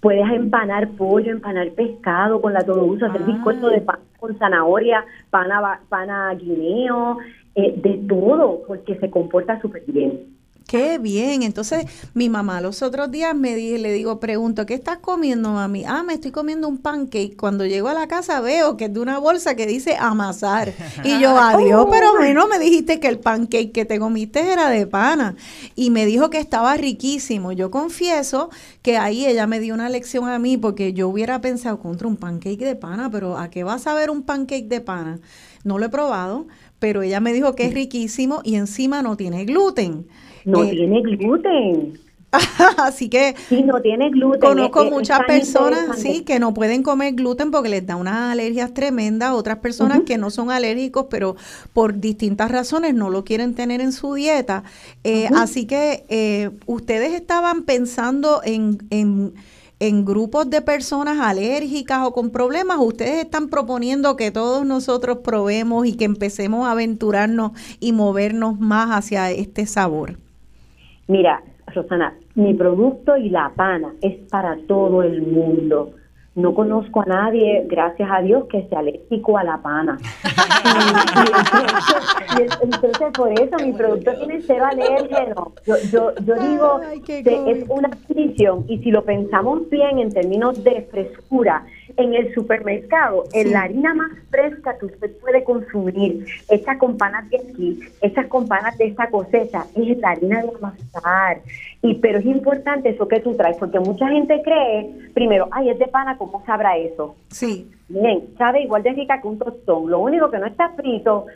puedes 0.03 0.31
empanar 0.31 0.91
pollo, 0.99 1.33
empanar 1.33 1.71
pescado 1.71 2.43
con 2.43 2.53
la 2.53 2.61
todo 2.63 2.85
uso, 2.85 3.07
hacer 3.07 3.23
bizcocho 3.23 3.69
de 3.69 3.81
pan 3.81 4.01
con 4.21 4.37
zanahoria, 4.39 5.03
pana, 5.31 5.81
pana 5.89 6.35
guineo, 6.35 7.17
eh, 7.55 7.73
de 7.75 8.03
todo, 8.07 8.61
porque 8.67 8.97
se 8.97 9.09
comporta 9.09 9.59
súper 9.63 9.83
bien. 9.87 10.34
Qué 10.67 10.99
bien. 10.99 11.43
Entonces, 11.43 11.85
mi 12.15 12.31
mamá 12.31 12.61
los 12.61 12.83
otros 12.83 13.11
días 13.11 13.35
me 13.37 13.55
dije, 13.55 13.79
le 13.79 13.93
digo, 13.93 14.19
pregunto, 14.19 14.65
¿qué 14.65 14.75
estás 14.75 14.99
comiendo, 14.99 15.53
mami? 15.53 15.85
Ah, 15.85 16.03
me 16.03 16.15
estoy 16.15 16.31
comiendo 16.31 16.69
un 16.69 16.79
pancake. 16.79 17.37
Cuando 17.37 17.67
llego 17.67 17.89
a 17.89 17.95
la 17.95 18.09
casa 18.09 18.41
veo 18.41 18.77
que 18.77 18.87
es 18.87 18.95
de 18.95 19.01
una 19.01 19.19
bolsa 19.19 19.57
que 19.57 19.67
dice 19.67 19.97
amasar. 19.99 20.73
Y 21.05 21.21
yo, 21.21 21.37
adiós, 21.39 21.87
pero 21.91 22.17
a 22.17 22.21
mí 22.21 22.33
no 22.33 22.49
me 22.49 22.59
dijiste 22.59 22.99
que 22.99 23.09
el 23.09 23.19
pancake 23.19 23.73
que 23.73 23.85
te 23.85 23.99
comiste 23.99 24.53
era 24.53 24.71
de 24.71 24.87
pana. 24.87 25.37
Y 25.77 25.91
me 25.91 26.07
dijo 26.07 26.31
que 26.31 26.39
estaba 26.39 26.75
riquísimo. 26.77 27.53
Yo 27.53 27.71
confieso 27.71 28.49
que 28.81 28.97
ahí 28.97 29.27
ella 29.27 29.47
me 29.47 29.61
dio 29.61 29.75
una 29.75 29.91
lección 29.91 30.29
a 30.29 30.39
mí 30.39 30.57
porque 30.57 30.95
yo 30.95 31.09
hubiera 31.09 31.43
pensado 31.43 31.79
contra 31.79 32.09
un 32.09 32.17
pancake 32.17 32.65
de 32.65 32.75
pana, 32.75 33.11
pero 33.11 33.37
¿a 33.37 33.51
qué 33.51 33.65
va 33.65 33.75
a 33.75 33.79
saber 33.79 34.09
un 34.09 34.23
pancake 34.23 34.69
de 34.69 34.81
pana? 34.81 35.21
No 35.63 35.79
lo 35.79 35.87
he 35.87 35.89
probado, 35.91 36.47
pero 36.79 37.03
ella 37.03 37.21
me 37.21 37.33
dijo 37.35 37.55
que 37.55 37.67
es 37.67 37.75
riquísimo 37.75 38.41
y 38.45 38.57
encima 38.57 39.03
no 39.03 39.17
tiene 39.17 39.45
gluten. 39.45 40.07
No 40.45 40.63
Eh, 40.65 40.71
tiene 40.71 41.01
gluten. 41.03 41.99
Así 42.79 43.09
que 43.09 43.37
Sí, 43.49 43.63
no 43.63 43.81
tiene 43.81 44.11
gluten. 44.11 44.41
conozco 44.41 44.81
Es- 44.81 44.87
es 44.87 44.93
muchas 44.93 45.21
personas, 45.21 45.99
sí, 46.01 46.23
que 46.25 46.41
no 46.41 46.53
pueden 46.53 46.83
comer 46.83 47.15
gluten 47.15 47.53
porque 47.53 47.69
les 47.69 47.87
da 47.87 47.95
unas 47.95 48.33
alergias 48.33 48.75
tremendas. 48.75 49.33
Otras 49.33 49.59
personas 49.59 50.01
que 50.05 50.19
no 50.19 50.31
son 50.31 50.51
alérgicos, 50.51 51.07
pero 51.09 51.37
por 51.73 52.01
distintas 52.01 52.51
razones 52.51 52.93
no 52.95 53.09
lo 53.11 53.25
quieren 53.25 53.55
tener 53.55 53.81
en 53.81 53.93
su 53.93 54.15
dieta. 54.15 54.65
Eh. 55.05 55.29
Así 55.37 55.67
que 55.67 56.05
eh, 56.09 56.51
ustedes 56.67 57.13
estaban 57.13 57.63
pensando 57.63 58.41
en, 58.45 58.79
en, 58.91 59.35
en 59.79 60.05
grupos 60.05 60.51
de 60.51 60.61
personas 60.61 61.21
alérgicas 61.21 62.01
o 62.05 62.13
con 62.13 62.31
problemas. 62.31 62.79
Ustedes 62.81 63.25
están 63.25 63.49
proponiendo 63.49 64.17
que 64.17 64.33
todos 64.33 64.67
nosotros 64.67 65.19
probemos 65.19 65.87
y 65.87 65.93
que 65.95 66.05
empecemos 66.05 66.67
a 66.67 66.73
aventurarnos 66.73 67.53
y 67.79 67.93
movernos 67.93 68.59
más 68.59 68.91
hacia 68.91 69.31
este 69.31 69.67
sabor. 69.67 70.19
Mira, 71.07 71.43
Rosana, 71.75 72.15
mi 72.35 72.55
producto 72.55 73.17
y 73.17 73.29
la 73.31 73.53
pana 73.55 73.95
es 74.01 74.17
para 74.31 74.57
todo 74.67 75.03
el 75.03 75.23
mundo. 75.23 75.93
No 76.35 76.53
conozco 76.53 77.03
a 77.03 77.05
nadie, 77.05 77.65
gracias 77.69 78.09
a 78.11 78.21
Dios, 78.21 78.47
que 78.51 78.67
sea 78.69 78.81
alérgico 78.81 79.39
a 79.39 79.45
la 79.45 79.59
pana. 79.59 79.97
Y, 80.01 81.19
y 82.39 82.43
entonces, 82.43 82.59
y 82.61 82.65
entonces, 82.65 83.09
por 83.15 83.33
eso 83.33 83.57
mi 83.65 83.73
producto 83.73 84.13
tiene 84.19 84.43
cero 84.43 84.65
alérgeno. 84.69 85.53
Yo, 85.65 85.77
yo, 85.93 86.13
yo 86.25 86.35
digo 86.35 86.81
que 87.05 87.51
es 87.51 87.65
una 87.69 87.89
adquisición 87.89 88.65
y 88.67 88.79
si 88.79 88.91
lo 88.91 89.05
pensamos 89.05 89.71
bien 89.71 90.01
en 90.01 90.13
términos 90.13 90.63
de 90.65 90.83
frescura, 90.91 91.65
en 91.97 92.15
el 92.15 92.35
supermercado, 92.35 93.25
en 93.33 93.53
la 93.53 93.63
harina 93.63 93.95
más 93.95 94.11
fresca 94.31 94.77
que 94.79 94.87
usted 94.87 95.11
puede 95.19 95.45
consumir, 95.45 96.27
esta 96.49 96.79
con 96.79 96.97
panas 96.97 97.29
de 97.31 97.39
aquí, 97.39 97.81
estas 98.01 98.27
con 98.27 98.49
panas 98.49 98.77
de 98.79 98.87
esta 98.87 99.09
cosecha, 99.09 99.67
es 99.75 99.99
la 99.99 100.11
harina 100.11 100.43
de 100.43 100.51
amasar. 100.57 101.41
Y 101.83 101.95
pero 101.95 102.19
es 102.19 102.27
importante 102.27 102.91
eso 102.91 103.07
que 103.09 103.21
tú 103.21 103.35
traes, 103.37 103.57
porque 103.59 103.79
mucha 103.79 104.09
gente 104.09 104.41
cree, 104.43 105.11
primero, 105.13 105.49
ay, 105.51 105.71
es 105.71 105.79
de 105.79 105.87
pana, 105.87 106.17
¿cómo 106.17 106.43
sabrá 106.47 106.77
eso? 106.77 107.17
Sí. 107.29 107.71
Bien, 107.89 108.25
sabe 108.39 108.63
igual 108.63 108.83
de 108.83 108.93
rica 108.93 109.21
que 109.21 109.29
un 109.29 109.39
tostón. 109.39 109.91
Lo 109.91 109.99
único 109.99 110.31
que 110.31 110.39
no 110.39 110.47
está 110.47 110.71
frito 110.71 111.27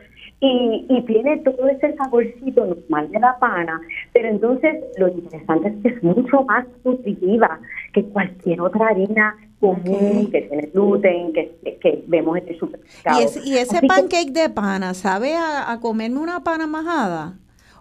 y, 0.41 0.85
y 0.89 1.01
tiene 1.05 1.37
todo 1.39 1.67
ese 1.67 1.95
saborcito 1.95 2.65
normal 2.65 3.11
de 3.11 3.19
la 3.19 3.37
pana, 3.39 3.81
pero 4.13 4.29
entonces 4.29 4.75
lo 4.97 5.09
interesante 5.09 5.67
es 5.69 5.75
que 5.81 5.87
es 5.89 6.03
mucho 6.03 6.43
más 6.43 6.65
nutritiva 6.85 7.59
que 7.93 8.03
cualquier 8.05 8.61
otra 8.61 8.87
harina 8.87 9.35
común 9.59 10.29
que 10.31 10.43
tiene 10.43 10.67
gluten, 10.73 11.33
que, 11.33 11.77
que 11.81 12.03
vemos 12.07 12.37
en 12.37 12.47
el 12.47 12.57
supermercado. 12.59 13.19
¿Y 13.19 13.23
ese, 13.23 13.39
y 13.43 13.57
ese 13.57 13.77
Así 13.77 13.81
que- 13.81 13.87
pancake 13.87 14.31
de 14.31 14.49
pana, 14.49 14.93
sabe 14.93 15.35
a, 15.35 15.69
a 15.71 15.79
comerme 15.81 16.19
una 16.19 16.41
pana 16.43 16.65
majada? 16.67 17.33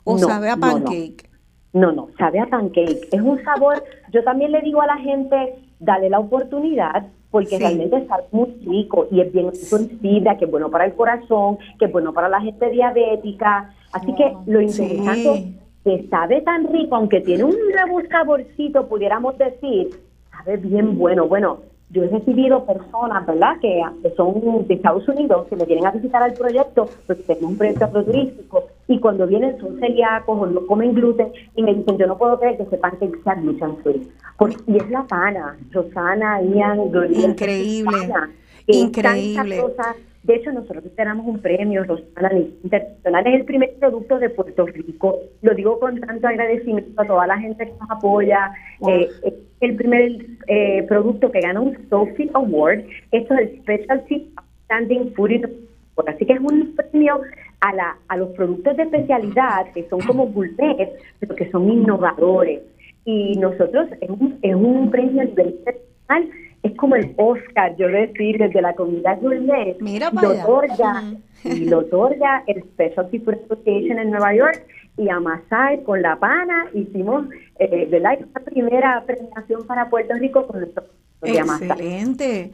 ¿O 0.02 0.14
No, 0.18 0.26
sabe 0.26 0.48
a 0.50 0.56
no. 0.56 0.60
pancake? 0.60 1.28
No, 1.74 1.92
no, 1.92 2.08
sabe 2.18 2.40
a 2.40 2.46
pancake. 2.46 3.08
Es 3.12 3.20
un 3.20 3.40
sabor, 3.44 3.84
yo 4.10 4.24
también 4.24 4.50
le 4.50 4.60
digo 4.62 4.80
a 4.82 4.86
la 4.86 4.96
gente, 4.96 5.54
dale 5.78 6.08
la 6.10 6.18
oportunidad, 6.18 7.06
porque 7.38 7.56
Sí. 7.56 7.62
realmente 7.62 8.04
sabe 8.08 8.24
muy 8.32 8.48
rico 8.66 9.06
y 9.12 9.20
es 9.20 9.32
bien 9.32 9.50
rico 9.52 9.76
en 9.76 9.88
fibra, 10.00 10.36
que 10.36 10.44
es 10.46 10.50
bueno 10.50 10.70
para 10.70 10.86
el 10.86 10.94
corazón, 10.94 11.58
que 11.78 11.84
es 11.84 11.92
bueno 11.92 12.12
para 12.12 12.28
la 12.28 12.40
gente 12.40 12.68
diabética. 12.68 13.72
Así 13.92 14.12
que 14.16 14.32
lo 14.46 14.60
interesante 14.60 15.22
Sí. 15.22 15.54
es 15.94 16.02
que 16.02 16.08
sabe 16.08 16.40
tan 16.42 16.66
rico, 16.72 16.96
aunque 16.96 17.20
tiene 17.20 17.44
un 17.44 17.54
nuevo 17.72 18.00
saborcito, 18.10 18.88
pudiéramos 18.88 19.38
decir, 19.38 19.90
sabe 20.32 20.56
bien 20.56 20.98
bueno. 20.98 21.28
Bueno, 21.28 21.58
yo 21.90 22.02
he 22.04 22.08
recibido 22.08 22.64
personas, 22.66 23.24
¿verdad?, 23.24 23.54
que, 23.62 23.80
que 24.02 24.10
son 24.10 24.66
de 24.66 24.74
Estados 24.74 25.08
Unidos, 25.08 25.46
que 25.48 25.56
me 25.56 25.64
vienen 25.64 25.86
a 25.86 25.92
visitar 25.92 26.22
al 26.22 26.34
proyecto, 26.34 26.86
porque 27.06 27.22
tenemos 27.22 27.52
un 27.52 27.56
proyecto 27.56 27.84
agroturístico, 27.86 28.64
y 28.88 28.98
cuando 28.98 29.26
vienen 29.26 29.58
son 29.60 29.78
celíacos 29.78 30.38
o 30.38 30.46
no 30.46 30.66
comen 30.66 30.92
gluten, 30.92 31.28
y 31.56 31.62
me 31.62 31.72
dicen, 31.72 31.96
yo 31.96 32.06
no 32.08 32.18
puedo 32.18 32.38
creer 32.40 32.56
que 32.58 32.64
ese 32.64 32.76
pancake 32.78 33.22
sea 33.22 33.34
gluten 33.36 33.76
free. 33.78 34.06
Porque, 34.38 34.56
y 34.66 34.76
es 34.76 34.88
la 34.90 35.02
pana, 35.04 35.58
Rosana, 35.72 36.40
Ian, 36.42 36.90
Gloria. 36.90 37.26
Increíble. 37.26 38.08
pana, 38.08 38.30
Increíble. 38.66 39.62
De 40.22 40.34
hecho, 40.34 40.52
nosotros 40.52 40.84
tenemos 40.94 41.26
un 41.26 41.38
premio, 41.40 41.84
Rosana 41.84 42.32
Internacional, 42.62 43.26
es 43.26 43.34
el 43.34 43.44
primer 43.44 43.74
producto 43.78 44.18
de 44.18 44.30
Puerto 44.30 44.66
Rico. 44.66 45.18
Lo 45.42 45.54
digo 45.54 45.78
con 45.80 46.00
tanto 46.00 46.26
agradecimiento 46.26 47.00
a 47.00 47.06
toda 47.06 47.26
la 47.26 47.38
gente 47.38 47.64
que 47.64 47.72
nos 47.80 47.90
apoya. 47.90 48.52
Eh, 48.88 49.08
es 49.24 49.34
el 49.60 49.76
primer 49.76 50.26
eh, 50.46 50.82
producto 50.86 51.30
que 51.30 51.40
gana 51.40 51.60
un 51.60 51.76
Sophie 51.88 52.30
Award. 52.34 52.84
Esto 53.10 53.34
es 53.34 53.40
el 53.40 53.60
Specialty 53.60 54.32
Standing 54.64 55.14
Food 55.14 55.30
Innovation. 55.30 55.68
Así 56.06 56.26
que 56.26 56.34
es 56.34 56.40
un 56.40 56.76
premio 56.76 57.20
a, 57.60 57.74
la, 57.74 57.96
a 58.08 58.16
los 58.16 58.28
productos 58.30 58.76
de 58.76 58.84
especialidad 58.84 59.72
que 59.72 59.88
son 59.88 60.00
como 60.00 60.26
gourmet, 60.26 60.92
pero 61.18 61.34
que 61.34 61.50
son 61.50 61.68
innovadores. 61.70 62.60
Y 63.10 63.38
nosotros, 63.38 63.88
es 64.02 64.10
un, 64.10 64.38
es 64.42 64.54
un 64.54 64.90
premio 64.90 65.22
a 65.22 65.24
nivel 65.24 65.56
internacional, 65.56 66.30
es 66.62 66.76
como 66.76 66.94
el 66.94 67.14
Oscar, 67.16 67.74
yo 67.78 67.88
decir, 67.88 68.36
desde 68.36 68.60
la 68.60 68.74
comunidad 68.74 69.18
gourmet. 69.22 69.80
Mira 69.80 70.10
lo 70.10 70.34
y 71.42 71.64
lo 71.64 71.78
otorga 71.78 72.44
el 72.46 72.62
Specialty 72.64 73.20
Food 73.20 73.36
Association 73.44 73.98
en 73.98 74.10
Nueva 74.10 74.34
York 74.34 74.62
y 74.98 75.08
Amasai 75.08 75.82
con 75.84 76.02
La 76.02 76.16
Pana 76.16 76.66
hicimos, 76.74 77.24
eh, 77.58 77.88
¿verdad? 77.90 78.18
Esta 78.20 78.40
primera 78.40 79.02
premiación 79.06 79.66
para 79.66 79.88
Puerto 79.88 80.12
Rico 80.12 80.46
con 80.46 80.60
nuestro. 80.60 80.84
Excelente. 81.22 82.50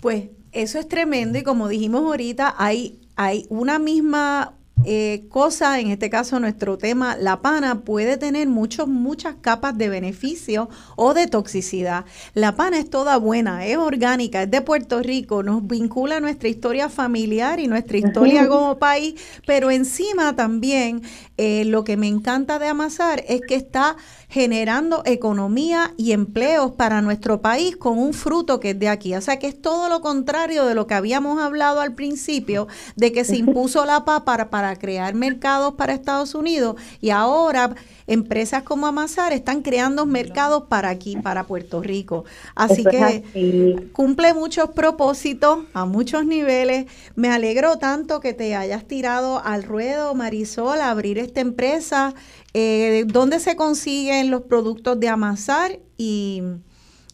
Pues 0.00 0.30
eso 0.52 0.78
es 0.78 0.88
tremendo 0.88 1.38
y 1.38 1.42
como 1.42 1.68
dijimos 1.68 2.04
ahorita, 2.06 2.54
hay, 2.56 3.00
hay 3.16 3.44
una 3.50 3.78
misma 3.78 4.54
eh, 4.84 5.24
cosa, 5.28 5.78
en 5.80 5.90
este 5.90 6.10
caso 6.10 6.40
nuestro 6.40 6.78
tema, 6.78 7.16
la 7.16 7.42
pana 7.42 7.80
puede 7.80 8.16
tener 8.16 8.48
muchos, 8.48 8.88
muchas 8.88 9.36
capas 9.40 9.76
de 9.76 9.88
beneficio 9.88 10.68
o 10.96 11.14
de 11.14 11.26
toxicidad. 11.26 12.04
La 12.34 12.56
pana 12.56 12.78
es 12.78 12.88
toda 12.88 13.16
buena, 13.18 13.66
es 13.66 13.76
orgánica, 13.76 14.42
es 14.42 14.50
de 14.50 14.62
Puerto 14.62 15.02
Rico, 15.02 15.42
nos 15.42 15.66
vincula 15.66 16.16
a 16.16 16.20
nuestra 16.20 16.48
historia 16.48 16.88
familiar 16.88 17.60
y 17.60 17.66
nuestra 17.66 17.98
historia 17.98 18.48
como 18.48 18.78
país, 18.78 19.14
pero 19.46 19.70
encima 19.70 20.34
también 20.34 21.02
eh, 21.36 21.64
lo 21.64 21.84
que 21.84 21.96
me 21.96 22.08
encanta 22.08 22.58
de 22.58 22.68
amasar 22.68 23.24
es 23.28 23.40
que 23.46 23.54
está 23.54 23.96
generando 24.30 25.02
economía 25.06 25.92
y 25.96 26.12
empleos 26.12 26.70
para 26.70 27.02
nuestro 27.02 27.42
país 27.42 27.76
con 27.76 27.98
un 27.98 28.14
fruto 28.14 28.60
que 28.60 28.70
es 28.70 28.78
de 28.78 28.88
aquí. 28.88 29.14
O 29.16 29.20
sea 29.20 29.40
que 29.40 29.48
es 29.48 29.60
todo 29.60 29.88
lo 29.88 30.00
contrario 30.00 30.66
de 30.66 30.76
lo 30.76 30.86
que 30.86 30.94
habíamos 30.94 31.42
hablado 31.42 31.80
al 31.80 31.94
principio, 31.94 32.68
de 32.94 33.10
que 33.10 33.24
se 33.24 33.36
impuso 33.36 33.84
la 33.84 34.04
PA 34.04 34.24
para, 34.24 34.48
para 34.48 34.76
crear 34.76 35.14
mercados 35.14 35.74
para 35.74 35.94
Estados 35.94 36.36
Unidos 36.36 36.76
y 37.00 37.10
ahora 37.10 37.74
empresas 38.12 38.62
como 38.64 38.86
Amasar 38.86 39.32
están 39.32 39.62
creando 39.62 40.04
mercados 40.04 40.64
para 40.68 40.88
aquí, 40.90 41.16
para 41.16 41.44
Puerto 41.46 41.80
Rico. 41.80 42.24
Así 42.54 42.80
Eso 42.80 42.90
que 42.90 43.88
cumple 43.92 44.34
muchos 44.34 44.70
propósitos 44.70 45.60
a 45.72 45.84
muchos 45.86 46.26
niveles. 46.26 46.86
Me 47.14 47.28
alegro 47.30 47.78
tanto 47.78 48.20
que 48.20 48.34
te 48.34 48.54
hayas 48.56 48.84
tirado 48.86 49.40
al 49.44 49.62
ruedo, 49.62 50.14
Marisol, 50.14 50.80
a 50.80 50.90
abrir 50.90 51.18
esta 51.18 51.40
empresa. 51.40 52.14
Eh, 52.52 53.04
¿Dónde 53.06 53.38
se 53.38 53.54
consiguen 53.54 54.30
los 54.30 54.42
productos 54.42 54.98
de 54.98 55.08
Amasar? 55.08 55.78
Y, 55.96 56.42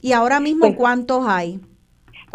y 0.00 0.12
ahora 0.12 0.40
mismo, 0.40 0.66
Pues- 0.66 0.76
¿cuántos 0.76 1.24
hay? 1.26 1.60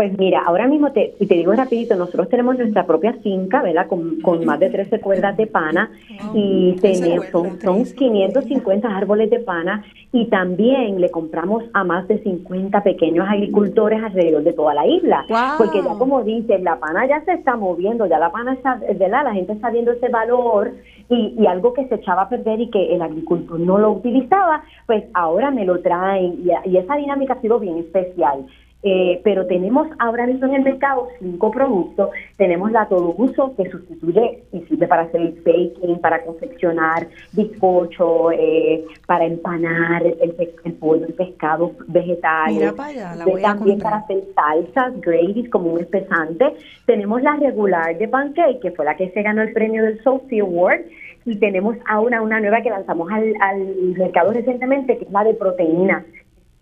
Pues 0.02 0.18
mira, 0.18 0.41
ahora 0.44 0.68
mismo, 0.68 0.91
te, 0.91 1.14
y 1.19 1.28
te 1.28 1.36
digo 1.36 1.53
rapidito, 1.53 1.95
nosotros 1.95 2.28
tenemos 2.28 2.57
nuestra 2.57 2.88
propia 2.88 3.14
finca, 3.22 3.61
¿verdad? 3.61 3.86
Con, 3.86 4.19
con 4.22 4.44
más 4.45 4.60
de 4.60 4.72
13 4.72 4.99
cuerdas 4.99 5.38
de 5.38 5.45
pana 5.45 5.91
y 6.34 6.76
tenemos, 6.82 7.28
son, 7.28 7.61
son 7.61 7.84
550 7.84 8.88
árboles 8.88 9.30
de 9.30 9.38
pana 9.41 9.86
y 10.11 10.26
también 10.26 10.99
le 10.99 11.11
compramos 11.11 11.65
a 11.73 11.84
más 11.84 12.07
de 12.07 12.18
50 12.18 12.82
pequeños 12.82 13.28
agricultores 13.30 14.03
alrededor 14.03 14.41
de 14.41 14.53
toda 14.53 14.73
la 14.73 14.88
isla. 14.88 15.23
Wow. 15.30 15.60
Porque 15.60 15.84
ya 15.84 15.94
como 15.94 16.23
dices, 16.23 16.60
la 16.64 16.80
pana 16.80 17.07
ya 17.07 17.23
se 17.23 17.34
está 17.34 17.56
moviendo, 17.56 18.07
ya 18.07 18.18
la 18.18 18.32
pana 18.32 18.53
está, 18.53 18.82
¿verdad? 18.98 19.26
La 19.26 19.34
gente 19.34 19.53
está 19.53 19.69
viendo 19.69 19.91
ese 19.91 20.10
valor 20.10 20.72
y, 21.10 21.36
y 21.38 21.45
algo 21.45 21.73
que 21.73 21.88
se 21.88 21.95
echaba 21.95 22.23
a 22.23 22.30
perder 22.30 22.60
y 22.60 22.72
que 22.72 22.95
el 22.95 23.03
agricultor 23.03 23.60
no 23.60 23.78
lo 23.78 23.91
utilizaba, 23.91 24.64
pues 24.88 25.03
ahora 25.14 25.52
me 25.52 25.64
lo 25.64 25.80
traen 25.82 26.40
y, 26.44 26.69
y 26.72 26.78
esa 26.78 26.95
dinámica 26.95 27.34
ha 27.34 27.41
sido 27.41 27.60
bien 27.60 27.78
especial. 27.78 28.48
Eh, 28.83 29.21
pero 29.23 29.45
tenemos 29.45 29.87
ahora 29.99 30.25
mismo 30.25 30.47
en 30.47 30.55
el 30.55 30.63
mercado 30.63 31.07
cinco 31.19 31.51
productos. 31.51 32.09
Tenemos 32.37 32.71
la 32.71 32.87
todo 32.87 33.13
uso 33.15 33.53
que 33.55 33.69
sustituye 33.69 34.43
y 34.51 34.59
sirve 34.61 34.87
para 34.87 35.03
hacer 35.03 35.21
el 35.21 35.33
baking, 35.45 35.99
para 36.01 36.23
confeccionar 36.23 37.07
bizcocho, 37.33 38.31
eh, 38.31 38.83
para 39.05 39.25
empanar 39.25 40.03
el, 40.05 40.35
el 40.63 40.73
pollo, 40.73 41.05
el 41.05 41.13
pescado, 41.13 41.73
vegetales. 41.87 42.57
Mira 42.57 42.73
para 42.73 42.89
allá, 42.89 43.15
la 43.15 43.25
De- 43.25 43.31
voy 43.31 43.41
a 43.43 43.47
también 43.53 43.79
para 43.79 43.97
hacer 43.97 44.23
salsas, 44.33 44.99
gravies 45.01 45.49
como 45.49 45.73
un 45.73 45.79
espesante. 45.79 46.45
Tenemos 46.87 47.21
la 47.21 47.35
regular 47.35 47.95
de 47.97 48.07
pancake, 48.07 48.59
que 48.61 48.71
fue 48.71 48.85
la 48.85 48.95
que 48.95 49.11
se 49.11 49.21
ganó 49.21 49.43
el 49.43 49.53
premio 49.53 49.83
del 49.83 50.01
Sophie 50.03 50.41
Award. 50.41 50.81
Y 51.23 51.35
tenemos 51.35 51.77
ahora 51.87 52.19
una 52.23 52.39
nueva 52.39 52.61
que 52.63 52.71
lanzamos 52.71 53.11
al, 53.11 53.31
al 53.41 53.59
mercado 53.95 54.31
recientemente, 54.33 54.97
que 54.97 55.05
es 55.05 55.11
la 55.11 55.23
de 55.23 55.35
proteína 55.35 56.03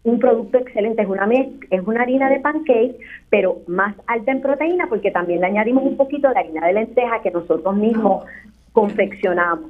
un 0.10 0.20
producto 0.20 0.58
excelente, 0.58 1.02
es 1.02 1.08
una 1.08 1.28
es 1.32 1.82
una 1.88 2.02
harina 2.02 2.30
de 2.30 2.40
pancake, 2.40 2.98
pero 3.30 3.58
más 3.68 3.96
alta 4.08 4.32
en 4.32 4.42
proteína 4.42 4.88
porque 4.88 5.12
también 5.12 5.42
le 5.42 5.48
añadimos 5.48 5.84
un 5.84 5.98
poquito 5.98 6.30
de 6.30 6.40
harina 6.40 6.68
de 6.68 6.74
lenteja 6.74 7.22
que 7.22 7.32
nosotros 7.32 7.76
mismos 7.76 8.26
confeccionamos. 8.74 9.66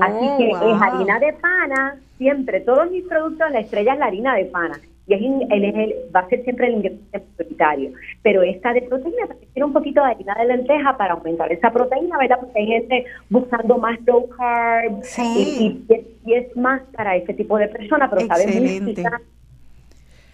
Así 0.00 0.26
que 0.38 0.48
wow. 0.48 0.74
es 0.74 0.82
harina 0.82 1.18
de 1.18 1.32
pana, 1.34 1.96
siempre, 2.18 2.60
todos 2.60 2.90
mis 2.90 3.04
productos, 3.04 3.50
la 3.50 3.60
estrella 3.60 3.92
es 3.94 3.98
la 3.98 4.06
harina 4.06 4.34
de 4.34 4.44
pana. 4.46 4.78
Y 5.06 5.14
es, 5.14 5.20
él 5.50 5.64
es 5.64 5.74
el- 5.74 5.94
va 6.14 6.20
a 6.20 6.28
ser 6.28 6.44
siempre 6.44 6.68
el 6.68 6.74
ingrediente 6.74 7.20
prioritario. 7.36 7.90
Pero 8.22 8.42
esta 8.42 8.72
de 8.72 8.82
proteína 8.82 9.26
también 9.26 9.48
tiene 9.52 9.66
un 9.66 9.72
poquito 9.72 10.00
de 10.04 10.10
harina 10.12 10.34
de 10.34 10.44
lenteja 10.44 10.96
para 10.96 11.14
aumentar 11.14 11.50
esa 11.52 11.72
proteína, 11.72 12.16
¿verdad? 12.18 12.38
Porque 12.40 12.58
hay 12.60 12.66
gente 12.66 13.04
buscando 13.28 13.78
más 13.78 13.98
low 14.06 14.28
carb 14.28 15.02
Sí. 15.02 15.22
y, 15.88 15.92
y 15.92 15.94
es, 15.94 16.00
y 16.26 16.34
es 16.34 16.56
más 16.56 16.82
para 16.96 17.16
ese 17.16 17.34
tipo 17.34 17.58
de 17.58 17.68
personas, 17.68 18.08
pero 18.10 18.26
sabe 18.26 18.46
muy 18.46 18.94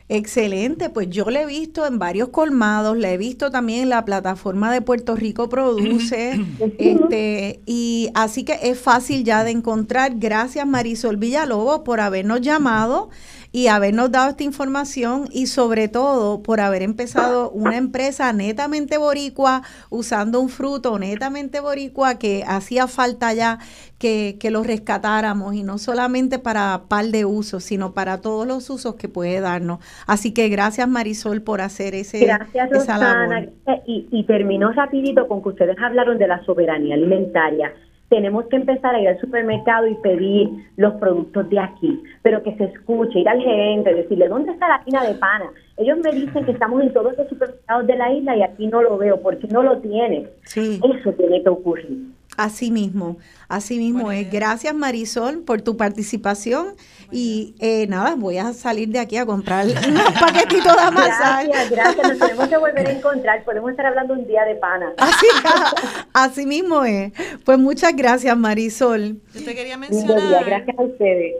Excelente. 0.08 0.88
pues 0.90 1.10
yo 1.10 1.24
le 1.30 1.42
he 1.42 1.46
visto 1.46 1.84
en 1.84 1.98
varios 1.98 2.28
colmados, 2.28 2.96
le 2.96 3.14
he 3.14 3.18
visto 3.18 3.50
también 3.50 3.82
en 3.82 3.88
la 3.88 4.04
plataforma 4.04 4.72
de 4.72 4.80
Puerto 4.80 5.16
Rico 5.16 5.48
Produce, 5.48 6.40
este, 6.78 7.60
y 7.66 8.10
así 8.14 8.44
que 8.44 8.58
es 8.62 8.78
fácil 8.78 9.24
ya 9.24 9.42
de 9.42 9.50
encontrar. 9.50 10.12
Gracias 10.16 10.66
Marisol 10.66 11.16
Villalobos 11.16 11.80
por 11.80 12.00
habernos 12.00 12.40
llamado 12.40 13.10
y 13.56 13.68
habernos 13.68 14.12
dado 14.12 14.28
esta 14.28 14.44
información 14.44 15.28
y 15.32 15.46
sobre 15.46 15.88
todo 15.88 16.42
por 16.42 16.60
haber 16.60 16.82
empezado 16.82 17.50
una 17.52 17.78
empresa 17.78 18.30
netamente 18.34 18.98
boricua 18.98 19.62
usando 19.88 20.42
un 20.42 20.50
fruto 20.50 20.98
netamente 20.98 21.60
boricua 21.60 22.18
que 22.18 22.44
hacía 22.46 22.86
falta 22.86 23.32
ya 23.32 23.58
que, 23.98 24.36
que 24.38 24.50
lo 24.50 24.62
rescatáramos 24.62 25.54
y 25.54 25.62
no 25.62 25.78
solamente 25.78 26.38
para 26.38 26.82
par 26.90 27.06
de 27.06 27.24
usos, 27.24 27.64
sino 27.64 27.94
para 27.94 28.20
todos 28.20 28.46
los 28.46 28.68
usos 28.68 28.96
que 28.96 29.08
puede 29.08 29.40
darnos. 29.40 29.78
Así 30.06 30.34
que 30.34 30.50
gracias 30.50 30.86
Marisol 30.86 31.40
por 31.40 31.62
hacer 31.62 31.94
ese, 31.94 32.26
Gracias, 32.26 32.70
esa 32.70 32.98
Rosana. 32.98 33.26
labor. 33.40 33.52
Y, 33.86 34.06
y 34.10 34.24
terminó 34.24 34.70
rapidito 34.72 35.26
con 35.26 35.42
que 35.42 35.48
ustedes 35.48 35.78
hablaron 35.78 36.18
de 36.18 36.28
la 36.28 36.44
soberanía 36.44 36.94
alimentaria. 36.94 37.72
Tenemos 38.08 38.46
que 38.46 38.56
empezar 38.56 38.94
a 38.94 39.00
ir 39.00 39.08
al 39.08 39.20
supermercado 39.20 39.88
y 39.88 39.94
pedir 39.96 40.48
los 40.76 40.94
productos 40.94 41.50
de 41.50 41.58
aquí, 41.58 42.02
pero 42.22 42.42
que 42.42 42.54
se 42.56 42.64
escuche, 42.64 43.18
ir 43.18 43.28
al 43.28 43.40
gerente, 43.40 43.94
decirle, 43.94 44.28
¿dónde 44.28 44.52
está 44.52 44.68
la 44.68 44.74
harina 44.76 45.04
de 45.04 45.14
pana? 45.14 45.50
Ellos 45.76 45.98
me 45.98 46.12
dicen 46.12 46.44
que 46.44 46.52
estamos 46.52 46.82
en 46.82 46.92
todos 46.92 47.16
los 47.16 47.28
supermercados 47.28 47.86
de 47.86 47.96
la 47.96 48.12
isla 48.12 48.36
y 48.36 48.42
aquí 48.42 48.66
no 48.68 48.82
lo 48.82 48.96
veo, 48.96 49.20
porque 49.20 49.48
no 49.48 49.62
lo 49.62 49.78
tienen. 49.78 50.28
Sí. 50.44 50.80
Eso 50.98 51.12
tiene 51.12 51.42
que 51.42 51.48
ocurrir. 51.48 52.16
Así 52.36 52.70
mismo, 52.70 53.16
así 53.48 53.78
mismo 53.78 54.12
es. 54.12 54.30
Gracias 54.30 54.74
Marisol 54.74 55.40
por 55.40 55.62
tu 55.62 55.76
participación 55.78 56.74
y 57.10 57.54
eh, 57.58 57.86
nada, 57.88 58.14
voy 58.16 58.38
a 58.38 58.52
salir 58.52 58.88
de 58.88 58.98
aquí 58.98 59.16
a 59.16 59.26
comprar 59.26 59.66
unos 59.88 60.12
paquetitos 60.12 60.74
de 60.76 60.82
amasar. 60.82 61.46
Gracias, 61.46 61.70
gracias. 61.70 62.08
Nos 62.08 62.18
tenemos 62.18 62.48
que 62.48 62.56
volver 62.56 62.86
a 62.86 62.90
encontrar. 62.92 63.44
Podemos 63.44 63.70
estar 63.70 63.86
hablando 63.86 64.14
un 64.14 64.26
día 64.26 64.44
de 64.44 64.56
pana. 64.56 64.92
Así, 64.98 65.26
así 66.12 66.46
mismo 66.46 66.84
es. 66.84 67.12
Pues 67.44 67.58
muchas 67.58 67.94
gracias 67.94 68.36
Marisol. 68.36 69.20
Yo 69.34 69.44
te 69.44 69.54
quería 69.54 69.76
Lindo 69.76 69.88
día. 69.88 70.14
mencionar. 70.16 70.44
Gracias 70.44 70.78
a 70.78 70.82
ustedes. 70.82 71.34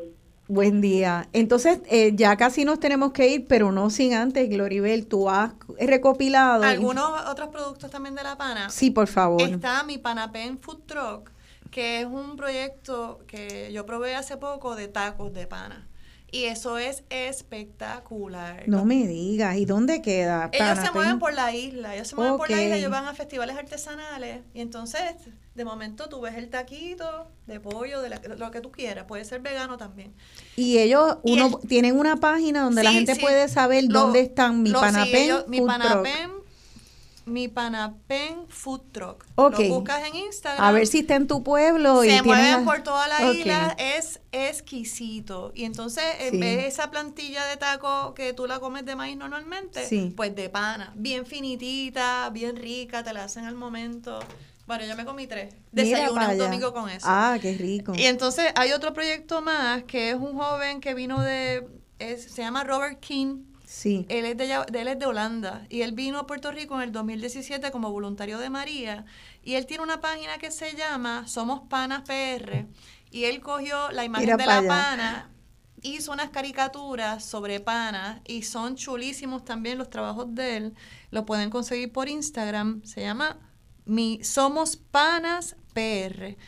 Buen 0.48 0.80
día. 0.80 1.28
Entonces, 1.32 1.80
eh, 1.90 2.12
ya 2.14 2.36
casi 2.36 2.64
nos 2.64 2.78
tenemos 2.78 3.10
que 3.12 3.26
ir, 3.28 3.47
pero 3.48 3.72
no 3.72 3.90
sin 3.90 4.14
antes, 4.14 4.48
Gloribel, 4.48 5.09
tú 5.09 5.28
has 5.28 5.51
recopilado. 5.80 6.62
Algunos 6.62 7.10
otros 7.28 7.48
productos 7.48 7.90
también 7.90 8.14
de 8.14 8.22
la 8.22 8.36
pana. 8.36 8.70
Sí, 8.70 8.93
por 8.93 9.09
favor. 9.09 9.43
Está 9.43 9.82
mi 9.82 9.98
Panapen 9.98 10.59
Food 10.59 10.82
Truck, 10.86 11.30
que 11.76 12.00
es 12.00 12.06
un 12.06 12.36
proyecto 12.36 13.18
que 13.26 13.70
yo 13.70 13.84
probé 13.84 14.14
hace 14.14 14.38
poco 14.38 14.76
de 14.76 14.88
tacos 14.88 15.34
de 15.34 15.46
pana. 15.46 15.86
Y 16.32 16.44
eso 16.44 16.78
es 16.78 17.04
espectacular. 17.10 18.64
No 18.66 18.86
me 18.86 19.06
digas. 19.06 19.56
¿Y 19.58 19.66
dónde 19.66 20.00
queda? 20.00 20.48
Ellos 20.54 20.78
se 20.78 20.90
mueven 20.90 21.18
por 21.18 21.34
la 21.34 21.54
isla, 21.54 21.94
ellos 21.94 22.08
se 22.08 22.16
mueven 22.16 22.38
por 22.38 22.48
la 22.50 22.62
isla, 22.62 22.76
ellos 22.78 22.90
van 22.90 23.04
a 23.04 23.12
festivales 23.12 23.56
artesanales 23.58 24.40
y 24.54 24.62
entonces 24.62 25.02
de 25.54 25.64
momento 25.66 26.08
tú 26.08 26.22
ves 26.22 26.34
el 26.36 26.48
taquito 26.48 27.28
de 27.46 27.60
pollo, 27.60 28.00
de 28.00 28.08
la- 28.08 28.20
lo 28.38 28.50
que 28.50 28.62
tú 28.62 28.70
quieras, 28.72 29.04
puede 29.06 29.26
ser 29.26 29.40
vegano 29.42 29.76
también. 29.76 30.14
Y 30.56 30.78
ellos 30.78 31.18
Y 31.24 31.34
uno, 31.34 31.58
tienen 31.68 31.98
una 31.98 32.16
página 32.16 32.62
donde 32.62 32.82
la 32.84 32.90
Sí, 32.90 32.96
gente 32.96 33.14
sí. 33.16 33.20
puede 33.20 33.48
saber 33.48 33.84
Lo- 33.84 34.00
dónde 34.00 34.20
están 34.20 34.62
mi 34.62 34.70
sí, 34.70 34.76
Panapen 34.76 35.14
ellos- 35.16 35.44
mi. 35.46 35.60
Panapen 35.60 36.30
Mi 37.26 37.48
Panapen 37.48 38.46
Food 38.48 38.82
Truck. 38.92 39.24
Ok. 39.34 39.58
Lo 39.58 39.68
buscas 39.74 40.06
en 40.06 40.14
Instagram. 40.14 40.64
A 40.64 40.70
ver 40.70 40.86
si 40.86 41.00
está 41.00 41.16
en 41.16 41.26
tu 41.26 41.42
pueblo. 41.42 42.02
se 42.02 42.22
mueven 42.22 42.52
la- 42.52 42.64
por 42.64 42.82
toda 42.84 43.08
la 43.08 43.32
isla, 43.32 43.74
es 43.78 44.20
exquisito. 44.30 45.50
Y 45.54 45.64
entonces, 45.64 46.04
en 46.20 46.30
Sí. 46.34 46.38
vez 46.38 46.56
de 46.58 46.66
esa 46.68 46.90
plantilla 46.90 47.44
de 47.46 47.56
taco 47.56 48.14
que 48.14 48.32
tú 48.32 48.46
la 48.46 48.60
comes 48.60 48.84
de 48.86 48.94
maíz 48.94 49.16
normalmente, 49.16 49.84
Sí. 49.86 50.12
pues 50.16 50.34
de 50.36 50.48
pana, 50.48 50.92
bien 50.94 51.26
finitita, 51.26 52.30
bien 52.30 52.56
rica, 52.56 53.02
te 53.02 53.12
la 53.12 53.24
hacen 53.24 53.44
al 53.44 53.56
momento. 53.56 54.20
Bueno, 54.68 54.84
yo 54.84 54.96
me 54.96 55.04
comí 55.04 55.26
tres. 55.26 55.54
Desayuné 55.72 56.28
un 56.32 56.38
domingo 56.38 56.72
con 56.72 56.88
eso. 56.88 57.06
Ah, 57.08 57.38
qué 57.42 57.54
rico. 57.56 57.92
Y 57.96 58.04
entonces 58.04 58.52
hay 58.54 58.72
otro 58.72 58.92
proyecto 58.92 59.40
más 59.42 59.82
que 59.84 60.10
es 60.10 60.16
un 60.16 60.36
joven 60.38 60.80
que 60.80 60.94
vino 60.94 61.20
de, 61.22 61.66
es- 61.98 62.24
se 62.32 62.42
llama 62.42 62.62
Robert 62.64 63.00
King. 63.00 63.44
Sí. 63.76 64.06
Él 64.08 64.24
es, 64.24 64.38
de, 64.38 64.54
él 64.54 64.88
es 64.88 64.98
de 64.98 65.04
Holanda 65.04 65.66
y 65.68 65.82
él 65.82 65.92
vino 65.92 66.18
a 66.18 66.26
Puerto 66.26 66.50
Rico 66.50 66.76
en 66.76 66.80
el 66.80 66.92
2017 66.92 67.70
como 67.70 67.92
voluntario 67.92 68.38
de 68.38 68.48
María 68.48 69.04
y 69.42 69.56
él 69.56 69.66
tiene 69.66 69.84
una 69.84 70.00
página 70.00 70.38
que 70.38 70.50
se 70.50 70.74
llama 70.74 71.28
Somos 71.28 71.60
Panas 71.68 72.00
PR 72.06 72.64
y 73.10 73.24
él 73.24 73.42
cogió 73.42 73.90
la 73.90 74.06
imagen 74.06 74.30
Mira 74.30 74.38
de 74.38 74.46
la 74.46 74.58
allá. 74.60 74.66
pana, 74.66 75.30
hizo 75.82 76.10
unas 76.10 76.30
caricaturas 76.30 77.22
sobre 77.22 77.60
panas 77.60 78.22
y 78.26 78.44
son 78.44 78.76
chulísimos 78.76 79.44
también 79.44 79.76
los 79.76 79.90
trabajos 79.90 80.34
de 80.34 80.56
él. 80.56 80.74
Lo 81.10 81.26
pueden 81.26 81.50
conseguir 81.50 81.92
por 81.92 82.08
Instagram, 82.08 82.82
se 82.82 83.02
llama 83.02 83.36
mi 83.84 84.24
Somos 84.24 84.78
Panas 84.78 85.54
PR. 85.74 86.38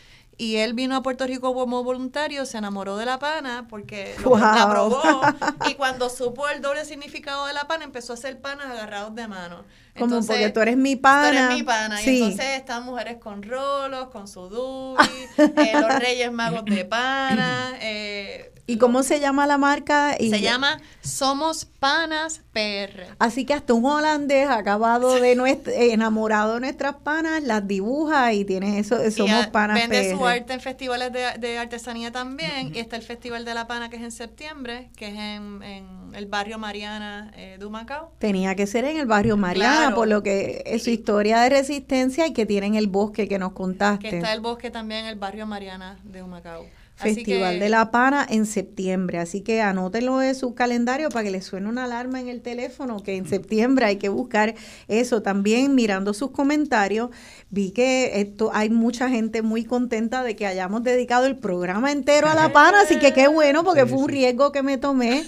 Y 0.41 0.57
él 0.59 0.73
vino 0.73 0.95
a 0.95 1.03
Puerto 1.03 1.27
Rico 1.27 1.53
como 1.53 1.83
voluntario, 1.83 2.47
se 2.47 2.59
enamoró 2.59 2.97
de 2.97 3.05
la 3.07 3.19
pana 3.19 3.67
porque 3.69 4.15
lo- 4.23 4.31
Wow. 4.31 4.39
la 4.39 4.71
probó. 4.71 5.03
Y 5.69 5.75
cuando 5.75 6.09
supo 6.09 6.49
el 6.49 6.63
doble 6.63 6.85
significado 6.85 7.47
de 7.47 7.53
la 7.55 7.67
pana, 7.67 7.83
empezó 7.85 8.13
a 8.13 8.15
hacer 8.15 8.41
panas 8.41 8.67
agarrados 8.67 9.15
de 9.17 9.27
mano. 9.27 9.65
Como 9.99 10.15
Entonces, 10.17 10.37
porque 10.37 10.51
tú 10.51 10.61
eres 10.61 10.77
mi 10.77 10.97
pana. 10.97 11.31
Tú 11.31 11.37
eres 11.37 11.57
mi 11.57 11.63
pana. 11.63 11.97
Sí. 11.99 12.11
Y 12.19 12.23
entonces 12.23 12.47
están 12.57 12.85
mujeres 12.85 13.17
con 13.19 13.43
rolos, 13.43 14.09
con 14.09 14.29
su 14.29 14.49
dubi, 14.49 15.05
eh, 15.39 15.73
los 15.81 15.99
reyes 15.99 16.33
magos 16.33 16.65
de 16.65 16.85
pana. 16.85 17.73
eh, 17.81 18.53
¿Y 18.71 18.77
cómo 18.77 19.03
se 19.03 19.19
llama 19.19 19.47
la 19.47 19.57
marca? 19.57 20.15
Y- 20.21 20.29
se 20.29 20.43
llama 20.43 20.79
Somos 21.01 21.65
Panas 21.65 22.43
PR. 22.53 23.07
Así 23.19 23.47
que 23.47 23.55
hasta 23.55 23.73
un 23.73 23.87
holandés 23.87 24.47
acabado 24.51 25.15
de 25.21 25.35
nuestra, 25.37 25.73
eh, 25.73 25.95
enamorado 25.95 26.55
de 26.55 26.61
nuestras 26.61 26.97
panas, 26.97 27.43
las 27.43 27.67
dibuja 27.67 28.35
y 28.35 28.45
tiene 28.45 28.79
eso, 28.79 28.99
somos 29.11 29.47
a- 29.47 29.53
panas 29.53 29.79
vende 29.79 30.11
su 30.13 30.19
PR. 30.19 30.29
arte 30.33 30.53
en 30.53 30.61
festivales 30.61 31.11
de, 31.15 31.39
de 31.39 31.59
artesanía 31.59 32.13
también. 32.13 32.75
Y 32.75 32.79
está 32.81 32.97
el 32.97 33.03
Festival 33.03 33.47
de 33.47 33.55
la 33.55 33.67
Pana, 33.67 33.89
que 33.89 33.97
es 33.97 34.03
en 34.03 34.13
septiembre, 34.13 34.91
que 34.97 35.09
es 35.09 35.15
en, 35.15 35.63
en 35.63 36.11
el 36.15 36.27
barrio 36.27 36.59
Mariana 36.59 37.31
eh, 37.37 37.57
de 37.59 37.65
Humacao. 37.65 38.13
Tenía 38.19 38.55
que 38.55 38.67
ser 38.67 38.85
en 38.85 38.99
el 38.99 39.07
barrio 39.07 39.39
Mariana, 39.39 39.88
Claro. 39.89 39.97
por 39.97 40.09
lo 40.09 40.23
que 40.23 40.63
es 40.67 40.85
su 40.85 40.91
historia 40.91 41.41
de 41.41 41.51
resistencia 41.51 42.27
y 42.27 42.33
que 42.33 42.47
tienen 42.47 42.75
el 42.75 42.87
bosque 42.87 43.29
que 43.29 43.39
nos 43.39 43.53
contaste. 43.53 44.11
Que 44.11 44.17
está 44.17 44.33
el 44.33 44.41
bosque 44.41 44.71
también 44.71 45.01
en 45.01 45.07
el 45.07 45.17
barrio 45.17 45.47
Mariana 45.47 45.99
de 46.05 46.23
Humacao. 46.23 46.67
Festival 46.99 47.55
que- 47.55 47.61
de 47.65 47.69
la 47.69 47.91
Pana 47.91 48.27
en 48.29 48.45
septiembre, 48.47 49.19
así 49.19 49.41
que 49.41 49.61
anótenlo 49.63 50.21
en 50.23 50.35
su 50.35 50.55
calendario 50.55 51.09
para 51.11 51.25
que 51.25 51.31
les 51.31 51.45
suene 51.45 51.69
una 51.69 51.85
alarma 51.85 52.21
en 52.21 52.29
el 52.29 52.41
teléfono, 52.43 53.03
que 53.03 53.17
en 53.17 53.29
septiembre 53.29 53.87
hay 53.87 53.97
que 53.97 54.09
buscar 54.09 54.55
eso. 54.89 55.23
También 55.23 55.75
mirando 55.75 56.13
sus 56.15 56.31
comentarios, 56.31 57.11
vi 57.51 57.71
que 57.71 58.21
esto 58.21 58.51
hay 58.53 58.69
mucha 58.71 59.09
gente 59.09 59.43
muy 59.43 59.65
contenta 59.65 60.23
de 60.23 60.35
que 60.37 60.47
hayamos 60.47 60.83
dedicado 60.83 61.27
el 61.27 61.37
programa 61.37 61.93
entero 61.93 62.29
a 62.29 62.35
la 62.35 62.53
Pana, 62.53 62.83
así 62.83 62.99
que 62.99 63.13
qué 63.13 63.29
bueno, 63.29 63.65
porque 63.65 63.87
fue 63.87 63.99
un 63.99 64.09
riesgo 64.09 64.53
que 64.53 64.63
me 64.63 64.77
tomé. 64.79 65.25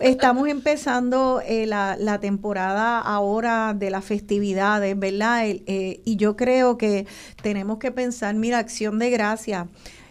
Estamos 0.00 0.46
empezando 0.48 1.42
eh, 1.44 1.66
la, 1.66 1.96
la 1.98 2.20
temporada 2.20 3.00
ahora 3.00 3.74
de 3.74 3.90
las 3.90 4.04
festividades, 4.04 4.96
¿verdad? 4.96 5.46
El, 5.48 5.64
eh, 5.66 6.00
y 6.04 6.14
yo 6.16 6.36
creo 6.36 6.78
que 6.78 7.06
tenemos 7.42 7.78
que 7.78 7.90
pensar, 7.90 8.32
mira, 8.36 8.58
acción 8.58 9.00
de 9.00 9.10
gracia. 9.10 9.66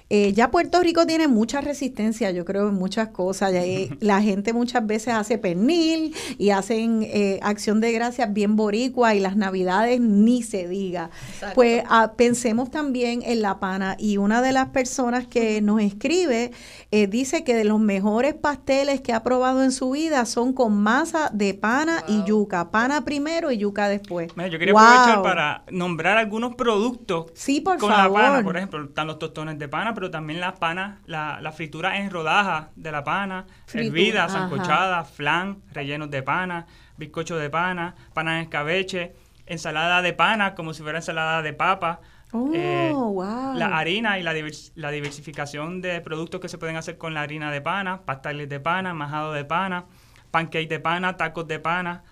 Eh, 0.10 0.32
ya 0.34 0.52
Puerto 0.52 0.82
Rico 0.82 1.06
tiene 1.06 1.28
mucha 1.28 1.60
resistencia, 1.60 2.32
yo 2.32 2.46
creo, 2.46 2.70
en 2.70 2.76
muchas 2.76 3.10
cosas. 3.10 3.52
Ya, 3.52 3.64
eh, 3.66 3.90
la 4.00 4.22
gente 4.22 4.54
muchas 4.54 4.88
veces 4.88 5.14
hace 5.14 5.38
pernil 5.38 6.16
y 6.38 6.52
hacen 6.52 7.04
eh, 7.04 7.40
acción 7.44 7.82
de 7.82 7.92
gracias 7.92 8.32
bien 8.34 8.56
boricua 8.56 9.16
y 9.16 9.20
las 9.20 9.36
navidades 9.36 10.00
ni 10.00 10.44
se 10.44 10.68
diga. 10.68 11.10
Exacto. 11.34 11.56
Pues 11.56 11.84
ah, 11.90 12.14
pensemos 12.16 12.72
también 12.72 13.22
en 13.26 13.42
la 13.42 13.60
pana 13.60 13.96
y 14.00 14.16
una 14.18 14.42
de 14.42 14.54
las 14.54 14.70
personas 14.70 15.28
que 15.28 15.62
nos 15.62 15.82
escribe 15.82 16.52
eh, 16.92 17.08
dice 17.08 17.44
que 17.44 17.54
de 17.54 17.66
los 17.66 17.80
mejores 17.80 18.34
pasteles 18.34 19.02
que 19.02 19.12
ha 19.12 19.24
probado 19.24 19.62
en 19.64 19.72
su 19.74 19.92
vida 19.92 20.26
son 20.26 20.54
con 20.54 20.74
masa 20.78 21.30
de 21.34 21.54
pana 21.54 22.04
y 22.08 22.24
yuca. 22.24 22.72
Pana 22.72 23.04
primero 23.04 23.52
y 23.52 23.58
yuca 23.58 23.90
después. 23.90 24.30
Mira, 24.38 24.48
yo 24.48 24.58
quería 24.58 24.74
Wow. 24.74 24.82
aprovechar 24.84 25.22
para 25.24 25.64
nombrar 25.72 26.18
algunos 26.18 26.56
productos 26.56 27.26
Sí, 27.34 27.60
por 27.60 27.78
con 27.78 27.90
favor. 27.92 28.20
la 28.22 28.28
pana. 28.30 28.44
Por 28.44 28.56
ejemplo, 28.58 28.84
están 28.86 29.08
los 29.08 29.20
tostones 29.20 29.60
de 29.60 29.68
pana, 29.68 29.94
pero 29.98 30.12
también 30.12 30.40
las 30.40 30.60
panas, 30.60 31.00
la, 31.08 31.42
la 31.42 31.52
fritura 31.52 31.98
en 31.98 32.12
rodajas 32.12 32.68
de 32.76 32.92
la 32.92 33.04
pana, 33.04 33.48
Fritura, 33.66 33.88
hervida, 33.88 34.24
ajá. 34.26 34.34
sancochada, 34.34 35.04
flan, 35.04 35.64
rellenos 35.74 36.12
de 36.12 36.22
pana, 36.22 36.68
bizcocho 36.98 37.36
de 37.36 37.50
pana, 37.50 37.96
pana 38.14 38.36
en 38.38 38.44
escabeche, 38.44 39.16
ensalada 39.48 40.04
de 40.04 40.14
pana, 40.14 40.54
como 40.54 40.76
si 40.76 40.84
fuera 40.84 41.00
ensalada 41.00 41.42
de 41.42 41.52
papa. 41.54 42.00
Oh, 42.32 42.52
eh, 42.54 42.92
wow. 42.94 43.56
La 43.56 43.76
harina 43.76 44.20
y 44.20 44.22
la, 44.24 44.36
divers- 44.36 44.72
la 44.76 44.92
diversificación 44.92 45.82
de 45.82 46.00
productos 46.02 46.42
que 46.42 46.48
se 46.48 46.60
pueden 46.60 46.76
hacer 46.76 47.00
con 47.00 47.16
la 47.16 47.22
harina 47.24 47.50
de 47.52 47.62
pana, 47.62 48.02
pasteles 48.06 48.50
de 48.50 48.60
pana, 48.60 48.94
majado 48.94 49.34
de 49.34 49.46
pana, 49.46 49.86
pancake 50.30 50.70
de 50.70 50.80
pana, 50.80 51.18
tacos 51.18 51.48
de 51.48 51.60
pana, 51.60 52.04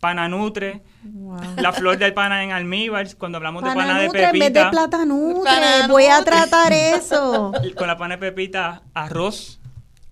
pana 0.00 0.28
nutre, 0.28 0.82
la 1.56 1.72
flor 1.72 1.98
del 1.98 2.14
pana 2.14 2.44
en 2.44 2.52
almíbar, 2.52 3.06
cuando 3.16 3.36
hablamos 3.38 3.62
de 3.64 3.70
pana 3.70 3.98
de 4.00 4.06
Pananutre 4.08 4.24
en 4.24 4.32
vez 4.32 4.40
de 4.40 4.44
pepita, 4.46 4.70
platanutre. 4.70 5.42
Pananutre. 5.44 5.88
Voy 5.88 6.04
a 6.06 6.22
tratar 6.24 6.72
eso. 6.72 7.52
con 7.76 7.86
la 7.86 7.96
pana 7.96 8.16
de 8.16 8.20
pepita, 8.30 8.82
arroz 8.94 9.60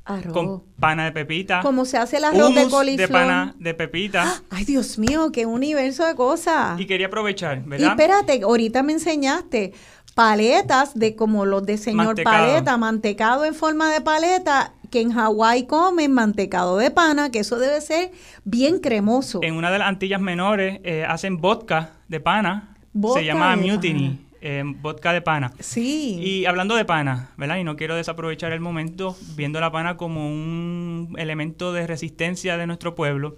Arroz. 0.04 0.32
con 0.32 0.62
pana 0.78 1.04
de 1.06 1.12
pepita, 1.12 1.60
Como 1.62 1.84
se 1.84 1.98
hace 1.98 2.18
el 2.18 2.24
arroz 2.24 2.54
de 2.54 2.68
coliflor. 2.68 3.10
pana 3.10 3.54
de 3.58 3.74
pepita. 3.74 4.42
Ay, 4.50 4.64
Dios 4.64 4.98
mío, 4.98 5.30
qué 5.32 5.46
universo 5.46 6.04
de 6.06 6.14
cosas. 6.14 6.78
Y 6.80 6.86
quería 6.86 7.06
aprovechar, 7.08 7.58
Y 7.58 7.68
¿verdad? 7.68 7.90
espérate, 7.90 8.40
ahorita 8.42 8.82
me 8.82 8.92
enseñaste 8.92 9.72
paletas 10.14 10.94
de 10.94 11.14
como 11.14 11.44
los 11.44 11.64
de 11.66 11.76
señor 11.76 12.06
Mantecado. 12.06 12.36
paleta, 12.46 12.76
mantecado 12.78 13.44
en 13.44 13.54
forma 13.54 13.92
de 13.92 14.00
paleta, 14.00 14.72
que 14.90 15.00
en 15.00 15.12
Hawái 15.12 15.66
comen 15.66 16.12
mantecado 16.12 16.76
de 16.78 16.90
pana, 16.90 17.30
que 17.30 17.40
eso 17.40 17.58
debe 17.58 17.80
ser 17.80 18.10
bien 18.44 18.78
cremoso. 18.80 19.40
En 19.42 19.54
una 19.54 19.70
de 19.70 19.78
las 19.78 19.88
Antillas 19.88 20.20
menores 20.20 20.80
eh, 20.84 21.04
hacen 21.08 21.38
vodka 21.38 21.92
de 22.08 22.20
pana, 22.20 22.76
Vodka 22.92 23.20
se 23.20 23.26
llama 23.26 23.56
Mutiny, 23.56 24.18
eh, 24.40 24.62
vodka 24.80 25.12
de 25.12 25.20
pana. 25.22 25.52
Sí. 25.60 26.18
Y 26.20 26.46
hablando 26.46 26.76
de 26.76 26.84
pana, 26.84 27.30
¿verdad? 27.36 27.58
Y 27.58 27.64
no 27.64 27.76
quiero 27.76 27.94
desaprovechar 27.96 28.52
el 28.52 28.60
momento 28.60 29.16
viendo 29.36 29.60
la 29.60 29.70
pana 29.72 29.96
como 29.96 30.28
un 30.28 31.14
elemento 31.18 31.72
de 31.72 31.86
resistencia 31.86 32.56
de 32.56 32.66
nuestro 32.66 32.94
pueblo. 32.94 33.36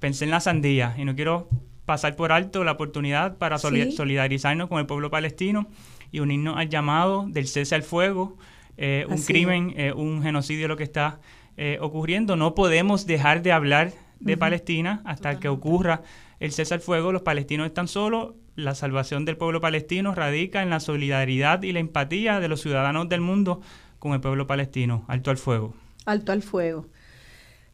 Pensé 0.00 0.24
en 0.24 0.30
la 0.30 0.40
sandía 0.40 0.94
y 0.98 1.04
no 1.04 1.14
quiero 1.14 1.48
pasar 1.86 2.16
por 2.16 2.32
alto 2.32 2.64
la 2.64 2.72
oportunidad 2.72 3.38
para 3.38 3.56
soli- 3.58 3.84
Sí. 3.90 3.92
solidarizarnos 3.92 4.68
con 4.68 4.78
el 4.78 4.86
pueblo 4.86 5.10
palestino 5.10 5.66
y 6.12 6.20
unirnos 6.20 6.56
al 6.58 6.68
llamado 6.68 7.24
del 7.28 7.46
cese 7.48 7.74
al 7.74 7.82
fuego, 7.82 8.36
eh, 8.78 9.04
un 9.08 9.14
Así 9.14 9.32
crimen, 9.32 9.74
eh, 9.76 9.92
un 9.92 10.22
genocidio 10.22 10.68
lo 10.68 10.76
que 10.76 10.84
está 10.84 11.18
eh, 11.56 11.78
ocurriendo. 11.80 12.36
No 12.36 12.54
podemos 12.54 13.06
dejar 13.06 13.42
de 13.42 13.52
hablar 13.52 13.92
de. 14.20 14.36
Palestina 14.36 15.02
hasta 15.04 15.40
que 15.40 15.48
ocurra 15.48 16.02
el 16.38 16.52
cese 16.52 16.74
al 16.74 16.80
fuego. 16.80 17.12
Los 17.12 17.22
palestinos 17.22 17.66
están 17.66 17.88
solos. 17.88 18.34
La 18.54 18.74
salvación 18.74 19.24
del 19.24 19.36
pueblo 19.36 19.60
palestino 19.60 20.14
radica 20.14 20.62
en 20.62 20.70
la 20.70 20.80
solidaridad 20.80 21.62
y 21.62 21.72
la 21.72 21.80
empatía 21.80 22.40
de 22.40 22.48
los 22.48 22.60
ciudadanos 22.60 23.08
del 23.08 23.20
mundo 23.20 23.60
con 23.98 24.12
el 24.12 24.20
pueblo 24.20 24.46
palestino. 24.46 25.04
Alto 25.08 25.30
al 25.30 25.38
fuego. 25.38 25.74
Alto 26.06 26.32
al 26.32 26.42
fuego. 26.42 26.86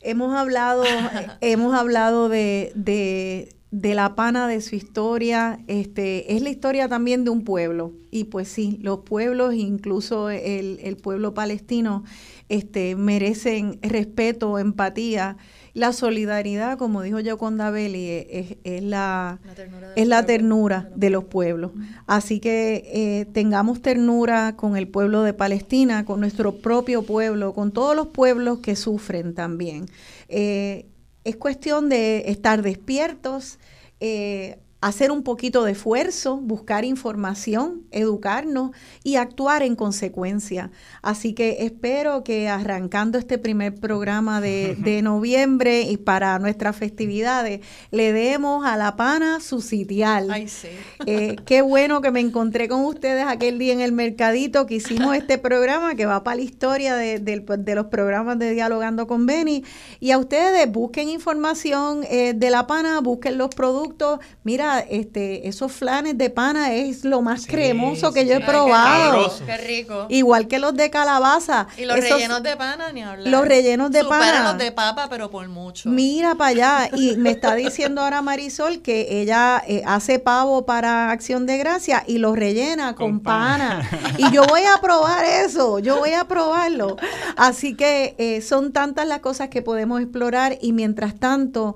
Hemos 0.00 0.34
hablado, 0.34 0.84
hemos 1.42 1.74
hablado 1.74 2.28
de, 2.30 2.72
de, 2.74 3.53
de 3.74 3.94
la 3.96 4.14
pana, 4.14 4.46
de 4.46 4.60
su 4.60 4.76
historia. 4.76 5.58
Este, 5.66 6.36
es 6.36 6.42
la 6.42 6.50
historia 6.50 6.88
también 6.88 7.24
de 7.24 7.30
un 7.30 7.42
pueblo. 7.42 7.92
Y 8.12 8.24
pues 8.24 8.46
sí, 8.46 8.78
los 8.80 9.00
pueblos, 9.00 9.54
incluso 9.54 10.30
el, 10.30 10.78
el 10.80 10.96
pueblo 10.96 11.34
palestino, 11.34 12.04
este, 12.48 12.94
merecen 12.94 13.80
respeto, 13.82 14.60
empatía. 14.60 15.36
La 15.72 15.92
solidaridad, 15.92 16.78
como 16.78 17.02
dijo 17.02 17.18
Yoconda 17.18 17.70
Belli, 17.72 18.08
es, 18.30 18.56
es 18.62 18.82
la, 18.84 19.40
La 19.44 19.54
ternura 19.54 19.88
de 19.88 19.94
es 19.96 20.06
los 20.06 20.08
la 20.08 20.16
pueblos. 20.18 20.26
ternura 20.26 20.88
de 20.94 21.10
los 21.10 21.24
pueblos. 21.24 21.72
Así 22.06 22.38
que 22.38 22.84
eh, 22.94 23.24
tengamos 23.32 23.82
ternura 23.82 24.54
con 24.54 24.76
el 24.76 24.86
pueblo 24.86 25.22
de 25.24 25.32
Palestina, 25.34 26.04
con 26.04 26.20
nuestro 26.20 26.58
propio 26.58 27.02
pueblo, 27.02 27.54
con 27.54 27.72
todos 27.72 27.96
los 27.96 28.06
pueblos 28.08 28.60
que 28.60 28.76
sufren 28.76 29.34
también. 29.34 29.86
Eh, 30.28 30.86
es 31.24 31.36
cuestión 31.36 31.88
de 31.88 32.30
estar 32.30 32.62
despiertos, 32.62 33.58
eh, 34.00 34.58
hacer 34.84 35.10
un 35.10 35.22
poquito 35.22 35.64
de 35.64 35.72
esfuerzo, 35.72 36.36
buscar 36.36 36.84
información, 36.84 37.84
educarnos 37.90 38.72
y 39.02 39.16
actuar 39.16 39.62
en 39.62 39.76
consecuencia. 39.76 40.70
Así 41.00 41.32
que 41.32 41.56
espero 41.60 42.22
que 42.22 42.50
arrancando 42.50 43.16
este 43.16 43.38
primer 43.38 43.74
programa 43.76 44.42
de, 44.42 44.76
de 44.78 45.00
noviembre 45.02 45.82
y 45.82 45.96
para 45.96 46.38
nuestras 46.38 46.76
festividades, 46.76 47.60
le 47.92 48.12
demos 48.12 48.66
a 48.66 48.76
la 48.76 48.94
pana 48.94 49.40
su 49.40 49.62
sitial. 49.62 50.30
Ay, 50.30 50.48
sí. 50.48 50.68
Eh, 51.06 51.36
qué 51.46 51.62
bueno 51.62 52.02
que 52.02 52.10
me 52.10 52.20
encontré 52.20 52.68
con 52.68 52.84
ustedes 52.84 53.24
aquel 53.26 53.58
día 53.58 53.72
en 53.72 53.80
el 53.80 53.92
mercadito 53.92 54.66
que 54.66 54.74
hicimos 54.74 55.16
este 55.16 55.38
programa 55.38 55.94
que 55.94 56.04
va 56.04 56.22
para 56.24 56.36
la 56.36 56.42
historia 56.42 56.94
de, 56.94 57.20
de 57.20 57.74
los 57.74 57.86
programas 57.86 58.38
de 58.38 58.50
Dialogando 58.50 59.06
con 59.06 59.24
Beni. 59.24 59.64
Y 59.98 60.10
a 60.10 60.18
ustedes 60.18 60.70
busquen 60.70 61.08
información 61.08 62.04
eh, 62.10 62.34
de 62.36 62.50
la 62.50 62.66
pana, 62.66 63.00
busquen 63.00 63.38
los 63.38 63.48
productos. 63.48 64.20
Mira, 64.42 64.73
este, 64.80 65.48
esos 65.48 65.72
flanes 65.72 66.16
de 66.18 66.30
pana 66.30 66.72
es 66.74 67.04
lo 67.04 67.22
más 67.22 67.46
cremoso 67.46 68.12
que 68.12 68.26
yo 68.26 68.34
he 68.34 68.40
probado. 68.40 69.32
Qué 69.44 69.56
rico. 69.56 70.06
Igual 70.08 70.48
que 70.48 70.58
los 70.58 70.74
de 70.74 70.90
calabaza. 70.90 71.66
Y 71.76 71.84
los 71.84 71.96
Esos- 71.96 72.12
rellenos 72.12 72.42
de 72.42 72.56
pana, 72.56 72.92
ni 72.92 73.02
hablar. 73.02 73.26
Los 73.28 73.46
rellenos 73.46 73.90
de 73.90 74.00
Superan 74.00 74.20
pana. 74.20 74.48
los 74.52 74.58
de 74.58 74.72
papa, 74.72 75.08
pero 75.08 75.30
por 75.30 75.48
mucho. 75.48 75.88
Mira 75.88 76.34
para 76.34 76.50
allá. 76.50 76.90
Y 76.96 77.16
me 77.16 77.30
está 77.30 77.54
diciendo 77.54 78.02
ahora 78.02 78.22
Marisol 78.22 78.80
que 78.82 79.20
ella 79.20 79.62
eh, 79.66 79.82
hace 79.86 80.18
pavo 80.18 80.66
para 80.66 81.10
Acción 81.10 81.46
de 81.46 81.58
Gracia 81.58 82.04
y 82.06 82.18
lo 82.18 82.34
rellena 82.34 82.94
con, 82.94 83.20
pana. 83.20 83.88
Y 84.18 84.30
yo 84.30 84.44
voy 84.46 84.62
a 84.62 84.80
probar 84.80 85.24
eso, 85.24 85.78
yo 85.80 85.96
voy 85.98 86.12
a 86.12 86.24
probarlo. 86.24 86.96
Así 87.36 87.74
que 87.74 88.14
eh, 88.18 88.40
son 88.42 88.72
tantas 88.72 89.06
las 89.06 89.18
cosas 89.20 89.48
que 89.48 89.62
podemos 89.62 90.00
explorar 90.00 90.58
y 90.60 90.72
mientras 90.72 91.14
tanto... 91.18 91.74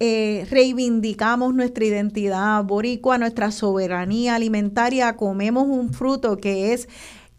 eh, 0.00 0.46
reivindicamos 0.50 1.54
nuestra 1.54 1.84
identidad 1.84 2.64
boricua, 2.64 3.18
nuestra 3.18 3.50
soberanía 3.50 4.34
alimentaria, 4.34 5.14
comemos 5.16 5.68
un 5.68 5.92
fruto 5.92 6.38
que 6.38 6.72
es 6.72 6.88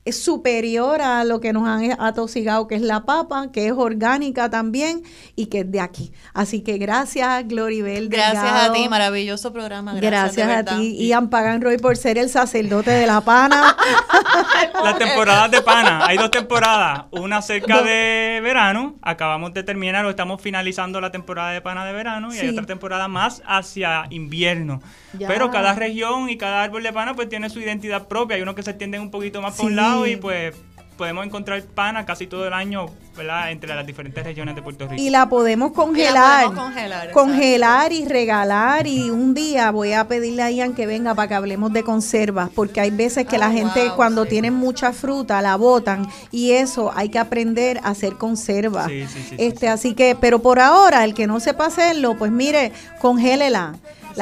es 0.04 0.24
superior 0.24 1.02
a 1.02 1.24
lo 1.24 1.40
que 1.40 1.54
nos 1.54 1.68
han 1.68 2.00
atosigado, 2.00 2.68
que 2.68 2.76
es 2.76 2.82
la 2.82 3.06
papa, 3.06 3.52
que 3.52 3.68
es 3.68 3.74
orgánica 3.74 4.50
también 4.50 5.04
y 5.36 5.48
que 5.48 5.60
es 5.60 5.72
de 5.72 5.80
aquí. 5.80 6.12
Así 6.34 6.62
que 6.62 6.78
gracias, 6.78 7.48
Gloribel. 7.48 8.10
Gracias 8.10 8.44
Delgado. 8.44 8.72
a 8.72 8.74
ti, 8.74 8.90
maravilloso 8.90 9.54
programa. 9.54 9.94
Gracias, 9.94 10.48
Gracias, 10.48 10.74
a 10.74 10.78
ti, 10.78 11.08
Ian 11.08 11.30
Pagan 11.30 11.62
Roy, 11.62 11.78
por 11.78 11.98
ser 11.98 12.18
el 12.18 12.30
sacerdote 12.30 12.92
de 12.92 13.06
la 13.06 13.22
pana. 13.22 13.76
Las 14.84 14.98
temporadas 14.98 15.52
de 15.52 15.62
pana, 15.62 16.06
hay 16.06 16.18
dos 16.18 16.32
temporadas, 16.32 17.06
una 17.12 17.42
cerca 17.42 17.84
de 17.84 18.40
verano, 18.42 18.96
acabamos 19.02 19.54
de 19.54 19.64
terminar 19.64 20.06
o 20.06 20.10
estamos 20.10 20.42
finalizando 20.42 21.00
la 21.00 21.12
temporada 21.12 21.52
de 21.52 21.62
pana 21.62 21.86
de 21.86 21.94
verano 21.94 22.34
y 22.34 22.40
hay 22.40 22.50
otra 22.50 22.66
temporada 22.66 23.08
más 23.08 23.44
hacia 23.46 24.06
invierno. 24.10 24.82
Ya. 25.14 25.28
Pero 25.28 25.52
cada 25.52 25.74
región 25.74 26.30
y 26.30 26.38
cada 26.38 26.64
árbol 26.64 26.84
de 26.84 26.92
pana 26.92 27.14
pues 27.14 27.30
tiene 27.30 27.50
su 27.50 27.60
identidad 27.60 28.08
propia, 28.08 28.38
hay 28.38 28.42
unos 28.42 28.56
que 28.56 28.64
se 28.64 28.72
extienden 28.72 29.02
un 29.02 29.12
poquito 29.12 29.42
más 29.42 29.56
por 29.56 29.66
un 29.68 29.72
Sí. 29.72 29.76
Lado 29.92 30.08
y 30.08 30.16
pues 30.16 30.56
podemos 30.98 31.26
encontrar 31.26 31.64
pana 31.64 32.06
casi 32.06 32.28
todo 32.28 32.46
el 32.46 32.54
año, 32.54 32.86
¿verdad? 33.18 33.50
Entre 33.50 33.74
las 33.74 33.88
diferentes 33.88 34.24
regiones 34.24 34.54
de 34.54 34.62
Puerto 34.62 34.88
Rico. 34.88 35.02
y 35.02 35.10
la 35.10 35.28
podemos 35.30 35.72
congelar. 35.72 36.14
la 36.14 36.46
podemos 36.50 36.64
congelar, 36.64 37.12
congelar 37.12 37.92
y 37.92 38.06
regalar 38.06 38.86
y 38.86 39.10
un 39.10 39.34
día 39.34 39.72
voy 39.72 39.94
a 39.94 40.08
pedirle 40.08 40.44
a 40.44 40.52
Ian 40.52 40.76
que 40.76 40.86
venga 40.86 41.16
para 41.16 41.28
que 41.28 41.34
hablemos 41.34 41.74
de 41.74 41.82
conservas 41.84 42.52
porque 42.54 42.82
hay 42.82 42.92
veces 42.92 43.26
que 43.26 43.40
la 43.40 43.48
Oh, 43.50 43.52
gente 43.52 43.88
wow, 43.88 43.96
cuando 43.96 44.24
sí. 44.26 44.30
tienen 44.30 44.54
mucha 44.54 44.94
fruta 44.94 45.42
la 45.42 45.56
botan 45.56 46.08
y 46.30 46.52
eso 46.52 46.92
hay 46.96 47.10
que 47.10 47.18
aprender 47.18 47.80
a 47.80 47.90
hacer 47.90 48.18
conservas 48.20 48.86
Sí, 48.88 49.06
sí, 49.08 49.20
sí, 49.22 49.26
sí, 49.30 49.36
este 49.40 49.70
así 49.70 49.96
que 49.96 50.16
pero 50.22 50.40
por 50.40 50.60
ahora 50.60 51.04
el 51.04 51.16
que 51.16 51.26
no 51.26 51.40
sepa 51.40 51.66
hacerlo 51.66 52.16
pues 52.16 52.32
mire 52.32 52.74
congélela 53.00 53.74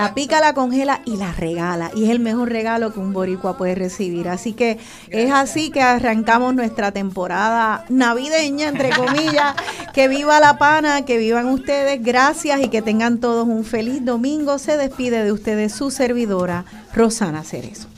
la 0.01 0.13
pica, 0.13 0.39
la 0.39 0.53
congela 0.53 1.01
y 1.05 1.17
la 1.17 1.34
regala. 1.34 1.91
Y 1.93 2.05
es 2.05 2.09
el 2.11 2.19
mejor 2.19 2.49
regalo 2.49 2.93
que 2.93 2.99
un 2.99 3.11
boricua 3.11 3.57
puede 3.57 3.76
recibir. 3.76 4.30
Así 4.30 4.53
que 4.53 4.80
es 5.09 5.31
así 5.31 5.71
que 5.71 5.81
arrancamos 5.81 6.55
nuestra 6.55 6.91
temporada 6.91 7.85
navideña, 7.89 8.69
entre 8.69 8.91
comillas. 8.91 9.55
que 9.93 10.07
viva 10.07 10.39
la 10.39 10.57
pana, 10.57 11.03
que 11.03 11.17
vivan 11.17 11.47
ustedes. 11.47 12.01
Gracias 12.01 12.61
y 12.61 12.69
que 12.69 12.81
tengan 12.81 13.19
todos 13.19 13.47
un 13.47 13.65
feliz 13.65 14.05
domingo. 14.05 14.57
Se 14.57 14.77
despide 14.77 15.23
de 15.23 15.34
ustedes 15.34 15.73
su 15.73 15.91
servidora, 15.91 16.63
Rosana 16.93 17.43
Cerezo. 17.43 17.89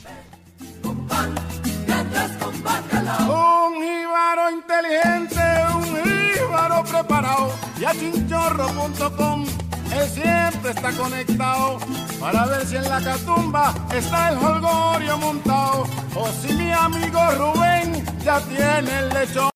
Un 3.28 3.74
jíbaro 3.82 4.50
inteligente, 4.50 5.40
un 5.76 5.84
jíbaro 5.84 6.84
preparado. 6.84 7.52
Y 7.80 7.84
a 7.84 7.92
chinchorro.com, 7.92 9.46
él 9.92 10.08
siempre 10.08 10.70
está 10.70 10.90
conectado. 10.92 11.78
Para 12.20 12.46
ver 12.46 12.66
si 12.66 12.76
en 12.76 12.88
la 12.88 13.00
catumba 13.00 13.74
está 13.94 14.30
el 14.30 14.38
holgorio 14.38 15.18
montado. 15.18 15.86
O 16.14 16.28
si 16.40 16.52
mi 16.54 16.70
amigo 16.70 17.20
Rubén 17.38 18.04
ya 18.24 18.40
tiene 18.40 18.98
el 18.98 19.08
lechón. 19.10 19.50